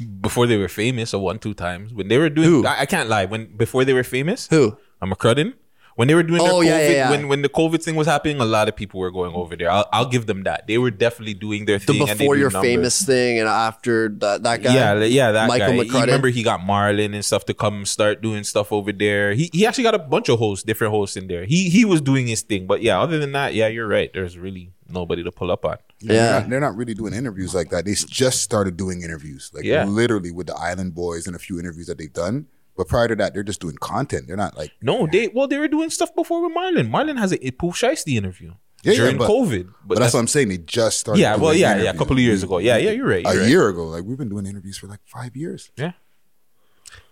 before 0.00 0.46
they 0.46 0.56
were 0.56 0.68
famous, 0.68 1.12
or 1.14 1.22
one 1.22 1.38
two 1.38 1.54
times 1.54 1.92
when 1.94 2.08
they 2.08 2.18
were 2.18 2.30
doing. 2.30 2.66
I, 2.66 2.80
I 2.82 2.86
can't 2.86 3.08
lie. 3.08 3.24
When 3.26 3.46
before 3.56 3.84
they 3.84 3.92
were 3.92 4.04
famous, 4.04 4.46
who? 4.48 4.76
I'm 5.00 5.12
a 5.12 5.16
crudden. 5.16 5.54
When 5.96 6.08
they 6.08 6.14
were 6.14 6.22
doing 6.22 6.40
their 6.42 6.50
Oh, 6.52 6.60
COVID, 6.60 6.66
yeah, 6.66 6.78
yeah, 6.80 6.88
yeah. 6.90 7.10
when 7.10 7.28
when 7.28 7.42
the 7.42 7.50
COVID 7.50 7.82
thing 7.82 7.94
was 7.94 8.06
happening, 8.06 8.40
a 8.40 8.44
lot 8.46 8.68
of 8.68 8.76
people 8.76 9.00
were 9.00 9.10
going 9.10 9.34
over 9.34 9.54
there. 9.54 9.70
I'll, 9.70 9.86
I'll 9.92 10.06
give 10.08 10.24
them 10.24 10.44
that. 10.44 10.66
They 10.66 10.78
were 10.78 10.90
definitely 10.90 11.34
doing 11.34 11.66
their 11.66 11.78
The 11.78 11.84
thing. 11.92 12.00
and 12.08 12.08
they 12.10 12.24
before 12.24 12.36
do 12.36 12.40
your 12.40 12.50
numbers. 12.50 12.70
famous 12.70 13.02
thing 13.04 13.38
and 13.38 13.48
after 13.48 14.08
that 14.20 14.42
that 14.44 14.62
guy. 14.62 14.72
Yeah, 14.74 14.94
yeah, 15.04 15.32
that 15.32 15.48
Michael 15.48 15.76
guy. 15.76 15.84
McCrudden. 15.84 16.06
Remember, 16.06 16.28
he 16.28 16.42
got 16.42 16.60
Marlon 16.60 17.12
and 17.12 17.24
stuff 17.24 17.44
to 17.46 17.54
come 17.54 17.84
start 17.84 18.22
doing 18.22 18.44
stuff 18.44 18.72
over 18.72 18.92
there. 18.92 19.34
He 19.34 19.50
he 19.52 19.66
actually 19.66 19.84
got 19.84 19.94
a 19.94 19.98
bunch 19.98 20.30
of 20.30 20.38
hosts, 20.38 20.64
different 20.64 20.92
hosts 20.94 21.16
in 21.18 21.26
there. 21.26 21.44
He 21.44 21.68
he 21.68 21.84
was 21.84 22.00
doing 22.00 22.26
his 22.28 22.40
thing, 22.40 22.66
but 22.66 22.80
yeah, 22.80 22.98
other 22.98 23.18
than 23.18 23.32
that, 23.32 23.52
yeah, 23.52 23.66
you're 23.68 23.88
right. 23.88 24.10
There's 24.14 24.38
really 24.38 24.72
nobody 24.92 25.22
to 25.24 25.30
pull 25.32 25.50
up 25.50 25.64
on. 25.64 25.76
They're 26.00 26.40
not, 26.40 26.50
they're 26.50 26.60
not 26.60 26.76
really 26.76 26.94
doing 26.94 27.12
interviews 27.14 27.54
like 27.54 27.70
that. 27.70 27.84
They 27.84 27.94
just 27.94 28.42
started 28.42 28.76
doing 28.76 29.02
interviews, 29.02 29.50
like 29.54 29.64
Yeah. 29.64 29.84
literally 29.84 30.30
with 30.30 30.46
the 30.46 30.54
Island 30.56 30.94
Boys 30.94 31.26
and 31.26 31.34
a 31.36 31.38
few 31.38 31.58
interviews 31.58 31.86
that 31.88 31.98
they've 31.98 32.12
done. 32.12 32.46
But 32.76 32.88
prior 32.88 33.08
to 33.08 33.16
that, 33.16 33.34
they're 33.34 33.42
just 33.42 33.60
doing 33.60 33.76
content. 33.76 34.26
They're 34.26 34.36
not 34.36 34.56
like 34.56 34.72
No, 34.80 35.06
they 35.10 35.28
well 35.28 35.46
they 35.48 35.58
were 35.58 35.68
doing 35.68 35.90
stuff 35.90 36.14
before 36.14 36.42
with 36.42 36.56
Marlon. 36.56 36.90
Marlon 36.90 37.18
has 37.18 37.32
a 37.32 37.50
Pooh 37.50 37.72
Shiesty 37.72 38.14
interview 38.16 38.54
Yeah, 38.82 38.92
yeah, 38.92 38.98
during 38.98 39.18
but- 39.18 39.28
COVID. 39.28 39.68
But, 39.84 39.98
that's, 39.98 40.14
what 40.14 40.20
I'm 40.20 40.26
saying. 40.28 40.48
They 40.48 40.58
just 40.58 41.00
started. 41.00 41.20
Yeah, 41.20 41.36
well, 41.36 41.50
doing 41.50 41.60
yeah, 41.60 41.76
yeah, 41.82 41.90
a 41.90 41.96
couple 41.96 42.14
of 42.14 42.20
years 42.20 42.42
ago. 42.42 42.58
Yeah, 42.58 42.76
yeah, 42.78 42.92
you're 42.92 43.06
right, 43.06 43.26
a 43.26 43.32
you're 43.32 43.40
right. 43.42 43.48
year 43.50 43.68
ago, 43.68 43.86
like 43.88 44.04
we've 44.04 44.16
been 44.16 44.28
doing 44.30 44.46
interviews 44.46 44.78
for 44.78 44.86
like 44.86 45.00
five 45.04 45.36
years. 45.36 45.70
Yeah. 45.76 45.92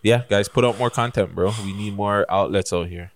Yeah, 0.03 0.22
guys, 0.29 0.49
put 0.49 0.64
out 0.64 0.79
more 0.79 0.91
content, 0.91 1.35
bro. 1.35 1.53
We 1.64 1.72
need 1.72 1.95
more 1.95 2.24
outlets 2.31 2.72
out 2.72 2.87
here. 2.89 3.12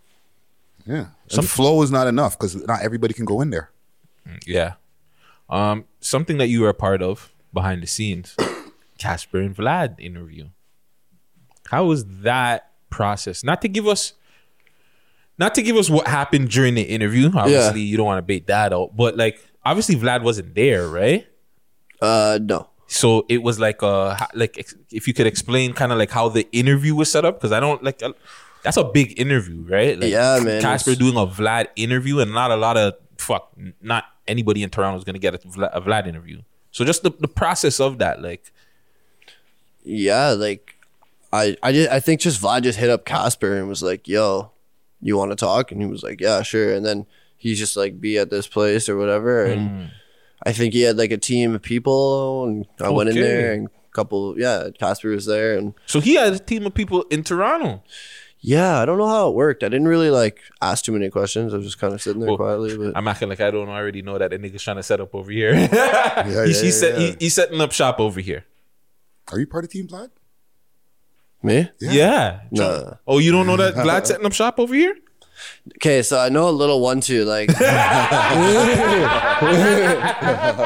Yeah, 0.86 1.06
some 1.28 1.44
flow 1.44 1.82
is 1.82 1.90
not 1.90 2.06
enough 2.08 2.36
because 2.38 2.54
not 2.66 2.82
everybody 2.82 3.14
can 3.14 3.24
go 3.24 3.40
in 3.40 3.50
there. 3.50 3.70
Yeah. 4.46 4.74
Um, 5.48 5.84
something 6.00 6.38
that 6.38 6.48
you 6.48 6.62
were 6.62 6.68
a 6.70 6.74
part 6.74 7.02
of 7.02 7.32
behind 7.52 7.82
the 7.82 7.86
scenes, 7.86 8.36
Casper 8.98 9.38
and 9.40 9.54
Vlad 9.54 10.00
interview. 10.00 10.48
How 11.70 11.84
was 11.84 12.04
that 12.22 12.70
process? 12.90 13.44
Not 13.44 13.62
to 13.62 13.68
give 13.68 13.86
us, 13.86 14.14
not 15.38 15.54
to 15.56 15.62
give 15.62 15.76
us 15.76 15.88
what 15.90 16.06
happened 16.06 16.50
during 16.50 16.74
the 16.74 16.82
interview. 16.82 17.30
Obviously, 17.34 17.80
you 17.82 17.96
don't 17.96 18.06
want 18.06 18.18
to 18.18 18.22
bait 18.22 18.46
that 18.46 18.72
out, 18.72 18.96
but 18.96 19.16
like, 19.16 19.44
obviously, 19.64 19.96
Vlad 19.96 20.22
wasn't 20.22 20.54
there, 20.54 20.88
right? 20.88 21.26
Uh, 22.00 22.38
no. 22.42 22.68
So 22.88 23.24
it 23.30 23.42
was 23.42 23.58
like 23.58 23.82
uh 23.82 24.16
like 24.34 24.58
if 24.90 25.08
you 25.08 25.14
could 25.14 25.26
explain 25.26 25.72
kind 25.72 25.92
of 25.92 25.98
like 25.98 26.10
how 26.10 26.28
the 26.28 26.46
interview 26.52 26.94
was 26.94 27.10
set 27.10 27.24
up 27.24 27.36
because 27.38 27.50
I 27.50 27.58
don't 27.58 27.82
like 27.82 28.02
uh, 28.02 28.12
that's 28.62 28.76
a 28.76 28.84
big 28.84 29.18
interview, 29.18 29.64
right? 29.66 29.98
Like, 29.98 30.10
Yeah, 30.10 30.38
man, 30.44 30.60
Casper 30.60 30.94
doing 30.94 31.16
a 31.16 31.26
Vlad 31.26 31.68
interview 31.74 32.18
and 32.18 32.34
not 32.34 32.50
a 32.50 32.56
lot 32.56 32.76
of 32.76 32.94
fuck, 33.16 33.50
not 33.80 34.04
anybody 34.28 34.62
in 34.62 34.70
Toronto 34.70 34.98
is 34.98 35.04
gonna 35.04 35.18
get 35.18 35.34
a 35.34 35.38
Vlad, 35.38 35.70
a 35.72 35.80
Vlad 35.80 36.06
interview. 36.06 36.42
So 36.70 36.84
just 36.84 37.02
the, 37.02 37.10
the 37.10 37.28
process 37.28 37.80
of 37.80 37.98
that, 37.98 38.22
like 38.22 38.52
yeah, 39.84 40.30
like 40.30 40.76
I 41.32 41.56
I 41.62 41.72
just 41.72 41.90
I 41.90 42.00
think 42.00 42.20
just 42.20 42.40
Vlad 42.40 42.62
just 42.62 42.78
hit 42.78 42.90
up 42.90 43.04
Casper 43.04 43.56
and 43.58 43.68
was 43.68 43.82
like, 43.82 44.06
"Yo, 44.08 44.50
you 45.00 45.16
want 45.16 45.30
to 45.32 45.36
talk?" 45.36 45.72
And 45.72 45.80
he 45.80 45.86
was 45.88 46.02
like, 46.02 46.20
"Yeah, 46.20 46.42
sure." 46.42 46.72
And 46.72 46.84
then 46.84 47.06
he's 47.36 47.58
just 47.58 47.76
like, 47.76 48.00
"Be 48.00 48.18
at 48.18 48.30
this 48.30 48.46
place 48.46 48.88
or 48.88 48.96
whatever." 48.96 49.44
And 49.44 49.70
Mm. 49.70 49.90
I 50.44 50.52
think 50.52 50.74
he 50.74 50.82
had 50.82 50.96
like 50.96 51.12
a 51.12 51.18
team 51.18 51.54
of 51.54 51.62
people, 51.62 52.44
and 52.46 52.66
I 52.80 52.90
went 52.90 53.10
in 53.10 53.14
there 53.14 53.52
and 53.52 53.66
a 53.68 53.70
couple. 53.92 54.34
Yeah, 54.38 54.70
Casper 54.78 55.10
was 55.10 55.26
there, 55.26 55.56
and 55.56 55.74
so 55.86 56.00
he 56.00 56.14
had 56.16 56.32
a 56.32 56.38
team 56.38 56.66
of 56.66 56.74
people 56.74 57.02
in 57.10 57.22
Toronto. 57.22 57.82
Yeah, 58.44 58.80
I 58.80 58.84
don't 58.84 58.98
know 58.98 59.06
how 59.08 59.28
it 59.28 59.34
worked. 59.34 59.62
I 59.62 59.68
didn't 59.68 59.86
really 59.88 60.10
like 60.10 60.40
ask 60.60 60.84
too 60.84 60.90
many 60.92 61.08
questions. 61.10 61.54
I 61.54 61.56
was 61.58 61.66
just 61.66 61.78
kind 61.78 61.94
of 61.94 62.02
sitting 62.02 62.20
there 62.20 62.28
Well, 62.28 62.36
quietly. 62.38 62.76
But 62.76 62.96
I'm 62.96 63.06
acting 63.08 63.28
like 63.28 63.40
I 63.40 63.50
don't 63.52 63.68
already 63.68 64.02
know 64.02 64.18
that 64.18 64.30
the 64.30 64.38
nigga's 64.38 64.62
trying 64.62 64.76
to 64.78 64.82
set 64.82 65.00
up 65.00 65.14
over 65.14 65.30
here. 65.30 65.54
Yeah, 65.54 66.24
he's, 66.24 66.34
yeah, 66.34 66.44
he's, 66.62 66.80
set, 66.80 67.00
yeah. 67.00 67.06
he- 67.06 67.16
he's 67.20 67.34
setting 67.34 67.60
up 67.60 67.70
shop 67.72 68.00
over 68.00 68.20
here. 68.20 68.44
Are 69.30 69.38
you 69.38 69.46
part 69.46 69.64
of 69.64 69.70
Team 69.70 69.86
Vlad? 69.86 70.10
me, 71.44 71.70
Yeah. 71.80 72.40
Nah. 72.50 72.94
Oh, 73.06 73.18
you 73.18 73.32
don't 73.32 73.46
know 73.46 73.56
that 73.56 73.74
Vlad's 73.84 74.08
setting 74.08 74.26
up 74.26 74.32
shop 74.32 74.58
over 74.60 74.74
here? 74.74 74.94
Okay, 75.76 76.02
so 76.02 76.18
I 76.18 76.28
know 76.28 76.48
a 76.48 76.50
little 76.50 76.80
one 76.80 77.00
too, 77.00 77.24
like, 77.24 77.48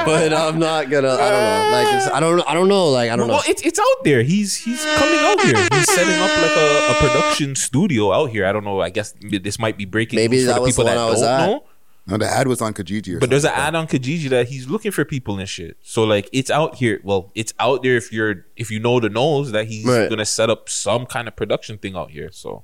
but 0.07 0.33
I'm 0.33 0.59
not 0.59 0.91
gonna. 0.91 1.09
I 1.13 1.31
don't 1.31 1.43
know. 1.43 1.69
Like, 1.73 1.95
it's, 1.97 2.07
I 2.09 2.21
don't. 2.21 2.49
I 2.49 2.55
don't 2.55 2.69
know. 2.69 2.89
Like, 2.91 3.11
I 3.11 3.17
don't 3.17 3.29
well, 3.29 3.39
know. 3.39 3.43
it's 3.47 3.63
it's 3.63 3.79
out 3.79 4.05
there. 4.05 4.23
He's 4.23 4.57
he's 4.57 4.83
coming 4.85 5.19
out 5.21 5.41
here. 5.41 5.57
He's 5.73 5.87
setting 5.93 6.15
up 6.15 6.31
like 6.43 6.57
a, 6.57 6.91
a 6.91 6.95
production 7.01 7.55
studio 7.55 8.13
out 8.13 8.31
here. 8.31 8.47
I 8.47 8.53
don't 8.53 8.65
know. 8.65 8.81
I 8.81 8.91
guess 8.91 9.15
this 9.21 9.59
might 9.59 9.77
be 9.77 9.85
breaking 9.85 10.17
Maybe 10.17 10.37
news 10.37 10.47
that 10.47 10.61
was 10.61 10.73
people 10.73 10.85
the 10.85 10.91
that 10.93 10.99
I 10.99 11.07
was 11.11 11.21
don't 11.21 11.31
at. 11.41 11.47
know. 11.47 11.65
No, 12.09 12.19
the 12.19 12.27
ad 12.29 12.47
was 12.47 12.61
on 12.63 12.73
Kijiji. 12.73 13.17
Or 13.17 13.19
But 13.19 13.31
there's 13.31 13.45
an 13.45 13.49
something. 13.49 13.65
ad 13.65 13.75
on 13.75 13.87
Kijiji 13.89 14.29
that 14.31 14.47
he's 14.49 14.69
looking 14.69 14.93
for 14.93 15.05
people 15.05 15.41
and 15.41 15.49
shit. 15.49 15.77
So 15.83 16.05
like 16.05 16.29
it's 16.33 16.51
out 16.53 16.77
here. 16.77 17.01
Well, 17.03 17.33
it's 17.35 17.53
out 17.59 17.83
there 17.83 17.97
if 17.97 18.13
you're 18.13 18.47
if 18.57 18.71
you 18.71 18.79
know 18.79 19.01
the 19.01 19.09
knows 19.09 19.51
that 19.53 19.67
he's 19.67 19.85
Right. 19.85 20.09
gonna 20.09 20.25
set 20.25 20.49
up 20.49 20.69
some 20.69 21.05
kind 21.07 21.27
of 21.27 21.35
production 21.35 21.79
thing 21.79 21.97
out 21.97 22.13
here. 22.13 22.31
So 22.31 22.63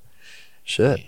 Shit. 0.63 1.01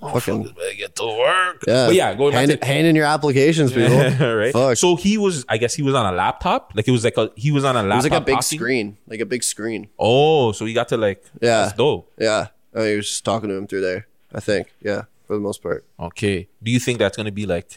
Fucking 0.00 0.42
better 0.44 0.74
get 0.76 0.96
to 0.96 1.04
work. 1.06 1.64
yeah. 1.68 1.86
But 1.86 1.94
yeah, 1.94 2.14
going 2.14 2.32
back 2.32 2.48
hand, 2.48 2.60
to 2.60 2.66
hand 2.66 2.86
in 2.86 2.96
your 2.96 3.04
applications, 3.04 3.72
people. 3.72 3.96
right. 4.36 4.52
Fuck. 4.52 4.76
So 4.78 4.96
he 4.96 5.18
was. 5.18 5.44
I 5.48 5.58
guess 5.58 5.74
he 5.74 5.82
was 5.82 5.94
on 5.94 6.06
a 6.12 6.16
laptop. 6.16 6.72
Like 6.74 6.88
it 6.88 6.90
was 6.90 7.04
like 7.04 7.16
a 7.18 7.30
he 7.36 7.50
was 7.50 7.64
on 7.64 7.76
a 7.76 7.82
laptop. 7.82 7.88
it 7.88 7.88
laptop. 7.88 8.04
was 8.04 8.10
like 8.10 8.22
a 8.22 8.24
big 8.24 8.34
talking. 8.36 8.58
screen, 8.58 8.96
like 9.06 9.20
a 9.20 9.26
big 9.26 9.42
screen. 9.42 9.88
Oh, 9.98 10.52
so 10.52 10.64
he 10.64 10.72
got 10.72 10.88
to 10.88 10.96
like 10.96 11.22
Yeah. 11.42 11.62
That's 11.62 11.74
dope. 11.74 12.10
Yeah. 12.18 12.46
Oh, 12.74 12.84
he 12.84 12.96
was 12.96 13.06
just 13.08 13.24
talking 13.24 13.48
to 13.50 13.54
him 13.56 13.66
through 13.66 13.82
there. 13.82 14.06
I 14.32 14.40
think. 14.40 14.72
Yeah, 14.80 15.02
for 15.26 15.34
the 15.34 15.40
most 15.40 15.62
part. 15.62 15.84
Okay. 15.98 16.48
Do 16.62 16.70
you 16.70 16.78
think 16.80 16.98
that's 16.98 17.16
gonna 17.16 17.32
be 17.32 17.44
like 17.46 17.68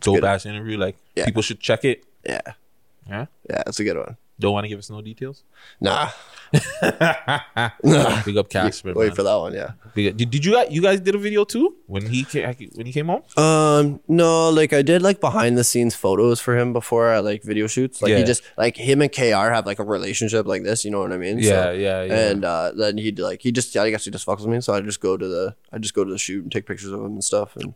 dope 0.00 0.16
good. 0.16 0.24
ass 0.24 0.44
interview? 0.46 0.76
Like 0.76 0.96
Yeah. 1.14 1.24
people 1.24 1.42
should 1.42 1.60
check 1.60 1.84
it. 1.84 2.04
Yeah. 2.26 2.40
Yeah. 3.08 3.26
Yeah, 3.48 3.62
that's 3.64 3.80
a 3.80 3.84
good 3.84 3.96
one. 3.96 4.16
Don't 4.40 4.52
want 4.52 4.64
to 4.64 4.68
give 4.68 4.78
us 4.78 4.90
no 4.90 5.00
details. 5.00 5.42
Nah. 5.80 6.08
Big 8.24 8.36
up 8.36 8.48
Casper. 8.48 8.92
Wait 8.94 9.06
man. 9.08 9.14
for 9.14 9.22
that 9.22 9.34
one. 9.36 9.54
Yeah. 9.54 9.72
Big 9.94 10.16
Did, 10.16 10.30
did 10.30 10.44
you 10.44 10.52
guys 10.52 10.68
you 10.70 10.82
guys 10.82 11.00
did 11.00 11.14
a 11.14 11.18
video 11.18 11.44
too 11.44 11.76
when 11.86 12.06
he 12.06 12.24
came, 12.24 12.44
when 12.74 12.86
he 12.86 12.92
came 12.92 13.06
home? 13.06 13.22
Um, 13.36 14.00
no, 14.08 14.50
like 14.50 14.72
I 14.72 14.82
did 14.82 15.02
like 15.02 15.20
behind 15.20 15.56
the 15.58 15.64
scenes 15.64 15.94
photos 15.94 16.40
for 16.40 16.56
him 16.56 16.72
before 16.72 17.08
at 17.10 17.24
like 17.24 17.42
video 17.42 17.66
shoots. 17.66 18.02
Like 18.02 18.10
Yeah. 18.10 18.18
he 18.18 18.24
just 18.24 18.42
like 18.56 18.76
him 18.76 19.02
and 19.02 19.12
KR 19.12 19.50
have 19.52 19.66
like 19.66 19.78
a 19.78 19.84
relationship 19.84 20.46
like 20.46 20.62
this, 20.62 20.84
you 20.84 20.90
know 20.90 21.00
what 21.00 21.12
I 21.12 21.16
mean? 21.18 21.38
Yeah, 21.38 21.70
yeah, 21.72 22.02
yeah. 22.04 22.28
And 22.30 22.44
uh 22.44 22.72
then 22.74 22.98
he'd 22.98 23.18
like 23.18 23.42
he 23.42 23.52
just 23.52 23.74
yeah 23.74 23.82
I 23.82 23.90
guess 23.90 24.04
he 24.04 24.10
just 24.10 24.26
fucks 24.26 24.40
with 24.40 24.48
me. 24.48 24.60
So 24.60 24.74
I 24.74 24.80
just 24.80 25.00
go 25.00 25.16
to 25.16 25.26
the 25.26 25.54
I 25.72 25.78
just 25.78 25.94
go 25.94 26.04
to 26.04 26.10
the 26.10 26.18
shoot 26.18 26.42
and 26.42 26.52
take 26.52 26.66
pictures 26.66 26.90
of 26.92 27.00
him 27.00 27.06
and 27.06 27.24
stuff. 27.24 27.56
And 27.56 27.74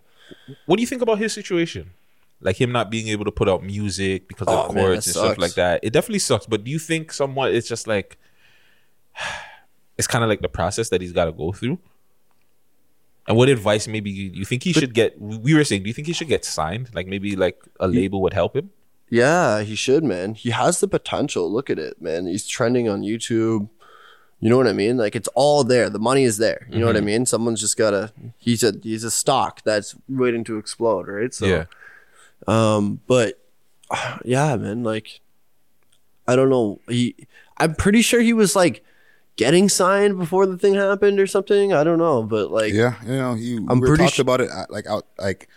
What 0.66 0.76
do 0.76 0.82
you 0.82 0.86
think 0.86 1.02
about 1.02 1.18
his 1.18 1.32
situation? 1.32 1.90
Like 2.40 2.60
him 2.60 2.70
not 2.70 2.88
being 2.88 3.08
able 3.08 3.24
to 3.24 3.32
put 3.32 3.48
out 3.48 3.64
music 3.64 4.28
because 4.28 4.46
of 4.46 4.70
Oh, 4.70 4.72
man, 4.72 4.84
courts 4.84 5.06
that 5.06 5.16
and 5.16 5.26
stuff 5.26 5.38
like 5.38 5.54
that. 5.54 5.80
It 5.82 5.92
definitely 5.92 6.20
sucks. 6.20 6.46
But 6.46 6.62
do 6.62 6.70
you 6.70 6.78
think 6.78 7.12
somewhat 7.12 7.52
it's 7.52 7.66
just 7.68 7.88
like 7.88 8.16
it's 9.96 10.06
kind 10.06 10.22
of 10.24 10.28
like 10.30 10.40
the 10.42 10.48
process 10.48 10.88
that 10.90 11.00
he's 11.00 11.12
got 11.12 11.24
to 11.26 11.32
go 11.32 11.52
through? 11.52 11.78
And 13.26 13.36
what 13.36 13.48
advice 13.50 13.86
maybe 13.86 14.10
you, 14.10 14.30
you 14.32 14.44
think 14.44 14.62
he 14.62 14.72
should 14.72 14.94
get? 14.94 15.20
We 15.20 15.54
were 15.54 15.64
saying, 15.64 15.82
do 15.82 15.88
you 15.88 15.94
think 15.94 16.06
he 16.06 16.12
should 16.14 16.28
get 16.28 16.44
signed? 16.44 16.90
Like 16.94 17.06
maybe 17.06 17.36
like 17.36 17.60
a 17.78 17.86
label 17.86 18.22
would 18.22 18.32
help 18.32 18.56
him. 18.56 18.70
yeah, 19.10 19.60
he 19.62 19.74
should, 19.74 20.02
man. 20.04 20.34
He 20.34 20.50
has 20.50 20.80
the 20.80 20.88
potential. 20.88 21.50
Look 21.52 21.68
at 21.68 21.78
it, 21.78 22.00
man. 22.00 22.26
He's 22.26 22.46
trending 22.46 22.88
on 22.88 23.02
YouTube. 23.02 23.68
You 24.40 24.48
know 24.48 24.56
what 24.56 24.66
I 24.68 24.72
mean? 24.72 24.96
Like 24.96 25.14
it's 25.16 25.28
all 25.34 25.62
there. 25.64 25.90
The 25.90 25.98
money 25.98 26.22
is 26.24 26.38
there. 26.38 26.66
You 26.70 26.78
know 26.78 26.86
what 26.86 26.96
I 26.96 27.00
Mhm. 27.00 27.04
mean? 27.04 27.26
Someone's 27.26 27.60
just 27.60 27.76
gotta. 27.76 28.12
He's 28.38 28.62
a 28.62 28.72
he's 28.82 29.04
a 29.04 29.10
stock 29.10 29.62
that's 29.64 29.94
waiting 30.08 30.44
to 30.44 30.56
explode, 30.58 31.06
right? 31.08 31.34
So, 31.34 31.44
Yeah. 31.46 31.64
Um, 32.46 33.00
but 33.06 33.38
yeah, 34.24 34.56
man. 34.56 34.84
Like, 34.84 35.20
I 36.26 36.36
don't 36.36 36.48
know. 36.50 36.80
He, 36.88 37.14
I'm 37.58 37.74
pretty 37.74 38.00
sure 38.00 38.20
he 38.20 38.32
was 38.32 38.54
like, 38.54 38.84
getting 39.38 39.70
signed 39.70 40.18
before 40.18 40.44
the 40.44 40.58
thing 40.58 40.74
happened 40.74 41.18
or 41.18 41.26
something. 41.26 41.72
I 41.72 41.82
don't 41.84 41.96
know, 41.98 42.22
but 42.22 42.50
like, 42.50 42.74
Yeah, 42.74 42.94
you 43.06 43.16
know, 43.16 43.34
he. 43.34 43.56
I'm 43.56 43.80
we 43.80 43.88
pretty 43.88 44.04
talked 44.04 44.16
su- 44.16 44.22
about 44.22 44.42
it 44.42 44.50
uh, 44.50 44.66
like 44.68 44.86
out 44.86 45.06
like 45.18 45.48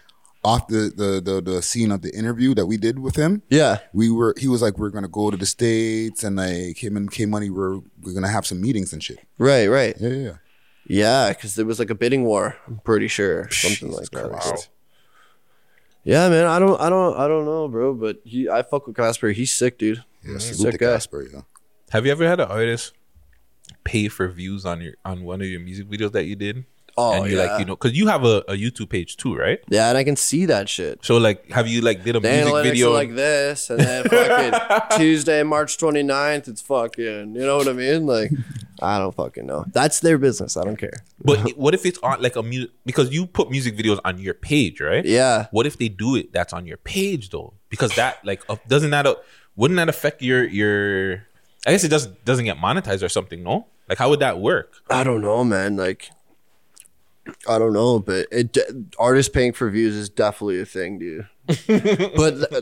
off 0.44 0.68
the, 0.68 0.92
the 0.96 1.22
the 1.22 1.42
the 1.42 1.62
scene 1.62 1.92
of 1.92 2.02
the 2.02 2.16
interview 2.18 2.56
that 2.56 2.66
we 2.66 2.78
did 2.78 2.98
with 3.00 3.16
him. 3.18 3.42
yeah, 3.50 3.80
We 3.94 4.10
were. 4.10 4.34
He 4.40 4.48
was 4.48 4.62
like, 4.62 4.78
we're 4.80 4.90
gonna 4.90 5.08
go 5.10 5.30
to 5.30 5.36
the 5.38 5.46
states, 5.46 6.24
and 6.24 6.38
like 6.38 6.82
him 6.82 6.96
and 6.96 7.12
K 7.12 7.26
Money 7.26 7.50
were 7.50 7.80
we're 8.02 8.14
gonna 8.14 8.30
have 8.32 8.46
some 8.48 8.62
meetings 8.62 8.94
and 8.94 9.04
shit. 9.04 9.20
right, 9.38 9.68
right, 9.68 9.96
Yeah, 10.00 10.10
yeah. 10.10 10.16
yeah. 10.24 10.34
yeah, 10.88 11.30
because 11.30 11.56
there 11.56 11.66
was 11.66 11.78
like 11.80 11.90
a 11.90 11.96
bidding 11.96 12.24
war. 12.24 12.56
I'm 12.68 12.80
pretty 12.86 13.08
sure 13.10 13.50
something 13.52 13.90
Jesus 13.90 14.12
like 14.14 14.24
that. 14.24 14.32
Christ. 14.32 14.70
Yeah, 16.04 16.30
man, 16.30 16.48
I 16.48 16.58
don't, 16.58 16.82
I 16.82 16.90
don't, 16.90 17.16
I 17.16 17.28
don't 17.28 17.46
know, 17.46 17.68
bro, 17.68 17.94
but 17.94 18.22
he, 18.24 18.50
I 18.50 18.64
fuck 18.64 18.88
with 18.88 18.96
Casper. 18.96 19.30
He's 19.30 19.52
sick, 19.52 19.78
dude. 19.78 20.04
Yeah, 20.24 20.34
He's 20.34 20.50
a 20.50 20.54
salute 20.56 20.66
to 20.66 20.72
sick 20.72 20.82
guy. 20.82 20.94
Casper. 20.94 21.28
Yeah. 21.32 21.42
Have 21.92 22.06
you 22.08 22.12
ever 22.12 22.28
had 22.28 22.40
an 22.40 22.48
artist 22.50 22.94
pay 23.84 24.08
for 24.08 24.28
views 24.28 24.66
on 24.66 24.82
your 24.82 24.94
on 25.06 25.24
one 25.24 25.42
of 25.42 25.48
your 25.48 25.60
music 25.60 25.88
videos 25.88 26.12
that 26.14 26.26
you 26.26 26.36
did? 26.36 26.66
Oh, 26.98 27.14
and 27.24 27.32
you 27.32 27.38
yeah. 27.38 27.46
like 27.46 27.60
you 27.60 27.66
know 27.66 27.76
because 27.76 27.98
you 27.98 28.08
have 28.08 28.24
a, 28.26 28.44
a 28.48 28.54
YouTube 28.54 28.90
page 28.90 29.16
too, 29.18 29.36
right? 29.36 29.60
Yeah, 29.70 29.90
and 29.90 29.98
I 29.98 30.04
can 30.04 30.16
see 30.16 30.46
that 30.48 30.68
shit. 30.68 31.04
So 31.04 31.18
like, 31.18 31.50
have 31.50 31.68
you 31.68 31.82
like 31.82 32.04
did 32.04 32.16
a 32.16 32.20
The 32.20 32.30
music 32.30 32.64
video? 32.64 32.92
like 32.92 33.16
this, 33.16 33.70
and 33.70 33.80
then 33.80 34.04
fucking 34.06 34.98
Tuesday, 34.98 35.42
March 35.44 35.78
29th, 35.78 36.48
it's 36.50 36.62
fucking, 36.62 37.36
you 37.36 37.42
know 37.46 37.58
what 37.58 37.70
I 37.70 37.74
mean? 37.74 38.06
Like, 38.06 38.32
I 38.82 38.98
don't 39.00 39.16
fucking 39.16 39.46
know. 39.46 39.64
That's 39.72 40.02
their 40.02 40.18
business. 40.18 40.58
I 40.58 40.64
don't 40.64 40.76
care. 40.76 41.04
but 41.24 41.40
what 41.58 41.74
if 41.74 41.86
it's 41.86 42.00
on 42.00 42.22
like 42.22 42.36
a 42.36 42.44
music 42.44 42.72
because 42.86 43.14
you 43.14 43.26
put 43.26 43.50
music 43.50 43.78
videos 43.78 44.00
on 44.04 44.20
your 44.20 44.34
page, 44.34 44.82
right? 44.82 45.06
Yeah. 45.06 45.48
What 45.52 45.66
if 45.66 45.78
they 45.78 45.88
do 45.88 46.16
it 46.16 46.34
that's 46.34 46.52
on 46.52 46.66
your 46.66 46.78
page 46.78 47.30
though? 47.30 47.54
Because 47.70 47.96
that 47.96 48.24
like 48.26 48.44
uh, 48.50 48.58
doesn't 48.68 48.90
that 48.90 49.08
uh, 49.08 49.16
wouldn't 49.56 49.78
that 49.78 49.88
affect 49.88 50.22
your 50.22 50.44
your? 50.44 51.28
I 51.66 51.72
guess 51.72 51.84
it 51.84 51.89
just 51.89 52.24
doesn't 52.26 52.45
get 52.45 52.57
monetized 52.57 53.03
or 53.03 53.09
something. 53.09 53.43
No, 53.43 53.68
like 53.88 53.97
how 53.97 54.09
would 54.09 54.20
that 54.20 54.39
work? 54.39 54.76
I 54.89 55.03
don't 55.03 55.22
know, 55.22 55.43
man. 55.43 55.76
Like, 55.76 56.09
I 57.47 57.59
don't 57.59 57.74
know, 57.74 57.99
but 57.99 58.28
it 58.32 58.57
artists 58.97 59.32
paying 59.32 59.53
for 59.53 59.70
views 59.70 59.95
is 59.95 60.09
definitely 60.09 60.59
a 60.59 60.66
thing, 60.66 60.99
dude. 60.99 61.28
but 62.16 62.53
uh, 62.53 62.62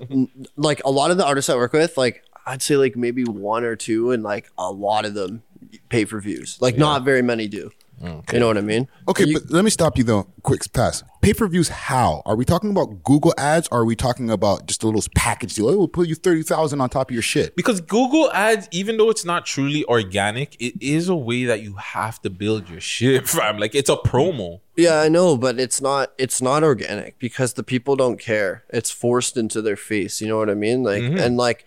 like 0.57 0.81
a 0.83 0.91
lot 0.91 1.11
of 1.11 1.17
the 1.17 1.25
artists 1.25 1.49
I 1.49 1.55
work 1.55 1.73
with, 1.73 1.97
like 1.97 2.23
I'd 2.45 2.61
say 2.61 2.75
like 2.75 2.95
maybe 2.95 3.23
one 3.23 3.63
or 3.63 3.75
two, 3.75 4.11
and 4.11 4.23
like 4.23 4.51
a 4.57 4.71
lot 4.71 5.05
of 5.05 5.13
them 5.13 5.43
pay 5.89 6.05
for 6.05 6.19
views. 6.19 6.57
Like 6.59 6.77
not 6.77 7.03
very 7.03 7.21
many 7.21 7.47
do. 7.47 7.71
You 8.01 8.39
know 8.39 8.47
what 8.47 8.57
I 8.57 8.61
mean? 8.61 8.87
Okay, 9.07 9.25
You- 9.25 9.39
but 9.39 9.51
let 9.51 9.63
me 9.65 9.69
stop 9.69 9.97
you 9.97 10.03
though. 10.03 10.27
Quick 10.43 10.61
pass. 10.73 11.03
Pay 11.21 11.33
per 11.33 11.47
views. 11.49 11.67
How 11.67 12.21
are 12.25 12.35
we 12.37 12.45
talking 12.45 12.69
about 12.71 13.03
Google 13.03 13.33
ads? 13.37 13.67
Or 13.73 13.81
are 13.81 13.85
we 13.85 13.95
talking 13.95 14.29
about 14.29 14.67
just 14.67 14.83
a 14.83 14.85
little 14.85 15.03
package 15.15 15.53
deal? 15.55 15.67
Oh, 15.69 15.77
we'll 15.77 15.87
put 15.89 16.07
you 16.07 16.15
thirty 16.15 16.43
thousand 16.43 16.79
on 16.79 16.89
top 16.89 17.09
of 17.09 17.13
your 17.13 17.21
shit. 17.21 17.57
Because 17.57 17.81
Google 17.81 18.31
Ads, 18.31 18.69
even 18.71 18.95
though 18.95 19.09
it's 19.09 19.25
not 19.25 19.45
truly 19.45 19.83
organic, 19.85 20.55
it 20.61 20.81
is 20.81 21.09
a 21.09 21.15
way 21.15 21.43
that 21.43 21.61
you 21.61 21.73
have 21.75 22.21
to 22.21 22.29
build 22.29 22.69
your 22.69 22.79
shit, 22.79 23.27
fam. 23.35 23.57
Like 23.57 23.75
it's 23.75 23.89
a 23.89 23.97
promo. 23.97 24.61
Yeah, 24.77 25.01
I 25.01 25.09
know, 25.09 25.35
but 25.35 25.59
it's 25.59 25.81
not 25.81 26.13
it's 26.17 26.41
not 26.41 26.63
organic 26.63 27.19
because 27.19 27.55
the 27.55 27.63
people 27.63 27.97
don't 27.97 28.17
care. 28.17 28.63
It's 28.69 28.89
forced 28.89 29.35
into 29.35 29.61
their 29.61 29.75
face. 29.75 30.21
You 30.21 30.29
know 30.29 30.37
what 30.37 30.49
I 30.49 30.53
mean? 30.53 30.83
Like 30.83 31.03
Mm-hmm. 31.03 31.17
and 31.17 31.35
like 31.35 31.65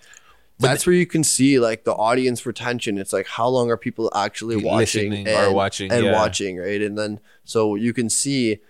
that's 0.63 0.87
where 0.87 0.95
you 0.95 1.07
can 1.07 1.25
see 1.25 1.59
like 1.59 1.85
the 1.85 1.95
audience 1.95 2.47
retention. 2.47 2.99
It's 2.99 3.13
like 3.13 3.27
how 3.27 3.49
long 3.49 3.71
are 3.71 3.77
people 3.77 4.11
actually 4.15 4.57
watching 4.57 5.13
and, 5.13 5.29
or 5.29 5.53
watching, 5.53 5.93
and 5.93 6.07
yeah. 6.07 6.13
watching, 6.13 6.59
right? 6.59 6.81
And 6.81 6.99
then 6.99 7.21
so 7.45 7.75
you 7.75 7.93
can 7.93 8.09
see 8.09 8.61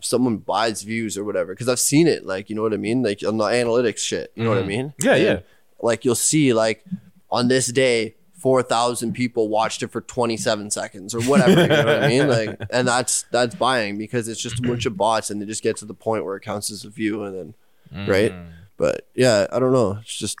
someone 0.00 0.36
buys 0.36 0.82
views 0.82 1.16
or 1.16 1.24
whatever 1.24 1.52
because 1.52 1.68
I've 1.68 1.80
seen 1.80 2.06
it. 2.06 2.24
Like 2.24 2.48
you 2.48 2.56
know 2.56 2.62
what 2.62 2.72
I 2.72 2.78
mean? 2.78 3.02
Like 3.02 3.22
on 3.26 3.36
the 3.36 3.44
analytics 3.44 3.98
shit. 3.98 4.32
You 4.34 4.44
know 4.44 4.50
what 4.50 4.58
I 4.58 4.66
mean? 4.66 4.94
Mm-hmm. 4.98 5.06
Yeah, 5.06 5.16
yeah. 5.16 5.40
Like 5.80 6.04
you'll 6.04 6.14
see 6.14 6.52
like 6.52 6.84
on 7.30 7.48
this 7.48 7.66
day. 7.68 8.14
4,000 8.36 9.14
people 9.14 9.48
watched 9.48 9.82
it 9.82 9.90
for 9.90 10.02
27 10.02 10.70
seconds 10.70 11.14
or 11.14 11.22
whatever. 11.22 11.62
You 11.62 11.66
know 11.66 11.86
what 11.86 12.04
I 12.04 12.08
mean? 12.08 12.28
Like, 12.28 12.60
and 12.68 12.86
that's, 12.86 13.22
that's 13.30 13.54
buying 13.54 13.96
because 13.96 14.28
it's 14.28 14.38
just 14.38 14.58
a 14.58 14.62
bunch 14.62 14.84
of 14.84 14.98
bots 14.98 15.30
and 15.30 15.40
they 15.40 15.46
just 15.46 15.62
get 15.62 15.78
to 15.78 15.86
the 15.86 15.94
point 15.94 16.26
where 16.26 16.36
it 16.36 16.42
counts 16.42 16.70
as 16.70 16.84
a 16.84 16.90
view 16.90 17.24
and 17.24 17.34
then, 17.90 18.06
right? 18.06 18.32
Mm. 18.32 18.48
But 18.76 19.08
yeah, 19.14 19.46
I 19.50 19.58
don't 19.58 19.72
know. 19.72 19.96
It's 20.02 20.14
just, 20.14 20.36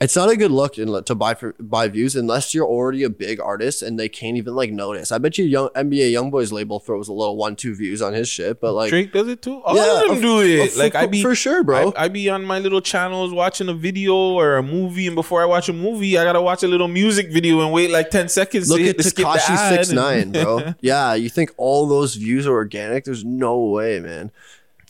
it's 0.00 0.16
not 0.16 0.30
a 0.30 0.36
good 0.36 0.50
look 0.50 0.78
in, 0.78 1.04
to 1.04 1.14
buy 1.14 1.34
for 1.34 1.54
buy 1.60 1.86
views 1.88 2.16
unless 2.16 2.54
you're 2.54 2.66
already 2.66 3.02
a 3.02 3.10
big 3.10 3.38
artist 3.38 3.82
and 3.82 4.00
they 4.00 4.08
can't 4.08 4.38
even 4.38 4.54
like 4.54 4.70
notice. 4.72 5.12
I 5.12 5.18
bet 5.18 5.36
you 5.36 5.44
young 5.44 5.68
NBA 5.70 6.12
YoungBoy's 6.12 6.52
label 6.52 6.80
throws 6.80 7.08
a 7.08 7.12
little 7.12 7.36
one 7.36 7.54
two 7.54 7.74
views 7.74 8.00
on 8.00 8.14
his 8.14 8.26
shit, 8.26 8.60
but 8.62 8.72
like 8.72 8.88
Drake 8.88 9.12
does 9.12 9.28
it 9.28 9.42
too. 9.42 9.60
All 9.62 9.76
Yeah, 9.76 10.02
of 10.04 10.08
them 10.08 10.20
do 10.22 10.40
it. 10.40 10.74
like 10.76 10.94
I 10.94 11.04
be 11.06 11.20
for 11.22 11.34
sure, 11.34 11.62
bro. 11.62 11.92
I, 11.96 12.04
I 12.04 12.08
be 12.08 12.30
on 12.30 12.44
my 12.46 12.58
little 12.60 12.80
channels 12.80 13.32
watching 13.34 13.68
a 13.68 13.74
video 13.74 14.14
or 14.14 14.56
a 14.56 14.62
movie, 14.62 15.06
and 15.06 15.14
before 15.14 15.42
I 15.42 15.44
watch 15.44 15.68
a 15.68 15.74
movie, 15.74 16.16
I 16.16 16.24
gotta 16.24 16.40
watch 16.40 16.62
a 16.62 16.68
little 16.68 16.88
music 16.88 17.30
video 17.30 17.60
and 17.60 17.70
wait 17.72 17.90
like 17.90 18.08
ten 18.10 18.28
seconds. 18.30 18.70
look 18.70 18.78
to, 18.80 18.88
at 18.88 18.96
to 18.96 19.02
skip 19.02 19.16
the 19.26 19.38
Tekashi 19.38 19.68
six 19.76 19.90
nine, 19.92 20.32
bro. 20.32 20.74
yeah, 20.80 21.12
you 21.14 21.28
think 21.28 21.52
all 21.58 21.86
those 21.86 22.14
views 22.14 22.46
are 22.46 22.52
organic? 22.54 23.04
There's 23.04 23.24
no 23.24 23.58
way, 23.66 24.00
man. 24.00 24.32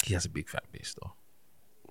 he 0.04 0.14
has 0.14 0.24
a 0.24 0.28
big 0.30 0.48
fan 0.48 0.60
base 0.72 0.94
though. 1.02 1.14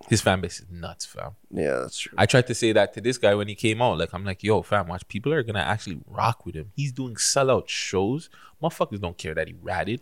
His 0.10 0.22
fan 0.22 0.42
base 0.42 0.60
is 0.60 0.66
nuts, 0.72 1.06
fam. 1.06 1.32
Yeah, 1.52 1.80
that's 1.82 2.00
true. 2.00 2.14
I 2.18 2.26
tried 2.26 2.48
to 2.48 2.56
say 2.56 2.72
that 2.72 2.94
to 2.96 3.02
this 3.02 3.18
guy 3.18 3.36
when 3.36 3.48
he 3.48 3.56
came 3.56 3.82
out. 3.82 3.98
Like 4.00 4.10
I'm 4.14 4.26
like, 4.26 4.44
yo, 4.44 4.62
fam, 4.64 4.88
watch. 4.88 5.08
People 5.08 5.32
are 5.34 5.44
gonna 5.44 5.60
actually 5.60 6.00
rock 6.08 6.46
with 6.46 6.56
him. 6.56 6.72
He's 6.76 6.92
doing 6.92 7.16
sellout 7.16 7.68
shows. 7.70 8.30
Motherfuckers 8.62 9.00
don't 9.00 9.18
care 9.18 9.36
that 9.36 9.48
he 9.48 9.56
ratted. 9.62 10.02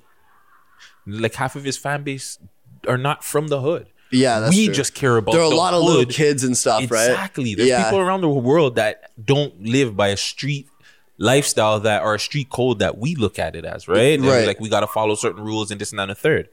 Like 1.05 1.35
half 1.35 1.55
of 1.55 1.63
his 1.63 1.77
fan 1.77 2.03
base 2.03 2.39
are 2.87 2.97
not 2.97 3.23
from 3.23 3.47
the 3.49 3.61
hood. 3.61 3.87
Yeah, 4.11 4.39
that's 4.39 4.55
we 4.55 4.65
true. 4.65 4.73
just 4.73 4.93
care 4.93 5.17
about. 5.17 5.33
There 5.33 5.41
are 5.41 5.47
a 5.47 5.49
the 5.49 5.55
lot 5.55 5.73
of 5.73 5.83
little 5.83 6.01
hood. 6.01 6.09
kids 6.11 6.43
and 6.43 6.55
stuff, 6.55 6.89
right? 6.89 7.09
Exactly. 7.09 7.55
There's 7.55 7.67
Yeah. 7.69 7.83
people 7.83 7.99
around 7.99 8.21
the 8.21 8.29
world 8.29 8.75
that 8.75 9.11
don't 9.23 9.61
live 9.65 9.97
by 9.97 10.09
a 10.09 10.17
street 10.17 10.67
lifestyle 11.17 11.79
that 11.81 12.03
or 12.03 12.15
a 12.15 12.19
street 12.19 12.49
code 12.49 12.79
that 12.79 12.97
we 12.97 13.15
look 13.15 13.37
at 13.39 13.55
it 13.55 13.65
as, 13.65 13.87
right? 13.87 14.19
Right. 14.21 14.47
Like 14.47 14.59
we 14.61 14.69
got 14.69 14.81
to 14.81 14.87
follow 14.87 15.15
certain 15.15 15.43
rules 15.43 15.71
and 15.71 15.81
this 15.81 15.91
and 15.91 15.99
that 15.99 16.03
and 16.03 16.11
the 16.11 16.15
third. 16.15 16.49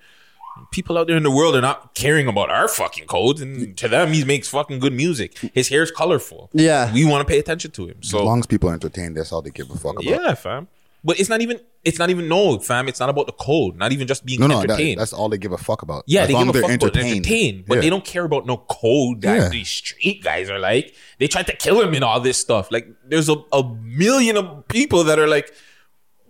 People 0.70 0.96
out 0.98 1.06
there 1.08 1.16
in 1.16 1.22
the 1.24 1.30
world 1.30 1.56
are 1.56 1.60
not 1.60 1.94
caring 1.94 2.26
about 2.28 2.48
our 2.50 2.68
fucking 2.68 3.06
codes, 3.06 3.40
and 3.40 3.76
to 3.76 3.88
them, 3.88 4.12
he 4.12 4.24
makes 4.24 4.48
fucking 4.48 4.78
good 4.78 4.92
music. 4.92 5.36
His 5.52 5.68
hair's 5.68 5.90
colorful. 5.90 6.48
Yeah. 6.52 6.92
we 6.92 7.04
want 7.04 7.26
to 7.26 7.30
pay 7.32 7.38
attention 7.38 7.70
to 7.72 7.86
him. 7.88 7.96
As 8.02 8.10
So 8.10 8.24
long 8.24 8.38
as 8.40 8.46
people 8.46 8.70
are 8.70 8.74
entertained, 8.74 9.16
that's 9.16 9.32
all 9.32 9.42
they 9.42 9.50
give 9.50 9.70
a 9.70 9.74
fuck 9.76 9.92
about. 9.94 10.04
yeah, 10.04 10.34
fam. 10.34 10.68
But 11.06 11.20
it's 11.20 11.28
not 11.28 11.42
even. 11.42 11.60
It's 11.84 11.98
not 11.98 12.08
even 12.08 12.28
no, 12.28 12.58
fam. 12.60 12.88
It's 12.88 12.98
not 12.98 13.10
about 13.10 13.26
the 13.26 13.32
code. 13.32 13.76
Not 13.76 13.92
even 13.92 14.06
just 14.06 14.24
being 14.24 14.40
No, 14.40 14.46
no, 14.46 14.54
that, 14.60 14.70
entertained. 14.70 15.00
that's 15.00 15.12
all 15.12 15.28
they 15.28 15.36
give 15.36 15.52
a 15.52 15.58
fuck 15.58 15.82
about. 15.82 16.04
Yeah, 16.06 16.22
as 16.22 16.28
they 16.28 16.32
long 16.34 16.46
give 16.46 16.56
as 16.56 16.62
a 16.62 16.66
they're 16.66 16.78
fuck 16.78 16.88
about 16.94 17.02
entertained, 17.04 17.64
but 17.66 17.74
Yeah. 17.74 17.80
they 17.82 17.90
don't 17.90 18.04
care 18.06 18.24
about 18.24 18.46
no 18.46 18.56
code 18.56 19.20
that 19.20 19.36
Yeah. 19.36 19.48
these 19.50 19.68
street 19.68 20.22
guys 20.22 20.48
are 20.48 20.58
like. 20.58 20.94
They 21.18 21.26
tried 21.28 21.46
to 21.48 21.56
kill 21.56 21.82
him 21.82 21.92
and 21.92 22.02
all 22.02 22.20
this 22.20 22.38
stuff. 22.38 22.70
Like, 22.72 22.88
there's 23.06 23.28
a, 23.28 23.36
a 23.52 23.62
million 23.82 24.38
of 24.38 24.66
people 24.68 25.04
that 25.04 25.18
are 25.18 25.26
like, 25.28 25.52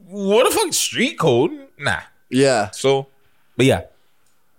"What 0.08 0.50
the 0.50 0.56
fuck 0.58 0.72
street 0.72 1.18
code?" 1.20 1.52
Nah. 1.78 2.00
Yeah. 2.30 2.70
So, 2.72 3.06
but 3.56 3.66
yeah, 3.66 3.82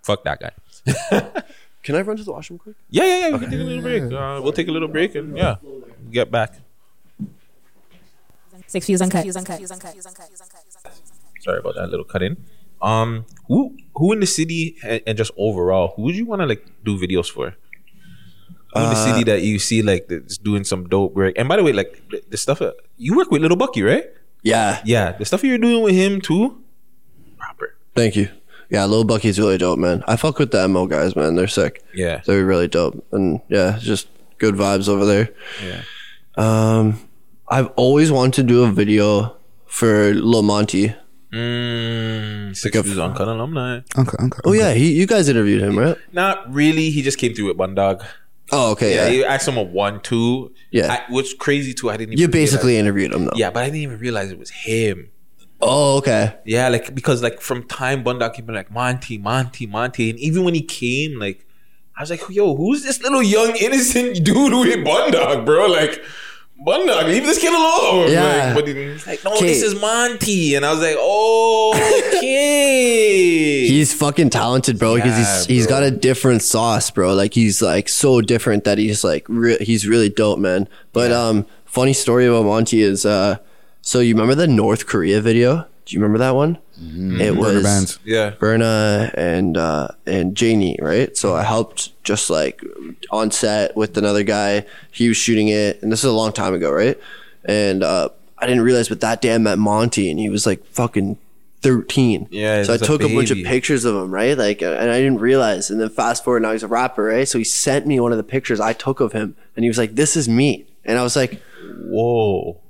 fuck 0.06 0.22
that 0.24 0.38
guy. 0.40 0.52
Can 1.82 1.94
I 1.94 2.00
run 2.02 2.16
to 2.16 2.24
the 2.24 2.32
washroom 2.32 2.58
quick? 2.58 2.76
Yeah, 2.90 3.04
yeah, 3.04 3.18
yeah. 3.18 3.30
We 3.30 3.38
can 3.38 3.50
take 3.50 3.60
a 3.60 3.62
little 3.62 3.82
break. 3.82 4.02
Uh, 4.02 4.40
we'll 4.42 4.52
take 4.52 4.66
a 4.66 4.72
little 4.72 4.88
break 4.88 5.14
and 5.14 5.36
yeah, 5.36 5.56
get 6.10 6.30
back. 6.30 6.54
Six 8.66 8.86
views 8.86 9.00
uncut. 9.02 9.22
Sorry 11.40 11.58
about 11.58 11.74
that 11.76 11.88
little 11.90 12.04
cut 12.04 12.22
in. 12.22 12.36
Um, 12.82 13.24
who 13.46 13.76
who 13.94 14.12
in 14.12 14.18
the 14.18 14.26
city 14.26 14.76
and, 14.82 15.00
and 15.06 15.14
just 15.16 15.30
overall, 15.36 15.92
who 15.94 16.02
would 16.02 16.16
you 16.16 16.26
want 16.26 16.42
to 16.42 16.46
like 16.46 16.66
do 16.82 16.98
videos 16.98 17.30
for? 17.30 17.54
Who 18.74 18.82
in 18.82 18.90
the 18.90 18.96
city 19.06 19.22
that 19.30 19.42
you 19.42 19.58
see 19.58 19.80
like 19.82 20.08
that's 20.08 20.38
doing 20.38 20.64
some 20.64 20.88
dope 20.88 21.14
work? 21.14 21.38
And 21.38 21.48
by 21.48 21.56
the 21.56 21.62
way, 21.62 21.72
like 21.72 22.02
the, 22.10 22.22
the 22.30 22.36
stuff 22.36 22.60
uh, 22.60 22.72
you 22.98 23.16
work 23.16 23.30
with 23.30 23.42
Little 23.42 23.56
Bucky, 23.56 23.82
right? 23.82 24.10
Yeah. 24.42 24.82
Yeah, 24.84 25.12
the 25.12 25.24
stuff 25.24 25.44
you're 25.44 25.58
doing 25.58 25.82
with 25.82 25.94
him 25.94 26.20
too. 26.20 26.62
Proper. 27.38 27.76
Thank 27.94 28.16
you. 28.16 28.28
Yeah, 28.70 28.84
Lil 28.86 29.04
Bucky's 29.04 29.38
really 29.38 29.58
dope, 29.58 29.78
man. 29.78 30.02
I 30.08 30.16
fuck 30.16 30.38
with 30.38 30.50
the 30.50 30.66
MO 30.68 30.86
guys, 30.86 31.14
man. 31.14 31.36
They're 31.36 31.46
sick. 31.46 31.82
Yeah. 31.94 32.20
They're 32.26 32.44
really 32.44 32.68
dope. 32.68 33.04
And 33.12 33.40
yeah, 33.48 33.78
just 33.80 34.08
good 34.38 34.54
vibes 34.56 34.88
over 34.88 35.04
there. 35.04 35.30
Yeah. 35.64 35.82
Um 36.36 37.00
I've 37.48 37.68
always 37.76 38.10
wanted 38.10 38.34
to 38.34 38.42
do 38.42 38.64
a 38.64 38.70
video 38.72 39.36
for 39.66 40.12
Lil 40.14 40.42
Monty. 40.42 40.94
Mm, 41.32 42.56
six 42.56 42.74
Like 42.74 42.80
a- 42.80 42.82
views 42.82 42.98
on 42.98 43.14
Cut 43.14 43.28
alumni. 43.28 43.78
Okay, 43.96 44.16
okay. 44.26 44.38
Oh 44.44 44.52
yeah, 44.52 44.72
he 44.74 44.92
you 44.94 45.06
guys 45.06 45.28
interviewed 45.28 45.62
him, 45.62 45.78
right? 45.78 45.96
Not 46.12 46.52
really. 46.52 46.90
He 46.90 47.02
just 47.02 47.18
came 47.18 47.34
through 47.34 47.46
with 47.46 47.56
Bundog. 47.56 48.04
Oh, 48.52 48.70
okay, 48.72 48.94
Yeah, 48.94 49.04
yeah. 49.06 49.10
he 49.10 49.24
asked 49.24 49.48
him 49.48 49.56
a 49.56 49.62
one 49.62 50.00
two. 50.00 50.52
Yeah. 50.70 50.92
I, 50.92 51.12
what's 51.12 51.34
crazy 51.34 51.74
too, 51.74 51.90
I 51.90 51.96
didn't. 51.96 52.12
Even 52.14 52.20
You 52.22 52.28
basically 52.28 52.72
realize- 52.74 52.80
interviewed 52.80 53.12
him 53.12 53.24
though. 53.26 53.32
Yeah, 53.36 53.50
but 53.50 53.62
I 53.62 53.66
didn't 53.66 53.80
even 53.80 53.98
realize 53.98 54.30
it 54.30 54.38
was 54.38 54.50
him. 54.50 55.10
Oh, 55.60 55.96
okay. 55.98 56.36
Yeah, 56.44 56.68
like 56.68 56.94
because 56.94 57.22
like 57.22 57.40
from 57.40 57.62
time 57.64 58.04
Bundog 58.04 58.34
kept 58.34 58.46
being 58.46 58.56
like 58.56 58.70
Monty, 58.70 59.16
Monty, 59.18 59.66
Monty, 59.66 60.10
and 60.10 60.18
even 60.18 60.44
when 60.44 60.54
he 60.54 60.62
came, 60.62 61.18
like 61.18 61.46
I 61.96 62.02
was 62.02 62.10
like, 62.10 62.22
yo, 62.28 62.54
who's 62.54 62.82
this 62.82 63.02
little 63.02 63.22
young 63.22 63.56
innocent 63.56 64.24
dude 64.24 64.52
with 64.52 64.84
Bundog, 64.86 65.44
bro? 65.46 65.66
Like. 65.66 66.02
Bundog, 66.66 67.04
leave 67.04 67.22
this 67.24 67.38
kid 67.38 67.52
alone. 67.52 68.10
Yeah. 68.10 68.54
Like, 68.54 68.64
but 68.64 68.68
he's 68.74 69.06
like, 69.06 69.22
no, 69.24 69.38
this 69.38 69.62
is 69.62 69.78
Monty. 69.78 70.54
And 70.54 70.64
I 70.64 70.72
was 70.72 70.80
like, 70.80 70.96
oh, 70.98 71.74
okay. 72.08 73.66
He's 73.68 73.92
fucking 73.92 74.30
talented, 74.30 74.78
bro. 74.78 74.94
Because 74.94 75.18
Yeah, 75.18 75.36
he's 75.36 75.46
he's 75.46 75.66
bro. 75.66 75.76
got 75.76 75.82
a 75.82 75.90
different 75.90 76.40
sauce, 76.42 76.90
bro. 76.90 77.12
Like 77.14 77.34
he's 77.34 77.60
like 77.60 77.90
so 77.90 78.22
different 78.22 78.64
that 78.64 78.78
he's 78.78 79.04
like 79.04 79.26
re- 79.28 79.58
he's 79.60 79.86
really 79.86 80.08
dope, 80.08 80.38
man. 80.38 80.66
But 80.94 81.12
um, 81.12 81.44
funny 81.66 81.92
story 81.92 82.24
about 82.26 82.46
Monty 82.46 82.80
is 82.80 83.04
uh, 83.04 83.36
so 83.86 84.00
you 84.00 84.14
remember 84.14 84.34
the 84.34 84.48
North 84.48 84.86
Korea 84.86 85.20
video? 85.20 85.64
Do 85.84 85.94
you 85.94 86.02
remember 86.02 86.18
that 86.18 86.34
one? 86.34 86.58
It 86.76 87.36
Burner 87.36 87.54
was 87.54 87.62
bands. 87.62 87.98
Yeah. 88.04 88.32
Burna 88.32 89.14
and 89.16 89.56
uh, 89.56 89.88
and 90.06 90.36
Janie, 90.36 90.76
right? 90.82 91.16
So 91.16 91.36
I 91.36 91.44
helped 91.44 92.02
just 92.02 92.28
like 92.28 92.60
on 93.12 93.30
set 93.30 93.76
with 93.76 93.96
another 93.96 94.24
guy. 94.24 94.66
He 94.90 95.06
was 95.06 95.16
shooting 95.16 95.46
it, 95.46 95.80
and 95.82 95.92
this 95.92 96.00
is 96.00 96.06
a 96.06 96.12
long 96.12 96.32
time 96.32 96.52
ago, 96.52 96.72
right? 96.72 96.98
And 97.44 97.84
uh, 97.84 98.08
I 98.36 98.48
didn't 98.48 98.64
realize, 98.64 98.88
but 98.88 99.00
that 99.02 99.22
day 99.22 99.32
I 99.32 99.38
met 99.38 99.56
Monty, 99.56 100.10
and 100.10 100.18
he 100.18 100.30
was 100.30 100.46
like 100.46 100.66
fucking 100.66 101.16
thirteen. 101.62 102.26
Yeah, 102.32 102.64
So 102.64 102.72
I 102.72 102.78
he's 102.78 102.82
a 102.82 102.86
took 102.86 103.02
a, 103.02 103.14
bunch 103.14 103.30
of 103.30 103.38
pictures 103.38 103.84
of 103.84 103.94
him, 103.94 104.10
right? 104.10 104.36
Like, 104.36 104.64
uh, 104.64 104.72
and 104.80 104.90
I 104.90 104.98
didn't 104.98 105.20
realize. 105.20 105.70
And 105.70 105.80
then 105.80 105.90
fast 105.90 106.24
forward, 106.24 106.42
now 106.42 106.50
he's 106.50 106.64
a 106.64 106.68
rapper, 106.68 107.04
right? 107.04 107.28
So 107.28 107.38
he 107.38 107.44
sent 107.44 107.86
me 107.86 108.00
one 108.00 108.10
of 108.10 108.18
the 108.18 108.24
pictures 108.24 108.58
I 108.58 108.72
took 108.72 108.98
of 108.98 109.12
him, 109.12 109.36
and 109.54 109.64
he 109.64 109.70
was 109.70 109.78
like, 109.78 109.94
"This 109.94 110.16
is 110.16 110.28
me," 110.28 110.66
and 110.84 110.98
I 110.98 111.04
was 111.04 111.14
like, 111.14 111.40
Whoa. 111.78 112.60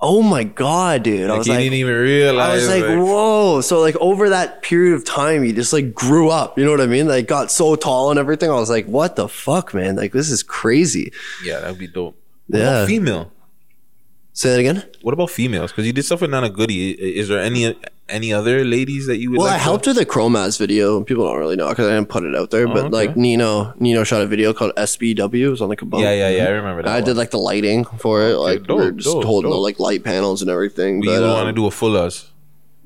"Oh 0.00 0.22
my 0.22 0.44
god, 0.44 1.02
dude!" 1.02 1.30
I 1.30 1.36
was 1.36 1.46
he 1.46 1.52
like, 1.52 1.60
didn't 1.60 1.74
even 1.74 1.94
realize. 1.94 2.68
I 2.68 2.74
was 2.74 2.82
like, 2.82 2.98
whoa. 3.06 3.60
So 3.60 3.80
like 3.80 3.96
over 3.96 4.30
that 4.30 4.62
period 4.62 4.94
of 4.94 5.04
time, 5.04 5.42
he 5.42 5.52
just 5.52 5.72
like 5.72 5.94
grew 5.94 6.28
up. 6.28 6.58
You 6.58 6.64
know 6.64 6.70
what 6.70 6.80
I 6.80 6.86
mean? 6.86 7.06
Like 7.08 7.26
got 7.26 7.50
so 7.50 7.76
tall 7.76 8.10
and 8.10 8.18
everything. 8.18 8.50
I 8.50 8.54
was 8.54 8.70
like, 8.70 8.86
what 8.86 9.16
the 9.16 9.28
fuck, 9.28 9.74
man? 9.74 9.96
Like 9.96 10.12
this 10.12 10.30
is 10.30 10.42
crazy. 10.42 11.12
yeah, 11.44 11.60
that'd 11.60 11.78
be 11.78 11.86
dope. 11.86 12.16
Yeah. 12.48 12.86
female? 12.86 13.32
Say 14.32 14.50
that 14.50 14.60
again. 14.60 14.84
What 15.00 15.14
about 15.14 15.30
females? 15.30 15.72
Because 15.72 15.86
you 15.86 15.92
did 15.94 16.04
stuff 16.04 16.20
with 16.20 16.30
Nana 16.30 16.50
Goody. 16.50 16.90
Is 16.90 17.28
there 17.28 17.40
any 17.40 17.74
any 18.08 18.32
other 18.32 18.64
ladies 18.64 19.06
that 19.06 19.18
you 19.18 19.30
would? 19.30 19.38
Well, 19.38 19.46
like 19.46 19.54
I 19.56 19.58
to- 19.58 19.64
helped 19.64 19.86
with 19.86 19.96
the 19.96 20.06
Chromaz 20.06 20.58
video. 20.58 21.02
People 21.02 21.24
don't 21.26 21.38
really 21.38 21.56
know 21.56 21.68
because 21.68 21.86
I 21.88 21.94
didn't 21.94 22.08
put 22.08 22.24
it 22.24 22.34
out 22.36 22.50
there. 22.50 22.68
Oh, 22.68 22.72
but 22.72 22.84
okay. 22.86 22.88
like 22.90 23.16
Nino, 23.16 23.74
Nino 23.78 24.04
shot 24.04 24.22
a 24.22 24.26
video 24.26 24.52
called 24.52 24.72
SBW. 24.76 25.34
It 25.46 25.48
was 25.50 25.60
on 25.60 25.68
like 25.68 25.82
a 25.82 25.84
boat. 25.86 26.00
Yeah, 26.00 26.12
yeah, 26.14 26.28
yeah. 26.30 26.44
I 26.44 26.50
remember 26.50 26.82
that. 26.82 26.92
I 26.94 27.00
did 27.00 27.16
like 27.16 27.30
the 27.30 27.38
lighting 27.38 27.84
for 27.84 28.22
it. 28.22 28.36
Like 28.36 28.66
we 28.68 28.74
were 28.74 28.92
just 28.92 29.06
dope, 29.08 29.24
holding 29.24 29.50
the 29.50 29.56
like 29.56 29.78
light 29.80 30.04
panels 30.04 30.40
and 30.42 30.50
everything. 30.50 31.00
But 31.00 31.06
you 31.08 31.14
But, 31.16 31.20
don't 31.20 31.30
um, 31.30 31.36
want 31.36 31.48
to 31.48 31.52
do 31.60 31.66
a 31.66 31.70
full 31.70 31.96
us. 31.96 32.30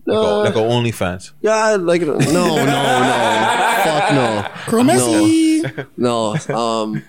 Like, 0.07 0.17
a, 0.17 0.21
uh, 0.21 0.39
like 0.45 0.55
a 0.57 0.59
OnlyFans. 0.59 1.33
Yeah, 1.43 1.55
I 1.55 1.77
like 1.77 2.01
no, 2.01 2.15
no, 2.15 2.17
no, 2.17 2.57
fuck 3.85 4.13
no, 4.13 4.47
Chromessy. 4.65 5.87
no, 5.97 6.35
no. 6.49 6.57
Um, 6.57 7.03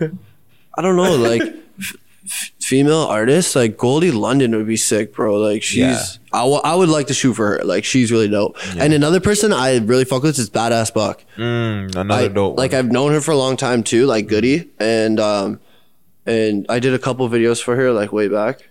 I 0.78 0.82
don't 0.82 0.96
know, 0.98 1.16
like 1.16 1.42
f- 1.80 1.96
f- 2.26 2.51
female 2.62 3.04
artists, 3.10 3.56
like 3.56 3.78
Goldie 3.78 4.12
London 4.12 4.56
would 4.56 4.68
be 4.68 4.78
sick, 4.78 5.14
bro. 5.14 5.36
Like 5.36 5.64
she's, 5.64 5.80
Yeah. 5.80 6.04
I 6.34 6.44
I 6.46 6.76
would 6.76 6.90
like 6.90 7.08
to 7.08 7.14
shoot 7.14 7.34
for 7.34 7.58
her. 7.58 7.64
Like 7.66 7.84
she's 7.84 8.12
really 8.12 8.28
dope. 8.30 8.58
And 8.78 8.94
another 8.94 9.20
person 9.20 9.52
I 9.52 9.78
really 9.80 10.06
fuck 10.06 10.24
with 10.24 10.38
is 10.40 10.50
Badass 10.50 10.94
Buck. 10.94 11.24
Mm, 11.38 11.96
another 11.96 12.26
I, 12.26 12.28
dope. 12.30 12.58
like 12.58 12.72
one. 12.72 12.80
I've 12.80 12.92
known 12.92 13.12
her 13.12 13.22
for 13.22 13.32
a 13.32 13.38
long 13.38 13.58
time 13.58 13.84
too, 13.84 14.06
like 14.06 14.28
Goody, 14.28 14.70
and 14.80 15.20
um, 15.20 15.60
and 16.26 16.66
I 16.70 16.80
did 16.80 16.94
a 16.94 17.00
couple 17.00 17.28
videos 17.30 17.62
for 17.62 17.76
her 17.76 17.92
like 17.92 18.12
way 18.14 18.28
back. 18.28 18.70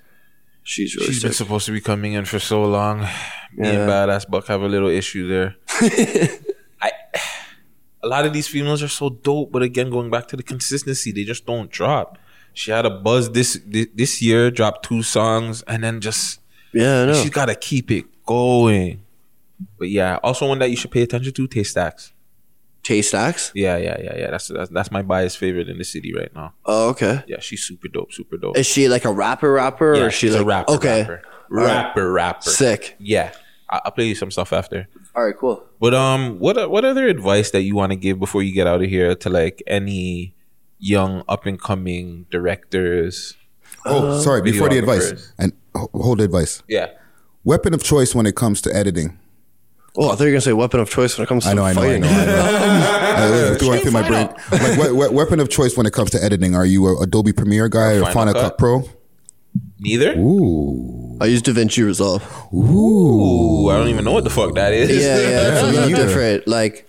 She's 0.63 0.95
really 0.95 1.09
She's 1.13 1.23
been 1.23 1.33
supposed 1.33 1.67
to 1.67 1.73
be 1.73 1.81
coming 1.81 2.13
in 2.13 2.25
for 2.27 2.39
so 2.39 2.63
long. 2.65 3.01
Me 3.57 3.67
Yeah. 3.67 3.81
and 3.81 3.91
Badass 3.91 4.31
Buck 4.31 4.47
have 4.47 4.63
a 4.63 4.69
little 4.69 4.89
issue 4.89 5.27
there. 5.27 5.57
I, 6.81 6.93
a 8.03 8.07
lot 8.09 8.25
of 8.25 8.33
these 8.33 8.47
females 8.47 8.83
are 8.83 8.89
so 8.89 9.11
dope, 9.11 9.51
but 9.53 9.63
again, 9.63 9.91
going 9.91 10.11
back 10.11 10.29
to 10.29 10.37
the 10.37 10.43
consistency, 10.43 11.11
they 11.13 11.25
just 11.25 11.45
don't 11.47 11.71
drop. 11.71 12.19
She 12.55 12.71
had 12.71 12.85
a 12.87 12.91
buzz 12.91 13.31
this 13.33 13.61
this, 13.67 14.21
year, 14.23 14.51
dropped 14.51 14.85
two 14.87 15.03
songs, 15.03 15.63
and 15.63 15.83
then 15.85 16.01
just 16.01 16.41
Yeah, 16.73 17.03
I 17.03 17.07
know. 17.07 17.15
she's 17.15 17.31
got 17.31 17.47
to 17.47 17.55
keep 17.55 17.91
it 17.91 18.05
going. 18.27 19.03
But 19.79 19.89
yeah, 19.91 20.19
also 20.23 20.49
one 20.49 20.59
that 20.61 20.71
you 20.71 20.77
should 20.77 20.91
pay 20.91 21.03
attention 21.03 21.33
to, 21.33 21.47
Tay 21.47 21.63
Stacks. 21.65 22.13
Tay 22.83 23.03
Stacks. 23.03 23.53
Yeah, 23.55 23.77
yeah, 23.77 24.01
yeah, 24.03 24.17
yeah. 24.17 24.31
That's 24.31 24.49
that's, 24.49 24.71
that's 24.71 24.91
my 24.91 25.03
bias 25.03 25.37
favorite 25.37 25.69
in 25.69 25.77
the 25.79 25.85
city 25.85 26.15
right 26.15 26.35
now. 26.35 26.55
Oh, 26.65 26.89
okay. 26.91 27.23
Yeah, 27.27 27.41
she's 27.41 27.63
super 27.63 27.89
dope, 27.89 28.13
super 28.13 28.37
dope. 28.39 28.57
Is 28.57 28.67
she 28.67 28.89
like 28.89 29.05
a 29.05 29.13
rapper, 29.13 29.53
rapper, 29.53 29.95
yeah, 29.95 30.03
or 30.05 30.07
is 30.09 30.15
she 30.15 30.27
she's 30.29 30.35
like 30.35 30.43
a 30.43 30.47
rapper, 30.47 30.73
Okay, 30.73 31.01
rapper, 31.03 31.23
right. 31.51 31.65
rapper, 31.67 32.13
rapper. 32.13 32.49
Sick. 32.51 32.97
Yeah, 32.99 33.33
I- 33.69 33.81
I'll 33.85 33.93
play 33.93 34.07
you 34.09 34.15
some 34.15 34.31
stuff 34.31 34.53
after. 34.53 34.89
All 35.15 35.25
right, 35.25 35.37
cool. 35.37 35.63
But 35.79 35.93
um, 35.93 36.39
what 36.39 36.71
what 36.71 36.85
other 36.87 37.07
advice 37.07 37.51
that 37.51 37.63
you 37.63 37.75
want 37.77 37.93
to 37.93 37.97
give 37.97 38.19
before 38.19 38.43
you 38.43 38.55
get 38.55 38.67
out 38.67 38.83
of 38.83 38.89
here 38.89 39.15
to 39.15 39.29
like 39.29 39.63
any 39.67 40.35
young 40.81 41.23
up 41.29 41.47
and 41.47 41.61
coming 41.61 42.27
directors? 42.31 43.37
Oh, 43.87 44.09
uh, 44.09 44.21
sorry. 44.21 44.43
Before 44.43 44.69
the 44.69 44.79
advice 44.79 45.33
and 45.39 45.53
ho- 45.75 45.91
hold 45.95 46.21
advice. 46.21 46.63
Yeah. 46.69 46.89
Weapon 47.45 47.73
of 47.73 47.83
choice 47.83 48.15
when 48.15 48.27
it 48.27 48.35
comes 48.35 48.61
to 48.63 48.75
editing. 48.75 49.19
Oh, 49.97 50.11
I 50.11 50.15
thought 50.15 50.21
you 50.21 50.27
were 50.27 50.31
gonna 50.33 50.41
say 50.43 50.53
weapon 50.53 50.81
of 50.81 50.89
choice 50.91 51.17
when 51.19 51.25
it 51.25 51.29
comes 51.29 51.45
to 51.45 51.51
I 51.51 51.55
know, 51.55 51.65
I 51.65 51.73
know, 51.73 51.83
I 51.83 51.99
know, 51.99 52.07
I 52.09 52.25
know. 52.27 52.35
I 53.47 53.51
was 53.51 53.61
going 53.61 53.81
through 53.81 53.91
my 53.91 54.07
brain. 54.07 54.29
Like, 54.53 54.79
we- 54.79 54.93
we- 54.93 55.09
weapon 55.09 55.41
of 55.41 55.49
choice 55.49 55.77
when 55.77 55.85
it 55.87 55.93
comes 55.93 56.11
to 56.11 56.23
editing. 56.23 56.55
Are 56.55 56.65
you 56.67 56.87
a 56.87 57.03
Adobe 57.03 57.33
Premiere 57.33 57.69
guy 57.69 57.95
or 57.95 58.01
Final 58.03 58.13
Final 58.15 58.35
Cut? 58.35 58.43
Cut 58.43 58.59
Pro? 58.59 58.83
Neither. 59.81 60.15
Ooh, 60.19 61.19
I 61.21 61.25
use 61.27 61.43
DaVinci 61.43 61.85
Resolve. 61.85 62.23
Ooh, 62.55 63.69
I 63.69 63.79
don't 63.79 63.89
even 63.89 64.05
know 64.05 64.13
what 64.13 64.25
the 64.25 64.31
fuck 64.31 64.55
that 64.55 64.73
is. 64.73 64.91
Yeah, 64.91 65.17
yeah, 65.19 65.53
it's 65.55 65.63
a 65.63 65.67
me 65.73 65.73
little 65.95 66.07
different. 66.07 66.47
Like, 66.47 66.87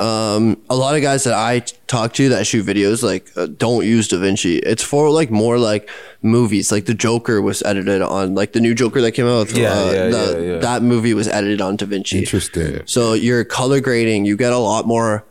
um, 0.00 0.56
a 0.70 0.74
lot 0.76 0.94
of 0.96 1.02
guys 1.02 1.24
that 1.24 1.34
I 1.34 1.60
talk 1.86 2.14
to 2.14 2.28
that 2.30 2.46
shoot 2.46 2.64
videos 2.64 3.02
like 3.02 3.30
uh, 3.36 3.46
don't 3.46 3.84
use 3.84 4.08
DaVinci. 4.08 4.60
It's 4.64 4.82
for 4.82 5.10
like 5.10 5.30
more 5.30 5.58
like 5.58 5.90
movies. 6.22 6.72
Like 6.72 6.86
the 6.86 6.94
Joker 6.94 7.42
was 7.42 7.62
edited 7.62 8.00
on 8.02 8.34
like 8.34 8.52
the 8.52 8.60
new 8.60 8.74
Joker 8.74 9.00
that 9.02 9.12
came 9.12 9.26
out. 9.26 9.48
With, 9.48 9.56
Yeah, 9.56 9.72
uh, 9.72 9.92
yeah, 9.92 10.08
the- 10.08 10.32
yeah, 10.44 10.52
yeah. 10.54 10.58
That 10.58 10.82
movie 10.82 11.14
was 11.14 11.28
edited 11.28 11.60
on 11.60 11.76
DaVinci. 11.76 12.18
interesting. 12.20 12.80
So 12.86 13.12
your 13.12 13.44
color 13.44 13.80
grading, 13.80 14.24
you 14.24 14.36
get 14.36 14.52
a 14.52 14.58
lot 14.58 14.86
more 14.86 15.24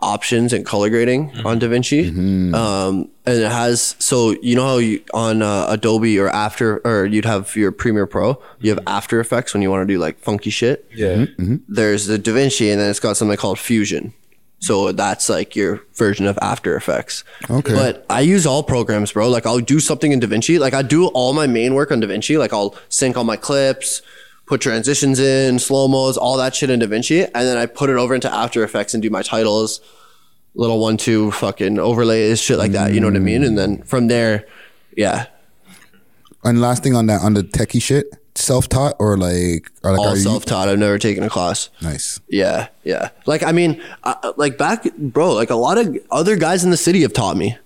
options 0.00 0.52
and 0.52 0.64
color 0.66 0.90
grading 0.90 1.30
Mm-hmm. 1.30 1.46
on 1.46 1.58
DaVinci. 1.60 2.54
Um, 2.54 3.08
and 3.24 3.38
it 3.40 3.50
has 3.50 3.96
so 3.98 4.30
you 4.42 4.54
know 4.54 4.66
how 4.66 4.76
you 4.78 5.02
on 5.14 5.42
uh, 5.42 5.66
Adobe 5.68 6.18
or 6.18 6.28
After 6.28 6.78
or 6.86 7.06
you'd 7.06 7.24
have 7.24 7.54
your 7.56 7.72
Premiere 7.72 8.06
Pro, 8.06 8.40
you 8.60 8.70
have 8.70 8.80
After 8.86 9.20
Effects 9.20 9.52
when 9.54 9.62
you 9.62 9.70
want 9.70 9.86
to 9.88 9.92
do 9.94 9.98
like 9.98 10.18
funky 10.20 10.50
shit. 10.50 10.88
Yeah. 10.94 11.26
There's 11.68 12.06
the 12.06 12.18
DaVinci, 12.18 12.70
and 12.70 12.80
then 12.80 12.90
it's 12.90 13.00
got 13.00 13.16
something 13.16 13.36
called 13.36 13.58
Fusion. 13.58 14.12
So 14.58 14.90
that's 14.92 15.28
like 15.28 15.54
your 15.54 15.82
version 15.94 16.26
of 16.26 16.38
After 16.40 16.76
Effects. 16.76 17.24
Okay. 17.50 17.74
But 17.74 18.06
I 18.08 18.20
use 18.22 18.46
all 18.46 18.62
programs, 18.62 19.12
bro. 19.12 19.28
Like 19.28 19.44
I'll 19.46 19.58
do 19.60 19.80
something 19.80 20.12
in 20.12 20.20
DaVinci. 20.20 20.58
Like 20.58 20.72
I 20.74 20.82
do 20.82 21.08
all 21.08 21.32
my 21.34 21.46
main 21.46 21.74
work 21.74 21.90
on 21.90 22.00
DaVinci. 22.00 22.38
Like 22.38 22.52
I'll 22.54 22.74
sync 22.88 23.16
all 23.16 23.24
my 23.24 23.36
clips, 23.36 24.00
put 24.46 24.60
transitions 24.60 25.18
in, 25.18 25.58
slow 25.58 25.88
mos, 25.88 26.16
all 26.16 26.36
that 26.36 26.54
shit 26.54 26.70
in 26.70 26.80
DaVinci, 26.80 27.24
and 27.24 27.46
then 27.46 27.56
I 27.56 27.66
put 27.66 27.90
it 27.90 27.96
over 27.96 28.14
into 28.14 28.32
After 28.32 28.62
Effects 28.64 28.94
and 28.94 29.02
do 29.02 29.10
my 29.10 29.22
titles, 29.22 29.80
little 30.54 30.78
one 30.80 30.96
two 30.96 31.30
fucking 31.32 31.78
overlays, 31.78 32.40
shit 32.40 32.58
like 32.58 32.72
that. 32.72 32.92
You 32.94 33.00
know 33.00 33.08
what 33.08 33.16
I 33.16 33.20
mean? 33.20 33.42
And 33.44 33.58
then 33.58 33.82
from 33.82 34.06
there, 34.06 34.46
yeah, 34.96 35.26
And 36.44 36.60
last 36.60 36.82
thing 36.82 36.94
on 36.94 37.06
that, 37.06 37.20
on 37.22 37.34
the 37.34 37.42
techie 37.42 37.82
shit, 37.82 38.06
self 38.36 38.68
taught 38.68 38.94
or 38.98 39.16
like, 39.18 39.70
or 39.82 39.92
like 39.92 40.00
all 40.00 40.16
self 40.16 40.44
taught. 40.44 40.68
I've 40.68 40.78
never 40.78 40.98
taken 40.98 41.24
a 41.24 41.28
class. 41.28 41.70
Nice. 41.82 42.20
Yeah, 42.28 42.68
yeah. 42.84 43.10
Like 43.26 43.42
I 43.42 43.52
mean, 43.52 43.82
uh, 44.04 44.32
like 44.36 44.56
back, 44.56 44.84
bro. 44.96 45.32
Like 45.32 45.50
a 45.50 45.56
lot 45.56 45.76
of 45.76 45.96
other 46.10 46.36
guys 46.36 46.64
in 46.64 46.70
the 46.70 46.76
city 46.76 47.02
have 47.02 47.12
taught 47.12 47.36
me. 47.36 47.58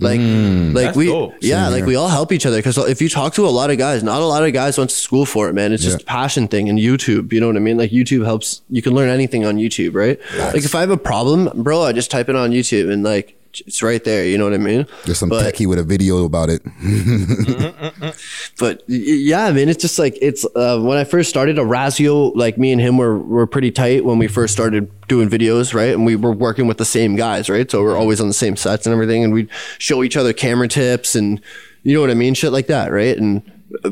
Like, 0.00 0.20
mm. 0.20 0.72
like 0.74 0.94
we, 0.94 1.06
dope. 1.06 1.34
yeah, 1.40 1.64
Same 1.64 1.72
like 1.72 1.78
here. 1.80 1.86
we 1.86 1.96
all 1.96 2.08
help 2.08 2.30
each 2.30 2.46
other. 2.46 2.56
Because 2.58 2.78
if 2.78 3.02
you 3.02 3.08
talk 3.08 3.34
to 3.34 3.46
a 3.46 3.50
lot 3.50 3.70
of 3.70 3.78
guys, 3.78 4.02
not 4.04 4.20
a 4.22 4.24
lot 4.24 4.44
of 4.44 4.52
guys 4.52 4.78
went 4.78 4.90
to 4.90 4.96
school 4.96 5.26
for 5.26 5.48
it, 5.48 5.54
man. 5.54 5.72
It's 5.72 5.82
just 5.82 5.98
Yeah. 5.98 6.02
a 6.02 6.06
passion 6.06 6.46
thing. 6.48 6.68
And 6.68 6.78
YouTube, 6.78 7.32
you 7.32 7.40
know 7.40 7.48
what 7.48 7.56
I 7.56 7.60
mean? 7.60 7.76
Like 7.78 7.90
YouTube 7.90 8.24
helps. 8.24 8.62
You 8.70 8.80
can 8.80 8.94
learn 8.94 9.08
anything 9.08 9.44
on 9.44 9.56
YouTube, 9.56 9.94
right? 9.94 10.18
Like 10.38 10.64
if 10.64 10.74
I 10.74 10.80
have 10.80 10.90
a 10.90 10.96
problem, 10.96 11.50
bro, 11.62 11.82
I 11.82 11.92
just 11.92 12.10
type 12.10 12.28
it 12.28 12.36
on 12.36 12.50
YouTube 12.52 12.92
and 12.92 13.02
like 13.02 13.34
it's 13.54 13.82
right 13.82 14.02
there. 14.04 14.24
You 14.26 14.38
know 14.38 14.44
what 14.44 14.54
I 14.54 14.58
mean? 14.58 14.86
There's 15.04 15.18
some 15.18 15.28
But- 15.28 15.42
techie 15.54 15.66
with 15.66 15.78
a 15.78 15.82
video 15.84 16.24
about 16.24 16.48
it. 16.50 16.62
but 18.58 18.82
yeah, 18.86 19.44
I 19.46 19.52
mean, 19.52 19.68
it's 19.68 19.80
just 19.80 19.98
like 19.98 20.16
it's 20.20 20.44
uh, 20.54 20.78
when 20.80 20.98
I 20.98 21.04
first 21.04 21.28
started. 21.30 21.58
a 21.58 21.62
Orazio, 21.62 22.32
like 22.36 22.58
me 22.58 22.72
and 22.72 22.80
him 22.80 22.96
were 22.96 23.18
were 23.18 23.46
pretty 23.46 23.70
tight 23.70 24.04
when 24.04 24.18
we 24.18 24.26
first 24.28 24.52
started 24.52 24.90
doing 25.08 25.28
videos, 25.28 25.74
right? 25.74 25.92
And 25.92 26.04
we 26.06 26.16
were 26.16 26.32
working 26.32 26.66
with 26.66 26.78
the 26.78 26.84
same 26.84 27.16
guys, 27.16 27.48
right? 27.48 27.70
So 27.70 27.82
we're 27.82 27.96
always 27.96 28.20
on 28.20 28.28
the 28.28 28.34
same 28.34 28.56
sets 28.56 28.86
and 28.86 28.92
everything, 28.92 29.24
and 29.24 29.32
we'd 29.32 29.48
show 29.78 30.02
each 30.02 30.16
other 30.16 30.32
camera 30.32 30.68
tips 30.68 31.14
and 31.14 31.40
you 31.82 31.94
know 31.94 32.00
what 32.00 32.10
I 32.10 32.14
mean, 32.14 32.34
shit 32.34 32.52
like 32.52 32.66
that, 32.66 32.90
right? 32.92 33.16
And 33.16 33.42
uh, 33.84 33.90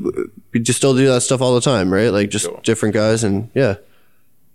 we 0.53 0.61
just 0.61 0.79
still 0.79 0.95
do 0.95 1.07
that 1.09 1.21
stuff 1.23 1.41
all 1.41 1.55
the 1.55 1.61
time, 1.61 1.93
right? 1.93 2.09
Like 2.09 2.31
just 2.31 2.49
different 2.63 2.95
guys, 2.95 3.25
and 3.25 3.51
yeah. 3.55 3.77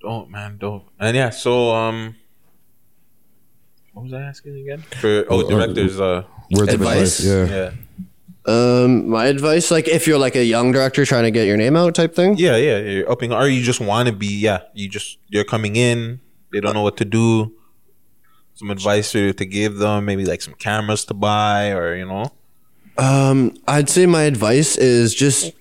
Dope, 0.02 0.30
man, 0.30 0.58
dope. 0.58 0.88
And 1.00 1.16
yeah, 1.16 1.30
so 1.30 1.74
um, 1.76 2.16
what 3.94 4.04
was 4.04 4.14
I 4.14 4.22
asking 4.22 4.58
again? 4.58 4.82
For 5.00 5.26
oh, 5.30 5.50
directors. 5.50 6.00
Uh, 6.00 6.24
Words 6.52 6.74
Advice? 6.74 7.20
of 7.20 7.26
advice. 7.26 7.52
Yeah. 7.52 7.72
yeah, 8.48 8.84
Um, 8.84 9.10
my 9.10 9.26
advice, 9.26 9.72
like 9.72 9.88
if 9.88 10.08
you're 10.08 10.18
like 10.20 10.36
a 10.36 10.44
young 10.44 10.72
director 10.72 11.06
trying 11.06 11.24
to 11.24 11.32
get 11.32 11.48
your 11.48 11.58
name 11.58 11.76
out, 11.78 11.96
type 11.96 12.16
thing. 12.16 12.38
yeah, 12.38 12.56
yeah. 12.58 12.78
You're 12.80 13.12
upping, 13.12 13.32
or 13.32 13.48
you 13.48 13.64
just 13.64 13.80
want 13.80 14.08
to 14.08 14.14
be. 14.14 14.28
Yeah, 14.28 14.62
you 14.74 14.90
just 14.90 15.18
you're 15.30 15.44
coming 15.46 15.76
in. 15.76 16.20
They 16.52 16.60
don't 16.60 16.74
know 16.74 16.84
what 16.84 16.98
to 16.98 17.06
do. 17.06 17.54
Some 18.56 18.70
advice 18.70 19.12
to, 19.14 19.34
to 19.34 19.46
give 19.46 19.78
them, 19.78 20.06
maybe 20.06 20.26
like 20.26 20.42
some 20.42 20.54
cameras 20.56 21.06
to 21.06 21.14
buy, 21.14 21.72
or 21.72 21.96
you 21.96 22.06
know. 22.06 22.32
Um, 22.98 23.56
I'd 23.68 23.90
say 23.90 24.06
my 24.06 24.24
advice 24.24 24.78
is 24.78 25.16
just 25.16 25.54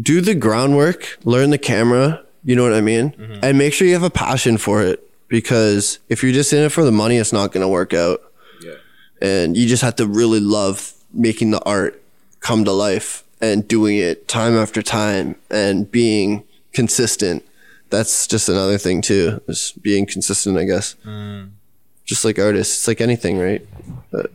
do 0.00 0.20
the 0.22 0.34
groundwork, 0.34 1.18
learn 1.24 1.50
the 1.50 1.58
camera, 1.58 2.24
you 2.44 2.56
know 2.56 2.62
what 2.62 2.72
I 2.72 2.80
mean? 2.80 3.14
And 3.42 3.58
make 3.58 3.74
sure 3.74 3.86
you 3.86 3.92
have 3.92 4.02
a 4.02 4.10
passion 4.10 4.56
for 4.56 4.82
it 4.82 5.06
because 5.32 5.98
if 6.10 6.22
you're 6.22 6.30
just 6.40 6.52
in 6.52 6.62
it 6.62 6.68
for 6.68 6.84
the 6.84 6.92
money, 6.92 7.16
it's 7.16 7.32
not 7.32 7.52
going 7.52 7.62
to 7.62 7.68
work 7.68 7.94
out. 7.94 8.20
Yeah. 8.62 8.74
And 9.22 9.56
you 9.56 9.66
just 9.66 9.82
have 9.82 9.96
to 9.96 10.06
really 10.06 10.40
love 10.40 10.92
making 11.10 11.52
the 11.52 11.62
art 11.64 12.02
come 12.40 12.64
to 12.66 12.72
life. 12.72 13.24
and 13.40 13.66
doing 13.66 13.96
it 13.96 14.28
time 14.28 14.54
after 14.56 14.82
time 14.82 15.34
and 15.50 15.90
being 15.90 16.44
consistent. 16.72 17.42
That's 17.90 18.28
just 18.28 18.48
another 18.48 18.78
thing 18.78 19.02
too. 19.02 19.40
Is 19.48 19.72
being 19.82 20.06
consistent, 20.06 20.56
I 20.58 20.64
guess. 20.64 20.94
Just 22.04 22.24
like 22.24 22.38
artists, 22.38 22.76
it's 22.78 22.88
like 22.88 23.00
anything, 23.00 23.38
right? 23.38 23.66
But, 24.12 24.30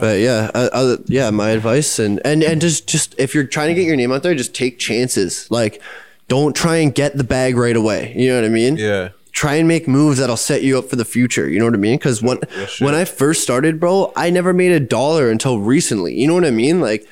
but 0.00 0.18
yeah, 0.20 0.50
uh, 0.54 0.96
yeah. 1.06 1.30
My 1.30 1.50
advice 1.50 1.98
and 1.98 2.20
and 2.24 2.42
and 2.42 2.60
just 2.60 2.86
just 2.88 3.14
if 3.18 3.34
you're 3.34 3.44
trying 3.44 3.68
to 3.68 3.74
get 3.74 3.86
your 3.86 3.96
name 3.96 4.12
out 4.12 4.22
there, 4.22 4.34
just 4.34 4.54
take 4.54 4.78
chances. 4.78 5.50
Like, 5.50 5.82
don't 6.28 6.56
try 6.56 6.76
and 6.76 6.94
get 6.94 7.16
the 7.18 7.24
bag 7.24 7.56
right 7.56 7.76
away. 7.76 8.14
You 8.16 8.30
know 8.30 8.36
what 8.40 8.46
I 8.46 8.48
mean? 8.48 8.76
Yeah. 8.76 9.10
Try 9.36 9.56
and 9.56 9.68
make 9.68 9.86
moves 9.86 10.18
that'll 10.18 10.34
set 10.34 10.62
you 10.62 10.78
up 10.78 10.88
for 10.88 10.96
the 10.96 11.04
future. 11.04 11.46
You 11.46 11.58
know 11.58 11.66
what 11.66 11.74
I 11.74 11.76
mean? 11.76 11.98
Because 11.98 12.22
when 12.22 12.38
when 12.80 12.94
I 12.94 13.04
first 13.04 13.42
started, 13.42 13.78
bro, 13.78 14.10
I 14.16 14.30
never 14.30 14.54
made 14.54 14.72
a 14.72 14.80
dollar 14.80 15.30
until 15.30 15.60
recently. 15.60 16.18
You 16.18 16.26
know 16.26 16.32
what 16.32 16.46
I 16.46 16.50
mean? 16.50 16.80
Like, 16.80 17.06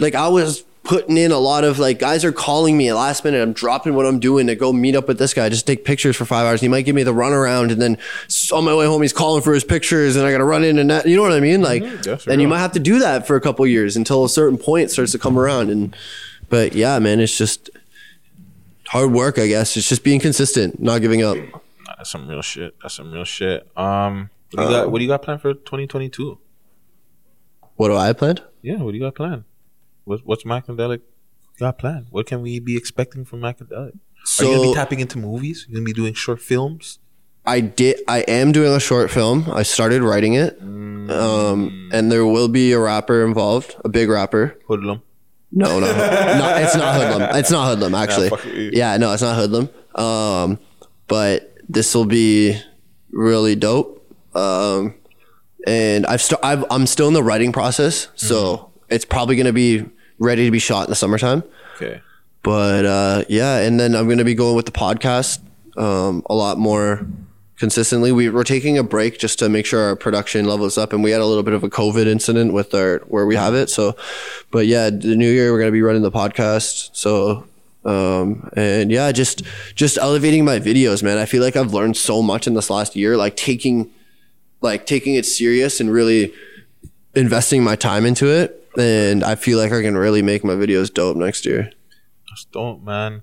like 0.00 0.16
I 0.16 0.26
was 0.26 0.64
putting 0.82 1.16
in 1.16 1.30
a 1.30 1.38
lot 1.38 1.62
of 1.62 1.78
like 1.78 2.00
guys 2.00 2.24
are 2.24 2.32
calling 2.32 2.76
me 2.76 2.88
at 2.88 2.96
last 2.96 3.24
minute. 3.24 3.40
I'm 3.40 3.52
dropping 3.52 3.94
what 3.94 4.04
I'm 4.04 4.18
doing 4.18 4.48
to 4.48 4.56
go 4.56 4.72
meet 4.72 4.96
up 4.96 5.06
with 5.06 5.20
this 5.20 5.32
guy, 5.32 5.48
just 5.48 5.64
take 5.64 5.84
pictures 5.84 6.16
for 6.16 6.24
five 6.24 6.44
hours. 6.44 6.60
He 6.60 6.66
might 6.66 6.82
give 6.82 6.96
me 6.96 7.04
the 7.04 7.14
runaround, 7.14 7.70
and 7.70 7.80
then 7.80 7.98
on 8.52 8.64
my 8.64 8.74
way 8.74 8.86
home, 8.86 9.02
he's 9.02 9.12
calling 9.12 9.40
for 9.40 9.54
his 9.54 9.62
pictures, 9.62 10.16
and 10.16 10.26
I 10.26 10.32
got 10.32 10.38
to 10.38 10.44
run 10.44 10.64
in 10.64 10.76
and 10.76 10.90
that. 10.90 11.06
You 11.06 11.14
know 11.14 11.22
what 11.22 11.32
I 11.32 11.38
mean? 11.38 11.62
Like, 11.62 11.84
That's 12.02 12.26
and 12.26 12.42
you 12.42 12.48
might 12.48 12.58
have 12.58 12.72
to 12.72 12.80
do 12.80 12.98
that 12.98 13.28
for 13.28 13.36
a 13.36 13.40
couple 13.40 13.64
years 13.64 13.96
until 13.96 14.24
a 14.24 14.28
certain 14.28 14.58
point 14.58 14.90
starts 14.90 15.12
to 15.12 15.20
come 15.20 15.38
around. 15.38 15.70
And 15.70 15.94
but 16.48 16.74
yeah, 16.74 16.98
man, 16.98 17.20
it's 17.20 17.38
just 17.38 17.70
hard 18.90 19.12
work. 19.12 19.38
I 19.38 19.46
guess 19.46 19.76
it's 19.76 19.88
just 19.88 20.02
being 20.02 20.20
consistent, 20.20 20.80
not 20.80 21.00
giving 21.00 21.22
up. 21.22 21.36
Nah, 21.36 21.60
That's 21.96 22.10
some 22.10 22.28
real 22.28 22.42
shit. 22.42 22.74
That's 22.82 22.94
some 22.94 23.12
real 23.12 23.24
shit. 23.24 23.66
Um, 23.76 24.30
what 24.50 24.64
do 24.64 24.68
you 24.68 24.76
got? 24.76 24.90
What 24.90 24.98
do 24.98 25.04
you 25.04 25.10
got 25.10 25.22
planned 25.22 25.40
for 25.40 25.54
2022? 25.54 26.38
What 27.76 27.88
do 27.88 27.96
I 27.96 28.12
planned? 28.12 28.42
Yeah, 28.62 28.78
what 28.82 28.90
do 28.90 28.98
you 28.98 29.04
got 29.04 29.14
planned? 29.14 29.44
What, 30.04 30.20
what's 30.24 30.44
Macadelic 30.44 31.00
got 31.58 31.78
planned? 31.78 32.06
What 32.10 32.26
can 32.26 32.42
we 32.42 32.58
be 32.58 32.76
expecting 32.76 33.24
from 33.24 33.40
Macadelic? 33.40 33.98
Are 34.38 34.44
you 34.44 34.56
gonna 34.56 34.68
be 34.68 34.74
tapping 34.74 35.00
into 35.00 35.18
movies? 35.18 35.66
You 35.68 35.76
gonna 35.76 35.84
be 35.84 35.92
doing 35.92 36.12
short 36.12 36.40
films? 36.40 36.98
I 37.46 37.60
did. 37.60 38.00
I 38.06 38.18
am 38.20 38.52
doing 38.52 38.72
a 38.72 38.80
short 38.80 39.10
film. 39.10 39.50
I 39.50 39.62
started 39.62 40.02
writing 40.02 40.34
it, 40.34 40.60
um, 40.60 41.88
and 41.90 42.12
there 42.12 42.26
will 42.26 42.48
be 42.48 42.72
a 42.72 42.78
rapper 42.78 43.24
involved, 43.24 43.76
a 43.82 43.88
big 43.88 44.10
rapper. 44.10 44.58
Hoodlum. 44.68 45.02
No, 45.52 45.80
no, 45.80 45.86
no 45.86 46.56
it's 46.58 46.76
not 46.76 46.94
hoodlum. 46.94 47.28
It's 47.36 47.50
not 47.50 47.68
hoodlum. 47.68 47.94
Actually, 47.94 48.30
you. 48.54 48.70
yeah, 48.72 48.96
no, 48.96 49.12
it's 49.12 49.22
not 49.22 49.36
hoodlum. 49.36 49.68
Um, 49.94 50.58
but 51.08 51.56
this 51.68 51.94
will 51.94 52.04
be 52.04 52.60
really 53.10 53.56
dope. 53.56 53.96
Um, 54.34 54.94
and 55.66 56.06
I've 56.06 56.22
st- 56.22 56.40
I've, 56.44 56.64
I'm 56.70 56.86
still 56.86 57.08
in 57.08 57.14
the 57.14 57.22
writing 57.22 57.52
process, 57.52 58.08
so 58.14 58.70
it's 58.88 59.04
probably 59.04 59.36
gonna 59.36 59.52
be 59.52 59.84
ready 60.18 60.44
to 60.44 60.50
be 60.50 60.60
shot 60.60 60.84
in 60.84 60.90
the 60.90 60.96
summertime. 60.96 61.42
Okay. 61.76 62.00
But 62.42 62.86
uh, 62.86 63.24
yeah, 63.28 63.58
and 63.58 63.78
then 63.78 63.94
I'm 63.94 64.06
going 64.06 64.18
to 64.18 64.24
be 64.24 64.34
going 64.34 64.56
with 64.56 64.66
the 64.66 64.72
podcast 64.72 65.40
um, 65.76 66.22
a 66.30 66.34
lot 66.34 66.58
more 66.58 67.06
consistently. 67.60 68.10
We, 68.10 68.28
we're 68.30 68.42
taking 68.42 68.76
a 68.78 68.82
break 68.82 69.20
just 69.20 69.38
to 69.38 69.48
make 69.48 69.66
sure 69.66 69.80
our 69.80 69.94
production 69.94 70.46
levels 70.46 70.76
up, 70.76 70.92
and 70.92 71.04
we 71.04 71.12
had 71.12 71.20
a 71.20 71.26
little 71.26 71.44
bit 71.44 71.54
of 71.54 71.62
a 71.62 71.68
COVID 71.68 72.06
incident 72.06 72.52
with 72.52 72.74
our 72.74 72.98
where 73.06 73.26
we 73.26 73.36
have 73.36 73.54
it. 73.54 73.70
So, 73.70 73.94
but 74.50 74.66
yeah, 74.66 74.90
the 74.90 75.14
new 75.14 75.30
year 75.30 75.52
we're 75.52 75.62
to 75.64 75.70
be 75.70 75.82
running 75.82 76.02
the 76.02 76.10
podcast. 76.10 76.90
So. 76.92 77.46
Um, 77.82 78.50
and 78.56 78.90
yeah, 78.90 79.10
just, 79.10 79.42
just 79.74 79.96
elevating 79.96 80.44
my 80.44 80.58
videos, 80.60 81.02
man. 81.02 81.16
I 81.16 81.24
feel 81.24 81.42
like 81.42 81.56
I've 81.56 81.72
learned 81.72 81.96
so 81.96 82.20
much 82.20 82.46
in 82.46 82.52
this 82.52 82.68
last 82.68 82.94
year, 82.94 83.16
like 83.16 83.36
taking, 83.36 83.90
like 84.60 84.84
taking 84.84 85.14
it 85.14 85.24
serious 85.24 85.80
and 85.80 85.90
really 85.90 86.34
investing 87.14 87.64
my 87.64 87.76
time 87.76 88.04
into 88.04 88.26
it. 88.26 88.68
And 88.76 89.24
I 89.24 89.34
feel 89.34 89.56
like 89.56 89.72
I 89.72 89.80
can 89.80 89.96
really 89.96 90.20
make 90.20 90.44
my 90.44 90.52
videos 90.52 90.92
dope 90.92 91.16
next 91.16 91.46
year. 91.46 91.72
Just 92.28 92.52
don't, 92.52 92.84
man. 92.84 93.22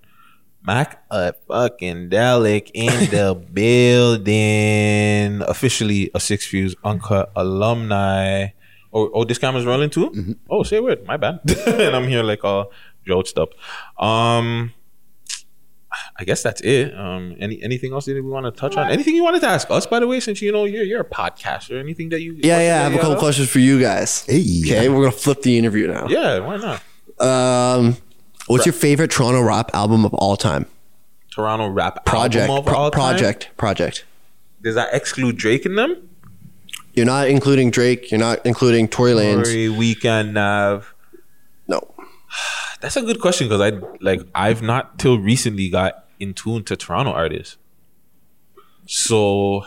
Mac 0.67 1.01
a 1.09 1.31
fucking 1.47 2.09
Dalek 2.09 2.71
in 2.73 3.09
the 3.09 3.33
building. 3.53 5.41
Officially 5.47 6.11
a 6.13 6.19
Six 6.19 6.45
Views 6.49 6.75
Uncut 6.83 7.31
alumni. 7.37 8.49
Oh, 8.91 9.09
oh, 9.13 9.23
this 9.23 9.37
camera's 9.37 9.65
rolling 9.65 9.89
too? 9.89 10.35
Oh, 10.49 10.63
say 10.63 10.77
a 10.77 10.83
word. 10.83 11.05
My 11.05 11.15
bad. 11.15 11.39
and 11.67 11.95
I'm 11.95 12.09
here 12.09 12.21
like 12.21 12.43
all 12.43 12.73
joked 13.05 13.37
up. 13.37 13.51
Um, 13.97 14.73
I 16.19 16.25
guess 16.25 16.43
that's 16.43 16.59
it. 16.59 16.93
Um, 16.93 17.37
any 17.39 17.63
anything 17.63 17.93
else 17.93 18.05
that 18.05 18.15
we 18.15 18.21
want 18.21 18.45
to 18.45 18.51
touch 18.51 18.75
on? 18.75 18.91
Anything 18.91 19.15
you 19.15 19.23
wanted 19.23 19.39
to 19.41 19.47
ask 19.47 19.71
us, 19.71 19.87
by 19.87 20.01
the 20.01 20.07
way, 20.07 20.19
since 20.19 20.41
you 20.41 20.51
know 20.51 20.65
you're 20.65 20.83
you're 20.83 20.99
a 21.01 21.09
podcaster. 21.09 21.79
Anything 21.79 22.09
that 22.09 22.19
you? 22.19 22.33
Yeah, 22.33 22.59
yeah. 22.59 22.81
I 22.81 22.89
have 22.89 22.93
a 22.93 22.99
couple 22.99 23.15
questions 23.15 23.49
for 23.49 23.59
you 23.59 23.79
guys. 23.79 24.25
Okay, 24.27 24.89
we're 24.89 25.05
gonna 25.05 25.11
flip 25.13 25.41
the 25.43 25.57
interview 25.57 25.87
now. 25.87 26.07
Yeah, 26.09 26.39
why 26.39 26.57
not? 26.57 26.81
Um, 27.19 27.97
what's 28.47 28.65
your 28.65 28.73
favorite 28.73 29.11
Toronto 29.11 29.41
rap 29.41 29.71
album 29.73 30.05
of 30.05 30.13
all 30.15 30.35
time? 30.35 30.65
Toronto 31.31 31.67
rap 31.67 32.03
Project. 32.05 32.49
album 32.49 32.57
of 32.57 32.65
Pro- 32.65 32.77
all 32.77 32.91
time? 32.91 32.99
project. 32.99 33.49
Project. 33.57 34.05
Does 34.63 34.75
that 34.75 34.93
exclude 34.93 35.37
Drake 35.37 35.65
in 35.65 35.75
them? 35.75 36.09
You're 36.93 37.05
not 37.05 37.27
including 37.27 37.69
Drake. 37.69 38.09
You're 38.09 38.19
not 38.19 38.43
including 38.43 38.87
Tory 38.87 39.11
Lanez. 39.11 39.43
Tory, 39.43 39.67
Weeknd, 39.67 40.31
Nav. 40.33 40.95
No. 41.67 41.93
That's 42.81 42.95
a 42.97 43.01
good 43.03 43.19
question 43.21 43.47
because 43.47 43.61
I 43.61 43.79
like 44.01 44.21
I've 44.33 44.61
not 44.63 44.97
till 44.97 45.19
recently 45.19 45.69
got 45.69 46.05
in 46.19 46.33
tune 46.33 46.63
to 46.63 46.75
Toronto 46.75 47.11
artists. 47.11 47.57
So, 48.87 49.63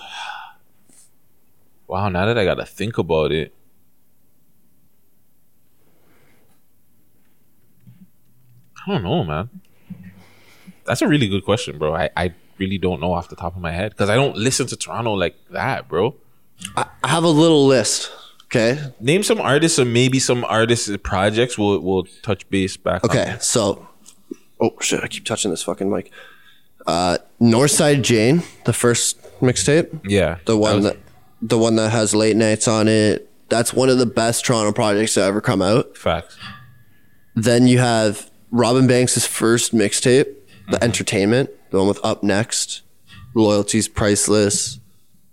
wow. 1.86 2.08
Now 2.08 2.26
that 2.26 2.36
I 2.36 2.44
got 2.44 2.54
to 2.54 2.66
think 2.66 2.98
about 2.98 3.30
it, 3.30 3.54
I 8.86 8.90
don't 8.92 9.02
know, 9.02 9.24
man. 9.24 9.50
That's 10.86 11.02
a 11.02 11.08
really 11.08 11.28
good 11.28 11.44
question, 11.44 11.78
bro. 11.78 11.94
I, 11.94 12.10
I 12.16 12.34
really 12.58 12.78
don't 12.78 13.00
know 13.00 13.12
off 13.12 13.28
the 13.28 13.36
top 13.36 13.54
of 13.56 13.62
my 13.62 13.72
head 13.72 13.92
because 13.92 14.10
I 14.10 14.16
don't 14.16 14.36
listen 14.36 14.66
to 14.68 14.76
Toronto 14.76 15.12
like 15.14 15.36
that, 15.50 15.88
bro. 15.88 16.14
I 16.76 16.86
have 17.04 17.24
a 17.24 17.28
little 17.28 17.66
list. 17.66 18.10
Okay. 18.46 18.78
Name 18.98 19.22
some 19.22 19.40
artists 19.40 19.78
or 19.78 19.84
maybe 19.84 20.18
some 20.18 20.44
artists' 20.44 20.90
projects. 21.02 21.56
We'll 21.56 21.78
we'll 21.80 22.06
touch 22.22 22.48
base 22.50 22.76
back. 22.76 23.04
on. 23.04 23.10
Okay. 23.10 23.36
So, 23.40 23.86
oh 24.60 24.72
shit! 24.80 25.00
I 25.04 25.06
keep 25.08 25.24
touching 25.24 25.50
this 25.52 25.62
fucking 25.62 25.88
mic. 25.90 26.10
Uh, 26.86 27.18
Northside 27.40 28.02
Jane, 28.02 28.42
the 28.64 28.72
first 28.72 29.22
mixtape. 29.40 30.00
Yeah, 30.08 30.38
The 30.46 30.56
one 30.56 30.76
was- 30.76 30.84
that, 30.84 30.96
the 31.42 31.58
one 31.58 31.76
that 31.76 31.90
has 31.90 32.14
late 32.14 32.36
nights 32.36 32.66
on 32.66 32.88
it. 32.88 33.30
That's 33.50 33.72
one 33.72 33.88
of 33.88 33.98
the 33.98 34.06
best 34.06 34.44
Toronto 34.44 34.72
projects 34.72 35.14
to 35.14 35.22
ever 35.22 35.40
come 35.40 35.60
out. 35.62 35.96
Facts. 35.96 36.36
Then 37.34 37.66
you 37.66 37.78
have 37.78 38.29
Robin 38.50 38.86
Banks' 38.86 39.26
first 39.26 39.74
mixtape, 39.74 40.24
Mm-hmm. 40.26 40.72
The 40.72 40.84
Entertainment, 40.84 41.50
the 41.70 41.78
one 41.78 41.88
with 41.88 41.98
Up 42.04 42.22
Next, 42.22 42.82
Loyalty's 43.34 43.88
Priceless. 43.88 44.78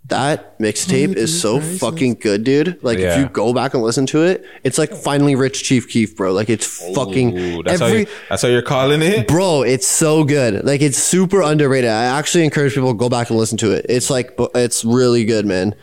That 0.05 0.57
mixtape 0.57 1.15
is 1.17 1.41
so 1.41 1.59
fucking 1.59 2.15
good, 2.15 2.43
dude. 2.45 2.81
Like 2.81 2.97
Yeah. 2.97 3.13
if 3.15 3.19
you 3.19 3.25
go 3.29 3.53
back 3.53 3.73
and 3.73 3.83
listen 3.83 4.05
to 4.07 4.23
it, 4.23 4.45
it's 4.63 4.77
like 4.77 4.93
finally 4.95 5.35
Rich 5.35 5.63
Chief 5.65 5.87
Keef, 5.89 6.15
bro. 6.15 6.31
Like 6.31 6.49
it's 6.49 6.65
fucking 6.95 7.37
Ooh, 7.37 7.61
that's, 7.63 7.81
how 7.81 7.87
every 7.87 7.99
you, 8.01 8.05
that's 8.29 8.41
how 8.41 8.47
you're 8.47 8.61
calling 8.61 9.01
it. 9.01 9.27
bro. 9.27 9.63
It's 9.63 9.85
so 9.85 10.23
good. 10.23 10.63
Like 10.65 10.81
it's 10.81 10.97
super 10.97 11.41
underrated. 11.41 11.89
I 11.89 12.05
actually 12.05 12.45
encourage 12.45 12.73
people 12.73 12.93
to 12.93 12.97
go 12.97 13.09
back 13.09 13.29
and 13.29 13.37
listen 13.37 13.57
to 13.59 13.71
it. 13.73 13.85
It's 13.89 14.09
like 14.09 14.33
it's 14.55 14.85
really 14.85 15.25
good, 15.25 15.45
man. 15.45 15.75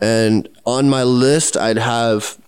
And 0.00 0.48
on 0.64 0.88
my 0.88 1.02
list, 1.02 1.56
I'd 1.56 1.76
have 1.78 2.38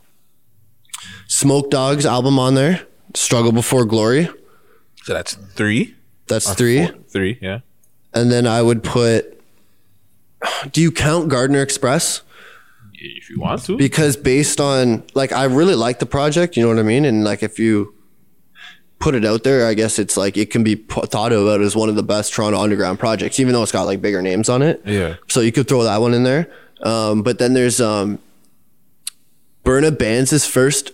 Smoke 1.28 1.70
Dawg's 1.70 2.06
album 2.06 2.38
on 2.38 2.54
there. 2.54 2.86
Struggle 3.14 3.52
Before 3.52 3.84
Glory. 3.84 4.28
So 5.04 5.14
that's 5.14 5.34
three. 5.34 5.94
That's 6.28 6.50
Or 6.50 6.54
three. 6.54 6.86
four- 6.86 6.96
Three. 7.08 7.38
Yeah. 7.40 7.60
And 8.14 8.30
then 8.30 8.46
I 8.46 8.62
would 8.62 8.82
put. 8.82 9.40
Do 10.72 10.80
you 10.80 10.90
count 10.92 11.28
Gardner 11.28 11.60
Express? 11.62 12.22
If 12.94 13.30
you 13.30 13.40
want 13.40 13.62
to. 13.64 13.76
Because 13.76 14.16
based 14.16 14.60
on 14.60 15.02
like, 15.14 15.32
I 15.32 15.44
really 15.44 15.74
like 15.74 15.98
the 15.98 16.06
project. 16.06 16.56
You 16.56 16.62
know 16.62 16.68
what 16.68 16.78
I 16.78 16.82
mean? 16.82 17.04
And 17.04 17.24
like, 17.24 17.42
if 17.42 17.58
you 17.58 17.94
put 18.98 19.14
it 19.14 19.24
out 19.24 19.42
there, 19.42 19.66
I 19.66 19.74
guess 19.74 19.98
it's 19.98 20.16
like 20.16 20.36
it 20.36 20.50
can 20.50 20.62
be 20.62 20.76
pu- 20.76 21.06
thought 21.06 21.32
about 21.32 21.60
as 21.62 21.74
one 21.74 21.88
of 21.88 21.94
the 21.96 22.02
best 22.02 22.32
Toronto 22.34 22.60
underground 22.60 22.98
projects, 22.98 23.40
even 23.40 23.54
though 23.54 23.62
it's 23.62 23.72
got 23.72 23.84
like 23.84 24.02
bigger 24.02 24.20
names 24.22 24.48
on 24.48 24.60
it. 24.62 24.82
Yeah. 24.84 25.16
So 25.28 25.40
you 25.40 25.50
could 25.52 25.66
throw 25.68 25.82
that 25.84 26.00
one 26.00 26.12
in 26.14 26.24
there. 26.24 26.50
Um, 26.82 27.22
but 27.22 27.38
then 27.38 27.54
there's 27.54 27.80
um, 27.80 28.18
Burna 29.64 29.90
Bandz' 29.90 30.46
first 30.48 30.92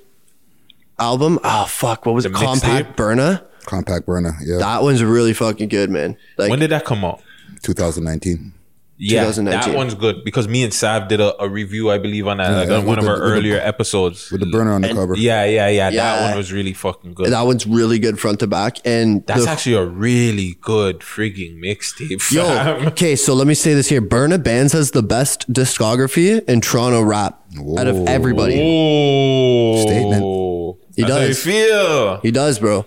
album. 0.98 1.38
Oh 1.44 1.66
fuck, 1.68 2.06
what 2.06 2.14
was 2.14 2.24
The 2.24 2.30
it? 2.30 2.34
Compact 2.36 2.90
mixtape? 2.90 2.96
Burna. 2.96 3.44
Compact 3.64 4.06
Burner, 4.06 4.36
yeah. 4.44 4.58
That 4.58 4.82
one's 4.82 5.02
really 5.02 5.32
fucking 5.32 5.68
good, 5.68 5.90
man. 5.90 6.16
Like 6.38 6.50
when 6.50 6.58
did 6.60 6.70
that 6.70 6.84
come 6.84 7.04
out? 7.04 7.20
2019. 7.62 8.52
Yeah, 8.98 9.24
2019. 9.24 9.72
that 9.72 9.76
one's 9.76 9.92
good 9.94 10.24
because 10.24 10.48
me 10.48 10.62
and 10.64 10.72
Sav 10.72 11.08
did 11.08 11.20
a, 11.20 11.38
a 11.42 11.46
review, 11.50 11.90
I 11.90 11.98
believe, 11.98 12.26
on 12.26 12.38
that 12.38 12.48
Yeah, 12.50 12.56
like, 12.60 12.68
yeah, 12.70 12.76
on 12.76 12.86
one 12.86 12.96
with 12.96 13.04
of 13.04 13.10
our 13.10 13.14
with 13.20 13.28
the- 13.28 13.36
earlier 13.38 13.58
episodes. 13.58 14.30
With 14.30 14.40
the 14.40 14.46
burner 14.46 14.72
on 14.72 14.80
the 14.80 14.88
cover. 14.94 15.14
Yeah, 15.16 15.44
yeah, 15.44 15.68
yeah, 15.68 15.90
That 15.90 16.28
one 16.30 16.36
was 16.38 16.50
really 16.50 16.72
fucking 16.72 17.12
good. 17.12 17.30
that 17.30 17.42
one's 17.42 17.66
really 17.66 17.98
good 17.98 18.18
front 18.18 18.40
to 18.40 18.46
back. 18.46 18.78
And 18.86 19.22
That's 19.26 19.44
the- 19.44 19.50
actually 19.50 19.74
a 19.74 19.84
really 19.84 20.56
good 20.62 21.00
frigging 21.00 21.60
mixtape. 21.62 22.30
Yo, 22.32 22.86
okay, 22.88 23.16
so 23.16 23.34
let 23.34 23.46
me 23.46 23.52
say 23.52 23.74
this 23.74 23.88
here. 23.90 24.00
Burna 24.00 24.38
Bandz 24.42 24.72
has 24.72 24.92
the 24.92 25.02
best 25.02 25.52
discography 25.52 26.42
in 26.48 26.62
Toronto 26.62 27.02
rap 27.02 27.42
out 27.78 27.88
of 27.88 27.96
everybody. 28.08 28.54
Oh, 28.58 29.82
Statement. 29.82 30.22
He 30.96 31.02
That's 31.02 31.12
how 31.14 31.20
you 31.20 31.26
does. 31.28 31.42
feel. 31.44 32.16
He 32.22 32.30
does, 32.30 32.58
bro. 32.58 32.86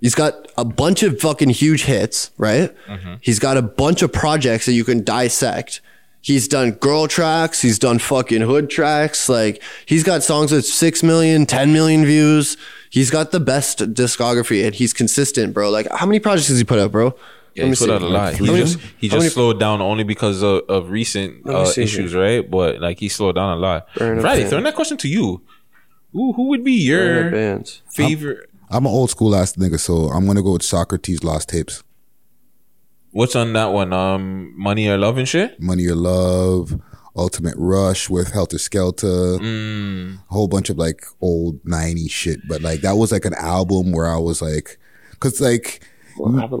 He's 0.00 0.14
got 0.14 0.48
a 0.56 0.64
bunch 0.64 1.02
of 1.02 1.20
fucking 1.20 1.50
huge 1.50 1.84
hits, 1.84 2.30
right? 2.38 2.74
Mm-hmm. 2.86 3.14
He's 3.20 3.38
got 3.38 3.56
a 3.56 3.62
bunch 3.62 4.02
of 4.02 4.12
projects 4.12 4.66
that 4.66 4.72
you 4.72 4.84
can 4.84 5.02
dissect. 5.04 5.80
He's 6.20 6.46
done 6.48 6.72
girl 6.72 7.06
tracks. 7.08 7.62
He's 7.62 7.78
done 7.78 7.98
fucking 7.98 8.42
hood 8.42 8.70
tracks. 8.70 9.28
Like 9.28 9.62
he's 9.86 10.02
got 10.04 10.22
songs 10.22 10.52
with 10.52 10.64
6 10.66 11.02
million, 11.02 11.46
10 11.46 11.72
million 11.72 12.04
views. 12.04 12.56
He's 12.90 13.10
got 13.10 13.30
the 13.32 13.40
best 13.40 13.78
discography 13.94 14.64
and 14.64 14.74
he's 14.74 14.92
consistent, 14.92 15.52
bro. 15.54 15.70
Like 15.70 15.88
how 15.92 16.06
many 16.06 16.18
projects 16.20 16.48
has 16.48 16.58
he 16.58 16.64
put 16.64 16.78
out, 16.78 16.92
bro? 16.92 17.14
Yeah, 17.54 17.66
he 17.66 17.74
put 17.74 17.90
out 17.90 18.02
a 18.02 18.06
lot. 18.06 18.34
He 18.34 18.46
many- 18.46 18.60
just 18.60 18.78
he 18.98 19.08
just 19.08 19.18
many- 19.18 19.30
slowed 19.30 19.58
down 19.58 19.80
only 19.80 20.04
because 20.04 20.42
of, 20.42 20.62
of 20.68 20.90
recent 20.90 21.48
uh, 21.48 21.72
issues, 21.76 22.12
here. 22.12 22.20
right? 22.20 22.48
But 22.50 22.80
like 22.80 23.00
he 23.00 23.08
slowed 23.08 23.34
down 23.34 23.56
a 23.56 23.60
lot. 23.60 23.88
Burn 23.96 24.18
Up 24.18 24.22
Friday, 24.22 24.42
Band. 24.42 24.50
throwing 24.50 24.64
that 24.64 24.74
question 24.76 24.96
to 24.98 25.08
you. 25.08 25.42
Who 26.12 26.32
who 26.32 26.48
would 26.48 26.64
be 26.64 26.72
your 26.72 27.30
bands. 27.30 27.82
favorite? 27.90 28.48
I'm 28.70 28.84
an 28.86 28.92
old 28.92 29.10
school 29.10 29.34
ass 29.34 29.54
nigga, 29.56 29.78
so 29.78 30.08
I'm 30.08 30.26
gonna 30.26 30.42
go 30.42 30.52
with 30.52 30.62
Saukrates 30.62 31.22
Lost 31.24 31.48
Tapes. 31.48 31.82
What's 33.12 33.34
on 33.34 33.52
that 33.54 33.72
one? 33.72 33.92
Um, 33.92 34.52
money 34.58 34.88
or 34.88 34.98
love 34.98 35.16
and 35.18 35.26
shit. 35.28 35.60
Money 35.60 35.86
or 35.86 35.94
Love, 35.94 36.78
Ultimate 37.16 37.54
Rush 37.56 38.10
with 38.10 38.32
Heltah 38.32 38.58
Skeltah, 38.60 39.38
Mm. 39.40 40.14
a 40.16 40.32
whole 40.32 40.46
bunch 40.48 40.68
of 40.70 40.76
like 40.76 41.04
old 41.20 41.62
90s 41.64 42.10
shit. 42.10 42.46
But 42.46 42.60
like 42.62 42.82
that 42.82 42.92
was 42.96 43.10
like 43.10 43.24
an 43.24 43.34
album 43.34 43.92
where 43.92 44.06
I 44.06 44.18
was 44.18 44.42
like, 44.42 44.78
cause 45.20 45.40
like, 45.40 45.80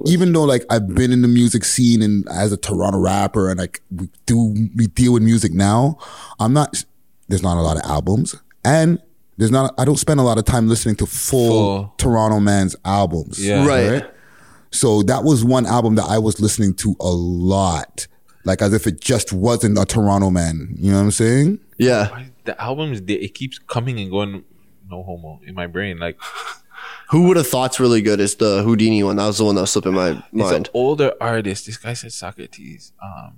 even 0.06 0.32
though 0.32 0.44
like 0.44 0.64
I've 0.70 0.88
been 0.94 1.12
in 1.12 1.20
the 1.22 1.28
music 1.28 1.64
scene 1.64 2.00
and 2.00 2.26
as 2.30 2.50
a 2.52 2.56
Toronto 2.56 2.98
rapper 2.98 3.50
and 3.50 3.58
like 3.60 3.82
we 3.90 4.08
do, 4.24 4.54
we 4.74 4.86
deal 4.86 5.12
with 5.12 5.22
music 5.22 5.52
now, 5.52 5.98
I'm 6.40 6.54
not, 6.54 6.82
there's 7.28 7.42
not 7.42 7.58
a 7.58 7.62
lot 7.62 7.76
of 7.76 7.82
albums 7.84 8.34
and 8.64 9.00
there's 9.38 9.50
not, 9.50 9.72
I 9.78 9.84
don't 9.84 9.96
spend 9.96 10.20
a 10.20 10.22
lot 10.22 10.36
of 10.36 10.44
time 10.44 10.68
listening 10.68 10.96
to 10.96 11.06
full, 11.06 11.48
Full. 11.50 11.94
Toronto 11.96 12.40
man's 12.40 12.76
albums. 12.84 13.44
Yeah. 13.44 13.66
Right. 13.66 14.04
So 14.70 15.02
that 15.04 15.24
was 15.24 15.44
one 15.44 15.64
album 15.64 15.94
that 15.94 16.04
I 16.04 16.18
was 16.18 16.40
listening 16.40 16.74
to 16.74 16.94
a 17.00 17.08
lot. 17.08 18.06
Like 18.44 18.60
as 18.60 18.72
if 18.74 18.86
it 18.86 19.00
just 19.00 19.32
wasn't 19.32 19.78
a 19.78 19.84
Toronto 19.86 20.30
man. 20.30 20.74
You 20.78 20.90
know 20.90 20.98
what 20.98 21.04
I'm 21.04 21.10
saying? 21.10 21.60
Yeah. 21.78 22.24
The 22.44 22.60
albums 22.60 23.00
it 23.06 23.34
keeps 23.34 23.58
coming 23.58 23.98
and 24.00 24.10
going. 24.10 24.44
No 24.90 25.02
homo 25.02 25.40
in 25.46 25.54
my 25.54 25.66
brain. 25.66 25.98
Like 25.98 26.18
Who 27.10 27.28
would 27.28 27.36
have 27.36 27.46
thought's 27.46 27.80
really 27.80 28.02
good 28.02 28.20
is 28.20 28.34
the 28.36 28.62
Houdini 28.62 29.02
one. 29.02 29.16
That 29.16 29.26
was 29.26 29.38
the 29.38 29.44
one 29.44 29.54
that 29.54 29.62
was 29.62 29.70
slipping 29.70 29.94
my 29.94 30.10
it's 30.10 30.20
an 30.32 30.38
mind. 30.38 30.70
older 30.74 31.12
artist. 31.20 31.66
This 31.66 31.76
guy 31.78 31.94
said 31.94 32.10
Saukrates. 32.10 32.92
Um, 33.02 33.34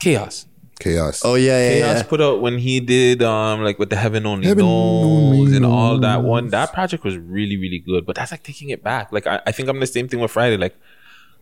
Chaos. 0.00 0.46
Chaos. 0.82 1.22
Oh 1.24 1.34
yeah, 1.34 1.58
yeah, 1.58 1.72
Chaos 1.80 1.96
yeah. 1.98 2.02
put 2.12 2.20
out 2.20 2.40
when 2.40 2.58
he 2.58 2.80
did 2.80 3.22
um 3.22 3.62
like 3.62 3.78
with 3.78 3.90
the 3.90 3.96
heaven 3.96 4.26
only 4.26 4.46
Heaven 4.46 4.64
knows 4.64 5.04
Only 5.38 5.56
and 5.56 5.64
all 5.66 5.98
that 5.98 6.22
one. 6.22 6.48
That 6.48 6.72
project 6.72 7.04
was 7.04 7.16
really 7.16 7.56
really 7.56 7.78
good. 7.78 8.04
But 8.06 8.16
that's 8.16 8.30
like 8.32 8.42
taking 8.42 8.70
it 8.70 8.82
back. 8.82 9.12
Like 9.12 9.26
I, 9.26 9.40
I 9.46 9.52
think 9.52 9.68
I'm 9.68 9.80
the 9.80 9.86
same 9.86 10.08
thing 10.08 10.20
with 10.20 10.30
Friday. 10.30 10.56
Like 10.56 10.76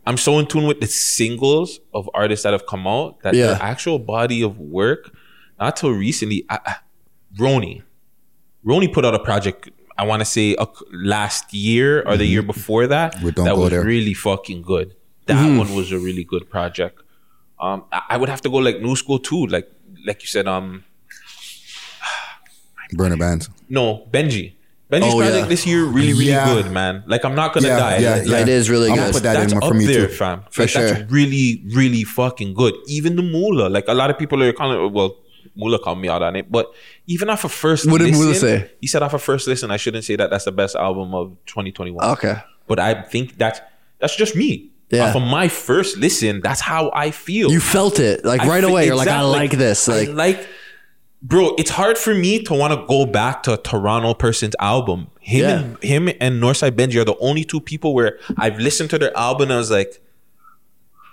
I'm 0.06 0.16
so 0.16 0.38
in 0.38 0.46
tune 0.46 0.66
with 0.66 0.80
the 0.80 0.86
singles 0.86 1.80
of 1.92 2.08
artists 2.14 2.42
that 2.44 2.52
have 2.52 2.66
come 2.66 2.86
out 2.86 3.20
that 3.22 3.34
Yeah. 3.34 3.48
their 3.48 3.62
actual 3.62 3.98
body 3.98 4.42
of 4.42 4.58
work. 4.58 5.14
Not 5.58 5.76
till 5.76 5.90
recently, 5.90 6.44
I, 6.48 6.58
I, 6.64 6.74
Roni, 7.38 7.82
Roni 8.64 8.92
put 8.92 9.04
out 9.04 9.14
a 9.14 9.18
project. 9.18 9.68
I 9.98 10.04
want 10.04 10.20
to 10.20 10.24
say 10.24 10.56
uh, 10.56 10.64
last 10.90 11.52
year 11.52 12.02
or 12.08 12.16
the 12.16 12.24
year 12.24 12.42
before 12.42 12.86
that. 12.86 13.14
Mm-hmm. 13.16 13.28
Don't 13.30 13.44
that 13.44 13.54
Go 13.56 13.60
was 13.62 13.70
There. 13.70 13.84
really 13.84 14.14
fucking 14.14 14.62
good. 14.62 14.94
That 15.26 15.36
Mm-hmm. 15.36 15.58
one 15.58 15.74
was 15.74 15.92
a 15.92 15.98
really 15.98 16.24
good 16.24 16.48
project. 16.48 17.02
Um, 17.60 17.84
I, 17.92 18.02
I 18.10 18.16
would 18.16 18.28
have 18.28 18.40
to 18.42 18.50
go 18.50 18.56
like 18.56 18.80
new 18.80 18.96
school 18.96 19.18
too. 19.18 19.46
Like 19.46 19.70
like 20.06 20.22
you 20.22 20.28
said, 20.28 20.46
um, 20.48 20.84
Burna 22.94 23.16
Bandz. 23.16 23.48
no 23.68 24.06
Benji. 24.10 24.54
Benji's 24.90 25.14
Oh, 25.14 25.18
project 25.18 25.36
yeah. 25.36 25.46
this 25.46 25.66
year 25.66 25.84
really 25.84 26.12
really 26.12 26.26
Yeah. 26.28 26.46
good, 26.52 26.72
man. 26.72 27.04
Like 27.06 27.24
I'm 27.24 27.34
not 27.36 27.52
gonna 27.54 27.68
Yeah, 27.68 27.76
die. 27.78 27.98
yeah, 27.98 28.14
Like, 28.16 28.26
yeah. 28.26 28.38
It 28.40 28.48
is 28.48 28.68
really 28.68 28.88
I'm 28.90 28.96
good. 28.96 29.00
gonna 29.02 29.12
put 29.12 29.22
that 29.22 29.34
that's 29.34 29.52
in 29.52 29.58
up 29.58 29.64
for 29.68 29.74
me 29.74 29.86
there, 29.86 30.06
too. 30.08 30.12
fam. 30.14 30.42
For 30.50 30.62
like, 30.62 30.70
sure. 30.70 30.90
That's 30.90 31.12
really, 31.12 31.62
really 31.74 32.02
fucking 32.02 32.54
good. 32.54 32.74
Even 32.88 33.14
the 33.14 33.22
Mula, 33.22 33.68
like 33.68 33.84
a 33.86 33.94
lot 33.94 34.10
of 34.10 34.18
people 34.18 34.42
are 34.42 34.52
calling. 34.52 34.84
It, 34.84 34.92
Well, 34.92 35.16
Mula 35.54 35.78
called 35.78 36.00
me 36.00 36.08
out 36.08 36.22
on 36.22 36.34
it, 36.36 36.50
but 36.50 36.72
even 37.06 37.30
off 37.30 37.44
a 37.44 37.48
first, 37.48 37.88
What 37.90 37.98
did 38.00 38.10
Mula 38.12 38.26
listen, 38.30 38.48
say? 38.60 38.70
He 38.80 38.86
said 38.88 39.02
off 39.02 39.14
a 39.14 39.18
first 39.18 39.46
listen, 39.46 39.70
I 39.70 39.76
shouldn't 39.76 40.04
say 40.04 40.16
that 40.16 40.30
that's 40.30 40.44
the 40.44 40.52
best 40.52 40.74
album 40.74 41.14
of 41.14 41.36
2021. 41.46 42.04
Okay. 42.12 42.36
but 42.66 42.78
I 42.80 43.02
think 43.02 43.38
that 43.38 43.70
that's 44.00 44.16
just 44.16 44.34
me. 44.34 44.69
Yeah. 44.90 45.14
Of 45.14 45.22
my 45.22 45.48
first 45.48 45.96
listen, 45.98 46.40
that's 46.40 46.60
how 46.60 46.90
I 46.94 47.10
feel. 47.12 47.50
You 47.50 47.60
felt 47.60 47.98
it 48.00 48.24
like 48.24 48.40
I 48.42 48.48
right 48.48 48.64
away. 48.64 48.86
You're 48.86 48.96
like, 48.96 49.08
I 49.08 49.22
like 49.22 49.52
this. 49.52 49.88
I 49.88 50.00
Like, 50.04 50.08
like, 50.08 50.48
bro. 51.22 51.54
It's 51.58 51.70
hard 51.70 51.96
for 51.96 52.14
me 52.14 52.42
to 52.42 52.54
want 52.54 52.72
to 52.74 52.84
go 52.86 53.06
back 53.06 53.42
to 53.44 53.54
a 53.54 53.56
Toronto 53.56 54.14
person's 54.14 54.56
album. 54.58 55.08
Him 55.20 55.40
Yeah. 55.40 55.58
and 55.60 55.82
him 55.82 56.08
and 56.20 56.42
Northside 56.42 56.72
Benji 56.72 57.00
are 57.00 57.04
the 57.04 57.16
only 57.18 57.44
two 57.44 57.60
people 57.60 57.94
where 57.94 58.18
I've 58.36 58.58
listened 58.58 58.90
to 58.90 58.98
their 58.98 59.16
album 59.16 59.44
and 59.50 59.52
I 59.54 59.58
was 59.58 59.70
like, 59.70 60.02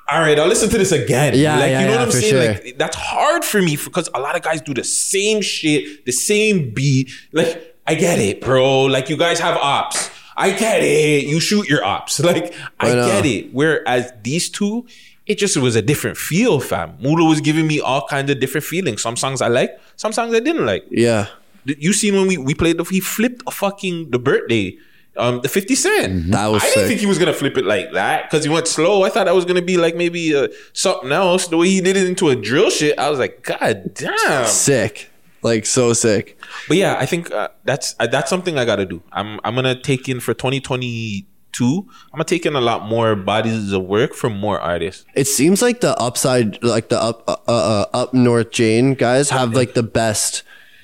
all 0.09 0.21
right, 0.21 0.39
I'll 0.39 0.47
listen 0.47 0.69
to 0.69 0.77
this 0.77 0.93
again. 0.93 1.33
Yeah, 1.35 1.59
like 1.59 1.69
yeah, 1.69 1.79
you 1.81 1.85
know 1.87 1.91
yeah, 1.91 1.97
what 1.99 2.05
I'm 2.05 2.11
saying? 2.11 2.31
sure. 2.31 2.63
Like 2.65 2.77
that's 2.77 2.95
hard 2.95 3.43
for 3.43 3.61
me 3.61 3.75
because 3.75 4.09
a 4.15 4.19
lot 4.21 4.35
of 4.37 4.41
guys 4.41 4.61
do 4.61 4.73
the 4.73 4.83
same 4.85 5.41
shit, 5.41 6.05
the 6.05 6.13
same 6.13 6.73
beat. 6.73 7.11
Like 7.33 7.75
I 7.85 7.93
get 7.95 8.17
it, 8.17 8.39
bro. 8.41 8.83
Like 8.85 9.09
you 9.09 9.17
guys 9.17 9.39
have 9.39 9.57
ops. 9.57 10.09
I 10.37 10.51
get 10.51 10.83
it. 10.83 11.25
You 11.25 11.39
shoot 11.39 11.67
your 11.67 11.83
ops. 11.83 12.19
Like 12.27 12.53
I, 12.79 12.91
I 12.91 12.93
get 12.93 13.25
it. 13.25 13.53
Whereas 13.53 14.13
these 14.23 14.49
two, 14.49 14.85
it 15.25 15.37
just 15.39 15.57
was 15.57 15.75
a 15.75 15.81
different 15.81 16.15
feel, 16.17 16.59
fam. 16.59 16.95
Mula 17.01 17.25
was 17.27 17.41
giving 17.41 17.65
me 17.67 17.79
all 17.81 18.05
kinds 18.07 18.29
of 18.31 18.39
different 18.39 18.63
feelings. 18.65 19.01
Some 19.01 19.15
songs 19.17 19.41
I 19.41 19.47
liked, 19.49 19.81
some 19.95 20.13
songs 20.13 20.33
I 20.33 20.39
didn't 20.39 20.65
like. 20.65 20.85
yeah. 20.89 21.27
You 21.65 21.91
seen 21.91 22.15
when 22.15 22.27
we, 22.27 22.37
we 22.37 22.53
played 22.55 22.77
the 22.77 22.83
he 22.85 23.01
flipped 23.01 23.43
a 23.45 23.51
fucking 23.51 24.11
the 24.11 24.19
birthday, 24.19 24.77
um, 25.17 25.41
the 25.41 25.49
50 25.49 25.75
cent. 25.75 26.31
That 26.31 26.47
was 26.47 26.63
I 26.63 26.67
didn't 26.69 26.87
think 26.87 26.99
he 27.01 27.05
was 27.07 27.17
gonna 27.19 27.33
flip 27.33 27.57
it 27.57 27.65
like 27.65 27.91
that 27.91 28.29
because 28.29 28.45
he 28.45 28.49
went 28.49 28.67
slow. 28.67 29.03
I 29.03 29.09
thought 29.09 29.25
that 29.25 29.35
was 29.35 29.43
gonna 29.43 29.61
be 29.61 29.75
like 29.75 29.93
maybe 29.93 30.33
uh, 30.33 30.47
something 30.71 31.11
else. 31.11 31.47
The 31.49 31.57
way 31.57 31.67
he 31.67 31.81
did 31.81 31.97
it 31.97 32.07
into 32.07 32.29
a 32.29 32.37
drill 32.37 32.69
shit, 32.69 32.97
I 32.97 33.09
was 33.09 33.19
like, 33.19 33.43
God 33.43 33.93
damn. 33.95 34.45
Sick. 34.47 35.09
Like 35.43 35.65
so 35.65 35.93
sick. 35.93 36.37
But 36.67 36.77
yeah, 36.77 36.95
I 36.99 37.05
think 37.05 37.31
uh, 37.31 37.49
that's 37.63 37.95
uh, 37.99 38.07
that's 38.07 38.29
something 38.29 38.57
I 38.57 38.65
got 38.65 38.77
to 38.77 38.85
do. 38.85 39.01
I'm 39.11 39.39
I'm 39.43 39.55
gonna 39.55 39.79
take 39.79 40.09
in 40.09 40.19
for 40.19 40.33
2022. 40.33 41.25
I'm 41.69 41.87
gonna 42.11 42.23
take 42.23 42.45
in 42.45 42.55
a 42.55 42.61
lot 42.61 42.87
more 42.87 43.15
bodies 43.15 43.71
of 43.71 43.83
work 43.83 44.13
from 44.13 44.37
more 44.37 44.59
artists. 44.59 45.05
It 45.15 45.25
seems 45.25 45.61
like 45.61 45.81
the 45.81 45.95
upside, 45.99 46.61
like 46.63 46.89
the 46.89 47.01
up, 47.01 47.23
uh, 47.27 47.35
uh, 47.47 47.85
up 47.93 48.13
north 48.13 48.51
Jane 48.51 48.93
guys 48.93 49.29
have 49.29 49.53
like 49.53 49.73
the 49.73 49.83
best 49.83 50.43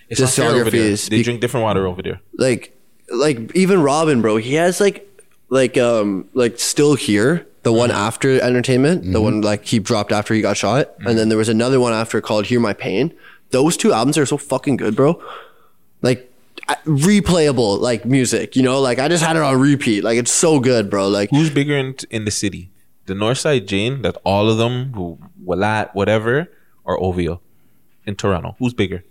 It's 0.10 0.20
not 0.20 0.30
fair 0.30 0.50
over 0.52 0.70
there. 0.70 0.92
discographies. 0.92 1.10
They 1.10 1.22
drink 1.24 1.42
different 1.42 1.64
water 1.64 1.86
over 1.88 2.02
there. 2.02 2.22
like, 2.38 2.76
like 3.10 3.56
even 3.56 3.82
Robin, 3.82 4.22
bro, 4.22 4.38
he 4.38 4.56
has 4.56 4.80
like, 4.80 5.08
like, 5.50 5.78
um, 5.78 6.30
like 6.34 6.60
still 6.60 6.96
here. 6.96 7.46
The 7.64 7.72
one 7.72 7.90
Mm-hmm. 7.92 7.98
after 7.98 8.42
Entertainment, 8.42 9.14
the 9.14 9.22
one 9.22 9.40
like 9.42 9.66
he 9.66 9.80
dropped 9.80 10.12
after 10.12 10.34
he 10.34 10.42
got 10.42 10.58
shot, 10.58 10.88
Mm-hmm. 11.00 11.08
and 11.08 11.18
then 11.18 11.30
there 11.30 11.38
was 11.38 11.48
another 11.48 11.80
one 11.80 11.94
after 11.94 12.20
called 12.20 12.46
Hear 12.48 12.60
My 12.60 12.74
Pain. 12.74 13.14
Those 13.54 13.78
two 13.78 13.94
albums 13.94 14.18
are 14.18 14.26
so 14.26 14.38
fucking 14.38 14.78
good, 14.78 14.96
bro. 14.96 15.22
Like 16.02 16.30
replayable, 16.86 17.80
like 17.80 18.04
music. 18.04 18.56
You 18.56 18.64
know, 18.64 18.82
like 18.82 19.00
I 19.00 19.08
just 19.08 19.24
had 19.24 19.36
it 19.36 19.42
on 19.42 19.60
repeat. 19.60 20.04
Like 20.04 20.18
it's 20.18 20.32
so 20.32 20.60
good, 20.60 20.90
bro. 20.90 21.08
Like 21.08 21.30
Who's 21.30 21.50
bigger 21.50 21.78
in, 21.78 21.96
in 22.10 22.26
the 22.26 22.32
city? 22.32 22.72
The 23.06 23.14
Northside 23.14 23.68
Jane, 23.68 24.02
that 24.02 24.18
all 24.26 24.50
of 24.50 24.58
them, 24.58 24.94
who 24.94 25.20
Walat, 25.46 25.94
whatever, 25.94 26.50
or 26.84 27.00
OVO 27.00 27.42
in 28.06 28.16
Toronto? 28.16 28.56
Who's 28.60 28.74
bigger? 28.74 29.04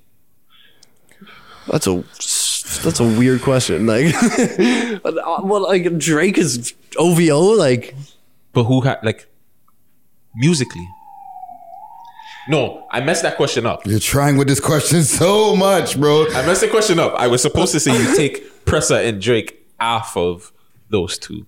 That's 1.71 1.87
a 1.87 2.03
that's 2.83 2.99
a 2.99 3.05
weird 3.05 3.43
question. 3.43 3.87
Like, 3.87 4.13
uh, 5.05 5.41
well, 5.45 5.63
like 5.63 5.99
Drake 5.99 6.37
is 6.39 6.75
OVO. 6.99 7.39
Like, 7.57 7.95
But 8.53 8.65
who 8.65 8.81
had 8.81 8.99
like 9.05 9.29
musically? 10.35 10.89
No, 12.49 12.87
I 12.91 13.01
messed 13.01 13.23
that 13.23 13.37
question 13.37 13.67
up. 13.67 13.87
You're 13.87 14.01
trying 14.01 14.37
with 14.37 14.49
this 14.49 14.61
question 14.61 15.03
so 15.05 15.55
much, 15.55 15.99
bro. 15.99 16.27
I 16.31 16.45
messed 16.47 16.61
the 16.63 16.69
question 16.69 16.99
up. 16.99 17.15
I 17.15 17.29
was 17.29 17.41
supposed 17.43 17.73
to 17.73 17.81
say 17.81 17.93
you 17.97 18.17
take 18.17 18.65
Pressa 18.65 19.07
and 19.09 19.21
Drake 19.21 19.65
off 19.81 20.17
of 20.17 20.53
those 20.91 21.19
two. 21.19 21.47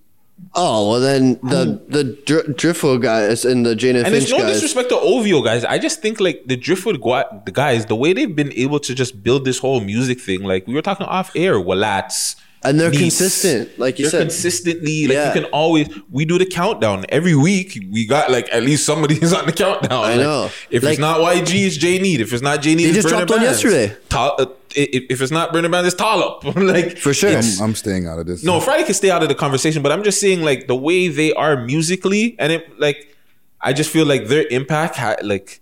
oh 0.53 0.89
well, 0.91 0.99
then 0.99 1.39
the 1.43 1.65
hmm. 1.65 1.91
the 1.91 2.03
Dr- 2.25 2.55
Driftwood 2.57 3.01
guys 3.01 3.45
and 3.45 3.65
the 3.65 3.75
Jane 3.75 3.95
and, 3.95 4.05
And 4.05 4.13
Finch 4.13 4.23
it's 4.25 4.31
no 4.31 4.39
guys. 4.39 4.53
disrespect 4.53 4.89
to 4.89 4.97
OVO 4.97 5.41
guys. 5.41 5.63
I 5.65 5.77
just 5.79 6.01
think 6.01 6.19
like 6.19 6.43
the 6.45 6.55
Driftwood 6.57 7.01
gua- 7.01 7.41
the 7.45 7.51
guys, 7.51 7.85
the 7.85 7.95
way 7.95 8.13
they've 8.13 8.35
been 8.35 8.51
able 8.53 8.79
to 8.79 8.95
just 8.95 9.21
build 9.23 9.45
this 9.45 9.59
whole 9.59 9.81
music 9.81 10.19
thing, 10.19 10.43
like 10.43 10.65
we 10.67 10.73
were 10.73 10.81
talking 10.81 11.05
off 11.05 11.31
air, 11.35 11.55
Walats. 11.55 12.35
And 12.65 12.79
they're 12.79 12.89
Neats. 12.89 12.99
consistent, 13.19 13.77
like 13.79 13.99
you 13.99 14.05
they're 14.05 14.11
said. 14.11 14.21
consistently 14.27 15.07
like 15.07 15.13
Yeah. 15.15 15.27
you 15.33 15.41
can 15.41 15.45
always 15.51 15.87
we 16.11 16.25
do 16.25 16.37
the 16.37 16.45
countdown 16.45 17.05
every 17.09 17.35
week. 17.35 17.77
We 17.91 18.05
got 18.07 18.31
like 18.31 18.47
at 18.51 18.63
least 18.63 18.85
somebody's 18.85 19.31
on 19.39 19.45
the 19.45 19.51
countdown. 19.53 19.91
I 20.03 20.09
Like, 20.15 20.19
know. 20.19 20.49
If 20.69 20.83
Like- 20.83 20.93
it's 20.93 20.99
not 20.99 21.19
YG, 21.19 21.65
it's 21.67 21.77
J 21.77 21.99
Need. 21.99 22.21
If 22.21 22.33
it's 22.33 22.41
not 22.41 22.61
J 22.61 22.75
Need, 22.75 22.85
They 22.87 22.91
just 22.93 23.07
Burner 23.07 23.17
dropped 23.25 23.29
one 23.31 23.39
Bands. 23.41 23.63
yesterday. 23.63 23.95
Ta- 24.09 24.35
uh, 24.39 24.45
if 24.75 25.03
if 25.09 25.21
it's 25.21 25.31
not 25.31 25.53
Burner 25.53 25.69
Band, 25.69 25.85
it's 25.87 25.95
Tall 25.95 26.21
Up. 26.27 26.43
like 26.55 26.97
For 26.97 27.13
sure. 27.13 27.29
I'm, 27.37 27.43
I'm 27.61 27.75
staying 27.75 28.07
out 28.07 28.19
of 28.19 28.25
this. 28.25 28.43
no, 28.43 28.59
Friday 28.59 28.83
can 28.83 28.93
stay 28.95 29.11
out 29.11 29.21
of 29.23 29.29
the 29.29 29.35
conversation, 29.35 29.81
but 29.83 29.91
I'm 29.91 30.03
just 30.03 30.19
saying 30.19 30.41
like 30.41 30.67
the 30.67 30.75
way 30.75 31.07
they 31.07 31.31
are 31.33 31.55
musically, 31.63 32.35
and 32.39 32.51
it 32.51 32.79
like 32.79 33.15
I 33.61 33.73
just 33.73 33.89
feel 33.89 34.05
like 34.05 34.27
their 34.27 34.45
impact, 34.49 34.95
ha- 34.97 35.15
like 35.23 35.61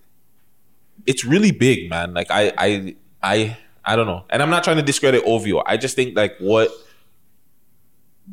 it's 1.05 1.25
really 1.25 1.51
big, 1.51 1.89
man. 1.89 2.13
Like 2.13 2.27
I 2.31 2.51
I 2.57 2.95
I 3.21 3.57
I 3.85 3.95
don't 3.97 4.07
know. 4.07 4.23
And 4.30 4.41
I'm 4.41 4.49
not 4.49 4.63
trying 4.63 4.77
to 4.77 4.81
discredit 4.84 5.23
OVO. 5.25 5.61
I 5.65 5.75
just 5.77 5.95
think 5.95 6.15
like 6.15 6.38
what 6.39 6.71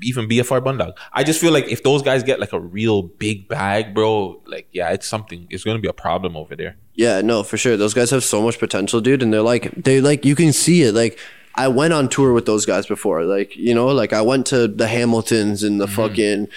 even 0.03 0.29
BFR 0.29 0.61
Bundog. 0.61 0.97
I 1.13 1.25
just 1.25 1.41
feel 1.41 1.53
like 1.53 1.69
if 1.69 1.83
those 1.83 2.03
guys 2.03 2.23
get 2.23 2.41
like 2.41 2.53
a 2.53 2.61
real 2.61 3.03
big 3.03 3.49
bag, 3.49 3.95
bro, 3.95 4.41
like 4.47 4.69
yeah, 4.73 4.91
it's 4.91 5.07
something. 5.07 5.47
It's 5.51 5.65
gonna 5.65 5.79
be 5.79 5.89
a 5.89 5.93
problem 5.93 6.37
over 6.37 6.57
there. 6.57 6.77
Yeah, 6.95 7.21
no, 7.21 7.43
for 7.43 7.57
sure. 7.57 7.77
Those 7.77 7.95
guys 7.95 8.11
have 8.11 8.25
so 8.25 8.43
much 8.43 8.59
potential, 8.59 9.01
dude, 9.01 9.23
and 9.23 9.33
they're 9.33 9.43
like 9.43 9.71
they 9.73 10.01
like 10.01 10.25
you 10.25 10.35
can 10.35 10.53
see 10.53 10.83
it. 10.83 10.95
Like 10.95 11.19
I 11.55 11.69
went 11.69 11.93
on 11.93 12.09
tour 12.09 12.33
with 12.33 12.47
those 12.47 12.65
guys 12.65 12.87
before. 12.87 13.25
Like, 13.25 13.57
you 13.57 13.75
know, 13.75 13.89
like 13.89 14.13
I 14.13 14.23
went 14.23 14.47
to 14.47 14.69
the 14.69 14.87
Hamiltons 14.87 15.63
and 15.63 15.81
the 15.81 15.89
fucking 15.89 16.49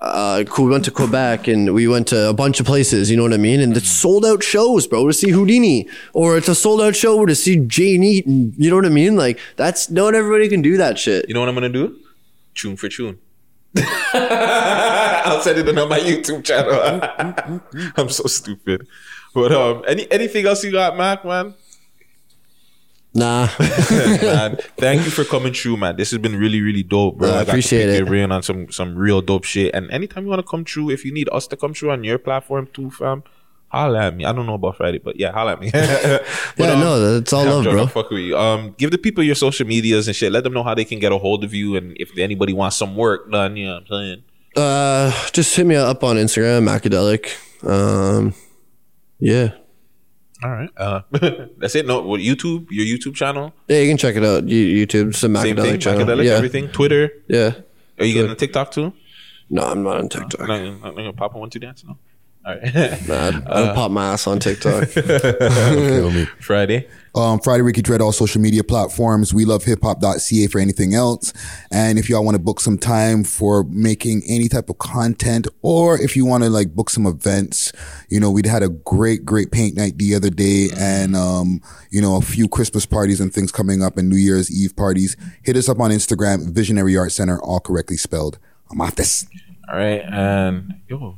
uh 0.00 0.44
we 0.58 0.64
went 0.64 0.86
to 0.86 0.90
Quebec 0.90 1.46
and 1.46 1.74
we 1.74 1.86
went 1.86 2.08
to 2.08 2.28
a 2.28 2.32
bunch 2.32 2.58
of 2.58 2.66
places, 2.66 3.10
you 3.10 3.16
know 3.16 3.22
what 3.22 3.34
I 3.34 3.36
mean? 3.36 3.60
And 3.60 3.76
it's 3.76 3.90
sold 3.90 4.24
out 4.24 4.42
shows, 4.42 4.86
bro, 4.86 5.06
to 5.06 5.12
see 5.12 5.30
Houdini. 5.30 5.88
Or 6.14 6.36
it's 6.38 6.48
a 6.48 6.54
sold 6.54 6.80
out 6.80 6.96
show 6.96 7.26
to 7.26 7.34
see 7.34 7.56
Jane 7.56 8.02
Eaton. 8.02 8.54
You 8.56 8.70
know 8.70 8.76
what 8.76 8.86
I 8.86 8.90
mean? 8.90 9.16
Like 9.16 9.38
that's 9.56 9.90
not 9.90 10.14
everybody 10.14 10.48
can 10.48 10.62
do 10.62 10.76
that 10.78 10.98
shit. 10.98 11.26
You 11.28 11.34
know 11.34 11.40
what 11.40 11.48
I'm 11.48 11.54
gonna 11.54 11.68
do? 11.68 11.96
Tune 12.60 12.76
for 12.76 12.90
tune. 12.90 13.18
I'll 13.76 15.40
send 15.40 15.58
it 15.58 15.78
on 15.78 15.88
my 15.88 15.98
YouTube 15.98 16.44
channel. 16.44 17.60
I'm 17.96 18.10
so 18.10 18.24
stupid. 18.24 18.86
But 19.32 19.50
um, 19.52 19.82
any 19.88 20.10
anything 20.12 20.44
else 20.44 20.62
you 20.62 20.70
got, 20.70 20.94
Mac, 20.94 21.24
man? 21.24 21.54
Nah. 23.14 23.48
man, 23.58 24.58
thank 24.76 25.06
you 25.06 25.10
for 25.10 25.24
coming 25.24 25.54
through, 25.54 25.78
man. 25.78 25.96
This 25.96 26.10
has 26.10 26.18
been 26.18 26.36
really, 26.36 26.60
really 26.60 26.82
dope, 26.82 27.16
bro. 27.16 27.28
Yeah, 27.28 27.38
I 27.38 27.42
appreciate 27.42 27.86
pick 27.86 27.94
it. 27.94 27.96
your 27.96 28.06
brain 28.06 28.30
on 28.30 28.42
some 28.42 28.70
some 28.70 28.94
real 28.94 29.22
dope 29.22 29.44
shit. 29.44 29.74
And 29.74 29.90
anytime 29.90 30.24
you 30.24 30.28
want 30.28 30.44
to 30.44 30.46
come 30.46 30.66
through, 30.66 30.90
if 30.90 31.06
you 31.06 31.14
need 31.14 31.30
us 31.32 31.46
to 31.46 31.56
come 31.56 31.72
through 31.72 31.92
on 31.92 32.04
your 32.04 32.18
platform 32.18 32.68
too, 32.74 32.90
fam, 32.90 33.24
holla 33.70 34.00
at 34.06 34.16
me. 34.16 34.24
I 34.24 34.32
don't 34.32 34.46
know 34.46 34.54
about 34.54 34.76
Friday, 34.76 34.98
but 34.98 35.18
yeah, 35.18 35.32
holla 35.32 35.52
at 35.52 35.60
me. 35.60 35.70
But, 35.72 36.24
Yeah, 36.58 36.72
um, 36.72 36.80
no, 36.80 37.14
that's 37.14 37.32
all 37.32 37.42
I'm 37.42 37.48
love, 37.48 37.64
bro. 37.64 37.86
Fuck 37.86 38.10
with 38.10 38.20
you. 38.20 38.36
Um, 38.36 38.74
give 38.76 38.90
the 38.90 38.98
people 38.98 39.22
your 39.24 39.34
social 39.34 39.66
medias 39.66 40.06
and 40.08 40.14
shit. 40.16 40.30
Let 40.32 40.44
them 40.44 40.52
know 40.52 40.62
how 40.62 40.74
they 40.74 40.84
can 40.84 40.98
get 40.98 41.12
a 41.12 41.18
hold 41.18 41.44
of 41.44 41.54
you, 41.54 41.76
and 41.76 41.96
if 41.98 42.16
anybody 42.18 42.52
wants 42.52 42.76
some 42.76 42.96
work 42.96 43.30
done, 43.30 43.56
you 43.56 43.66
know 43.66 43.74
what 43.74 43.82
I'm 43.82 43.86
saying. 43.88 44.22
Uh 44.56 45.12
just 45.32 45.54
hit 45.54 45.64
me 45.64 45.76
up 45.76 46.02
on 46.02 46.16
Instagram, 46.16 46.64
Macadelic. 46.68 47.24
Um 47.64 48.34
yeah. 49.20 49.52
All 50.42 50.50
right. 50.50 50.70
Uh, 50.76 51.02
that's 51.58 51.74
it. 51.76 51.86
No, 51.86 52.00
what 52.00 52.20
YouTube? 52.20 52.66
Your 52.70 52.84
YouTube 52.86 53.14
channel? 53.14 53.52
Yeah, 53.68 53.78
you 53.80 53.88
can 53.88 53.96
check 53.98 54.16
it 54.16 54.24
out. 54.24 54.48
You- 54.48 54.86
YouTube, 54.86 55.14
some 55.14 55.36
a 55.36 55.42
Same 55.42 55.54
Macadelic 55.56 55.62
thing. 55.62 55.80
channel. 55.80 56.04
Macadelic, 56.06 56.24
yeah. 56.24 56.32
everything. 56.32 56.68
Twitter. 56.68 57.12
Yeah. 57.28 57.52
Are 57.98 58.04
you 58.04 58.14
getting 58.14 58.30
a 58.30 58.34
TikTok 58.34 58.72
too? 58.72 58.92
No, 59.50 59.62
I'm 59.62 59.82
not 59.82 59.98
on 59.98 60.08
TikTok. 60.08 60.40
Not, 60.48 60.48
not, 60.62 60.80
not 60.82 60.96
gonna 60.96 61.12
pop 61.12 61.34
one 61.34 61.50
two 61.50 61.58
dance. 61.60 61.84
No. 61.84 61.96
All 62.50 62.56
right. 62.56 63.10
Uh, 63.10 63.40
I 63.46 63.60
don't 63.60 63.74
pop 63.74 63.90
my 63.90 64.12
ass 64.12 64.26
on 64.26 64.38
TikTok. 64.38 64.88
Kill 64.90 66.10
me. 66.10 66.24
Friday. 66.40 66.88
Um, 67.14 67.40
Friday 67.40 67.62
Ricky 67.62 67.82
Dread, 67.82 68.00
all 68.00 68.12
social 68.12 68.40
media 68.40 68.62
platforms. 68.62 69.34
We 69.34 69.44
love 69.44 69.64
hiphop.ca 69.64 70.46
for 70.46 70.60
anything 70.60 70.94
else. 70.94 71.32
And 71.72 71.98
if 71.98 72.08
y'all 72.08 72.24
want 72.24 72.36
to 72.36 72.42
book 72.42 72.60
some 72.60 72.78
time 72.78 73.24
for 73.24 73.64
making 73.64 74.22
any 74.28 74.48
type 74.48 74.70
of 74.70 74.78
content, 74.78 75.48
or 75.62 76.00
if 76.00 76.14
you 76.16 76.24
want 76.24 76.44
to 76.44 76.50
like 76.50 76.74
book 76.74 76.88
some 76.88 77.06
events, 77.06 77.72
you 78.08 78.20
know, 78.20 78.30
we'd 78.30 78.46
had 78.46 78.62
a 78.62 78.68
great, 78.68 79.24
great 79.24 79.50
paint 79.50 79.76
night 79.76 79.98
the 79.98 80.14
other 80.14 80.30
day 80.30 80.68
and, 80.78 81.16
um, 81.16 81.60
you 81.90 82.00
know, 82.00 82.16
a 82.16 82.20
few 82.20 82.48
Christmas 82.48 82.86
parties 82.86 83.20
and 83.20 83.34
things 83.34 83.50
coming 83.50 83.82
up 83.82 83.96
and 83.96 84.08
New 84.08 84.16
Year's 84.16 84.50
Eve 84.50 84.76
parties. 84.76 85.16
Hit 85.42 85.56
us 85.56 85.68
up 85.68 85.80
on 85.80 85.90
Instagram, 85.90 86.52
Visionary 86.52 86.96
Art 86.96 87.12
Center, 87.12 87.40
all 87.42 87.60
correctly 87.60 87.96
spelled. 87.96 88.38
I'm 88.70 88.80
off 88.80 88.94
this. 88.94 89.26
All 89.68 89.76
right, 89.76 90.02
and 90.04 90.80
yo, 90.88 91.16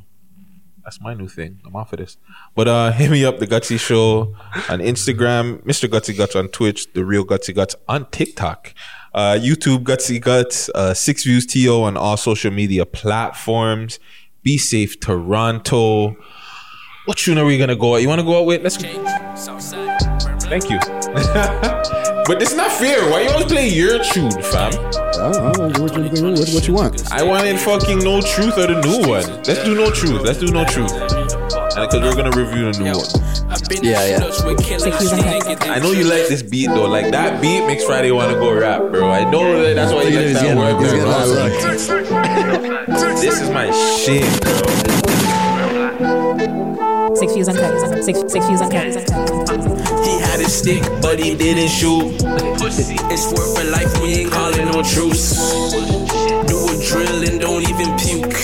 that's 0.84 1.00
my 1.00 1.14
new 1.14 1.28
thing. 1.28 1.60
I'm 1.64 1.74
off 1.76 1.92
of 1.92 1.98
this. 1.98 2.16
But 2.54 2.68
uh 2.68 2.92
hit 3.00 3.10
me 3.10 3.24
up, 3.24 3.38
the 3.38 3.46
Gutsy 3.46 3.78
Show 3.78 4.34
on 4.68 4.80
Instagram, 4.80 5.62
Mr. 5.64 5.88
Gutsy 5.88 6.16
Guts 6.16 6.36
on 6.36 6.48
Twitch, 6.48 6.92
the 6.92 7.04
real 7.04 7.24
Gutsy 7.24 7.54
Guts 7.54 7.76
on 7.88 8.08
TikTok, 8.10 8.74
uh, 9.14 9.38
YouTube 9.40 9.84
Gutsy 9.84 10.20
Guts, 10.20 10.68
uh, 10.74 10.94
Six 10.94 11.24
Views 11.24 11.46
To 11.46 11.82
on 11.82 11.96
all 11.96 12.16
social 12.16 12.50
media 12.50 12.86
platforms. 12.86 13.98
Be 14.42 14.58
safe, 14.58 14.98
Toronto. 15.00 16.16
What 17.06 17.18
tune 17.18 17.38
are 17.38 17.44
we 17.44 17.58
gonna 17.58 17.76
go 17.76 17.94
out? 17.94 18.02
You 18.02 18.08
wanna 18.08 18.24
go 18.24 18.38
out 18.38 18.46
with? 18.46 18.62
Let's 18.62 20.11
Thank 20.52 20.68
you. 20.68 20.78
but 22.28 22.38
this 22.38 22.50
is 22.50 22.56
not 22.58 22.70
fair. 22.72 23.10
Why 23.10 23.22
you 23.22 23.30
always 23.30 23.46
play 23.46 23.70
your 23.70 24.04
tune, 24.04 24.30
fam? 24.52 24.70
I 25.16 25.32
don't 25.32 25.56
know. 25.56 25.80
What, 25.80 25.96
what, 25.96 26.48
what 26.50 26.68
you 26.68 26.74
want? 26.74 27.10
I 27.10 27.22
wanted 27.22 27.58
fucking 27.58 28.00
No 28.00 28.20
Truth 28.20 28.58
or 28.58 28.66
the 28.66 28.78
new 28.82 29.08
one. 29.08 29.24
Let's 29.44 29.64
do 29.64 29.74
No 29.74 29.90
Truth. 29.90 30.20
Let's 30.20 30.40
do 30.40 30.52
No 30.52 30.66
Truth. 30.66 30.92
And 30.92 31.88
because 31.88 32.02
we're 32.02 32.14
gonna 32.14 32.36
review 32.36 32.70
the 32.70 32.78
new 32.78 32.92
one. 32.92 33.08
Yeah, 33.82 34.04
yeah. 34.04 35.72
I 35.72 35.78
know 35.78 35.92
you 35.92 36.04
like 36.04 36.28
this 36.28 36.42
beat 36.42 36.66
though. 36.66 36.84
Like 36.84 37.10
that 37.12 37.40
beat 37.40 37.64
makes 37.66 37.84
Friday 37.84 38.10
wanna 38.10 38.34
go 38.34 38.52
rap, 38.52 38.82
bro. 38.90 39.10
I 39.10 39.24
know 39.30 39.62
that 39.62 39.72
that's 39.72 39.94
why 39.94 40.02
you 40.02 40.20
like 40.20 40.34
that 40.34 40.54
word, 40.54 40.78
He's 40.82 40.92
bro. 40.92 41.00
getting 41.00 41.08
that 41.08 41.28
look. 42.98 43.16
This 43.22 43.40
is 43.40 43.48
my 43.48 43.70
shit, 43.96 44.28
bro. 44.42 44.82
Six 47.16 47.32
views 47.32 47.48
uncut. 47.48 48.04
Six 48.04 48.20
six 48.30 48.46
views 48.46 48.60
uncut. 48.60 48.84
He 48.84 48.92
had 48.92 49.71
a 50.42 50.48
stick, 50.48 50.82
but 51.00 51.18
he 51.18 51.34
didn't 51.34 51.68
shoot. 51.68 52.14
It's 53.12 53.26
worth 53.32 53.58
a 53.60 53.64
life, 53.70 54.00
we 54.02 54.22
ain't 54.22 54.32
calling 54.32 54.66
no 54.66 54.82
truce. 54.82 55.52
Do 56.46 56.61
a 56.92 57.04
drill 57.04 57.28
and 57.28 57.40
don't 57.40 57.62
even 57.68 57.96
puke. 57.96 58.36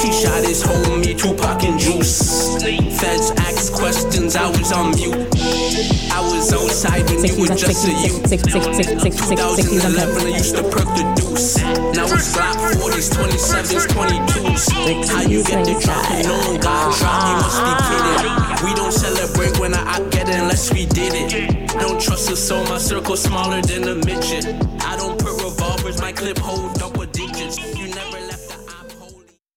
He 0.00 0.12
shot 0.12 0.42
his 0.44 0.62
homie, 0.62 1.18
Tupac 1.18 1.62
and 1.64 1.78
Juice. 1.78 2.62
Feds 3.00 3.30
asked 3.38 3.72
questions, 3.74 4.36
I 4.36 4.48
was 4.50 4.72
on 4.72 4.94
mute. 4.96 5.14
I 6.12 6.20
was 6.20 6.52
outside 6.52 7.08
when 7.10 7.24
you 7.24 7.40
were 7.40 7.54
just 7.54 7.86
a 7.86 7.92
youth. 7.92 8.26
six 8.28 8.42
six 8.42 8.64
six 8.64 8.76
six 8.76 9.02
six 9.02 9.02
six 9.02 9.28
views 9.28 9.82
2011, 9.82 10.26
I 10.26 10.36
used 10.36 10.56
to 10.56 10.62
perk 10.62 10.88
the 10.96 11.04
deuce. 11.16 11.58
Now 11.94 12.04
it's 12.04 12.36
Glock 12.36 12.58
40s, 12.78 13.10
27s, 13.14 13.86
22s. 13.88 15.08
How 15.08 15.22
you 15.22 15.42
get 15.44 15.64
the 15.64 15.74
drop 15.80 16.04
no 16.24 16.38
one 16.48 16.60
got 16.60 16.98
drop? 16.98 17.22
You 17.28 17.34
must 17.42 17.60
be 17.66 17.72
kidding. 17.88 18.48
We 18.66 18.74
don't 18.74 18.92
celebrate 18.92 19.58
when 19.58 19.74
I 19.74 19.98
get 20.10 20.28
it 20.28 20.34
unless 20.34 20.72
we 20.72 20.86
did 20.86 21.12
it. 21.14 21.68
Don't 21.80 22.00
trust 22.00 22.30
us, 22.30 22.40
so 22.40 22.62
my 22.64 22.78
circle 22.78 23.16
smaller 23.16 23.62
than 23.62 23.88
a 23.88 23.94
midget. 23.94 24.46
I 24.84 24.96
don't 24.96 25.18
put 25.18 25.42
revolvers, 25.42 26.00
my 26.00 26.12
clip 26.12 26.38
hold 26.38 26.74
double 26.74 26.97